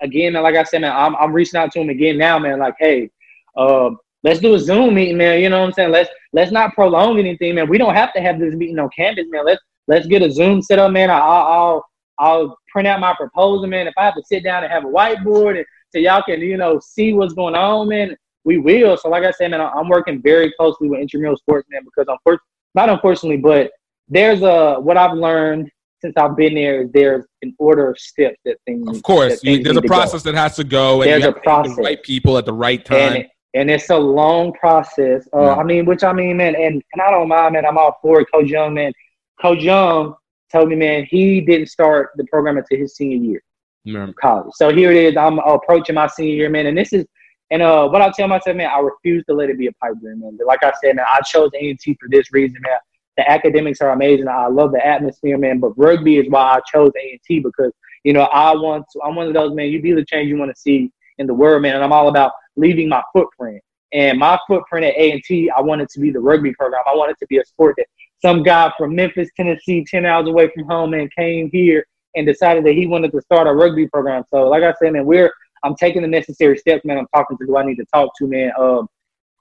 again, 0.00 0.32
man, 0.32 0.42
like 0.42 0.56
I 0.56 0.64
said, 0.64 0.80
man, 0.80 0.92
I'm 0.94 1.14
I'm 1.16 1.32
reaching 1.32 1.58
out 1.58 1.70
to 1.72 1.80
him 1.80 1.88
again 1.88 2.18
now, 2.18 2.38
man. 2.38 2.58
Like, 2.58 2.74
hey, 2.78 3.10
um, 3.56 3.98
let's 4.24 4.40
do 4.40 4.54
a 4.54 4.58
Zoom 4.58 4.94
meeting, 4.94 5.16
man. 5.18 5.40
You 5.40 5.50
know 5.50 5.60
what 5.60 5.66
I'm 5.66 5.72
saying? 5.72 5.92
Let's 5.92 6.10
let's 6.32 6.50
not 6.50 6.74
prolong 6.74 7.18
anything, 7.18 7.54
man. 7.54 7.68
We 7.68 7.78
don't 7.78 7.94
have 7.94 8.12
to 8.14 8.20
have 8.20 8.40
this 8.40 8.54
meeting 8.54 8.78
on 8.80 8.88
campus, 8.96 9.26
man. 9.30 9.44
Let's 9.46 9.62
let's 9.86 10.06
get 10.06 10.22
a 10.22 10.30
Zoom 10.30 10.62
set 10.62 10.78
up, 10.80 10.90
man. 10.90 11.10
I- 11.10 11.18
I'll 11.18 11.46
I'll 11.46 11.86
I'll 12.18 12.58
print 12.72 12.88
out 12.88 13.00
my 13.00 13.14
proposal, 13.14 13.66
man. 13.68 13.86
If 13.86 13.94
I 13.96 14.04
have 14.04 14.14
to 14.14 14.22
sit 14.24 14.42
down 14.42 14.64
and 14.64 14.72
have 14.72 14.84
a 14.84 14.88
whiteboard 14.88 15.56
and 15.58 15.66
so 15.90 15.98
y'all 15.98 16.22
can 16.22 16.40
you 16.40 16.56
know 16.56 16.80
see 16.80 17.12
what's 17.12 17.34
going 17.34 17.54
on, 17.54 17.88
man, 17.88 18.16
we 18.44 18.58
will. 18.58 18.96
So 18.96 19.08
like 19.08 19.24
I 19.24 19.30
said, 19.30 19.50
man, 19.52 19.60
I'm 19.60 19.88
working 19.88 20.20
very 20.22 20.52
closely 20.58 20.88
with 20.88 21.00
intramural 21.00 21.36
sports, 21.36 21.68
man, 21.70 21.82
because 21.84 22.06
unfortunately, 22.08 22.48
not 22.74 22.88
unfortunately, 22.88 23.36
but 23.38 23.70
there's 24.08 24.42
a 24.42 24.76
what 24.80 24.96
I've 24.96 25.16
learned 25.16 25.70
since 26.00 26.14
I've 26.18 26.36
been 26.36 26.54
there 26.54 26.82
is 26.82 26.90
there's 26.92 27.24
an 27.42 27.54
order 27.58 27.88
of 27.90 27.98
steps 27.98 28.36
that 28.44 28.58
things. 28.66 28.86
Of 28.94 29.02
course, 29.02 29.40
that 29.40 29.44
you, 29.50 29.62
there's 29.62 29.76
a 29.78 29.80
to 29.80 29.88
go. 29.88 29.94
process 29.94 30.22
that 30.24 30.34
has 30.34 30.54
to 30.56 30.64
go, 30.64 31.00
and 31.02 31.10
There's 31.10 31.22
you 31.22 31.28
a 31.30 31.32
have 31.32 31.34
the 31.36 31.40
process. 31.40 31.78
right 31.78 32.02
people 32.02 32.36
at 32.36 32.44
the 32.44 32.52
right 32.52 32.84
time. 32.84 33.24
And 33.54 33.70
it's 33.70 33.90
a 33.90 33.96
long 33.96 34.52
process. 34.52 35.26
Uh, 35.34 35.42
Yeah. 35.42 35.54
I 35.54 35.62
mean, 35.62 35.84
which 35.86 36.02
I 36.04 36.12
mean, 36.12 36.36
man, 36.36 36.54
and, 36.56 36.82
and 36.92 37.02
I 37.02 37.10
don't 37.10 37.28
mind, 37.28 37.54
man. 37.54 37.64
I'm 37.66 37.78
all 37.78 37.98
for 38.02 38.20
it. 38.20 38.26
Coach 38.32 38.48
Young, 38.48 38.74
man. 38.74 38.92
Coach 39.40 39.62
Young 39.62 40.14
told 40.52 40.68
me, 40.68 40.76
man, 40.76 41.06
he 41.08 41.40
didn't 41.40 41.68
start 41.68 42.10
the 42.16 42.24
program 42.24 42.58
until 42.58 42.78
his 42.78 42.96
senior 42.96 43.16
year 43.16 43.42
Yeah. 43.84 44.08
of 44.08 44.14
college. 44.16 44.52
So 44.54 44.72
here 44.74 44.90
it 44.90 44.96
is. 44.96 45.16
I'm 45.16 45.38
approaching 45.38 45.94
my 45.94 46.06
senior 46.08 46.34
year, 46.34 46.50
man, 46.50 46.66
and 46.66 46.76
this 46.76 46.92
is. 46.92 47.06
And 47.50 47.62
uh, 47.62 47.86
what 47.88 48.00
I 48.02 48.10
tell 48.10 48.26
myself, 48.26 48.56
man, 48.56 48.70
I 48.74 48.78
refuse 48.80 49.22
to 49.28 49.34
let 49.34 49.50
it 49.50 49.58
be 49.58 49.66
a 49.68 49.72
pipe 49.74 49.92
dream, 50.00 50.20
man. 50.20 50.38
Like 50.44 50.64
I 50.64 50.72
said, 50.82 50.96
man, 50.96 51.04
I 51.08 51.20
chose 51.20 51.50
A&T 51.54 51.96
for 52.00 52.08
this 52.10 52.32
reason, 52.32 52.56
man. 52.62 52.78
The 53.16 53.30
academics 53.30 53.80
are 53.80 53.90
amazing. 53.90 54.26
I 54.28 54.46
love 54.48 54.72
the 54.72 54.84
atmosphere, 54.84 55.38
man. 55.38 55.60
But 55.60 55.78
rugby 55.78 56.16
is 56.18 56.26
why 56.28 56.54
I 56.56 56.60
chose 56.72 56.90
A&T 56.98 57.40
because 57.40 57.70
you 58.02 58.12
know 58.12 58.22
I 58.22 58.54
want 58.56 58.86
to. 58.92 59.00
I'm 59.04 59.14
one 59.14 59.28
of 59.28 59.34
those 59.34 59.54
man. 59.54 59.68
You 59.68 59.80
be 59.80 59.92
the 59.92 60.04
change 60.04 60.28
you 60.28 60.36
want 60.38 60.52
to 60.52 60.60
see 60.60 60.90
in 61.18 61.26
the 61.28 61.34
world, 61.34 61.62
man. 61.62 61.76
And 61.76 61.84
I'm 61.84 61.92
all 61.92 62.08
about 62.08 62.32
leaving 62.56 62.88
my 62.88 63.02
footprint. 63.12 63.62
And 63.92 64.18
my 64.18 64.38
footprint 64.48 64.86
at 64.86 64.94
A&T, 64.96 65.50
I 65.50 65.60
want 65.60 65.80
it 65.80 65.88
to 65.90 66.00
be 66.00 66.10
the 66.10 66.18
rugby 66.18 66.52
program. 66.54 66.82
I 66.86 66.96
wanted 66.96 67.16
to 67.18 67.26
be 67.26 67.38
a 67.38 67.44
sport 67.44 67.76
that 67.78 67.86
some 68.20 68.42
guy 68.42 68.72
from 68.76 68.94
Memphis, 68.94 69.28
Tennessee, 69.36 69.84
10 69.88 70.04
hours 70.04 70.26
away 70.26 70.50
from 70.54 70.64
home, 70.64 70.94
and 70.94 71.14
came 71.14 71.50
here 71.50 71.86
and 72.16 72.26
decided 72.26 72.64
that 72.64 72.72
he 72.72 72.86
wanted 72.86 73.12
to 73.12 73.20
start 73.20 73.46
a 73.46 73.52
rugby 73.52 73.86
program. 73.86 74.24
So, 74.30 74.48
like 74.48 74.62
I 74.62 74.74
said, 74.80 74.92
man, 74.92 75.04
we're 75.04 75.32
I'm 75.64 75.74
taking 75.74 76.02
the 76.02 76.08
necessary 76.08 76.58
steps, 76.58 76.84
man. 76.84 76.98
I'm 76.98 77.06
talking 77.14 77.38
to 77.38 77.44
who 77.44 77.56
I 77.56 77.64
need 77.64 77.76
to 77.76 77.86
talk 77.86 78.10
to, 78.18 78.26
man. 78.26 78.52
Um, 78.58 78.88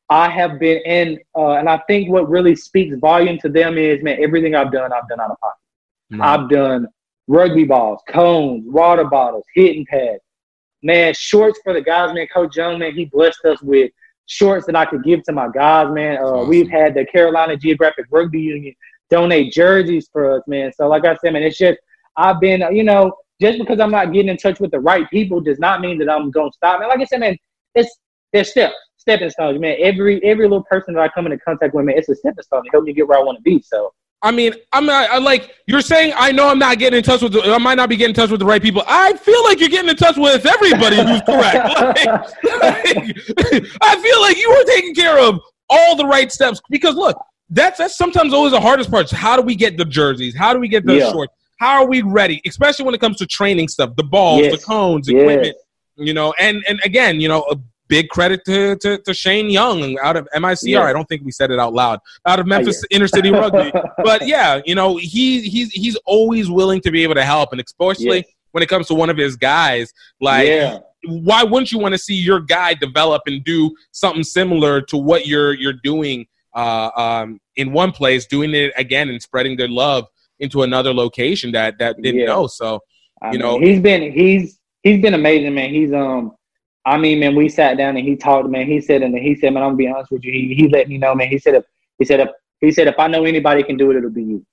I 0.10 0.30
have 0.30 0.60
been 0.60 0.78
in, 0.86 1.20
uh, 1.36 1.54
and 1.54 1.70
I 1.70 1.78
think 1.88 2.10
what 2.10 2.30
really 2.30 2.56
speaks 2.56 2.96
volume 2.98 3.38
to 3.40 3.50
them 3.50 3.78
is, 3.78 4.02
man, 4.04 4.24
everything 4.24 4.56
I've 4.56 4.72
done, 4.72 4.92
I've 4.94 5.08
done 5.10 5.20
out 5.20 5.32
of 5.32 5.40
pocket. 5.40 5.58
I've 6.22 6.50
done 6.50 6.88
rugby 7.28 7.66
balls, 7.66 8.02
cones, 8.08 8.64
water 8.68 9.06
bottles, 9.06 9.46
hitting 9.54 9.86
pads. 9.86 10.22
Man, 10.84 11.14
shorts 11.14 11.60
for 11.64 11.74
the 11.74 11.82
guys, 11.82 12.14
man. 12.14 12.28
Coach 12.28 12.58
Young, 12.58 12.78
man, 12.80 12.94
he 12.94 13.06
blessed 13.06 13.44
us 13.46 13.62
with 13.62 13.92
shorts 14.26 14.66
that 14.66 14.76
I 14.76 14.86
could 14.86 15.04
give 15.04 15.24
to 15.24 15.32
my 15.32 15.48
guys, 15.54 15.92
man. 15.94 16.18
Uh, 16.18 16.26
Awesome. 16.26 16.50
We've 16.50 16.70
had 16.70 16.94
the 16.94 17.06
Carolina 17.06 17.56
Geographic 17.58 18.06
Rugby 18.12 18.42
Union 18.42 18.76
donate 19.10 19.54
jerseys 19.54 20.10
for 20.12 20.34
us, 20.34 20.44
man. 20.48 20.72
So, 20.74 20.88
like 20.88 21.06
I 21.06 21.16
said, 21.16 21.34
man, 21.34 21.44
it's 21.44 21.58
just 21.58 21.80
I've 22.18 22.40
been, 22.40 22.62
uh, 22.62 22.70
you 22.70 22.84
know, 22.84 23.14
just 23.42 23.60
because 23.60 23.80
I'm 23.80 23.92
not 23.92 24.14
getting 24.14 24.30
in 24.30 24.38
touch 24.38 24.60
with 24.60 24.72
the 24.72 24.80
right 24.80 25.10
people 25.10 25.42
does 25.42 25.60
not 25.60 25.82
mean 25.82 25.98
that 26.00 26.10
I'm 26.10 26.32
gonna 26.32 26.52
stop. 26.52 26.80
Man, 26.80 26.90
like 26.90 27.00
I 27.00 27.06
said, 27.06 27.22
man, 27.22 27.38
it's 27.76 27.98
there's 28.32 28.52
steps, 28.52 28.76
stepping 28.98 29.30
stones, 29.30 29.60
man. 29.60 29.78
Every 29.80 30.24
every 30.24 30.46
little 30.46 30.64
person 30.66 30.94
that 30.96 31.02
I 31.02 31.08
come 31.10 31.26
into 31.26 31.38
contact 31.40 31.74
with, 31.74 31.86
man, 31.86 31.98
it's 31.98 32.10
a 32.10 32.16
stepping 32.16 32.44
stone 32.44 32.64
to 32.66 32.70
help 32.72 32.84
me 32.84 32.94
get 32.94 33.08
where 33.08 33.20
I 33.20 33.24
want 33.24 33.38
to 33.38 33.42
be. 33.42 33.62
So. 33.62 33.94
I 34.24 34.32
mean, 34.32 34.54
I'm 34.72 34.86
not, 34.86 35.10
I 35.10 35.18
like 35.18 35.52
you're 35.68 35.82
saying. 35.82 36.14
I 36.16 36.32
know 36.32 36.48
I'm 36.48 36.58
not 36.58 36.80
getting 36.80 36.98
in 36.98 37.04
touch 37.04 37.22
with. 37.22 37.34
The, 37.34 37.42
I 37.42 37.58
might 37.58 37.76
not 37.76 37.90
be 37.90 37.98
getting 37.98 38.12
in 38.12 38.16
touch 38.16 38.30
with 38.32 38.40
the 38.40 38.46
right 38.46 38.62
people. 38.62 38.82
I 38.88 39.14
feel 39.18 39.44
like 39.44 39.60
you're 39.60 39.68
getting 39.70 39.90
in 39.90 39.98
touch 39.98 40.16
with 40.16 40.46
everybody 40.46 40.96
who's 40.96 41.22
correct. 41.26 41.56
Like, 41.68 42.06
like, 42.62 43.18
I 43.82 44.00
feel 44.02 44.22
like 44.22 44.38
you 44.38 44.50
are 44.50 44.64
taking 44.64 44.96
care 44.96 45.20
of 45.20 45.40
all 45.70 45.96
the 45.98 46.06
right 46.06 46.32
steps 46.32 46.62
because 46.70 46.96
look, 46.96 47.18
that's 47.50 47.78
that's 47.78 47.98
sometimes 47.98 48.34
always 48.34 48.54
the 48.54 48.62
hardest 48.62 48.90
part. 48.90 49.12
How 49.12 49.36
do 49.36 49.42
we 49.42 49.56
get 49.56 49.76
the 49.78 49.86
jerseys? 49.86 50.34
How 50.36 50.54
do 50.54 50.60
we 50.60 50.70
get 50.70 50.86
the 50.86 50.96
Yeah. 50.98 51.12
shorts? 51.12 51.34
How 51.60 51.82
are 51.84 51.88
we 51.88 52.02
ready? 52.02 52.42
Especially 52.46 52.86
when 52.86 52.96
it 52.96 53.02
comes 53.02 53.18
to 53.18 53.28
training 53.28 53.68
stuff, 53.68 53.94
the 53.98 54.04
balls, 54.04 54.42
Yes. 54.44 54.52
the 54.54 54.66
cones, 54.66 55.10
Yes. 55.10 55.22
equipment. 55.22 55.58
You 55.98 56.14
know, 56.14 56.34
and 56.40 56.64
and 56.70 56.80
again, 56.86 57.20
you 57.20 57.28
know, 57.28 57.42
a 57.52 57.58
big 57.94 58.10
credit 58.10 58.40
to 58.46 58.76
to, 58.84 58.98
to 59.06 59.14
Shane 59.14 59.50
Young 59.50 59.98
out 60.08 60.16
of 60.18 60.28
MICR. 60.36 60.68
Yeah. 60.68 60.84
I 60.84 60.94
don't 60.94 61.08
think 61.10 61.22
we 61.24 61.32
said 61.32 61.52
it 61.52 61.60
out 61.60 61.74
loud. 61.74 62.00
Out 62.26 62.40
of 62.40 62.48
Memphis 62.48 62.84
Inner 62.90 63.08
City 63.08 63.32
Rugby 63.32 63.72
but 64.04 64.26
yeah, 64.28 64.62
you 64.66 64.76
know, 64.80 64.98
he 64.98 65.42
he's 65.54 65.70
he's 65.72 65.96
always 66.06 66.50
willing 66.50 66.82
to 66.82 66.92
be 66.92 67.04
able 67.04 67.16
to 67.16 67.26
help, 67.36 67.50
and 67.52 67.62
especially 67.62 68.18
Yes. 68.18 68.26
when 68.54 68.64
it 68.64 68.70
comes 68.70 68.88
to 68.88 68.96
one 68.96 69.10
of 69.12 69.18
his 69.18 69.36
guys, 69.36 69.94
like 70.20 70.48
yeah. 70.48 70.80
why 71.30 71.44
wouldn't 71.44 71.72
you 71.72 71.80
want 71.80 71.94
to 71.94 72.00
see 72.08 72.16
your 72.16 72.40
guy 72.40 72.74
develop 72.74 73.22
and 73.28 73.44
do 73.44 73.60
something 73.92 74.24
similar 74.24 74.82
to 74.92 74.98
what 74.98 75.28
you're 75.28 75.54
you're 75.54 75.80
doing 75.92 76.26
uh, 76.56 76.90
um, 77.04 77.40
in 77.56 77.72
one 77.74 77.92
place, 77.92 78.26
doing 78.26 78.54
it 78.56 78.72
again 78.78 79.10
and 79.10 79.22
spreading 79.22 79.56
their 79.58 79.68
love 79.84 80.06
into 80.40 80.64
another 80.64 80.94
location 80.94 81.52
that 81.52 81.78
that 81.80 82.02
didn't 82.02 82.22
Yeah. 82.22 82.28
know. 82.34 82.48
So 82.48 82.80
I 83.22 83.28
You 83.28 83.32
mean, 83.34 83.42
know- 83.42 83.60
he's 83.60 83.80
been 83.80 84.12
he's 84.12 84.60
he's 84.82 85.00
been 85.02 85.14
amazing, 85.14 85.54
man. 85.54 85.70
He's 85.80 85.94
um, 85.94 86.32
I 86.86 86.98
mean, 86.98 87.20
man, 87.20 87.36
we 87.36 87.48
sat 87.48 87.78
down 87.78 87.96
and 87.96 88.06
he 88.06 88.16
talked, 88.16 88.50
man. 88.50 88.68
He 88.68 88.82
said, 88.82 89.04
and 89.04 89.18
he 89.18 89.36
said, 89.36 89.54
man, 89.54 89.64
I'm 89.64 89.70
gonna 89.70 89.78
be 89.78 89.88
honest 89.88 90.12
with 90.12 90.24
you. 90.24 90.34
He 90.34 90.54
he 90.54 90.68
let 90.68 90.90
me 90.90 90.98
know, 90.98 91.16
man. 91.16 91.30
He 91.30 91.40
said 91.40 91.56
if 91.56 91.64
he 91.98 92.06
said 92.06 92.20
if 92.20 92.30
he 92.60 92.72
said 92.72 92.88
if 92.88 93.00
I 93.00 93.08
know 93.08 93.26
anybody 93.26 93.64
can 93.64 93.78
do 93.78 93.92
it, 93.92 93.98
it'll 93.98 94.10
be 94.10 94.24
you. 94.24 94.46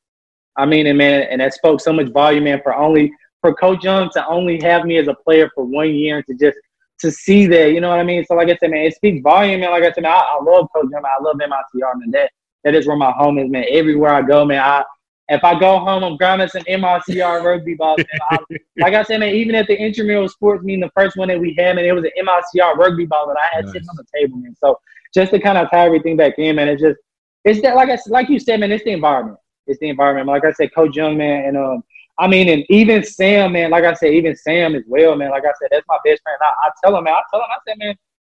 I 0.57 0.67
mean, 0.67 0.87
and 0.87 0.99
man, 0.99 1.23
and 1.23 1.41
that 1.41 1.55
spoke 1.55 1.81
so 1.81 1.93
much 1.93 2.09
volume, 2.13 2.45
man. 2.45 2.61
For 2.63 2.75
only 2.75 3.13
for 3.41 3.55
Coach 3.55 3.83
Young 3.83 4.11
to 4.11 4.27
only 4.27 4.61
have 4.63 4.85
me 4.85 4.99
as 4.99 5.09
a 5.09 5.15
player 5.15 5.51
for 5.55 5.65
one 5.65 5.95
year 5.95 6.19
and 6.19 6.27
to 6.27 6.35
just 6.35 6.59
to 7.01 7.11
see 7.11 7.47
that, 7.47 7.73
you 7.73 7.81
know 7.81 7.89
what 7.89 7.99
I 7.99 8.05
mean. 8.05 8.25
So 8.27 8.35
like 8.35 8.49
I 8.49 8.57
said, 8.57 8.71
man, 8.71 8.85
it 8.85 8.95
speaks 8.95 9.23
volume, 9.23 9.61
man. 9.61 9.71
Like 9.71 9.85
I 9.85 9.93
said, 9.93 10.03
man, 10.03 10.13
I, 10.13 10.37
I 10.39 10.43
love 10.43 10.69
Coach 10.75 10.91
Young. 10.91 11.03
I 11.05 11.23
love 11.23 11.37
MICR, 11.37 11.93
man. 11.97 12.11
That 12.11 12.31
that 12.65 12.75
is 12.75 12.87
where 12.87 12.97
my 12.97 13.11
home 13.11 13.39
is, 13.39 13.51
man. 13.51 13.65
Everywhere 13.71 14.13
I 14.13 14.23
go, 14.23 14.45
man, 14.45 14.63
I 14.63 14.85
if 15.31 15.45
I 15.45 15.59
go 15.59 15.79
home, 15.79 16.03
I'm 16.05 16.17
grabbing 16.17 16.49
some 16.49 16.65
MICR 16.65 17.45
rugby. 17.45 17.77
I, 17.81 18.39
like 18.81 18.95
I 18.95 19.03
said, 19.05 19.21
man, 19.21 19.35
even 19.35 19.55
at 19.55 19.67
the 19.67 19.77
intramural 19.77 20.29
sports 20.29 20.65
meeting, 20.65 20.81
the 20.81 20.91
first 20.97 21.17
one 21.17 21.29
that 21.29 21.41
we 21.41 21.55
had, 21.59 21.77
man, 21.77 21.85
it 21.85 21.93
was 21.93 22.05
an 22.05 22.11
MICR 22.19 22.77
rugby 22.77 23.07
ball 23.07 23.29
that 23.29 23.37
I 23.39 23.55
had 23.55 23.65
Nice. 23.65 23.73
sitting 23.73 23.89
on 23.89 23.97
the 23.97 24.05
table, 24.15 24.39
man. 24.39 24.55
So 24.59 24.79
just 25.15 25.33
to 25.33 25.41
kind 25.41 25.59
of 25.59 25.71
tie 25.71 25.87
everything 25.87 26.17
back 26.17 26.39
in, 26.39 26.57
man, 26.57 26.69
it's 26.69 26.83
just 26.83 26.99
it's 27.45 27.63
that 27.63 27.77
like 27.77 27.89
I 27.89 27.99
like 28.09 28.29
you 28.29 28.39
said, 28.39 28.61
man, 28.61 28.73
it's 28.73 28.85
the 28.85 28.93
environment. 28.93 29.39
It's 29.67 29.79
the 29.81 29.89
environment. 29.89 30.27
Like 30.27 30.45
I 30.45 30.53
said, 30.53 30.75
Coach 30.75 30.97
Young, 30.97 31.17
man, 31.17 31.47
and 31.47 31.57
um, 31.57 31.83
I 32.19 32.27
mean, 32.29 32.49
and 32.49 32.65
even 32.69 33.03
Sam, 33.05 33.53
man. 33.53 33.71
Like 33.71 33.85
I 33.85 33.95
said, 33.95 34.13
even 34.13 34.37
Sam 34.37 34.75
as 34.75 34.83
well, 34.87 35.17
man. 35.17 35.31
Like 35.31 35.45
I 35.45 35.53
said, 35.61 35.69
that's 35.71 35.87
my 35.89 35.99
best 36.05 36.23
friend. 36.23 36.39
I, 36.43 36.67
I 36.67 36.71
tell 36.85 36.97
him, 36.97 37.05
man. 37.05 37.15
I 37.15 37.23
tell 37.33 37.41
him, 37.41 37.47
I 37.51 37.59
said, 37.67 37.79
man, 37.79 37.95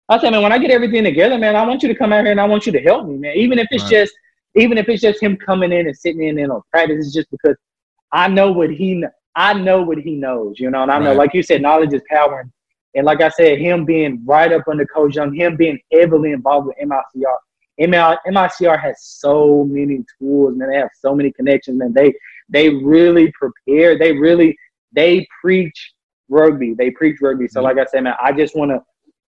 I 0.09 0.19
said, 0.19 0.29
man, 0.31 0.41
when 0.43 0.51
I 0.53 0.57
get 0.57 0.71
everything 0.71 1.03
together, 1.03 1.37
man, 1.37 1.55
I 1.55 1.65
want 1.65 1.83
you 1.83 1.89
to 1.89 1.95
come 1.95 2.13
out 2.13 2.23
here 2.23 2.31
and 2.31 2.41
I 2.41 2.45
want 2.45 2.65
you 2.65 2.71
to 2.71 2.81
help 2.81 3.07
me, 3.07 3.17
man. 3.17 3.35
Even 3.35 3.59
if 3.59 3.67
it's 3.71 3.83
Right. 3.83 3.89
just, 3.89 4.13
even 4.55 4.77
if 4.77 4.87
it's 4.89 5.01
just 5.01 5.21
him 5.21 5.37
coming 5.37 5.71
in 5.71 5.87
and 5.87 5.97
sitting 5.97 6.23
in 6.23 6.39
and 6.39 6.51
on 6.51 6.61
practice, 6.71 7.05
it's 7.05 7.13
just 7.13 7.29
because 7.31 7.55
I 8.11 8.27
know 8.27 8.51
what 8.51 8.69
he, 8.69 9.03
I 9.35 9.53
know 9.53 9.81
what 9.81 9.97
he 9.97 10.15
knows, 10.15 10.59
you 10.59 10.69
know. 10.69 10.83
And 10.83 10.91
I 10.91 10.99
know, 10.99 11.09
Right. 11.09 11.17
like 11.17 11.33
you 11.33 11.43
said, 11.43 11.61
knowledge 11.61 11.93
is 11.93 12.01
power. 12.09 12.41
And, 12.41 12.51
and 12.95 13.05
like 13.05 13.21
I 13.21 13.29
said, 13.29 13.59
him 13.59 13.83
being 13.85 14.21
right 14.25 14.51
up 14.51 14.67
under 14.67 14.85
Coach 14.85 15.15
Young, 15.15 15.33
him 15.33 15.55
being 15.57 15.79
heavily 15.91 16.31
involved 16.31 16.67
with 16.67 16.77
MICR. 16.77 17.37
MI, 17.77 18.15
MICR 18.31 18.79
has 18.79 19.03
so 19.03 19.65
many 19.65 20.05
tools, 20.17 20.55
man. 20.55 20.69
They 20.69 20.77
have 20.77 20.89
so 20.97 21.13
many 21.13 21.31
connections, 21.31 21.77
man. 21.77 21.93
They 21.93 22.13
they 22.47 22.69
really 22.69 23.33
prepare. 23.33 23.97
They 23.97 24.13
really 24.13 24.57
they 24.93 25.27
preach 25.41 25.93
rugby. 26.29 26.73
They 26.73 26.91
preach 26.91 27.17
rugby. 27.21 27.47
So, 27.47 27.59
mm-hmm. 27.59 27.65
like 27.65 27.77
I 27.77 27.89
said, 27.89 28.03
man, 28.03 28.15
I 28.21 28.31
just 28.31 28.55
want 28.55 28.71
to, 28.71 28.81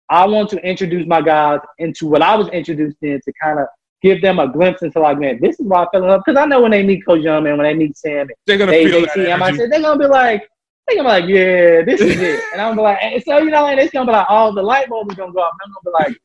I 0.09 0.25
want 0.27 0.49
to 0.49 0.57
introduce 0.57 1.07
my 1.07 1.21
guys 1.21 1.59
into 1.79 2.07
what 2.07 2.21
I 2.21 2.35
was 2.35 2.49
introduced 2.49 2.97
in 3.01 3.19
to 3.23 3.33
kind 3.41 3.59
of 3.59 3.67
give 4.03 4.21
them 4.21 4.37
a 4.39 4.47
glimpse 4.47 4.81
into 4.81 4.99
like, 4.99 5.17
man, 5.17 5.39
this 5.41 5.59
is 5.59 5.65
why 5.65 5.83
I 5.83 5.87
fell 5.91 6.03
in 6.03 6.09
love. 6.09 6.21
Because 6.25 6.39
I 6.39 6.45
know 6.45 6.61
when 6.61 6.71
they 6.71 6.83
meet 6.83 7.05
Coach 7.05 7.21
Young, 7.21 7.43
man, 7.43 7.57
when 7.57 7.65
they 7.65 7.73
meet 7.73 7.97
Sam, 7.97 8.27
They're 8.45 8.57
gonna 8.57 8.71
they, 8.71 8.85
feel 8.85 8.99
they 8.99 9.05
that 9.05 9.13
see 9.13 9.25
him, 9.25 9.41
I 9.41 9.55
said 9.55 9.71
they're 9.71 9.81
gonna 9.81 9.97
be 9.99 10.07
like, 10.07 10.47
they're 10.87 10.97
gonna 10.97 11.09
be 11.09 11.21
like, 11.21 11.29
yeah, 11.29 11.81
this 11.85 12.01
is 12.01 12.19
it. 12.19 12.43
And 12.51 12.61
I'm 12.61 12.75
gonna 12.75 12.77
be 12.77 12.81
like, 12.81 12.97
and 13.01 13.23
so 13.23 13.37
you 13.39 13.49
know, 13.49 13.67
and 13.67 13.79
it's 13.79 13.93
gonna 13.93 14.05
be 14.05 14.11
like, 14.11 14.27
all 14.29 14.53
the 14.53 14.61
light 14.61 14.89
bulbs 14.89 15.15
gonna 15.15 15.31
go 15.31 15.39
off. 15.39 15.53
And 15.63 15.71
I'm 15.71 15.93
gonna 15.93 16.05
be 16.05 16.11
like, 16.11 16.21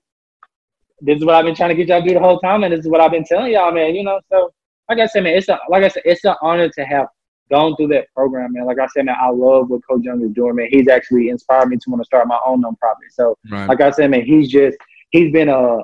this 1.01 1.19
is 1.19 1.25
what 1.25 1.37
I've 1.37 1.45
been 1.45 1.55
trying 1.55 1.69
to 1.71 1.77
get 1.77 1.87
y'all 1.89 2.03
to 2.03 2.09
do 2.09 2.15
the 2.15 2.21
whole 2.21 2.41
time, 2.41 2.65
and 2.65 2.73
this 2.73 2.81
is 2.81 2.89
what 2.89 3.01
I've 3.01 3.13
been 3.13 3.25
telling 3.25 3.53
y'all, 3.53 3.71
man. 3.73 3.95
You 3.95 4.03
know, 4.03 4.21
so 4.31 4.53
like 4.89 4.99
I 4.99 5.07
said, 5.07 5.23
man, 5.23 5.37
it's 5.37 5.49
a 5.49 5.59
like 5.69 5.85
I 5.85 5.89
said, 5.89 6.03
it's 6.05 6.25
an 6.25 6.35
honor 6.43 6.69
to 6.69 6.85
have 6.85 7.07
gone 7.51 7.77
through 7.77 7.89
that 7.89 8.07
program, 8.15 8.53
man. 8.55 8.67
Like 8.67 8.81
I 8.81 8.89
said, 8.89 9.05
man, 9.07 9.17
I 9.21 9.31
love 9.31 9.71
what 9.71 9.81
Coach 9.89 10.03
Young 10.03 10.21
is 10.23 10.33
doing, 10.33 10.57
man. 10.57 10.67
He's 10.71 10.89
actually 10.89 11.29
inspired 11.29 11.69
me 11.69 11.77
to 11.77 11.91
want 11.91 12.03
to 12.03 12.07
start 12.07 12.27
my 12.27 12.39
own 12.45 12.63
nonprofit. 12.63 13.11
So 13.11 13.37
Right. 13.51 13.69
like 13.69 13.81
I 13.81 13.91
said, 13.93 14.11
man, 14.11 14.25
he's 14.25 14.49
just 14.51 14.77
he's 15.11 15.33
been 15.33 15.49
a 15.49 15.79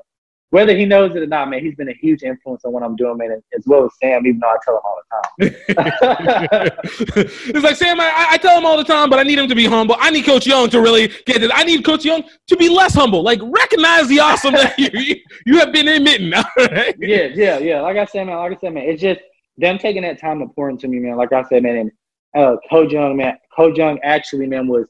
whether 0.55 0.77
he 0.77 0.85
knows 0.85 1.11
it 1.17 1.23
or 1.25 1.27
not, 1.27 1.51
man, 1.51 1.65
he's 1.65 1.75
been 1.75 1.89
a 1.89 1.95
huge 1.95 2.23
influence 2.23 2.65
on 2.65 2.71
what 2.71 2.85
I'm 2.85 2.95
doing, 2.95 3.17
man, 3.17 3.43
as 3.59 3.65
well 3.67 3.87
as 3.87 3.91
Sam, 4.01 4.25
even 4.25 4.39
though 4.39 4.51
I 4.51 4.57
tell 4.65 4.77
him 4.77 4.83
all 4.85 5.01
the 5.01 5.49
time. 6.61 6.71
it's 7.49 7.65
like 7.65 7.75
Sam. 7.75 8.01
I, 8.01 8.27
I 8.31 8.39
tell 8.39 8.57
him 8.57 8.65
all 8.65 8.77
the 8.77 8.85
time, 8.85 9.11
but 9.11 9.19
I 9.19 9.25
need 9.25 9.37
him 9.37 9.49
to 9.49 9.57
be 9.57 9.65
humble. 9.65 9.97
I 9.99 10.11
need 10.11 10.25
Coach 10.25 10.47
Young 10.47 10.71
to 10.71 10.81
really 10.81 11.09
get 11.27 11.41
this. 11.41 11.51
I 11.53 11.65
need 11.65 11.85
Coach 11.85 12.05
Young 12.05 12.23
to 12.47 12.57
be 12.57 12.69
less 12.69 12.95
humble. 12.95 13.25
Like 13.25 13.41
recognize 13.43 14.07
the 14.07 14.21
awesome 14.21 14.53
that 14.53 14.79
you 14.79 15.17
you, 15.45 15.59
have 15.59 15.73
been 15.73 15.89
emitting. 15.89 16.33
All 16.35 16.45
right? 16.57 16.95
yeah, 17.01 17.31
yeah, 17.35 17.59
yeah. 17.59 17.81
Like 17.81 17.97
I 17.97 18.05
said, 18.05 18.23
man, 18.23 18.37
like 18.37 18.53
I 18.53 18.61
said, 18.61 18.75
man, 18.75 18.85
it's 18.85 19.03
just 19.03 19.23
them 19.59 19.77
taking 19.77 20.03
that 20.03 20.21
time 20.21 20.41
important 20.41 20.49
to 20.49 20.55
pour 20.55 20.71
into 20.71 20.87
me, 20.87 21.01
man. 21.01 21.17
Like 21.17 21.33
I 21.33 21.43
said, 21.49 21.65
man, 21.65 21.79
and 21.79 21.91
uh, 22.37 22.59
Coach 22.71 22.93
Young, 22.93 23.17
man, 23.17 23.39
Coach 23.57 23.77
Young 23.77 23.99
actually, 24.05 24.47
man, 24.47 24.69
was 24.69 24.87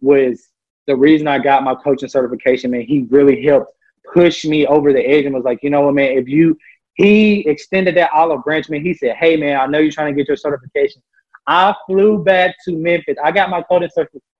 was 0.00 0.48
the 0.88 0.96
reason 0.96 1.28
I 1.28 1.38
got 1.38 1.62
my 1.62 1.76
coaching 1.76 2.08
certification, 2.08 2.72
man. 2.72 2.80
He 2.80 3.06
really 3.10 3.44
helped 3.44 3.70
push 4.12 4.44
me 4.44 4.66
over 4.66 4.92
the 4.92 5.00
edge 5.00 5.24
and 5.24 5.34
was 5.34 5.44
like, 5.44 5.62
you 5.62 5.70
know 5.70 5.82
what, 5.82 5.94
man, 5.94 6.16
if 6.18 6.28
you 6.28 6.56
he 6.94 7.40
extended 7.48 7.96
that 7.96 8.10
olive 8.12 8.44
branch, 8.44 8.68
man. 8.70 8.82
He 8.82 8.94
said, 8.94 9.16
Hey 9.16 9.36
man, 9.36 9.58
I 9.60 9.66
know 9.66 9.78
you're 9.78 9.92
trying 9.92 10.14
to 10.14 10.16
get 10.16 10.28
your 10.28 10.36
certification. 10.36 11.02
I 11.46 11.74
flew 11.86 12.22
back 12.22 12.54
to 12.64 12.76
Memphis. 12.76 13.16
I 13.22 13.30
got 13.32 13.50
my 13.50 13.62
coaching 13.62 13.90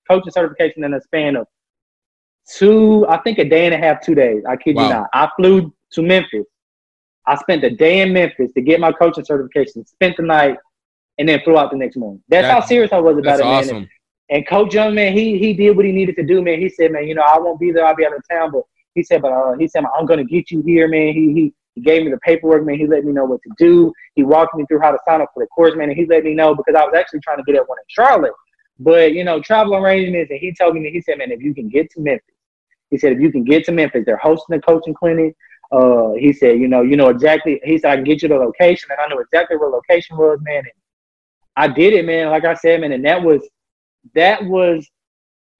coaching 0.09 0.31
certification 0.31 0.83
in 0.83 0.93
a 0.93 1.01
span 1.01 1.35
of 1.35 1.47
two, 2.51 3.05
I 3.09 3.17
think 3.17 3.39
a 3.39 3.45
day 3.45 3.65
and 3.65 3.73
a 3.73 3.77
half, 3.77 4.01
two 4.01 4.15
days. 4.15 4.43
I 4.47 4.55
kid 4.55 4.75
Wow. 4.75 4.83
you 4.83 4.89
not. 4.89 5.09
I 5.13 5.29
flew 5.35 5.73
to 5.91 6.01
Memphis. 6.01 6.45
I 7.27 7.35
spent 7.35 7.63
a 7.63 7.71
day 7.71 8.01
in 8.01 8.13
Memphis 8.13 8.51
to 8.53 8.61
get 8.61 8.79
my 8.79 8.91
coaching 8.91 9.25
certification, 9.25 9.85
spent 9.85 10.15
the 10.15 10.23
night, 10.23 10.57
and 11.17 11.27
then 11.27 11.41
flew 11.43 11.57
out 11.57 11.71
the 11.71 11.77
next 11.77 11.97
morning. 11.97 12.21
That's, 12.29 12.47
how 12.47 12.59
serious 12.61 12.91
I 12.93 12.99
was 12.99 13.17
about 13.17 13.39
it, 13.39 13.43
man. 13.43 13.63
awesome. 13.63 13.89
And 14.29 14.47
Coach 14.47 14.73
Young, 14.73 14.95
man, 14.95 15.13
he 15.13 15.37
he 15.37 15.53
did 15.53 15.75
what 15.75 15.85
he 15.85 15.91
needed 15.91 16.15
to 16.17 16.23
do, 16.23 16.41
man. 16.41 16.59
He 16.59 16.69
said, 16.69 16.91
man, 16.91 17.07
you 17.07 17.15
know, 17.15 17.21
I 17.21 17.37
won't 17.39 17.59
be 17.59 17.71
there. 17.71 17.85
I'll 17.85 17.95
be 17.95 18.05
out 18.05 18.15
of 18.15 18.23
town, 18.29 18.51
but 18.51 18.63
he 18.95 19.03
said, 19.03 19.21
but 19.21 19.31
uh, 19.31 19.53
he 19.59 19.67
said, 19.67 19.83
I'm 19.97 20.05
gonna 20.05 20.23
get 20.23 20.49
you 20.49 20.61
here, 20.63 20.87
man. 20.87 21.13
He 21.13 21.33
he 21.33 21.53
he 21.75 21.81
gave 21.81 22.05
me 22.05 22.11
the 22.11 22.17
paperwork, 22.19 22.65
man. 22.65 22.79
He 22.79 22.87
let 22.87 23.03
me 23.03 23.11
know 23.11 23.25
what 23.25 23.41
to 23.43 23.49
do. 23.57 23.93
He 24.15 24.23
walked 24.23 24.55
me 24.55 24.65
through 24.65 24.79
how 24.79 24.91
to 24.91 24.97
sign 25.05 25.21
up 25.21 25.29
for 25.33 25.43
the 25.43 25.47
course, 25.47 25.75
man. 25.75 25.89
And 25.89 25.97
he 25.97 26.05
let 26.05 26.23
me 26.23 26.33
know 26.33 26.55
because 26.55 26.73
I 26.73 26.85
was 26.85 26.95
actually 26.97 27.19
trying 27.19 27.37
to 27.37 27.43
get 27.43 27.55
at 27.55 27.67
one 27.67 27.77
in 27.77 27.85
Charlotte, 27.89 28.31
but 28.79 29.13
you 29.13 29.25
know, 29.25 29.41
travel 29.41 29.75
arrangements. 29.75 30.31
And 30.31 30.39
he 30.39 30.53
told 30.53 30.75
me, 30.75 30.89
he 30.89 31.01
said, 31.01 31.17
man, 31.17 31.31
if 31.31 31.41
you 31.41 31.53
can 31.53 31.67
get 31.67 31.91
to 31.91 31.99
Memphis, 31.99 32.33
he 32.89 32.97
said, 32.97 33.11
if 33.11 33.19
you 33.19 33.31
can 33.31 33.43
get 33.43 33.65
to 33.65 33.73
Memphis, 33.73 34.03
they're 34.05 34.17
hosting 34.17 34.55
a 34.55 34.61
coaching 34.61 34.93
clinic. 34.93 35.35
Uh, 35.71 36.13
he 36.13 36.31
said, 36.31 36.59
you 36.59 36.69
know, 36.69 36.81
you 36.81 36.95
know 36.95 37.09
exactly. 37.09 37.59
He 37.65 37.77
said, 37.77 37.91
I 37.91 37.95
can 37.95 38.05
get 38.05 38.21
you 38.21 38.29
the 38.29 38.35
location, 38.35 38.89
and 38.91 38.99
I 39.01 39.07
knew 39.07 39.19
exactly 39.19 39.57
where 39.57 39.69
location 39.69 40.15
was, 40.15 40.39
man. 40.41 40.59
And 40.59 40.67
I 41.57 41.67
did 41.67 41.93
it, 41.93 42.05
man. 42.05 42.29
Like 42.29 42.45
I 42.45 42.53
said, 42.53 42.79
man, 42.79 42.93
and 42.93 43.03
that 43.03 43.21
was 43.21 43.41
that 44.13 44.45
was 44.45 44.89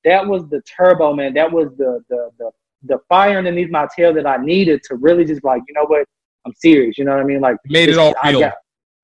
that 0.05 0.25
was 0.25 0.47
the 0.49 0.61
turbo, 0.61 1.13
man. 1.13 1.33
That 1.33 1.51
was 1.51 1.75
the 1.77 2.01
the 2.09 2.29
the 2.37 2.51
the 2.87 2.99
fire 3.09 3.37
underneath 3.37 3.69
my 3.69 3.87
tail 3.95 4.13
that 4.13 4.25
I 4.25 4.37
needed 4.37 4.81
to 4.83 4.95
really 4.95 5.25
just 5.25 5.43
like, 5.43 5.61
you 5.67 5.73
know 5.73 5.85
what, 5.85 6.05
I'm 6.45 6.53
serious. 6.57 6.97
You 6.97 7.05
know 7.05 7.11
what 7.11 7.21
I 7.21 7.23
mean? 7.25 7.41
Like 7.41 7.57
Made 7.67 7.89
it 7.89 7.97
all 7.97 8.13
real. 8.23 8.39
got- 8.41 8.53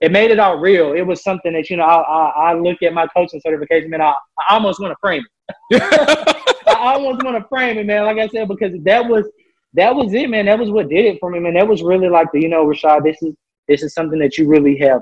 it 0.01 0.11
made 0.11 0.31
it 0.31 0.39
all 0.39 0.57
real. 0.57 0.93
It 0.93 1.03
was 1.03 1.23
something 1.23 1.53
that 1.53 1.69
you 1.69 1.77
know. 1.77 1.83
I 1.83 2.01
I, 2.01 2.51
I 2.51 2.53
look 2.55 2.81
at 2.81 2.91
my 2.91 3.05
coaching 3.07 3.39
certification, 3.39 3.91
man. 3.91 4.01
I, 4.01 4.13
I 4.49 4.55
almost 4.55 4.79
want 4.79 4.91
to 4.93 4.97
frame 4.99 5.23
it. 5.69 5.81
I 6.67 6.93
almost 6.95 7.23
want 7.23 7.37
to 7.37 7.47
frame 7.47 7.77
it, 7.77 7.85
man. 7.85 8.05
Like 8.05 8.17
I 8.17 8.27
said, 8.27 8.47
because 8.47 8.73
that 8.83 9.05
was 9.07 9.27
that 9.73 9.95
was 9.95 10.11
it, 10.15 10.27
man. 10.27 10.47
That 10.47 10.57
was 10.57 10.71
what 10.71 10.89
did 10.89 11.05
it 11.05 11.19
for 11.19 11.29
me, 11.29 11.37
man. 11.39 11.53
That 11.53 11.67
was 11.67 11.83
really 11.83 12.09
like 12.09 12.31
the, 12.33 12.41
you 12.41 12.49
know, 12.49 12.65
Rashad. 12.65 13.03
This 13.03 13.21
is 13.21 13.35
this 13.67 13.83
is 13.83 13.93
something 13.93 14.17
that 14.17 14.39
you 14.39 14.47
really 14.47 14.75
have 14.79 15.01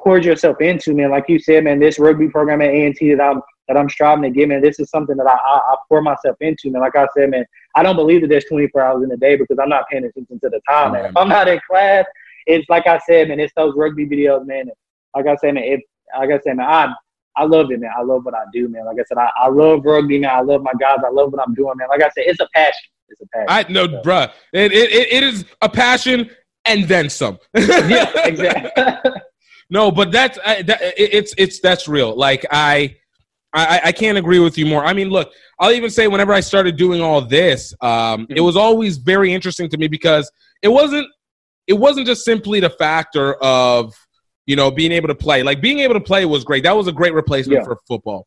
poured 0.00 0.24
yourself 0.24 0.60
into, 0.60 0.94
man. 0.94 1.10
Like 1.10 1.28
you 1.28 1.40
said, 1.40 1.64
man. 1.64 1.80
This 1.80 1.98
rugby 1.98 2.28
program 2.28 2.62
at 2.62 2.70
A 2.70 2.86
and 2.86 2.94
T 2.94 3.12
that 3.14 3.20
I'm 3.20 3.42
that 3.68 3.76
I'm 3.76 3.88
striving 3.88 4.22
to 4.24 4.30
get, 4.30 4.48
man. 4.48 4.60
This 4.62 4.80
is 4.80 4.90
something 4.90 5.16
that 5.16 5.26
I, 5.26 5.34
I 5.34 5.56
I 5.72 5.76
pour 5.88 6.02
myself 6.02 6.36
into, 6.40 6.70
man. 6.70 6.80
Like 6.82 6.96
I 6.96 7.06
said, 7.16 7.30
man. 7.30 7.44
I 7.76 7.82
don't 7.82 7.96
believe 7.96 8.22
that 8.22 8.28
there's 8.28 8.46
24 8.46 8.80
hours 8.82 9.04
in 9.04 9.12
a 9.12 9.16
day 9.16 9.36
because 9.36 9.58
I'm 9.62 9.68
not 9.68 9.84
paying 9.90 10.04
attention 10.04 10.40
to 10.40 10.48
the 10.48 10.60
time, 10.68 10.92
man. 10.92 11.04
If 11.06 11.16
I'm 11.16 11.28
not 11.28 11.46
in 11.48 11.60
class, 11.68 12.06
it's 12.46 12.68
like 12.68 12.86
I 12.86 12.98
said, 13.06 13.28
man. 13.28 13.38
It's 13.38 13.52
those 13.56 13.74
rugby 13.76 14.06
videos, 14.06 14.46
man. 14.46 14.60
And 14.62 14.70
like 15.14 15.26
I 15.26 15.36
said, 15.36 15.54
man. 15.54 15.64
If 15.64 15.80
like 16.18 16.30
I 16.30 16.40
said, 16.40 16.56
man, 16.56 16.66
I 16.66 16.92
I 17.36 17.44
love 17.44 17.70
it, 17.70 17.78
man. 17.80 17.90
I 17.96 18.02
love 18.02 18.24
what 18.24 18.34
I 18.34 18.44
do, 18.52 18.68
man. 18.68 18.86
Like 18.86 18.96
I 18.98 19.04
said, 19.06 19.18
I, 19.18 19.30
I 19.36 19.48
love 19.48 19.84
rugby, 19.84 20.18
man. 20.18 20.30
I 20.30 20.40
love 20.40 20.62
my 20.62 20.72
guys. 20.80 20.98
I 21.06 21.10
love 21.10 21.30
what 21.32 21.46
I'm 21.46 21.54
doing, 21.54 21.74
man. 21.76 21.88
Like 21.88 22.02
I 22.02 22.08
said, 22.10 22.24
it's 22.26 22.40
a 22.40 22.48
passion. 22.54 22.90
It's 23.10 23.20
a 23.20 23.26
passion. 23.28 23.46
I 23.48 23.64
no, 23.72 23.86
bruh. 24.02 24.30
It, 24.52 24.72
it 24.72 24.90
it 24.92 25.22
is 25.22 25.44
a 25.62 25.68
passion 25.68 26.30
and 26.64 26.84
then 26.84 27.08
some. 27.10 27.38
yeah, 27.54 28.10
exactly. 28.26 29.12
No, 29.70 29.90
but 29.90 30.10
that's 30.10 30.38
I, 30.44 30.62
that, 30.62 30.80
it- 30.82 31.12
it's 31.12 31.34
it's 31.36 31.60
that's 31.60 31.88
real. 31.88 32.16
Like 32.16 32.46
I, 32.50 32.96
I 33.54 33.80
I 33.86 33.92
can't 33.92 34.18
agree 34.18 34.38
with 34.40 34.58
you 34.58 34.66
more. 34.66 34.84
I 34.84 34.92
mean, 34.92 35.08
look, 35.10 35.32
I'll 35.58 35.72
even 35.72 35.90
say 35.90 36.06
whenever 36.08 36.32
I 36.32 36.40
started 36.40 36.76
doing 36.76 37.00
all 37.00 37.20
this, 37.20 37.74
um, 37.80 38.26
it 38.30 38.36
Mhm. 38.38 38.44
was 38.44 38.56
always 38.56 38.96
very 38.98 39.32
interesting 39.32 39.68
to 39.70 39.78
me 39.78 39.88
because 39.88 40.30
it 40.62 40.68
wasn't 40.68 41.06
it 41.66 41.74
wasn't 41.74 42.06
just 42.06 42.24
simply 42.24 42.60
the 42.60 42.70
factor 42.70 43.34
of 43.34 43.94
you 44.46 44.56
know 44.56 44.70
being 44.70 44.92
able 44.92 45.08
to 45.08 45.14
play. 45.14 45.42
Like 45.42 45.60
being 45.60 45.78
able 45.80 45.94
to 45.94 46.00
play 46.00 46.24
was 46.26 46.44
great. 46.44 46.62
That 46.64 46.76
was 46.76 46.88
a 46.88 46.92
great 46.92 47.14
replacement 47.14 47.60
Yeah. 47.60 47.64
for 47.64 47.78
football. 47.86 48.26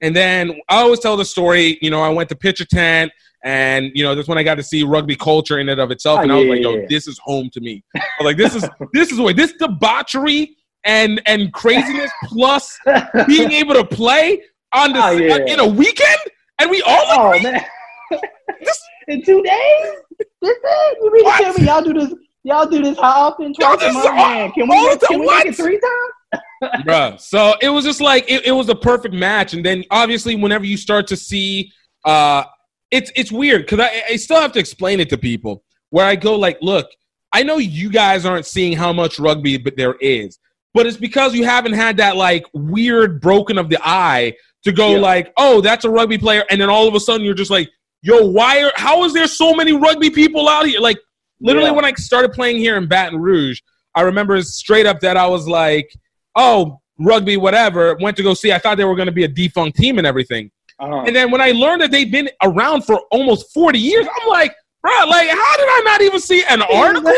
And 0.00 0.16
then 0.16 0.58
I 0.68 0.82
always 0.82 0.98
tell 1.00 1.16
the 1.16 1.24
story. 1.24 1.78
You 1.82 1.90
know, 1.90 2.00
I 2.02 2.08
went 2.08 2.28
to 2.30 2.36
pitcher 2.36 2.64
tent. 2.64 3.12
And 3.44 3.90
you 3.92 4.04
know 4.04 4.14
that's 4.14 4.28
when 4.28 4.38
I 4.38 4.44
got 4.44 4.54
to 4.54 4.62
see 4.62 4.84
rugby 4.84 5.16
culture 5.16 5.58
in 5.58 5.68
and 5.68 5.80
of 5.80 5.90
itself, 5.90 6.20
Oh, 6.20 6.22
and 6.22 6.30
I 6.30 6.36
was 6.36 6.44
yeah, 6.44 6.50
like, 6.52 6.62
"Yo, 6.62 6.76
yeah. 6.76 6.86
this 6.88 7.08
is 7.08 7.18
home 7.24 7.50
to 7.54 7.60
me." 7.60 7.82
I 7.96 8.00
was 8.20 8.24
like, 8.24 8.36
"This 8.36 8.54
is 8.54 8.62
this 8.92 9.10
is 9.10 9.18
what 9.18 9.34
this 9.34 9.52
debauchery 9.54 10.56
and 10.84 11.20
and 11.26 11.52
craziness 11.52 12.08
plus 12.26 12.78
being 13.26 13.50
able 13.50 13.74
to 13.74 13.84
play 13.84 14.40
on 14.72 14.92
the 14.92 15.02
Oh, 15.04 15.10
yeah. 15.12 15.36
in 15.46 15.60
a 15.60 15.66
weekend, 15.66 16.18
and 16.58 16.70
we 16.70 16.82
all 16.82 17.04
oh 17.08 17.32
agree. 17.32 17.50
man, 17.52 17.64
This- 18.60 18.82
in 19.08 19.22
two 19.24 19.42
days. 19.42 19.92
This 20.40 20.50
is 20.56 20.96
you 21.02 21.12
mean 21.12 21.24
to 21.24 21.42
tell 21.42 21.54
me 21.54 21.64
y'all 21.66 21.82
do 21.82 21.92
this? 21.94 22.14
Y'all 22.44 22.66
do 22.66 22.82
this 22.82 22.96
how 22.98 23.28
often? 23.28 23.52
Twice 23.54 23.82
a 23.82 23.92
month, 23.92 24.04
man. 24.14 24.52
Can 24.52 24.68
we 24.68 24.76
all 24.76 24.96
can 24.98 25.20
we 25.20 25.26
what? 25.26 25.44
make 25.44 25.52
it 25.52 25.56
three 25.56 25.80
times? 25.80 26.42
Bruh. 26.86 27.20
So 27.20 27.54
it 27.60 27.68
was 27.68 27.84
just 27.84 28.00
like 28.00 28.24
it, 28.30 28.46
it 28.46 28.52
was 28.52 28.68
a 28.68 28.74
perfect 28.74 29.14
match, 29.14 29.54
and 29.54 29.64
then 29.64 29.84
obviously 29.90 30.36
whenever 30.36 30.64
you 30.64 30.76
start 30.76 31.06
to 31.08 31.16
see, 31.16 31.72
uh, 32.04 32.44
it's 32.90 33.10
it's 33.16 33.32
weird 33.32 33.62
because 33.62 33.80
I, 33.80 34.02
I 34.10 34.16
still 34.16 34.40
have 34.40 34.52
to 34.52 34.58
explain 34.60 35.00
it 35.00 35.08
to 35.10 35.18
people 35.18 35.64
where 35.90 36.06
I 36.06 36.14
go 36.16 36.36
like, 36.36 36.58
look, 36.62 36.88
I 37.32 37.42
know 37.42 37.58
you 37.58 37.90
guys 37.90 38.24
aren't 38.24 38.46
seeing 38.46 38.76
how 38.76 38.92
much 38.92 39.18
rugby 39.18 39.56
but 39.58 39.76
there 39.76 39.94
is, 39.94 40.38
but 40.74 40.86
it's 40.86 40.96
because 40.96 41.34
you 41.34 41.44
haven't 41.44 41.72
had 41.74 41.96
that 41.98 42.16
like 42.16 42.46
weird 42.54 43.20
broken 43.20 43.58
of 43.58 43.68
the 43.68 43.78
eye 43.82 44.34
to 44.64 44.72
go 44.72 44.92
Yeah. 44.94 45.00
like, 45.00 45.32
oh, 45.36 45.60
that's 45.60 45.84
a 45.84 45.90
rugby 45.90 46.18
player, 46.18 46.44
and 46.50 46.60
then 46.60 46.70
all 46.70 46.86
of 46.88 46.94
a 46.94 47.00
sudden 47.00 47.24
you're 47.24 47.34
just 47.34 47.50
like, 47.50 47.70
yo, 48.02 48.26
why 48.26 48.62
are 48.62 48.72
how 48.74 49.04
is 49.04 49.12
there 49.12 49.26
so 49.26 49.54
many 49.54 49.72
rugby 49.72 50.10
people 50.10 50.48
out 50.48 50.66
here? 50.66 50.80
Like 50.80 50.98
literally 51.40 51.68
Yeah. 51.70 51.76
when 51.76 51.84
I 51.84 51.92
started 51.94 52.32
playing 52.32 52.56
here 52.58 52.76
in 52.76 52.86
Baton 52.86 53.18
Rouge, 53.18 53.60
I 53.94 54.02
remember 54.02 54.40
straight 54.42 54.86
up 54.86 55.00
that 55.00 55.16
I 55.16 55.26
was 55.26 55.46
like, 55.46 55.92
oh, 56.36 56.80
rugby, 56.98 57.36
whatever. 57.36 57.96
Went 58.00 58.16
to 58.16 58.22
go 58.22 58.34
see. 58.34 58.52
I 58.52 58.58
thought 58.58 58.76
they 58.76 58.84
were 58.84 58.96
going 58.96 59.06
to 59.06 59.12
be 59.12 59.24
a 59.24 59.28
defunct 59.28 59.76
team 59.76 59.98
and 59.98 60.06
everything. 60.06 60.50
Uh-huh. 60.78 61.02
And 61.06 61.14
then 61.14 61.30
when 61.30 61.40
I 61.40 61.50
learned 61.52 61.82
that 61.82 61.90
they've 61.90 62.10
been 62.10 62.30
around 62.42 62.84
for 62.84 63.00
almost 63.10 63.52
40 63.52 63.78
years, 63.78 64.06
I'm 64.06 64.28
like, 64.28 64.54
bro, 64.82 64.92
like, 65.08 65.28
how 65.28 65.56
did 65.56 65.66
I 65.68 65.82
not 65.84 66.00
even 66.02 66.20
see 66.20 66.42
an 66.48 66.62
article? 66.62 67.12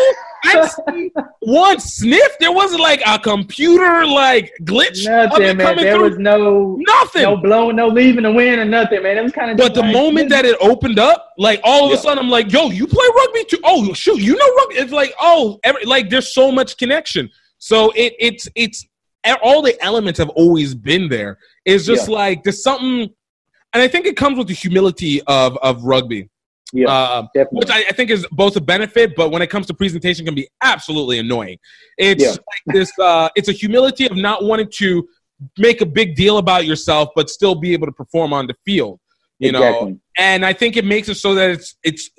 I 0.45 1.09
one 1.41 1.81
sniff. 1.81 2.37
There 2.39 2.53
wasn't 2.53 2.81
like 2.81 3.03
a 3.07 3.19
computer 3.19 4.07
like 4.07 4.53
glitch 4.63 5.05
Nothing, 5.07 5.57
man. 5.57 5.77
There 5.77 5.97
through. 5.97 6.09
was 6.11 6.19
no 6.19 6.77
Nothing. 6.81 7.23
no 7.23 7.37
blowing, 7.37 7.77
no 7.77 7.89
leaving 7.89 8.23
the 8.25 8.33
wind 8.33 8.61
or 8.61 8.65
nothing, 8.65 9.03
man. 9.03 9.19
It 9.19 9.23
was 9.23 9.33
kind 9.33 9.51
of. 9.51 9.57
But 9.57 9.75
the 9.75 9.83
moment 9.83 10.29
that 10.31 10.45
it 10.45 10.57
opened 10.61 10.99
up, 10.99 11.31
like 11.39 11.61
all 11.65 11.85
of 11.87 11.91
Yeah. 11.91 11.97
a 11.97 12.01
sudden, 12.01 12.19
I'm 12.19 12.31
like, 12.31 12.53
"Yo, 12.53 12.71
you 12.71 12.87
play 12.87 13.07
rugby 13.17 13.45
too? 13.45 13.59
Oh, 13.65 13.93
shoot, 13.95 14.21
you 14.21 14.37
know 14.37 14.55
rugby?" 14.57 14.77
It's 14.77 14.93
like, 14.93 15.15
oh, 15.21 15.59
every, 15.65 15.85
like 15.85 16.11
there's 16.11 16.33
so 16.35 16.51
much 16.53 16.77
connection. 16.77 17.31
So 17.59 17.91
it 17.97 18.15
it's 18.19 18.49
it's 18.55 18.87
all 19.43 19.63
the 19.63 19.83
elements 19.83 20.19
have 20.19 20.29
always 20.31 20.75
been 20.75 21.09
there. 21.09 21.39
It's 21.65 21.87
just 21.87 22.09
like 22.09 22.43
there's 22.45 22.63
something, 22.63 23.09
and 23.73 23.83
I 23.83 23.89
think 23.89 24.07
it 24.07 24.17
comes 24.17 24.37
with 24.39 24.49
the 24.49 24.55
humility 24.55 25.23
of 25.23 25.57
of 25.59 25.83
rugby, 25.85 26.29
yeah, 26.73 27.23
definitely. 27.35 27.59
which 27.59 27.71
I, 27.71 27.79
I 27.89 27.93
think 27.93 28.11
is 28.11 28.27
both 28.33 28.57
a 28.57 28.61
benefit, 28.61 29.15
but 29.17 29.31
when 29.31 29.43
it 29.43 29.49
comes 29.49 29.67
to 29.67 29.75
presentation, 29.75 30.25
can 30.25 30.35
be 30.35 30.49
absolutely 30.63 31.19
annoying. 31.19 31.59
It's 31.99 32.23
Yeah. 32.25 32.31
like 32.31 32.75
this. 32.75 32.93
Uh, 32.99 33.29
it's 33.37 33.49
a 33.49 33.53
humility 33.53 34.07
of 34.07 34.17
not 34.17 34.45
wanting 34.45 34.69
to 34.77 35.07
make 35.59 35.81
a 35.81 35.87
big 35.87 36.15
deal 36.15 36.39
about 36.39 36.67
yourself, 36.67 37.11
but 37.15 37.29
still 37.31 37.55
be 37.55 37.73
able 37.73 37.87
to 37.87 37.93
perform 37.93 38.33
on 38.33 38.47
the 38.47 38.55
field. 38.65 38.99
You 39.41 39.53
know, 39.53 39.99
and 40.17 40.47
I 40.47 40.53
think 40.53 40.77
it 40.77 40.85
makes 40.85 41.09
it 41.09 41.17
so 41.17 41.35
that 41.35 41.51
it's 41.51 41.75
it's 41.83 42.11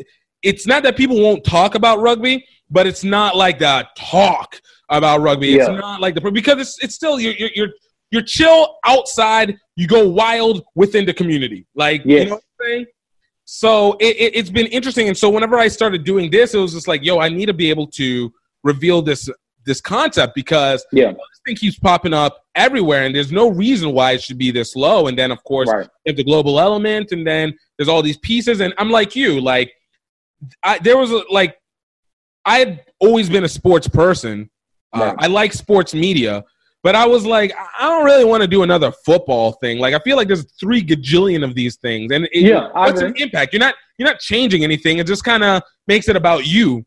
it's 0.43 0.68
not 0.68 0.84
that 0.84 0.96
people 0.96 1.20
won't 1.20 1.43
talk 1.43 1.74
about 1.76 2.00
rugby, 2.02 2.46
but 2.70 2.86
it's 2.86 3.04
not 3.04 3.36
like 3.36 3.58
the 3.60 3.88
talk 3.98 4.62
about 4.89 5.22
rugby. 5.22 5.56
It's 5.56 5.68
not 5.68 6.02
like 6.02 6.14
the 6.14 6.32
because 6.32 6.60
it's 6.60 6.84
it's 6.84 6.93
still 6.93 7.20
you're 7.20 7.34
you're 7.34 7.50
you're, 7.56 7.70
you're 8.12 8.22
chill 8.22 8.78
outside. 8.86 9.58
You 9.76 9.88
go 9.88 10.08
wild 10.08 10.64
within 10.76 11.06
the 11.06 11.14
community. 11.14 11.66
Like 11.74 12.06
you 12.06 12.26
know 12.26 12.32
what 12.36 12.43
I'm 12.62 12.66
saying. 12.68 12.86
So 13.46 13.93
it, 14.00 14.16
it, 14.18 14.36
it's 14.36 14.50
been 14.50 14.66
interesting, 14.68 15.08
and 15.08 15.18
so 15.18 15.30
whenever 15.30 15.58
I 15.58 15.68
started 15.68 16.04
doing 16.04 16.32
this, 16.32 16.54
it 16.56 16.58
was 16.58 16.74
just 16.74 16.88
like, 16.88 17.04
yo, 17.04 17.20
I 17.20 17.30
need 17.30 17.46
to 17.46 17.54
be 17.54 17.70
able 17.70 17.88
to 17.88 18.32
reveal 18.64 19.02
this 19.02 19.30
this 19.68 19.82
concept 19.82 20.36
because 20.36 20.86
Yeah. 20.91 21.12
this 21.12 21.18
thing 21.46 21.56
keeps 21.56 21.80
popping 21.80 22.14
up 22.14 22.43
everywhere, 22.56 23.04
and 23.06 23.16
there's 23.16 23.32
no 23.32 23.50
reason 23.50 23.91
why 23.93 24.12
it 24.12 24.22
should 24.24 24.38
be 24.38 24.52
this 24.52 24.76
low. 24.76 25.08
And 25.08 25.18
then, 25.18 25.32
of 25.32 25.43
course, 25.43 25.70
Right. 25.70 25.88
you 26.06 26.10
have 26.12 26.18
the 26.18 26.24
global 26.24 26.60
element, 26.60 27.12
and 27.12 27.26
then 27.26 27.54
there's 27.78 27.88
all 27.88 28.04
these 28.04 28.18
pieces. 28.18 28.62
And 28.62 28.74
I'm 28.78 28.91
like 28.91 29.16
you, 29.16 29.41
like 29.41 29.72
I, 30.64 30.78
there 30.80 30.98
was 30.98 31.12
a, 31.12 31.22
like 31.32 31.58
I 32.46 32.60
had 32.60 32.86
always 33.00 33.28
been 33.30 33.43
a 33.43 33.48
sports 33.50 33.88
person. 33.88 34.50
Uh, 34.93 35.14
I 35.18 35.28
like 35.28 35.52
sports 35.52 35.93
media, 35.93 36.43
but 36.86 36.93
I 36.93 37.07
was 37.07 37.25
like, 37.25 37.51
I- 37.79 37.89
don't 37.89 38.05
really 38.05 38.25
want 38.25 38.41
to 38.43 38.47
do 38.47 38.61
another 38.61 38.91
football 39.03 39.53
thing. 39.53 39.79
Like 39.79 39.95
I 39.95 39.99
feel 39.99 40.15
like 40.17 40.27
there's 40.27 40.45
three 40.59 40.83
gajillion 40.83 41.43
of 41.43 41.55
these 41.55 41.77
things, 41.77 42.11
and 42.13 42.25
it, 42.31 42.43
Yeah, 42.51 42.69
what's 42.73 43.01
an 43.01 43.15
impact? 43.17 43.53
You're 43.53 43.59
not 43.59 43.73
you're 43.97 44.07
not 44.07 44.19
changing 44.19 44.63
anything. 44.63 44.99
It 44.99 45.07
just 45.07 45.23
kind 45.23 45.43
of 45.43 45.63
makes 45.88 46.07
it 46.09 46.15
about 46.15 46.45
you. 46.45 46.86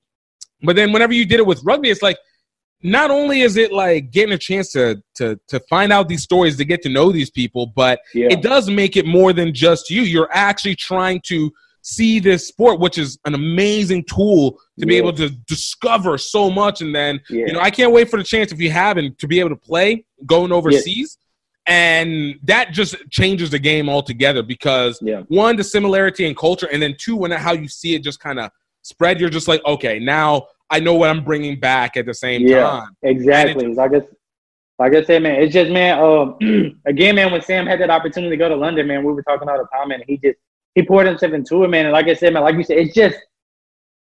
But 0.62 0.76
then 0.76 0.92
whenever 0.92 1.12
you 1.12 1.24
did 1.26 1.40
it 1.40 1.46
with 1.46 1.60
rugby, 1.64 1.90
it's 1.90 2.00
like 2.00 2.16
not 2.80 3.10
only 3.10 3.40
is 3.40 3.56
it 3.56 3.72
like 3.72 4.12
getting 4.12 4.34
a 4.34 4.38
chance 4.38 4.70
to 4.76 5.02
to 5.16 5.36
to 5.48 5.58
find 5.68 5.92
out 5.92 6.06
these 6.06 6.22
stories 6.22 6.56
to 6.58 6.64
get 6.64 6.80
to 6.82 6.88
know 6.88 7.10
these 7.10 7.30
people, 7.30 7.72
but 7.74 7.98
Yeah. 8.14 8.28
it 8.30 8.40
does 8.40 8.70
make 8.70 8.96
it 8.96 9.04
more 9.04 9.32
than 9.32 9.52
just 9.52 9.90
you. 9.90 10.02
You're 10.02 10.30
actually 10.32 10.76
trying 10.76 11.20
to 11.26 11.50
see 11.88 12.20
this 12.20 12.46
sport, 12.46 12.78
which 12.80 12.98
is 12.98 13.18
an 13.24 13.34
amazing 13.34 14.04
tool 14.04 14.58
to 14.78 14.84
be 14.84 14.96
able 14.96 15.12
to 15.14 15.30
discover 15.46 16.18
so 16.18 16.50
much. 16.50 16.82
And 16.82 16.94
then, 16.94 17.18
Yeah. 17.30 17.46
you 17.46 17.52
know, 17.54 17.60
I 17.60 17.70
can't 17.70 17.92
wait 17.92 18.10
for 18.10 18.18
the 18.18 18.24
chance 18.24 18.52
if 18.52 18.60
you 18.60 18.70
haven't 18.70 19.18
to 19.18 19.26
be 19.26 19.40
able 19.40 19.50
to 19.50 19.56
play 19.56 20.04
going 20.26 20.52
overseas. 20.52 21.16
And 21.66 22.36
that 22.44 22.72
just 22.72 22.94
changes 23.10 23.50
the 23.50 23.58
game 23.58 23.88
altogether 23.88 24.42
because 24.42 25.00
one, 25.28 25.56
the 25.56 25.64
similarity 25.64 26.26
in 26.26 26.34
culture, 26.34 26.68
and 26.70 26.82
then 26.82 26.94
two, 26.98 27.16
when 27.16 27.30
how 27.30 27.52
you 27.52 27.68
see 27.68 27.94
it 27.94 28.02
just 28.02 28.20
kind 28.20 28.38
of 28.38 28.50
spread, 28.82 29.18
you're 29.20 29.30
just 29.30 29.48
like, 29.48 29.64
okay, 29.64 29.98
now 29.98 30.46
I 30.70 30.80
know 30.80 30.94
what 30.94 31.08
I'm 31.10 31.24
bringing 31.24 31.58
back 31.58 31.96
at 31.96 32.04
the 32.06 32.14
same 32.14 32.46
Yeah. 32.46 32.62
time. 32.64 32.96
Exactly. 33.02 33.74
Like 33.74 33.92
I, 33.94 34.02
like 34.78 34.94
I 34.94 35.02
said, 35.04 35.22
man, 35.22 35.42
it's 35.42 35.52
just 35.54 35.70
man. 35.70 35.98
Um, 35.98 36.80
again, 36.86 37.14
man, 37.14 37.32
when 37.32 37.40
Sam 37.42 37.66
had 37.66 37.80
that 37.80 37.90
opportunity 37.90 38.30
to 38.30 38.36
go 38.36 38.48
to 38.48 38.56
London, 38.56 38.86
man, 38.86 39.04
we 39.04 39.12
were 39.12 39.22
talking 39.22 39.48
all 39.48 39.58
the 39.58 39.66
time, 39.76 39.90
and 39.90 40.04
He 40.06 40.18
just 40.18 40.38
he 40.74 40.82
poured 40.82 41.06
himself 41.06 41.32
into 41.32 41.64
it, 41.64 41.68
man. 41.68 41.86
And 41.86 41.92
like 41.92 42.06
I 42.08 42.14
said, 42.14 42.32
man, 42.32 42.42
like 42.42 42.54
you 42.56 42.62
said, 42.62 42.78
it's 42.78 42.94
just 42.94 43.16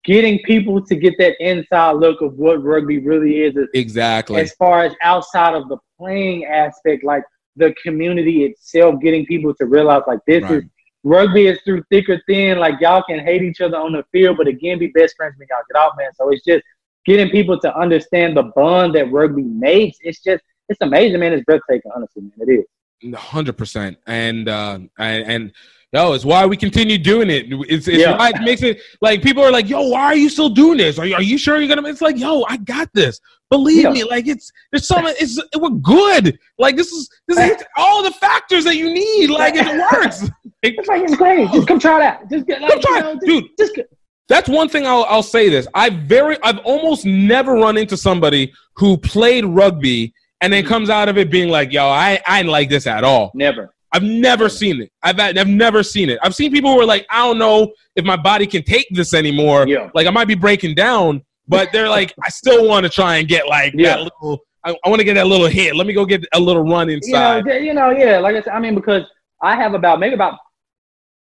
getting 0.03 0.39
people 0.39 0.83
to 0.85 0.95
get 0.95 1.13
that 1.19 1.35
inside 1.39 1.91
look 1.93 2.21
of 2.21 2.33
what 2.37 2.63
rugby 2.63 2.99
really 2.99 3.41
is, 3.43 3.55
Exactly. 3.73 4.41
as 4.41 4.53
far 4.55 4.83
as 4.83 4.93
outside 5.01 5.53
of 5.55 5.69
the 5.69 5.77
playing 5.97 6.45
aspect, 6.45 7.03
like 7.03 7.23
the 7.55 7.73
community 7.83 8.43
itself, 8.43 8.95
getting 9.01 9.25
people 9.25 9.53
to 9.55 9.65
realize 9.65 10.01
like 10.07 10.19
this 10.27 10.43
Right. 10.43 10.63
is 10.63 10.63
rugby 11.03 11.47
is 11.47 11.59
through 11.63 11.83
thick 11.89 12.09
or 12.09 12.21
thin. 12.27 12.57
Like 12.59 12.79
y'all 12.81 13.03
can 13.03 13.19
hate 13.19 13.43
each 13.43 13.61
other 13.61 13.77
on 13.77 13.93
the 13.93 14.03
field, 14.11 14.37
but 14.37 14.47
again, 14.47 14.79
be 14.79 14.87
best 14.87 15.15
friends 15.15 15.35
when 15.37 15.47
y'all 15.49 15.61
get 15.71 15.79
off, 15.79 15.93
man. 15.97 16.09
So 16.15 16.29
it's 16.31 16.43
just 16.43 16.63
getting 17.05 17.29
people 17.29 17.59
to 17.59 17.77
understand 17.77 18.35
the 18.35 18.43
bond 18.55 18.95
that 18.95 19.11
rugby 19.11 19.43
makes. 19.43 19.97
It's 20.01 20.21
just 20.21 20.43
it's 20.69 20.79
amazing, 20.81 21.19
man. 21.19 21.33
It's 21.33 21.43
breathtaking, 21.43 21.91
honestly, 21.95 22.23
man. 22.23 22.31
It 22.47 22.65
is. 23.03 23.15
hundred 23.15 23.57
percent, 23.57 23.97
and 24.07 24.47
uh, 24.49 24.79
and 24.97 25.23
and 25.27 25.51
yo, 25.93 26.13
it's 26.13 26.25
why 26.25 26.45
we 26.45 26.57
continue 26.57 26.97
doing 26.97 27.29
it. 27.29 27.45
It's, 27.69 27.87
it's 27.87 27.99
Yeah. 27.99 28.17
why 28.17 28.29
it 28.29 28.41
makes 28.41 28.63
it 28.63 28.81
like 29.01 29.21
people 29.21 29.43
are 29.43 29.51
like, 29.51 29.69
yo, 29.69 29.87
why 29.87 30.05
are 30.05 30.15
you 30.15 30.29
still 30.29 30.49
doing 30.49 30.77
this? 30.77 30.97
Are 30.97 31.05
you, 31.05 31.15
are 31.15 31.21
you 31.21 31.37
sure 31.37 31.59
you're 31.59 31.73
gonna? 31.73 31.87
It's 31.87 32.01
like, 32.01 32.17
yo, 32.17 32.43
I 32.49 32.57
got 32.57 32.89
this. 32.93 33.19
Believe 33.49 33.83
Yeah. 33.83 33.91
me, 33.91 34.03
like 34.03 34.27
it's 34.27 34.51
there's 34.71 34.87
something. 34.87 35.13
It's 35.19 35.39
we're 35.57 35.69
good. 35.69 36.37
Like 36.57 36.75
this 36.75 36.91
is 36.91 37.09
this 37.27 37.37
is 37.37 37.63
all 37.77 38.03
the 38.03 38.11
factors 38.11 38.63
that 38.63 38.75
you 38.75 38.91
need. 38.91 39.29
Like 39.29 39.53
it 39.55 39.67
works. 39.93 40.27
It's 40.63 40.87
like 40.87 41.03
it's 41.03 41.15
great. 41.15 41.49
Just 41.51 41.67
come 41.67 41.79
try 41.79 41.99
that. 41.99 42.29
Just 42.29 42.47
get 42.47 42.61
like, 42.61 42.71
Come 42.71 42.81
try 42.81 42.97
you 42.97 43.03
know, 43.03 43.13
just, 43.13 43.25
Dude. 43.25 43.45
Just 43.59 43.75
get, 43.75 43.89
That's 44.27 44.49
one 44.49 44.69
thing 44.69 44.87
I'll 44.87 45.03
I'll 45.07 45.21
say 45.23 45.49
this. 45.49 45.67
I 45.75 45.89
very 45.91 46.37
I've 46.41 46.59
almost 46.59 47.05
never 47.05 47.53
run 47.53 47.77
into 47.77 47.97
somebody 47.97 48.51
who 48.77 48.97
played 48.97 49.45
rugby 49.45 50.13
and 50.41 50.51
then 50.51 50.63
mm. 50.63 50.67
comes 50.67 50.89
out 50.89 51.07
of 51.07 51.17
it 51.19 51.29
being 51.29 51.49
like, 51.49 51.71
yo, 51.71 51.85
I 51.85 52.19
I 52.25 52.39
didn't 52.39 52.51
like 52.51 52.69
this 52.69 52.87
at 52.87 53.03
all. 53.03 53.31
never. 53.35 53.73
I've 53.93 54.03
never 54.03 54.49
seen 54.49 54.81
it. 54.81 54.91
I've 55.03 55.19
I've 55.19 55.47
never 55.47 55.83
seen 55.83 56.09
it. 56.09 56.19
I've 56.23 56.33
seen 56.33 56.51
people 56.51 56.73
who 56.73 56.81
are 56.81 56.85
like, 56.85 57.05
I 57.11 57.19
don't 57.19 57.37
know 57.37 57.71
if 57.95 58.03
my 58.03 58.17
body 58.17 58.47
can 58.47 58.63
take 58.63 58.87
this 58.89 59.13
anymore. 59.13 59.67
Yeah. 59.67 59.89
Like 59.93 60.07
I 60.07 60.09
might 60.09 60.27
be 60.27 60.35
breaking 60.35 60.73
down, 60.73 61.21
but 61.47 61.71
they're 61.71 61.89
like, 61.89 62.13
I 62.23 62.29
still 62.29 62.67
want 62.67 62.85
to 62.85 62.89
try 62.89 63.17
and 63.17 63.27
get 63.27 63.47
like 63.47 63.73
Yeah. 63.75 63.97
that 63.97 63.99
little. 63.99 64.39
I, 64.65 64.75
I 64.83 64.89
want 64.89 64.99
to 64.99 65.03
get 65.03 65.13
that 65.15 65.27
little 65.27 65.47
hit. 65.47 65.75
Let 65.75 65.85
me 65.85 65.93
go 65.93 66.05
get 66.05 66.25
a 66.33 66.39
little 66.39 66.63
run 66.63 66.89
inside. 66.89 67.45
You 67.45 67.51
know, 67.51 67.57
you 67.57 67.73
know, 67.73 67.89
yeah. 67.91 68.17
Like 68.17 68.35
I 68.35 68.41
said, 68.41 68.53
I 68.53 68.59
mean, 68.59 68.75
because 68.75 69.03
I 69.41 69.55
have 69.55 69.73
about 69.73 69.99
maybe 69.99 70.15
about 70.15 70.39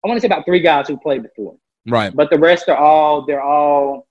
I 0.04 0.08
want 0.08 0.16
to 0.16 0.20
say 0.20 0.26
about 0.26 0.46
three 0.46 0.60
guys 0.60 0.88
who 0.88 0.96
played 0.98 1.22
before, 1.22 1.56
right. 1.88 2.14
but 2.14 2.30
the 2.30 2.38
rest 2.38 2.68
are 2.68 2.76
all 2.76 3.26
they're 3.26 3.42
all 3.42 4.06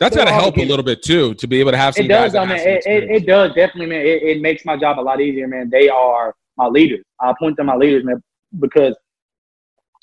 That's 0.00 0.16
got 0.16 0.24
to 0.24 0.32
help 0.32 0.56
a 0.58 0.64
little 0.64 0.84
bit 0.84 1.02
too 1.02 1.34
to 1.34 1.46
be 1.46 1.60
able 1.60 1.70
to 1.70 1.76
have 1.76 1.94
some 1.94 2.06
it 2.06 2.08
does, 2.08 2.32
have 2.32 2.48
man. 2.48 2.58
It, 2.58 2.86
it, 2.86 3.10
it 3.10 3.26
does 3.26 3.54
definitely, 3.54 3.86
man. 3.86 4.00
It, 4.00 4.22
it 4.22 4.42
makes 4.42 4.64
my 4.64 4.76
job 4.76 4.98
a 4.98 5.02
lot 5.02 5.20
easier, 5.20 5.46
man. 5.46 5.70
They 5.70 5.88
are 5.88 6.34
my 6.56 6.66
leaders. 6.66 7.04
I 7.20 7.32
point 7.38 7.56
to 7.56 7.64
my 7.64 7.76
leaders, 7.76 8.04
man, 8.04 8.22
because 8.60 8.96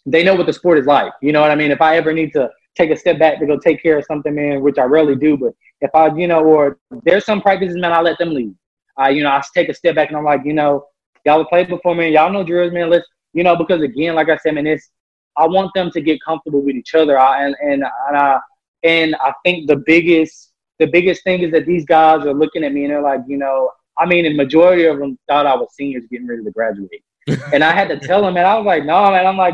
they 0.06 0.24
know 0.24 0.36
what 0.36 0.48
the 0.48 0.54
sport 0.54 0.78
is 0.78 0.86
like. 0.86 1.14
You 1.22 1.32
know 1.32 1.42
what 1.42 1.52
I 1.52 1.56
mean? 1.56 1.72
If 1.72 1.82
I 1.82 1.98
ever 1.98 2.14
need 2.14 2.34
to 2.34 2.50
take 2.76 2.92
a 2.92 2.98
step 2.98 3.20
back 3.20 3.40
to 3.40 3.46
go 3.46 3.58
take 3.58 3.82
care 3.82 3.98
of 3.98 4.06
something, 4.06 4.34
man, 4.34 4.62
which 4.62 4.78
I 4.78 4.84
rarely 4.84 5.16
do, 5.16 5.38
but 5.38 5.54
if 5.82 5.94
I, 5.94 6.14
you 6.16 6.28
know, 6.28 6.44
or 6.44 6.80
there's 7.04 7.26
some 7.26 7.42
practices, 7.42 7.78
man, 7.78 7.94
I 7.94 8.02
let 8.02 8.18
them 8.18 8.34
lead. 8.34 8.56
I, 8.98 9.10
you 9.10 9.24
know, 9.24 9.30
I 9.30 9.42
take 9.54 9.70
a 9.70 9.74
step 9.74 9.96
back 9.96 10.10
and 10.10 10.18
I'm 10.18 10.24
like, 10.24 10.42
you 10.46 10.54
know, 10.54 10.86
y'all 11.26 11.46
played 11.46 11.70
before, 11.70 11.96
man. 11.96 12.12
Y'all 12.12 12.32
know 12.32 12.44
drills, 12.44 12.74
man. 12.74 12.90
Let's, 12.90 13.06
you 13.34 13.44
know, 13.44 13.56
because 13.56 13.82
again, 13.82 14.16
like 14.16 14.30
I 14.30 14.38
said, 14.38 14.56
man, 14.56 14.68
it's 14.68 14.90
I 15.38 15.48
want 15.48 15.72
them 15.74 15.92
to 15.92 16.02
get 16.02 16.22
comfortable 16.24 16.62
with 16.62 16.76
each 16.76 16.94
other. 16.94 17.18
I, 17.18 17.46
and 17.46 17.56
and 17.62 17.84
and 18.08 18.18
I 18.18 18.40
and 18.84 19.16
I 19.16 19.34
think 19.44 19.68
the 19.68 19.78
biggest 19.78 20.52
the 20.80 20.88
biggest 20.88 21.24
thing 21.24 21.42
is 21.42 21.52
that 21.52 21.66
these 21.66 21.86
guys 21.86 22.26
are 22.26 22.34
looking 22.34 22.64
at 22.64 22.74
me 22.74 22.84
and 22.84 22.92
they're 22.92 23.02
like, 23.02 23.22
you 23.28 23.38
know, 23.38 23.72
I 24.02 24.06
mean, 24.08 24.24
the 24.24 24.34
majority 24.34 24.86
of 24.86 24.98
them 25.00 25.18
thought 25.28 25.46
I 25.46 25.56
was 25.56 25.68
seniors 25.76 26.06
getting 26.12 26.28
ready 26.28 26.44
to 26.44 26.52
graduate, 26.52 27.04
and 27.54 27.64
I 27.64 27.72
had 27.72 27.88
to 27.90 28.00
tell 28.00 28.22
them, 28.22 28.36
and 28.38 28.46
I 28.48 28.58
was 28.58 28.66
like, 28.66 28.84
no, 28.84 29.12
man, 29.12 29.28
I'm 29.28 29.38
like, 29.38 29.54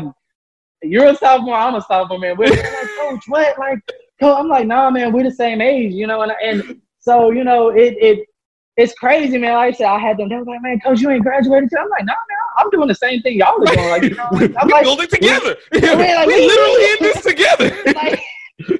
you're 0.82 1.08
a 1.08 1.14
sophomore, 1.14 1.54
I'm 1.54 1.74
a 1.74 1.82
sophomore, 1.82 2.18
man. 2.18 2.36
We're 2.36 2.48
like, 2.50 2.64
coach, 2.98 3.24
what? 3.28 3.58
Like, 3.58 3.78
coach, 4.20 4.36
I'm 4.38 4.48
like, 4.48 4.66
nah, 4.66 4.90
man, 4.90 5.12
we're 5.12 5.24
the 5.24 5.30
same 5.30 5.60
age, 5.60 5.92
you 5.92 6.06
know, 6.06 6.22
and 6.22 6.32
and 6.42 6.80
so 6.98 7.30
you 7.30 7.44
know, 7.44 7.68
it 7.70 7.94
it. 8.00 8.26
It's 8.80 8.94
crazy, 8.94 9.38
man. 9.38 9.54
Like 9.54 9.74
I 9.74 9.76
said, 9.76 9.86
I 9.86 9.98
had 9.98 10.18
them. 10.18 10.28
They 10.28 10.36
were 10.36 10.44
like, 10.44 10.62
"Man, 10.62 10.78
coach, 10.78 11.00
you 11.00 11.10
ain't 11.10 11.24
graduated 11.24 11.68
yet." 11.72 11.80
I'm 11.80 11.88
like, 11.88 12.04
"No, 12.04 12.12
man, 12.12 12.38
I'm 12.58 12.70
doing 12.70 12.86
the 12.86 12.94
same 12.94 13.20
thing 13.22 13.36
y'all 13.36 13.60
are 13.60 13.74
doing." 13.74 13.88
Like, 13.88 14.02
you 14.04 14.10
know, 14.14 14.28
like, 14.30 14.54
I'm 14.56 14.66
we 14.68 14.72
like, 14.72 14.84
build 14.84 15.00
it 15.00 15.10
together. 15.10 15.56
man, 15.72 16.14
like, 16.14 16.26
we 16.28 16.34
we- 16.36 16.46
literally 16.46 16.84
in 16.84 16.96
this 17.00 17.22
together. 17.24 17.76
like, 17.96 18.22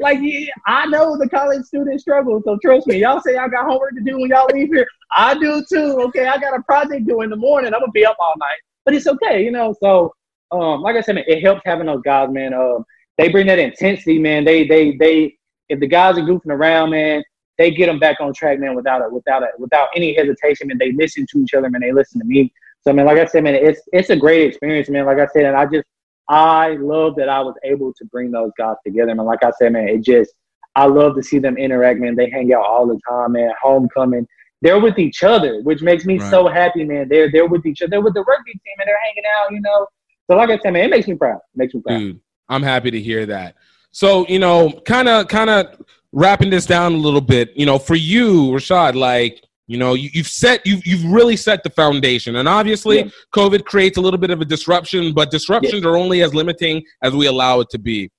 like 0.00 0.18
yeah, 0.20 0.50
I 0.66 0.86
know 0.86 1.16
the 1.16 1.28
college 1.28 1.64
student 1.64 2.00
struggle, 2.00 2.40
so 2.44 2.58
trust 2.62 2.86
me. 2.86 2.98
Y'all 2.98 3.20
say 3.20 3.36
I 3.36 3.48
got 3.48 3.66
homework 3.66 3.94
to 3.94 4.00
do 4.00 4.18
when 4.18 4.30
y'all 4.30 4.48
leave 4.52 4.68
here. 4.68 4.86
I 5.10 5.34
do 5.34 5.64
too. 5.68 6.00
Okay, 6.06 6.26
I 6.26 6.38
got 6.38 6.58
a 6.58 6.62
project 6.62 7.06
due 7.06 7.22
in 7.22 7.30
the 7.30 7.36
morning. 7.36 7.72
I'm 7.74 7.80
gonna 7.80 7.92
be 7.92 8.06
up 8.06 8.16
all 8.18 8.34
night, 8.38 8.58
but 8.84 8.94
it's 8.94 9.06
okay, 9.06 9.44
you 9.44 9.50
know. 9.50 9.74
So, 9.80 10.14
um, 10.50 10.82
like 10.82 10.96
I 10.96 11.00
said, 11.00 11.16
man, 11.16 11.24
it 11.26 11.42
helps 11.42 11.62
having 11.64 11.86
those 11.86 12.02
guys, 12.02 12.30
man. 12.30 12.54
Um, 12.54 12.84
they 13.16 13.28
bring 13.28 13.46
that 13.48 13.58
intensity, 13.58 14.18
man. 14.18 14.44
They, 14.44 14.66
they, 14.66 14.96
they. 14.96 15.36
If 15.68 15.80
the 15.80 15.86
guys 15.86 16.16
are 16.16 16.22
goofing 16.22 16.50
around, 16.50 16.90
man, 16.90 17.22
they 17.58 17.70
get 17.70 17.86
them 17.86 17.98
back 17.98 18.20
on 18.20 18.32
track, 18.32 18.58
man, 18.58 18.74
without 18.74 19.02
a, 19.02 19.08
without 19.10 19.42
a, 19.42 19.48
without 19.58 19.88
any 19.94 20.14
hesitation, 20.14 20.68
man. 20.68 20.78
They 20.78 20.92
listen 20.92 21.26
to 21.30 21.40
each 21.40 21.52
other, 21.52 21.68
man. 21.68 21.82
They 21.82 21.92
listen 21.92 22.20
to 22.20 22.26
me. 22.26 22.52
So, 22.82 22.92
man, 22.92 23.04
like 23.04 23.18
I 23.18 23.26
said, 23.26 23.44
man, 23.44 23.54
it's 23.54 23.82
it's 23.92 24.10
a 24.10 24.16
great 24.16 24.46
experience, 24.46 24.88
man. 24.88 25.04
Like 25.04 25.18
I 25.18 25.26
said, 25.26 25.44
and 25.44 25.56
I 25.56 25.66
just 25.66 25.84
I 26.28 26.76
love 26.80 27.16
that 27.16 27.28
I 27.28 27.40
was 27.40 27.54
able 27.64 27.92
to 27.94 28.04
bring 28.06 28.30
those 28.30 28.50
guys 28.58 28.76
together, 28.84 29.14
man. 29.14 29.26
Like 29.26 29.42
I 29.42 29.50
said, 29.58 29.72
man, 29.72 29.88
it 29.88 30.02
just 30.02 30.32
I 30.76 30.84
love 30.86 31.16
to 31.16 31.22
see 31.22 31.38
them 31.38 31.56
interact, 31.56 31.98
man. 32.00 32.14
They 32.14 32.30
hang 32.30 32.52
out 32.52 32.64
all 32.64 32.86
the 32.86 33.00
time, 33.08 33.32
man. 33.32 33.50
Homecoming, 33.60 34.26
they're 34.62 34.78
with 34.78 34.98
each 34.98 35.22
other, 35.24 35.60
which 35.62 35.80
makes 35.82 36.04
me 36.04 36.18
Right. 36.18 36.30
so 36.30 36.46
happy, 36.48 36.84
man. 36.84 37.08
They're 37.08 37.30
they're 37.30 37.46
with 37.46 37.64
each 37.66 37.82
other. 37.82 37.90
They're 37.90 38.00
with 38.00 38.14
the 38.14 38.22
rugby 38.24 38.52
team, 38.52 38.74
and 38.78 38.86
they're 38.86 39.00
hanging 39.04 39.24
out, 39.40 39.52
you 39.52 39.60
know. 39.60 39.86
So, 40.30 40.36
like 40.36 40.50
I 40.50 40.58
said, 40.58 40.72
man, 40.74 40.84
it 40.84 40.90
makes 40.90 41.08
me 41.08 41.14
proud. 41.14 41.36
It 41.36 41.56
makes 41.56 41.74
me 41.74 41.80
proud. 41.80 41.98
Dude, 41.98 42.20
I'm 42.48 42.62
happy 42.62 42.90
to 42.90 43.00
hear 43.00 43.24
that. 43.26 43.56
So, 43.90 44.26
you 44.28 44.38
know, 44.38 44.70
kind 44.84 45.08
of 45.08 45.28
kind 45.28 45.48
of 45.48 45.80
wrapping 46.12 46.50
this 46.50 46.66
down 46.66 46.92
a 46.92 46.96
little 46.96 47.20
bit, 47.22 47.52
you 47.56 47.64
know, 47.66 47.78
for 47.78 47.94
you, 47.94 48.50
Rashad, 48.50 48.94
like, 48.94 49.42
you 49.68 49.76
know, 49.78 49.94
you, 49.94 50.08
you've 50.12 50.26
set 50.26 50.66
you've 50.66 50.84
you've 50.86 51.04
really 51.04 51.36
set 51.36 51.62
the 51.62 51.70
foundation. 51.70 52.36
And 52.36 52.48
obviously 52.48 52.98
Yeah. 52.98 53.08
COVID 53.34 53.64
creates 53.64 53.96
a 53.98 54.00
little 54.00 54.18
bit 54.18 54.30
of 54.30 54.40
a 54.40 54.44
disruption, 54.44 55.12
but 55.14 55.30
disruptions 55.30 55.84
are 55.84 55.96
only 55.96 56.22
as 56.22 56.34
limiting 56.34 56.82
as 57.02 57.12
we 57.14 57.26
allow 57.26 57.60
it 57.60 57.68
to 57.70 57.78
be. 57.78 58.10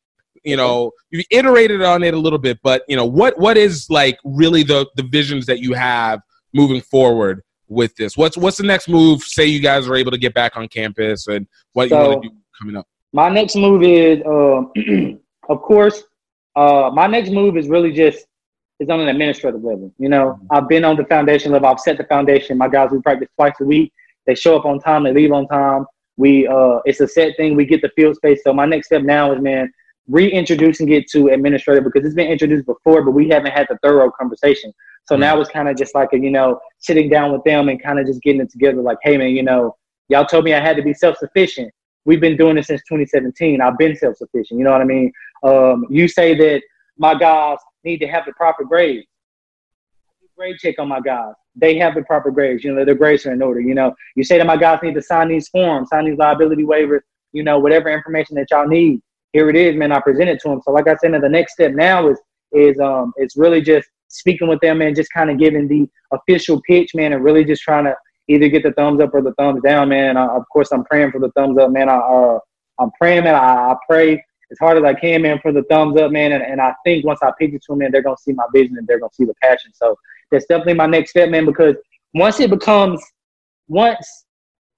You 0.46 0.56
know, 0.56 0.92
you 1.10 1.24
iterated 1.32 1.82
on 1.82 2.02
it 2.04 2.14
a 2.14 2.18
little 2.18 2.40
bit, 2.40 2.60
but 2.64 2.84
you 2.88 2.96
know, 2.96 3.06
what 3.06 3.38
what 3.38 3.58
is 3.58 3.88
like 3.90 4.18
really 4.24 4.64
the 4.64 4.88
the 4.96 5.04
visions 5.04 5.46
that 5.48 5.60
you 5.60 5.74
have 5.74 6.22
moving 6.54 6.82
forward 6.82 7.42
with 7.68 7.94
this? 7.98 8.16
What's 8.16 8.38
what's 8.38 8.58
the 8.58 8.64
next 8.64 8.88
move? 8.88 9.22
Say 9.24 9.46
you 9.48 9.60
guys 9.60 9.88
are 9.90 9.96
able 9.96 10.12
to 10.12 10.18
get 10.18 10.34
back 10.34 10.56
on 10.56 10.68
campus, 10.70 11.28
and 11.28 11.46
what 11.74 11.90
So- 11.90 12.00
you 12.02 12.08
want 12.10 12.24
to 12.24 12.30
do 12.30 12.36
coming 12.60 12.76
up. 12.78 12.88
my 13.12 13.28
next 13.30 13.56
move 13.56 13.82
is, 13.84 14.22
um, 14.26 14.72
of 15.50 15.62
course, 15.62 16.04
uh, 16.56 16.92
my 16.94 17.08
next 17.08 17.32
move 17.32 17.58
is 17.58 17.68
really 17.68 17.92
just 17.92 18.26
is 18.80 18.90
on 18.90 19.00
an 19.00 19.08
administrative 19.08 19.64
level. 19.64 19.94
You 19.98 20.10
know, 20.10 20.40
I've 20.52 20.68
been 20.68 20.86
on 20.86 20.96
the 20.96 21.06
foundation 21.06 21.52
level. 21.52 21.68
I've 21.68 21.80
set 21.80 21.98
the 21.98 22.06
foundation. 22.06 22.58
My 22.58 22.68
guys, 22.68 22.90
we 22.92 23.02
practice 23.02 23.30
twice 23.36 23.54
a 23.62 23.66
week. 23.66 23.92
They 24.26 24.36
show 24.36 24.58
up 24.58 24.66
on 24.66 24.80
time. 24.80 25.04
They 25.04 25.14
leave 25.14 25.32
on 25.32 25.48
time. 25.48 25.86
We, 26.18 26.48
uh, 26.48 26.80
it's 26.86 27.00
a 27.00 27.08
set 27.08 27.36
thing. 27.38 27.56
We 27.56 27.66
get 27.66 27.82
the 27.82 27.92
field 27.96 28.16
space. 28.16 28.42
So 28.44 28.54
my 28.54 28.66
next 28.66 28.88
step 28.88 29.04
now 29.04 29.32
is, 29.32 29.42
man, 29.42 29.72
reintroducing 30.08 30.90
it 30.90 31.10
to 31.12 31.28
administrative 31.28 31.84
because 31.84 32.06
it's 32.06 32.16
been 32.16 32.32
introduced 32.32 32.66
before, 32.66 33.04
but 33.04 33.12
we 33.12 33.30
haven't 33.30 33.52
had 33.52 33.68
the 33.70 33.78
thorough 33.84 34.12
conversation. 34.12 34.74
So 35.06 35.16
now 35.16 35.40
it's 35.40 35.50
kind 35.50 35.68
of 35.68 35.78
just 35.78 35.96
like 35.96 36.10
a, 36.14 36.20
you 36.20 36.30
know, 36.30 36.60
sitting 36.78 37.10
down 37.10 37.32
with 37.32 37.44
them 37.44 37.70
and 37.70 37.82
kind 37.82 38.00
of 38.00 38.06
just 38.06 38.22
getting 38.22 38.42
it 38.42 38.52
together. 38.52 38.82
Like, 38.82 38.98
hey, 39.04 39.18
man, 39.18 39.30
you 39.30 39.44
know, 39.44 39.76
y'all 40.08 40.26
told 40.26 40.46
me 40.46 40.54
I 40.54 40.60
had 40.60 40.76
to 40.78 40.84
be 40.84 40.94
self-sufficient 40.94 41.72
we've 42.06 42.20
been 42.20 42.38
doing 42.38 42.56
this 42.56 42.68
since 42.68 42.82
2017. 42.90 43.62
I've 43.62 43.78
been 43.78 43.96
self-sufficient. 43.96 44.58
You 44.58 44.64
know 44.64 44.72
what 44.72 44.82
I 44.82 44.86
mean? 44.86 45.12
Um, 45.44 45.86
you 45.90 46.08
say 46.08 46.36
that 46.36 46.62
my 46.98 47.14
guys 47.14 47.60
need 47.84 48.00
to 48.00 48.08
have 48.08 48.26
the 48.26 48.34
proper 48.34 48.64
grades. 48.64 49.08
Grade 50.38 50.58
check 50.58 50.76
on 50.80 50.88
my 50.88 51.02
guys. 51.02 51.34
They 51.56 51.78
have 51.78 51.96
the 51.96 52.04
proper 52.04 52.32
grades. 52.32 52.64
You 52.64 52.74
know, 52.74 52.86
their 52.86 52.96
grades 52.96 53.26
are 53.26 53.34
in 53.34 53.42
order. 53.42 53.60
You 53.60 53.76
know, 53.76 53.94
you 54.16 54.24
say 54.24 54.38
to 54.38 54.46
my 54.46 54.56
guys 54.56 54.80
need 54.82 54.94
to 54.96 55.02
sign 55.02 55.28
these 55.28 55.50
forms, 55.50 55.90
sign 55.90 56.06
these 56.06 56.18
liability 56.18 56.64
waivers. 56.64 57.02
You 57.34 57.44
know, 57.44 57.60
whatever 57.60 57.90
information 57.90 58.36
that 58.36 58.48
y'all 58.50 58.68
need, 58.68 59.02
here 59.34 59.50
it 59.50 59.56
is, 59.56 59.76
man. 59.76 59.92
I 59.92 60.00
present 60.00 60.30
it 60.30 60.40
to 60.42 60.50
them. 60.50 60.62
So, 60.64 60.72
like 60.72 60.88
I 60.88 60.96
said, 60.96 61.12
the 61.12 61.30
next 61.30 61.54
step 61.54 61.74
now 61.74 62.08
is 62.08 62.20
is 62.52 62.80
um 62.80 63.14
it's 63.18 63.38
really 63.38 63.62
just 63.62 63.88
speaking 64.08 64.48
with 64.48 64.60
them 64.62 64.82
and 64.82 64.96
just 64.96 65.12
kind 65.14 65.30
of 65.30 65.38
giving 65.38 65.68
the 65.68 65.88
official 66.12 66.62
pitch, 66.68 66.96
man, 66.96 67.14
and 67.14 67.24
really 67.24 67.44
just 67.44 67.62
trying 67.62 67.84
to 67.86 67.96
either 68.28 68.48
get 68.48 68.64
the 68.64 68.72
thumbs 68.72 69.02
up 69.02 69.14
or 69.14 69.22
the 69.22 69.34
thumbs 69.34 69.62
down, 69.62 69.90
man. 69.90 70.18
Uh, 70.18 70.28
of 70.28 70.44
course, 70.52 70.72
I'm 70.72 70.84
praying 70.86 71.12
for 71.12 71.20
the 71.20 71.32
thumbs 71.32 71.58
up, 71.58 71.72
man. 71.72 71.90
I, 71.90 71.98
uh, 71.98 72.40
I'm 72.80 72.92
praying, 73.00 73.26
man. 73.26 73.36
I, 73.36 73.72
I 73.72 73.76
pray 73.90 74.24
as 74.52 74.58
hard 74.60 74.78
as 74.78 74.84
I 74.84 74.94
can, 74.94 75.22
man, 75.22 75.40
for 75.42 75.52
the 75.52 75.64
thumbs 75.64 76.00
up, 76.00 76.12
man. 76.12 76.32
And, 76.32 76.44
and 76.44 76.62
I 76.62 76.74
think 76.84 77.06
once 77.06 77.20
I 77.22 77.32
pitch 77.40 77.54
it 77.54 77.62
to 77.64 77.72
them, 77.74 77.80
man, 77.80 77.92
they're 77.92 78.02
gonna 78.02 78.18
see 78.18 78.34
my 78.34 78.46
vision 78.54 78.78
and 78.78 78.88
they're 78.88 79.00
gonna 79.00 79.14
see 79.14 79.26
the 79.26 79.36
passion. 79.42 79.72
So 79.74 79.96
that's 80.32 80.46
definitely 80.46 80.74
my 80.76 80.86
next 80.88 81.12
step, 81.12 81.30
man. 81.30 81.46
Because 81.46 81.76
once 82.14 82.40
it 82.40 82.50
becomes, 82.50 83.02
once 83.68 84.26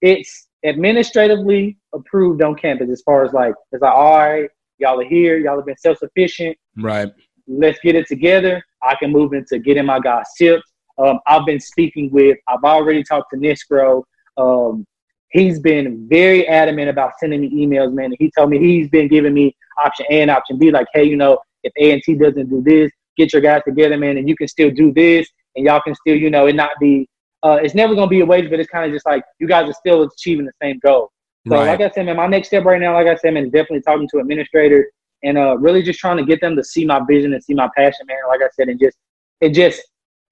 it's 0.02 0.48
administratively 0.66 1.78
approved 1.94 2.42
on 2.42 2.56
campus, 2.56 2.90
as 2.90 3.02
far 3.04 3.24
as 3.24 3.34
like, 3.34 3.54
it's 3.72 3.82
like, 3.82 3.94
all 3.94 4.18
right, 4.18 4.50
y'all 4.78 5.00
are 5.00 5.06
here, 5.06 5.38
y'all 5.38 5.58
have 5.58 5.66
been 5.66 5.78
self 5.78 5.98
sufficient 6.00 6.58
Right. 6.78 7.12
let's 7.48 7.80
get 7.84 7.96
it 7.96 8.08
together. 8.08 8.64
I 8.84 8.96
can 8.96 9.12
move 9.12 9.34
into 9.34 9.60
getting 9.60 9.86
my 9.86 10.00
guys 10.00 10.26
tips. 10.38 10.64
Um, 10.98 11.20
I've 11.28 11.46
been 11.46 11.60
speaking 11.60 12.10
with, 12.12 12.38
I've 12.48 12.64
already 12.64 13.04
talked 13.04 13.32
to 13.32 13.38
NSCRO. 13.38 14.04
Um, 14.38 14.86
he's 15.32 15.60
been 15.60 16.08
very 16.10 16.48
adamant 16.48 16.90
about 16.90 17.14
sending 17.20 17.42
me 17.42 17.50
emails, 17.50 17.94
man. 17.94 18.06
And 18.06 18.16
he 18.20 18.32
told 18.38 18.50
me 18.50 18.60
he's 18.60 18.90
been 18.90 19.08
giving 19.08 19.34
me 19.34 19.56
option 19.84 20.06
A 20.10 20.22
and 20.22 20.32
option 20.32 20.58
B, 20.58 20.72
like, 20.72 20.88
hey, 20.94 21.04
you 21.04 21.16
know, 21.16 21.38
if 21.64 21.74
A 21.78 21.92
and 21.92 22.02
T 22.04 22.16
doesn't 22.16 22.50
do 22.50 22.62
this, 22.62 22.92
get 23.18 23.34
your 23.34 23.42
guys 23.42 23.62
together, 23.68 23.98
man, 23.98 24.18
and 24.18 24.28
you 24.28 24.36
can 24.36 24.48
still 24.48 24.72
do 24.72 24.94
this, 24.94 25.28
and 25.56 25.66
y'all 25.66 25.82
can 25.82 25.96
still, 25.96 26.16
you 26.16 26.30
know, 26.30 26.48
it 26.48 26.56
not 26.56 26.72
be, 26.80 27.08
uh, 27.44 27.60
it's 27.62 27.74
never 27.76 27.96
gonna 27.96 28.08
be 28.08 28.20
a 28.22 28.26
wage, 28.26 28.50
but 28.50 28.60
it's 28.60 28.70
kind 28.70 28.86
of 28.86 28.92
just 28.96 29.06
like 29.06 29.24
you 29.40 29.48
guys 29.48 29.70
are 29.70 29.74
still 29.74 30.04
achieving 30.04 30.46
the 30.46 30.52
same 30.62 30.80
goal. 30.84 31.12
So, 31.48 31.56
Right. 31.56 31.68
like 31.68 31.82
I 31.82 31.90
said, 31.94 32.06
man, 32.06 32.18
my 32.18 32.28
next 32.28 32.48
step 32.50 32.66
right 32.66 32.80
now, 32.80 32.94
like 32.94 33.08
I 33.08 33.16
said, 33.16 33.34
man, 33.34 33.46
is 33.46 33.52
definitely 33.52 33.82
talking 33.82 34.08
to 34.14 34.20
administrators 34.20 34.86
and 35.24 35.38
uh, 35.38 35.58
really 35.58 35.82
just 35.82 36.00
trying 36.00 36.18
to 36.18 36.26
get 36.26 36.40
them 36.42 36.56
to 36.56 36.64
see 36.64 36.86
my 36.86 37.02
vision 37.08 37.34
and 37.34 37.44
see 37.44 37.54
my 37.56 37.70
passion, 37.76 38.06
man. 38.08 38.18
Like 38.28 38.42
I 38.42 38.50
said, 38.54 38.70
and 38.70 38.80
just 38.80 38.98
it 39.40 39.50
just 39.50 39.82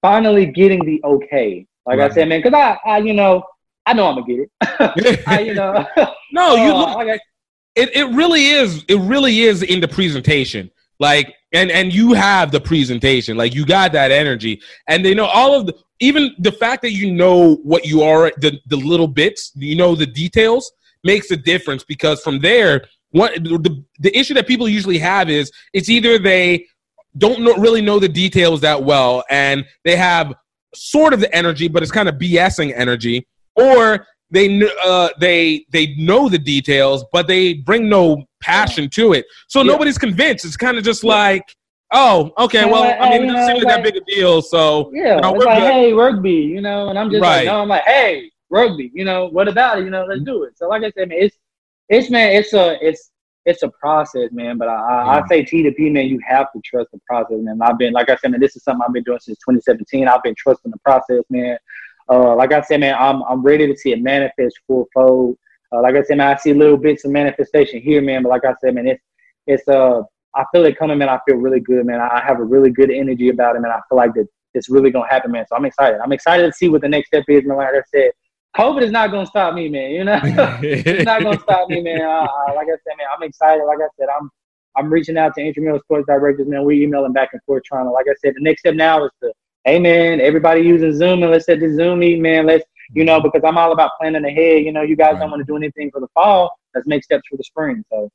finally 0.02 0.46
getting 0.46 0.84
the 0.84 1.00
okay. 1.04 1.66
Like 1.86 1.98
Right. 1.98 2.10
I 2.10 2.14
said, 2.14 2.28
man, 2.28 2.42
because 2.42 2.54
I, 2.54 2.78
I, 2.88 2.98
you 2.98 3.12
know, 3.12 3.42
I 3.86 3.92
know 3.92 4.06
I'm 4.06 4.14
gonna 4.16 4.26
get 4.26 4.40
it. 4.40 5.22
I, 5.26 5.40
you 5.40 5.54
know, 5.54 5.86
no, 6.32 6.54
you 6.56 6.72
look. 6.72 6.88
Oh, 6.90 6.94
like 6.94 7.08
I, 7.08 7.20
It 7.74 7.94
it 7.94 8.14
really 8.14 8.46
is. 8.48 8.84
It 8.88 8.98
really 9.00 9.40
is 9.40 9.62
in 9.62 9.80
the 9.80 9.88
presentation. 9.88 10.70
Like 10.98 11.34
and 11.52 11.70
and 11.70 11.92
you 11.92 12.12
have 12.12 12.52
the 12.52 12.60
presentation. 12.60 13.36
Like 13.36 13.54
you 13.54 13.64
got 13.64 13.92
that 13.92 14.10
energy, 14.10 14.60
and 14.86 15.04
they 15.04 15.14
know 15.14 15.26
all 15.26 15.54
of 15.54 15.66
the 15.66 15.74
even 16.00 16.34
the 16.38 16.52
fact 16.52 16.82
that 16.82 16.92
you 16.92 17.12
know 17.12 17.56
what 17.56 17.84
you 17.84 18.02
are 18.02 18.32
the 18.38 18.58
the 18.66 18.76
little 18.76 19.06
bits 19.06 19.52
you 19.54 19.76
know 19.76 19.94
the 19.94 20.06
details 20.06 20.72
makes 21.04 21.30
a 21.30 21.36
difference 21.36 21.84
because 21.84 22.20
from 22.22 22.40
there 22.40 22.84
what 23.10 23.34
the 23.34 23.84
the 23.98 24.18
issue 24.18 24.34
that 24.34 24.46
people 24.46 24.68
usually 24.68 24.98
have 24.98 25.30
is 25.30 25.52
it's 25.72 25.88
either 25.88 26.18
they 26.18 26.66
don't 27.18 27.40
know, 27.40 27.54
really 27.56 27.82
know 27.82 27.98
the 27.98 28.08
details 28.08 28.60
that 28.60 28.82
well 28.82 29.24
and 29.30 29.64
they 29.84 29.96
have 29.96 30.34
sort 30.74 31.12
of 31.12 31.20
the 31.20 31.34
energy 31.34 31.68
but 31.68 31.82
it's 31.82 31.92
kind 31.92 32.08
of 32.08 32.16
BSing 32.16 32.72
energy 32.74 33.26
or 33.60 34.06
they 34.30 34.62
uh, 34.84 35.08
they 35.18 35.64
they 35.70 35.94
know 35.96 36.28
the 36.28 36.38
details 36.38 37.04
but 37.12 37.26
they 37.26 37.54
bring 37.54 37.88
no 37.88 38.24
passion 38.40 38.88
to 38.90 39.12
it 39.12 39.24
so 39.48 39.60
Yeah. 39.60 39.72
nobody's 39.72 39.98
convinced 39.98 40.44
it's 40.44 40.56
kind 40.56 40.78
of 40.78 40.84
just 40.84 41.02
like 41.04 41.42
oh 41.92 42.30
okay 42.38 42.64
well 42.64 42.82
like, 42.82 43.00
I 43.00 43.10
mean 43.10 43.22
it 43.22 43.26
you 43.26 43.32
doesn't 43.32 43.46
seem 43.56 43.64
like 43.64 43.68
that 43.74 43.82
big 43.82 43.96
a 43.96 44.00
deal 44.04 44.40
so 44.40 44.90
yeah, 44.94 45.16
No, 45.20 45.34
it's 45.34 45.44
like, 45.44 45.58
good. 45.58 45.72
hey, 45.72 45.92
rugby, 45.92 46.30
you 46.32 46.60
know, 46.60 46.88
and 46.88 46.98
I'm 46.98 47.10
just 47.10 47.20
Right. 47.22 47.38
like, 47.38 47.46
no, 47.46 47.60
I'm 47.62 47.68
like, 47.68 47.84
hey, 47.84 48.30
rugby, 48.48 48.90
you 48.94 49.04
know, 49.04 49.26
what 49.26 49.46
about 49.48 49.78
it? 49.78 49.84
You 49.84 49.90
know, 49.90 50.04
let's 50.04 50.22
do 50.22 50.44
it. 50.44 50.56
So, 50.56 50.68
like 50.68 50.82
I 50.82 50.90
said, 50.92 51.08
man, 51.08 51.18
it's 51.20 51.36
it's 51.88 52.10
man, 52.10 52.32
it's 52.36 52.52
a 52.54 52.78
it's 52.86 53.10
it's 53.46 53.62
a 53.62 53.68
process, 53.68 54.30
man. 54.32 54.58
But 54.58 54.68
I, 54.68 54.74
I, 54.74 55.04
Yeah. 55.16 55.22
I 55.24 55.28
say 55.28 55.44
T 55.44 55.62
to 55.62 55.72
P, 55.72 55.90
man, 55.90 56.06
you 56.06 56.18
have 56.26 56.46
to 56.52 56.60
trust 56.64 56.90
the 56.92 57.00
process, 57.06 57.38
man. 57.40 57.60
I've 57.62 57.78
been, 57.78 57.92
like 57.92 58.10
I 58.10 58.16
said, 58.16 58.30
man, 58.32 58.40
this 58.40 58.54
is 58.56 58.62
something 58.64 58.82
I've 58.86 58.92
been 58.92 59.02
doing 59.04 59.18
since 59.20 59.38
2017. 59.38 60.06
I've 60.08 60.22
been 60.22 60.34
trusting 60.36 60.70
the 60.70 60.78
process, 60.78 61.22
man. 61.30 61.56
Uh, 62.10 62.34
like 62.34 62.52
I 62.52 62.60
said, 62.62 62.80
man, 62.80 62.96
I'm 62.98 63.22
I'm 63.22 63.42
ready 63.42 63.66
to 63.66 63.76
see 63.76 63.92
it 63.92 64.02
manifest 64.02 64.58
full 64.66 64.88
fold. 64.92 65.36
Uh, 65.72 65.80
like 65.80 65.94
I 65.94 66.02
said, 66.02 66.16
man, 66.18 66.34
I 66.34 66.36
see 66.36 66.52
little 66.52 66.76
bits 66.76 67.04
of 67.04 67.12
manifestation 67.12 67.80
here, 67.80 68.02
man. 68.02 68.22
But 68.22 68.30
like 68.30 68.44
I 68.44 68.54
said, 68.60 68.74
man, 68.74 68.88
it's 68.88 69.02
it's 69.46 69.68
uh 69.68 70.02
I 70.34 70.44
feel 70.52 70.64
it 70.64 70.78
coming, 70.78 70.98
man. 70.98 71.08
I 71.08 71.18
feel 71.26 71.36
really 71.36 71.60
good, 71.60 71.86
man. 71.86 72.00
I 72.00 72.22
have 72.24 72.40
a 72.40 72.44
really 72.44 72.70
good 72.70 72.90
energy 72.90 73.28
about 73.28 73.56
it, 73.56 73.60
man. 73.60 73.70
I 73.70 73.80
feel 73.88 73.96
like 73.96 74.14
that 74.14 74.26
it's 74.54 74.68
really 74.68 74.90
gonna 74.90 75.08
happen, 75.08 75.32
man. 75.32 75.46
So 75.48 75.56
I'm 75.56 75.64
excited. 75.64 76.00
I'm 76.00 76.12
excited 76.12 76.46
to 76.46 76.52
see 76.52 76.68
what 76.68 76.80
the 76.80 76.88
next 76.88 77.08
step 77.08 77.24
is, 77.28 77.44
man. 77.44 77.56
Like 77.56 77.68
I 77.68 77.82
said, 77.94 78.10
COVID 78.56 78.82
is 78.82 78.90
not 78.90 79.10
gonna 79.10 79.26
stop 79.26 79.54
me, 79.54 79.68
man. 79.68 79.90
You 79.90 80.04
know, 80.04 80.20
it's 80.62 81.04
not 81.04 81.22
gonna 81.22 81.38
stop 81.40 81.68
me, 81.68 81.80
man. 81.80 82.02
I, 82.02 82.26
I, 82.48 82.52
like 82.52 82.66
I 82.66 82.76
said, 82.84 82.96
man, 82.98 83.06
I'm 83.16 83.22
excited. 83.22 83.64
Like 83.64 83.78
I 83.78 83.88
said, 83.98 84.08
I'm 84.18 84.30
I'm 84.76 84.92
reaching 84.92 85.16
out 85.16 85.34
to 85.34 85.40
intramural 85.40 85.80
sports 85.80 86.06
directors, 86.06 86.48
man. 86.48 86.64
We're 86.64 86.82
emailing 86.82 87.12
back 87.12 87.30
and 87.32 87.42
forth, 87.44 87.62
trying 87.64 87.86
to. 87.86 87.90
Like 87.90 88.06
I 88.08 88.14
said, 88.20 88.34
the 88.36 88.42
next 88.42 88.60
step 88.60 88.74
now 88.74 89.04
is 89.04 89.10
to, 89.22 89.32
hey, 89.64 89.78
man, 89.78 90.20
everybody 90.20 90.62
using 90.62 90.94
Zoom, 90.96 91.22
and 91.22 91.32
let's 91.32 91.46
set 91.46 91.60
the 91.60 91.72
Zoom 91.74 92.00
meeting, 92.00 92.22
man. 92.22 92.46
Let's, 92.46 92.64
you 92.92 93.04
know, 93.04 93.20
because 93.20 93.42
I'm 93.44 93.58
all 93.58 93.72
about 93.72 93.92
planning 94.00 94.24
ahead. 94.24 94.64
You 94.64 94.72
know, 94.72 94.82
you 94.82 94.96
guys 94.96 95.14
Right. 95.14 95.20
don't 95.20 95.30
want 95.30 95.40
to 95.40 95.44
do 95.44 95.56
anything 95.56 95.90
for 95.90 96.00
the 96.00 96.08
fall. 96.14 96.58
Let's 96.74 96.86
make 96.86 97.04
steps 97.04 97.22
for 97.30 97.36
the 97.36 97.44
spring. 97.44 97.84
So. 97.90 98.10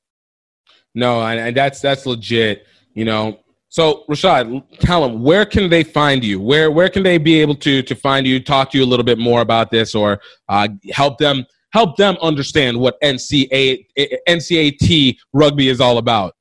No, 0.93 1.21
and, 1.21 1.39
and 1.39 1.55
that's 1.57 1.81
that's 1.81 2.05
legit. 2.05 2.65
You 2.93 3.05
know. 3.05 3.39
So 3.67 4.05
Rashad, 4.09 4.63
tell 4.79 5.01
them 5.01 5.21
where 5.21 5.45
can 5.45 5.69
they 5.69 5.83
find 5.83 6.23
you? 6.23 6.39
Where 6.39 6.71
where 6.71 6.87
can 6.87 7.03
they 7.03 7.17
be 7.17 7.41
able 7.41 7.55
to 7.55 7.81
to 7.83 7.95
find 7.95 8.25
you? 8.25 8.39
Talk 8.41 8.71
to 8.71 8.77
you 8.77 8.83
a 8.83 8.87
little 8.87 9.03
bit 9.03 9.17
more 9.17 9.41
about 9.41 9.69
this, 9.69 9.93
or 9.93 10.21
uh, 10.47 10.69
help 10.93 11.17
them 11.17 11.45
help 11.73 11.97
them 11.97 12.15
understand 12.21 12.79
what 12.79 12.95
NCAA 13.01 13.83
NCAT 14.29 15.17
rugby 15.33 15.67
is 15.67 15.81
all 15.81 15.97
about. 15.97 16.35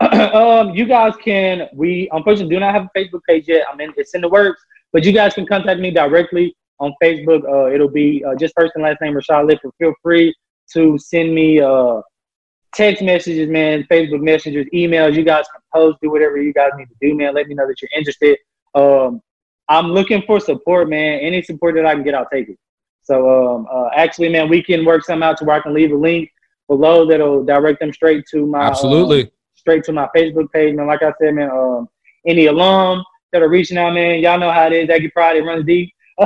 um, 0.32 0.70
you 0.70 0.86
guys 0.86 1.14
can. 1.16 1.68
We 1.72 2.08
unfortunately 2.12 2.54
do 2.54 2.60
not 2.60 2.72
have 2.72 2.84
a 2.84 2.98
Facebook 2.98 3.20
page 3.28 3.48
yet. 3.48 3.64
I 3.70 3.76
mean, 3.76 3.92
it's 3.96 4.14
in 4.14 4.20
the 4.20 4.28
works, 4.28 4.62
but 4.92 5.04
you 5.04 5.12
guys 5.12 5.34
can 5.34 5.46
contact 5.46 5.80
me 5.80 5.90
directly 5.90 6.56
on 6.78 6.92
Facebook. 7.02 7.42
Uh, 7.44 7.72
it'll 7.72 7.88
be 7.88 8.24
uh, 8.24 8.34
just 8.36 8.54
first 8.56 8.72
and 8.76 8.84
last 8.84 9.00
name 9.00 9.14
Rashad 9.14 9.48
Lifford. 9.48 9.72
Feel 9.78 9.94
free 10.02 10.34
to 10.72 10.98
send 10.98 11.34
me 11.34 11.60
uh 11.60 12.00
text 12.74 13.02
messages, 13.02 13.48
man, 13.48 13.84
Facebook 13.90 14.22
messages, 14.22 14.66
emails. 14.74 15.14
You 15.14 15.24
guys 15.24 15.46
can 15.52 15.60
post, 15.74 15.98
do 16.02 16.10
whatever 16.10 16.40
you 16.40 16.52
guys 16.52 16.70
need 16.76 16.86
to 16.86 16.94
do, 17.00 17.14
man. 17.14 17.34
Let 17.34 17.48
me 17.48 17.54
know 17.54 17.66
that 17.66 17.80
you're 17.80 17.90
interested. 17.96 18.38
Um, 18.74 19.20
I'm 19.68 19.86
looking 19.86 20.22
for 20.26 20.40
support, 20.40 20.88
man. 20.88 21.20
Any 21.20 21.42
support 21.42 21.74
that 21.74 21.86
I 21.86 21.94
can 21.94 22.04
get, 22.04 22.14
I'll 22.14 22.28
take 22.32 22.48
it. 22.48 22.58
So, 23.02 23.56
um, 23.56 23.66
uh, 23.72 23.88
actually, 23.94 24.28
man, 24.28 24.48
we 24.48 24.62
can 24.62 24.84
work 24.84 25.04
something 25.04 25.22
out 25.22 25.38
to 25.38 25.44
where 25.44 25.56
I 25.56 25.60
can 25.60 25.74
leave 25.74 25.92
a 25.92 25.96
link 25.96 26.30
below 26.68 27.06
that'll 27.06 27.44
direct 27.44 27.80
them 27.80 27.92
straight 27.92 28.24
to 28.30 28.46
my 28.46 28.60
um, 28.60 28.70
Absolutely. 28.70 29.30
Straight 29.68 29.84
to 29.84 29.92
my 29.92 30.08
Facebook 30.16 30.50
page, 30.50 30.74
man. 30.74 30.86
Like 30.86 31.02
I 31.02 31.12
said, 31.20 31.34
man, 31.34 31.50
um, 31.50 31.90
any 32.26 32.46
alum 32.46 33.04
that 33.32 33.42
are 33.42 33.50
reaching 33.50 33.76
out, 33.76 33.92
man, 33.92 34.18
y'all 34.20 34.38
know 34.38 34.50
how 34.50 34.66
it 34.66 34.72
is. 34.72 34.88
Aggie 34.88 35.10
Pride 35.10 35.44
runs 35.44 35.66
deep. 35.66 35.92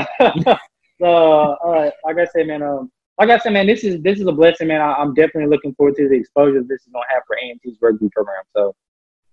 so, 1.01 1.03
uh, 1.03 1.91
like 2.05 2.19
I 2.19 2.27
said, 2.27 2.47
man, 2.47 2.63
um, 2.63 2.93
like 3.19 3.31
I 3.31 3.39
said, 3.39 3.53
man, 3.53 3.67
this 3.67 3.83
is 3.83 4.01
this 4.01 4.21
is 4.21 4.29
a 4.29 4.33
blessing, 4.33 4.69
man. 4.69 4.81
I, 4.81 4.93
I'm 4.93 5.13
definitely 5.13 5.51
looking 5.51 5.75
forward 5.75 5.97
to 5.97 6.09
the 6.09 6.15
exposure 6.15 6.63
this 6.63 6.83
is 6.83 6.89
gonna 6.93 7.05
have 7.09 7.25
for 7.27 7.35
A&T's 7.35 7.79
rugby 7.81 8.09
program. 8.15 8.45
So, 8.55 8.77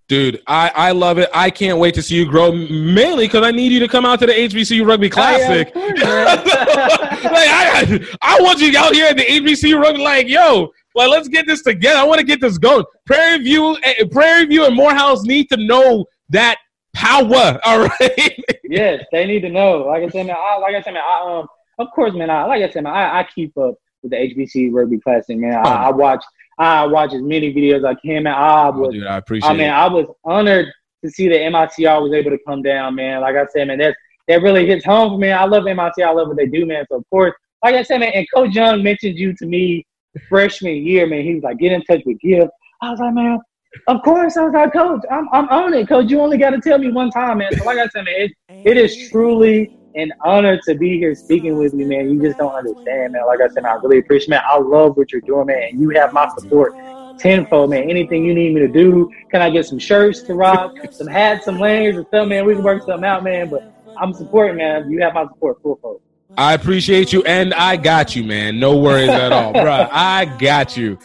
Dude, 0.08 0.42
I, 0.48 0.72
I 0.74 0.90
love 0.90 1.18
it. 1.18 1.30
I 1.32 1.50
can't 1.50 1.78
wait 1.78 1.94
to 1.94 2.02
see 2.02 2.16
you 2.16 2.28
grow, 2.28 2.50
mainly 2.50 3.28
because 3.28 3.46
I 3.46 3.52
need 3.52 3.70
you 3.70 3.78
to 3.78 3.86
come 3.86 4.04
out 4.04 4.18
to 4.18 4.26
the 4.26 4.32
HBCU 4.32 4.84
Rugby 4.84 5.08
Classic. 5.08 5.70
Oh, 5.72 5.92
yeah, 5.96 6.34
course, 6.34 7.24
like 7.26 7.48
I, 7.48 8.16
I 8.20 8.40
want 8.40 8.58
you 8.58 8.76
out 8.76 8.92
here 8.92 9.06
at 9.06 9.16
the 9.16 9.22
HBCU 9.22 9.80
Rugby, 9.80 10.02
like, 10.02 10.26
yo, 10.26 10.72
well, 10.94 11.10
let's 11.10 11.28
get 11.28 11.46
this 11.46 11.62
together. 11.62 11.98
I 11.98 12.04
want 12.04 12.20
to 12.20 12.26
get 12.26 12.40
this 12.40 12.58
going. 12.58 12.84
Prairie 13.06 13.38
View, 13.42 13.76
eh, 13.82 14.04
Prairie 14.10 14.46
View, 14.46 14.64
and 14.64 14.74
Morehouse 14.74 15.22
need 15.24 15.48
to 15.50 15.56
know 15.56 16.04
that 16.30 16.56
power. 16.94 17.58
All 17.64 17.80
right. 17.80 18.44
yes, 18.64 19.04
they 19.12 19.26
need 19.26 19.40
to 19.40 19.48
know. 19.48 19.78
Like 19.86 20.02
I 20.02 20.08
said, 20.08 20.26
man, 20.26 20.36
I, 20.38 20.56
like 20.58 20.74
I 20.74 20.82
said, 20.82 20.94
man, 20.94 21.02
I, 21.06 21.38
um, 21.40 21.46
of 21.78 21.88
course, 21.94 22.12
man. 22.14 22.30
I, 22.30 22.44
like 22.44 22.62
I 22.62 22.70
said, 22.70 22.84
man, 22.84 22.92
I, 22.94 23.20
I 23.20 23.28
keep 23.34 23.56
up 23.58 23.74
with 24.02 24.10
the 24.12 24.16
HBC 24.16 24.70
Rugby 24.72 24.98
Classic, 25.00 25.36
man. 25.36 25.54
I, 25.54 25.60
Oh. 25.60 25.88
I 25.88 25.90
watch 25.90 26.24
I 26.58 26.86
watch 26.86 27.14
as 27.14 27.22
many 27.22 27.54
videos 27.54 27.78
as 27.78 27.84
I 27.84 27.94
can, 27.94 28.24
man. 28.24 28.34
I 28.34 28.68
Oh, 28.68 28.72
was 28.72 28.92
dude, 28.94 29.06
I 29.06 29.16
appreciate 29.16 29.48
I 29.50 29.52
mean, 29.54 29.68
it. 29.68 29.70
I 29.70 29.88
was 29.88 30.06
honored 30.24 30.66
to 31.02 31.10
see 31.10 31.26
that 31.28 31.38
MITR 31.40 32.02
was 32.02 32.12
able 32.12 32.30
to 32.30 32.38
come 32.46 32.60
down, 32.62 32.94
man. 32.96 33.22
Like 33.22 33.34
I 33.36 33.46
said, 33.46 33.68
man, 33.68 33.78
that's 33.78 33.96
that 34.28 34.42
really 34.42 34.66
hits 34.66 34.84
home 34.84 35.12
for 35.12 35.18
me. 35.18 35.30
I 35.32 35.44
love 35.44 35.64
MITR. 35.64 36.04
I 36.04 36.10
love 36.12 36.28
what 36.28 36.36
they 36.36 36.46
do, 36.46 36.66
man. 36.66 36.84
So 36.90 36.98
of 36.98 37.04
course, 37.10 37.32
like 37.64 37.74
I 37.74 37.82
said, 37.82 37.98
man, 37.98 38.12
and 38.14 38.26
Coach 38.34 38.54
Young 38.54 38.82
mentioned 38.82 39.18
you 39.18 39.34
to 39.36 39.46
me 39.46 39.86
freshman 40.28 40.76
year, 40.76 41.06
man. 41.06 41.22
He 41.22 41.34
was 41.34 41.42
like, 41.42 41.58
get 41.58 41.72
in 41.72 41.82
touch 41.82 42.02
with 42.06 42.20
Gift. 42.20 42.50
I 42.82 42.90
was 42.90 43.00
like, 43.00 43.14
man, 43.14 43.38
of 43.86 44.02
course. 44.02 44.36
I 44.36 44.44
was 44.44 44.52
like, 44.52 44.72
Coach, 44.72 45.02
I'm 45.10 45.28
I'm 45.32 45.48
on 45.48 45.74
it, 45.74 45.88
Coach. 45.88 46.10
You 46.10 46.20
only 46.20 46.38
got 46.38 46.50
to 46.50 46.60
tell 46.60 46.78
me 46.78 46.90
one 46.90 47.10
time, 47.10 47.38
man. 47.38 47.52
So 47.56 47.64
like 47.64 47.78
I 47.78 47.86
said, 47.88 48.04
man, 48.04 48.14
it, 48.16 48.32
it 48.64 48.76
is 48.76 48.96
truly 49.08 49.70
an 49.94 50.12
honor 50.24 50.58
to 50.66 50.74
be 50.74 50.98
here 50.98 51.14
speaking 51.14 51.56
with 51.56 51.72
you, 51.74 51.86
man. 51.86 52.10
You 52.10 52.20
just 52.20 52.38
don't 52.38 52.54
understand, 52.54 53.12
man. 53.12 53.26
Like 53.26 53.40
I 53.40 53.48
said, 53.48 53.62
man, 53.62 53.72
I 53.72 53.76
really 53.82 53.98
appreciate, 53.98 54.30
man. 54.30 54.42
I 54.46 54.58
love 54.58 54.96
what 54.96 55.12
you're 55.12 55.22
doing, 55.22 55.46
man. 55.46 55.62
And 55.70 55.80
you 55.80 55.90
have 55.90 56.12
my 56.12 56.28
support 56.36 56.74
tenfold, 57.18 57.70
man. 57.70 57.88
Anything 57.90 58.24
you 58.24 58.34
need 58.34 58.54
me 58.54 58.60
to 58.60 58.68
do, 58.68 59.08
can 59.30 59.42
I 59.42 59.50
get 59.50 59.66
some 59.66 59.78
shirts 59.78 60.22
to 60.24 60.34
rock, 60.34 60.72
some 60.92 61.06
hats, 61.06 61.44
some 61.44 61.58
layers, 61.58 61.96
or 61.96 62.06
something, 62.12 62.30
man? 62.30 62.46
We 62.46 62.54
can 62.54 62.62
work 62.62 62.82
something 62.84 63.04
out, 63.04 63.24
man. 63.24 63.48
But 63.50 63.62
I'm 63.98 64.12
supporting, 64.14 64.56
man. 64.56 64.90
You 64.90 65.00
have 65.02 65.14
my 65.14 65.24
support, 65.24 65.60
full 65.62 65.78
fold. 65.82 66.00
I 66.36 66.54
appreciate 66.54 67.12
you, 67.12 67.22
and 67.24 67.52
I 67.54 67.76
got 67.76 68.16
you, 68.16 68.24
man. 68.24 68.58
No 68.58 68.76
worries 68.76 69.08
at 69.08 69.32
all, 69.32 69.52
bro. 69.52 69.88
I 69.90 70.24
got 70.38 70.76
you, 70.76 70.98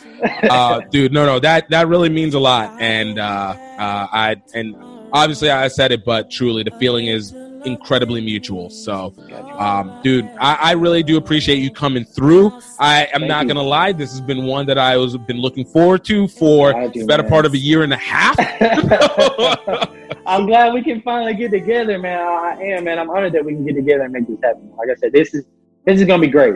uh, 0.50 0.82
dude. 0.92 1.12
No, 1.12 1.26
no, 1.26 1.40
that 1.40 1.70
that 1.70 1.88
really 1.88 2.10
means 2.10 2.34
a 2.34 2.40
lot, 2.40 2.80
and 2.80 3.20
uh, 3.20 3.24
uh, 3.24 4.08
I 4.12 4.42
and 4.54 4.76
obviously 5.12 5.50
I 5.50 5.68
said 5.68 5.92
it, 5.92 6.06
but 6.06 6.30
truly 6.32 6.64
the 6.64 6.72
feeling 6.72 7.08
is 7.08 7.34
incredibly 7.66 8.22
mutual. 8.22 8.70
So, 8.70 9.14
um, 9.58 10.00
dude, 10.04 10.26
I, 10.40 10.56
I 10.56 10.72
really 10.74 11.04
do 11.04 11.18
appreciate 11.18 11.60
you 11.60 11.72
coming 11.72 12.06
through. 12.06 12.60
I 12.80 13.06
am 13.06 13.22
Thank 13.22 13.28
not 13.28 13.42
you. 13.44 13.48
gonna 13.50 13.64
lie, 13.64 13.92
this 13.92 14.12
has 14.12 14.22
been 14.22 14.46
one 14.46 14.66
that 14.68 14.78
I 14.78 14.98
was 14.98 15.18
been 15.18 15.38
looking 15.38 15.66
forward 15.66 16.04
to 16.06 16.28
for 16.28 16.72
you, 16.72 16.90
the 17.02 17.06
better 17.06 17.24
man. 17.24 17.32
part 17.32 17.46
of 17.46 17.54
a 17.54 17.58
year 17.58 17.84
and 17.84 17.94
a 17.94 17.98
half. 17.98 18.38
I'm 20.28 20.46
glad 20.46 20.74
we 20.74 20.82
can 20.82 21.02
finally 21.02 21.36
get 21.36 21.52
together, 21.52 22.00
man. 22.00 22.20
I 22.20 22.62
am, 22.62 22.86
man. 22.86 23.00
I'm 23.00 23.10
honored 23.10 23.34
that 23.34 23.46
we 23.46 23.54
can 23.54 23.66
get 23.66 23.76
together 23.76 24.04
and 24.04 24.14
make 24.14 24.28
this 24.28 24.40
happen. 24.44 24.72
Like 24.76 24.90
I 24.90 24.96
said, 24.96 25.12
this 25.12 25.34
is 25.34 25.46
this 25.86 26.00
is 26.00 26.08
gonna 26.08 26.22
be 26.22 26.28
great. 26.28 26.56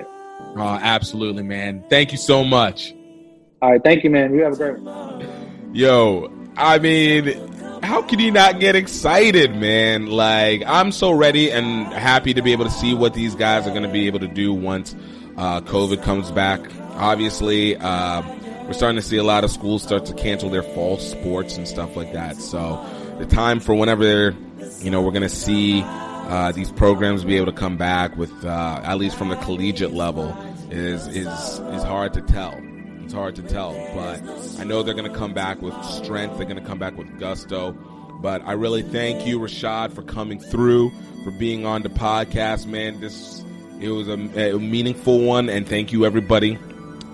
Oh, 0.56 0.80
absolutely, 0.81 1.44
man. 1.44 1.84
Thank 1.90 2.11
you 2.11 2.18
so 2.18 2.44
much. 2.44 2.94
All 3.61 3.72
right, 3.72 3.84
thank 3.84 4.03
you, 4.03 4.10
man. 4.10 4.34
You 4.34 4.41
have 4.44 4.53
a 4.53 4.56
great 4.56 4.80
one. 4.80 5.72
Yo, 5.73 6.31
I 6.57 6.80
mean, 6.80 7.27
how 7.84 8.01
can 8.01 8.19
you 8.19 8.31
not 8.31 8.60
get 8.60 8.76
excited, 8.76 9.56
man? 9.56 10.07
Like, 10.07 10.64
I'm 10.65 10.91
so 10.91 11.11
ready 11.11 11.51
and 11.51 11.85
happy 11.93 12.34
to 12.34 12.41
be 12.41 12.51
able 12.51 12.65
to 12.65 12.72
see 12.72 12.93
what 12.93 13.14
these 13.14 13.35
guys 13.35 13.68
are 13.68 13.72
going 13.72 13.84
to 13.84 13.89
be 13.89 14.07
able 14.07 14.19
to 14.19 14.27
do 14.27 14.53
once 14.53 14.95
uh, 15.38 15.61
COVID 15.61 16.03
comes 16.03 16.31
back. 16.31 16.60
Obviously, 16.95 17.76
uh, 17.77 18.22
we're 18.65 18.73
starting 18.73 19.01
to 19.01 19.07
see 19.07 19.18
a 19.18 19.23
lot 19.23 19.43
of 19.43 19.51
schools 19.51 19.84
start 19.84 20.06
to 20.06 20.14
cancel 20.14 20.49
their 20.49 20.64
fall 20.64 20.97
sports 20.97 21.57
and 21.57 21.68
stuff 21.68 21.95
like 21.95 22.14
that. 22.14 22.35
So, 22.38 22.85
the 23.19 23.26
time 23.26 23.60
for 23.60 23.73
whenever 23.76 24.35
you 24.81 24.91
know, 24.91 25.01
we're 25.01 25.11
going 25.11 25.23
to 25.23 25.30
see 25.30 25.81
uh, 25.85 26.51
these 26.51 26.72
programs 26.72 27.23
be 27.23 27.35
able 27.38 27.47
to 27.47 27.57
come 27.57 27.77
back 27.77 28.15
with, 28.18 28.31
uh, 28.45 28.81
at 28.84 28.97
least 28.97 29.18
from 29.18 29.30
the 29.30 29.35
collegiate 29.38 29.93
level, 29.93 30.35
is 30.69 31.07
is 31.07 31.27
is 31.27 31.84
hard 31.84 32.14
to 32.14 32.22
tell. 32.22 32.53
It's 33.10 33.15
hard 33.15 33.38
to 33.38 33.41
tell, 33.41 33.73
but 33.95 34.22
I 34.60 34.65
know 34.65 34.84
they're 34.84 34.94
going 34.94 35.11
to 35.11 35.18
come 35.18 35.34
back 35.34 35.64
with 35.64 35.73
strength. 35.84 36.38
They're 36.38 36.45
going 36.45 36.61
to 36.61 36.64
come 36.64 36.77
back 36.77 36.95
with 36.95 37.19
gusto. 37.19 37.72
But 38.22 38.44
I 38.45 38.52
really 38.52 38.84
thank 38.84 39.26
you, 39.26 39.40
Rashad, 39.40 39.94
for 39.94 40.03
coming 40.03 40.40
through, 40.40 40.91
for 41.23 41.31
being 41.31 41.65
on 41.65 41.81
the 41.81 41.90
podcast, 41.90 42.68
man. 42.68 43.02
This 43.02 43.44
it 43.80 43.90
was 43.90 44.10
a, 44.10 44.53
a 44.53 44.60
meaningful 44.60 45.22
one, 45.22 45.49
and 45.49 45.68
thank 45.68 45.91
you, 45.91 46.06
everybody, 46.06 46.60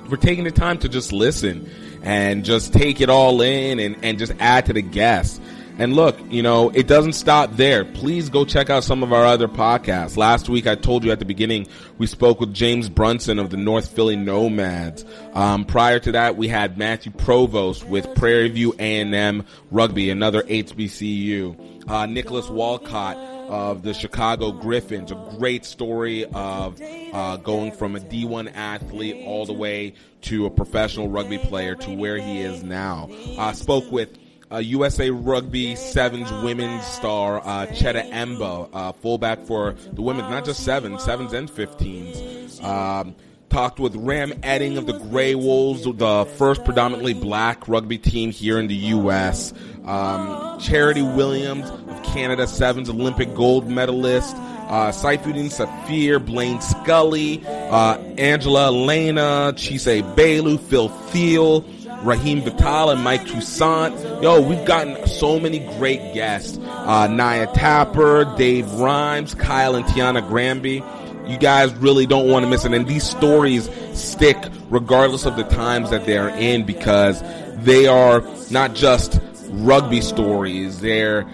for 0.09 0.17
taking 0.17 0.43
the 0.43 0.51
time 0.51 0.79
to 0.79 0.89
just 0.89 1.13
listen 1.13 1.71
and 2.03 2.43
just 2.43 2.73
take 2.73 2.99
it 2.99 3.09
all 3.09 3.41
in 3.41 3.79
and, 3.79 3.95
and 4.03 4.19
just 4.19 4.33
add 4.37 4.65
to 4.65 4.73
the 4.73 4.81
guests. 4.81 5.39
And 5.77 5.93
look, 5.93 6.17
you 6.29 6.41
know, 6.41 6.69
it 6.69 6.87
doesn't 6.87 7.13
stop 7.13 7.51
there. 7.53 7.83
Please 7.83 8.29
go 8.29 8.45
check 8.45 8.69
out 8.69 8.85
some 8.85 9.03
of 9.03 9.11
our 9.11 9.25
other 9.25 9.49
podcasts. 9.49 10.15
Last 10.15 10.47
week, 10.47 10.67
I 10.67 10.75
told 10.75 11.03
you 11.03 11.11
at 11.11 11.19
the 11.19 11.25
beginning, 11.25 11.67
we 11.97 12.07
spoke 12.07 12.39
with 12.39 12.53
James 12.53 12.87
Brunson 12.87 13.39
of 13.39 13.49
the 13.49 13.57
North 13.57 13.89
Philly 13.89 14.15
Nomads. 14.15 15.03
Um, 15.33 15.65
prior 15.65 15.99
to 15.99 16.13
that, 16.13 16.37
we 16.37 16.47
had 16.47 16.77
Matthew 16.77 17.11
Provost 17.11 17.85
with 17.87 18.13
Prairie 18.15 18.47
View 18.47 18.73
A&M 18.79 19.45
Rugby, 19.69 20.09
another 20.09 20.43
HBCU. 20.43 21.89
Uh, 21.89 22.05
Nicholas 22.05 22.49
Walcott 22.49 23.17
of 23.17 23.83
the 23.83 23.93
Chicago 23.93 24.51
Griffins, 24.51 25.11
a 25.11 25.35
great 25.37 25.65
story 25.65 26.25
of 26.25 26.81
uh, 26.81 27.37
going 27.37 27.71
from 27.73 27.95
a 27.95 27.99
D1 27.99 28.51
athlete 28.55 29.23
all 29.25 29.45
the 29.45 29.53
way 29.53 29.93
to 30.21 30.45
a 30.45 30.49
professional 30.49 31.09
rugby 31.09 31.37
player 31.37 31.75
to 31.75 31.91
where 31.95 32.17
he 32.17 32.39
is 32.39 32.63
now. 32.63 33.09
Uh, 33.37 33.53
spoke 33.53 33.91
with 33.91 34.17
uh, 34.51 34.57
USA 34.57 35.09
Rugby 35.09 35.75
Sevens 35.75 36.31
women's 36.43 36.85
star 36.85 37.41
uh, 37.45 37.65
Cheta 37.67 38.01
Emba, 38.01 38.69
uh, 38.73 38.91
fullback 38.93 39.45
for 39.45 39.75
the 39.93 40.01
women, 40.01 40.29
not 40.29 40.45
just 40.45 40.63
sevens, 40.63 41.03
sevens 41.03 41.33
and 41.33 41.49
15s. 41.49 42.63
Um, 42.63 43.15
talked 43.49 43.79
with 43.79 43.95
Ram 43.95 44.33
Edding 44.43 44.77
of 44.77 44.85
the 44.85 44.97
Grey 44.99 45.35
Wolves, 45.35 45.83
the 45.83 46.25
first 46.37 46.63
predominantly 46.65 47.13
black 47.13 47.67
rugby 47.67 47.97
team 47.97 48.31
here 48.31 48.59
in 48.59 48.67
the 48.67 48.75
U.S. 48.75 49.53
Um, 49.85 50.59
Charity 50.59 51.01
Williams 51.01 51.69
of 51.69 52.03
Canada 52.03 52.47
Sevens 52.47 52.89
Olympic 52.89 53.33
gold 53.33 53.69
medalist. 53.69 54.35
Uh, 54.35 54.91
Saifuddin 54.91 55.51
Safir, 55.51 56.25
Blaine 56.25 56.59
Scully, 56.59 57.45
uh, 57.45 57.99
Angela 58.17 58.65
Elena, 58.65 59.53
Chise 59.55 60.01
Bailu, 60.15 60.59
Phil 60.59 60.89
Thiel, 60.89 61.61
Raheem 62.05 62.41
Vital 62.41 62.91
and 62.91 63.03
Mike 63.03 63.25
Toussaint. 63.25 63.99
Yo, 64.21 64.39
we've 64.39 64.65
gotten 64.65 65.07
so 65.07 65.39
many 65.39 65.59
great 65.77 66.13
guests. 66.13 66.57
Uh, 66.59 67.07
Nia 67.07 67.47
Tapper, 67.47 68.25
Dave 68.37 68.71
Rhymes, 68.73 69.33
Kyle 69.33 69.75
and 69.75 69.85
Tiana 69.85 70.25
Granby. 70.25 70.83
You 71.27 71.37
guys 71.39 71.73
really 71.75 72.05
don't 72.05 72.29
want 72.29 72.43
to 72.45 72.49
miss 72.49 72.63
it. 72.63 72.73
And 72.73 72.87
these 72.87 73.03
stories 73.03 73.69
stick 73.93 74.37
regardless 74.69 75.25
of 75.25 75.35
the 75.35 75.43
times 75.43 75.89
that 75.89 76.05
they're 76.05 76.29
in 76.29 76.63
because 76.65 77.23
they 77.63 77.87
are 77.87 78.23
not 78.51 78.75
just 78.75 79.19
rugby 79.49 80.01
stories. 80.01 80.81
They're 80.81 81.25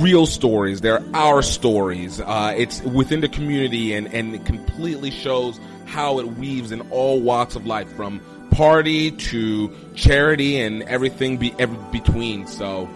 real 0.00 0.26
stories. 0.26 0.80
They're 0.80 1.04
our 1.14 1.42
stories. 1.42 2.20
Uh, 2.20 2.52
it's 2.56 2.82
within 2.82 3.20
the 3.20 3.28
community 3.28 3.94
and, 3.94 4.12
and 4.12 4.34
it 4.34 4.44
completely 4.44 5.12
shows 5.12 5.60
how 5.84 6.18
it 6.18 6.26
weaves 6.26 6.72
in 6.72 6.80
all 6.90 7.20
walks 7.20 7.54
of 7.54 7.64
life 7.64 7.88
from 7.92 8.20
party 8.56 9.10
to 9.10 9.70
charity 9.94 10.58
and 10.58 10.82
everything 10.84 11.36
be 11.36 11.54
every 11.58 11.76
between. 11.92 12.46
So 12.46 12.88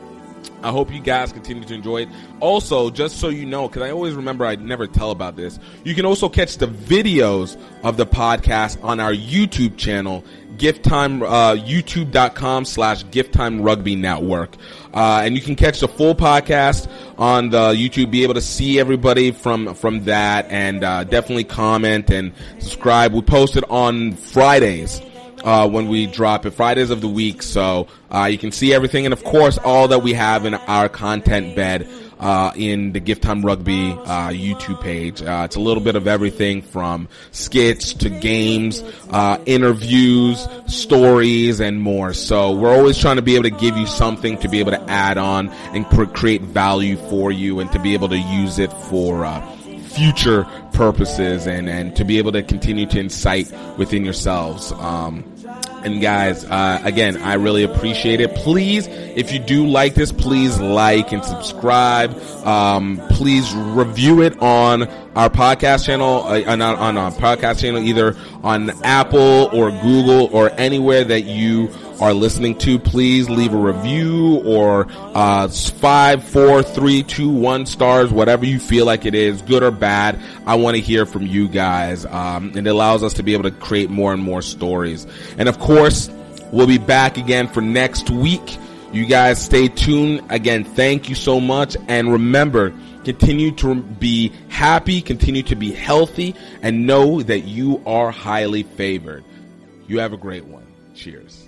I 0.63 0.71
hope 0.71 0.91
you 0.91 1.01
guys 1.01 1.33
continue 1.33 1.65
to 1.65 1.75
enjoy 1.75 2.03
it. 2.03 2.09
Also, 2.41 2.89
just 2.89 3.19
so 3.19 3.29
you 3.29 3.45
know, 3.45 3.69
because 3.69 3.83
I 3.83 3.91
always 3.91 4.15
remember 4.15 4.47
I 4.47 4.57
never 4.57 4.87
tell 4.87 5.11
about 5.11 5.37
this, 5.37 5.59
you 5.85 5.95
can 5.95 6.07
also 6.07 6.31
catch 6.31 6.57
the 6.57 6.67
videos 6.67 7.61
of 7.83 7.99
the 7.99 8.07
podcast 8.07 8.83
on 8.83 9.01
our 9.01 9.13
YouTube 9.13 9.77
channel, 9.77 10.25
Gift 10.57 10.83
Time, 10.83 11.23
uh, 11.23 11.57
youtube.com 11.57 12.65
slash 12.65 13.09
Gift 13.11 13.35
Time 13.35 13.61
Rugby 13.61 13.97
Network. 13.97 14.57
Uh, 14.95 15.21
and 15.25 15.37
you 15.37 15.43
can 15.43 15.57
catch 15.57 15.81
the 15.81 15.89
full 15.89 16.15
podcast 16.15 16.91
on 17.19 17.51
the 17.51 17.75
YouTube, 17.75 18.11
be 18.11 18.23
able 18.23 18.35
to 18.35 18.41
see 18.41 18.81
everybody 18.81 19.31
from, 19.31 19.75
from 19.75 20.05
that 20.05 20.47
and, 20.49 20.83
uh, 20.83 21.05
definitely 21.05 21.45
comment 21.45 22.09
and 22.09 22.33
subscribe. 22.61 23.13
We 23.13 23.21
post 23.21 23.59
it 23.59 23.65
on 23.69 24.13
Fridays 24.13 25.03
uh, 25.45 25.69
when 25.69 25.89
we 25.89 26.07
drop 26.07 26.47
it 26.47 26.53
Fridays 26.53 26.91
of 26.91 27.01
the 27.01 27.09
week. 27.09 27.43
So 27.43 27.89
uh, 28.11 28.25
you 28.25 28.39
can 28.39 28.53
see 28.53 28.73
everything, 28.73 29.07
and 29.07 29.13
of 29.13 29.25
course, 29.25 29.59
all 29.59 29.89
that 29.89 30.03
we 30.03 30.15
have 30.15 30.45
in 30.47 30.55
our 30.55 30.89
content 30.89 31.57
bed 31.57 31.89
uh, 32.21 32.53
in 32.55 32.93
the 32.93 33.01
Gift 33.01 33.23
Time 33.23 33.45
Rugby 33.45 33.93
uh, 33.93 34.29
YouTube 34.29 34.81
page. 34.83 35.23
Uh, 35.23 35.43
it's 35.47 35.57
a 35.57 35.61
little 35.61 35.83
bit 35.83 35.97
of 35.97 36.07
everything 36.07 36.63
from 36.63 37.09
skits 37.33 37.95
to 37.95 38.11
games, 38.11 38.83
uh, 39.11 39.39
interviews, 39.47 40.47
stories, 40.67 41.61
and 41.61 41.81
more. 41.81 42.13
So 42.13 42.53
we're 42.53 42.77
always 42.77 42.99
trying 42.99 43.17
to 43.17 43.23
be 43.23 43.35
able 43.37 43.45
to 43.45 43.51
give 43.51 43.77
you 43.77 43.87
something 43.87 44.39
to 44.39 44.49
be 44.49 44.61
able 44.61 44.73
to 44.73 44.83
add 44.91 45.17
on 45.17 45.49
and 45.49 45.87
cr- 45.87 46.05
create 46.05 46.43
value 46.43 46.97
for 47.09 47.33
you, 47.33 47.61
and 47.61 47.73
to 47.73 47.79
be 47.79 47.95
able 47.95 48.09
to 48.11 48.19
use 48.19 48.59
it 48.59 48.73
for. 48.73 49.25
Uh, 49.25 49.57
future 49.91 50.45
purposes 50.73 51.49
and, 51.49 51.69
and 51.69 51.97
to 51.97 52.05
be 52.05 52.19
able 52.19 52.31
to 52.31 52.45
continue 52.45 52.87
to 52.87 53.01
incite 53.01 53.53
within 53.77 54.05
yourselves. 54.05 54.71
Um, 54.73 55.30
and 55.85 56.01
guys, 56.01 56.45
uh, 56.45 56.81
again, 56.85 57.17
I 57.19 57.35
really 57.35 57.63
appreciate 57.65 58.21
it. 58.21 58.35
Please, 58.35 58.87
if 58.87 59.33
you 59.33 59.39
do 59.39 59.67
like 59.67 59.95
this, 59.95 60.13
please 60.13 60.59
like 60.61 61.13
and 61.13 61.25
subscribe. 61.25 62.17
Um, 62.45 63.01
please 63.11 63.53
review 63.55 64.23
it 64.23 64.41
on 64.41 64.89
our 65.17 65.29
podcast 65.29 65.87
channel, 65.87 66.25
uh, 66.25 66.43
on, 66.47 66.63
on 66.63 66.97
our 66.97 67.11
podcast 67.13 67.61
channel, 67.61 67.83
either 67.83 68.17
on 68.43 68.71
Apple 68.85 69.51
or 69.53 69.71
Google 69.71 70.29
or 70.33 70.51
anywhere 70.51 71.05
that 71.05 71.23
you 71.23 71.69
are 72.01 72.15
listening 72.15 72.57
to, 72.59 72.79
please 72.79 73.29
leave 73.29 73.53
a 73.53 73.57
review 73.57 74.39
or 74.45 74.87
uh, 74.91 75.49
five, 75.49 76.25
four, 76.25 76.63
three, 76.63 77.03
two, 77.03 77.31
one 77.31 77.67
stars, 77.67 78.11
whatever 78.11 78.47
you 78.47 78.59
feel 78.59 78.87
like 78.87 79.05
it 79.05 79.15
is, 79.15 79.43
good 79.43 79.63
or 79.63 79.71
bad. 79.71 80.19
I 80.47 80.55
want 80.55 80.77
to 80.77 80.83
hear 80.83 81.05
from 81.05 81.27
you 81.27 81.47
guys, 81.47 82.07
um, 82.07 82.53
and 82.57 82.67
it 82.67 82.71
allows 82.71 83.03
us 83.03 83.15
to 83.15 83.23
be 83.23 83.35
able 83.35 83.45
to 83.45 83.51
create 83.51 83.91
more 83.91 84.13
and 84.13 84.23
more 84.23 84.41
stories. 84.43 85.07
And 85.37 85.49
of 85.49 85.59
course, 85.59 86.11
we'll 86.53 86.67
be 86.67 86.79
back 86.79 87.19
again 87.19 87.49
for 87.49 87.61
next 87.61 88.11
week. 88.11 88.57
You 88.93 89.07
guys 89.07 89.41
stay 89.45 89.69
tuned. 89.69 90.23
Again, 90.31 90.65
thank 90.65 91.09
you 91.09 91.15
so 91.15 91.39
much. 91.39 91.77
And 91.87 92.11
remember, 92.11 92.73
continue 93.05 93.53
to 93.57 93.77
be 93.77 94.33
happy, 94.49 95.01
continue 95.01 95.43
to 95.45 95.55
be 95.55 95.71
healthy, 95.71 96.35
and 96.63 96.87
know 96.87 97.23
that 97.23 97.41
you 97.41 97.83
are 97.87 98.11
highly 98.11 98.63
favored. 98.63 99.23
You 99.87 100.01
have 100.01 100.13
a 100.13 100.17
great 100.17 100.45
one. 100.45 100.67
Cheers. 100.95 101.40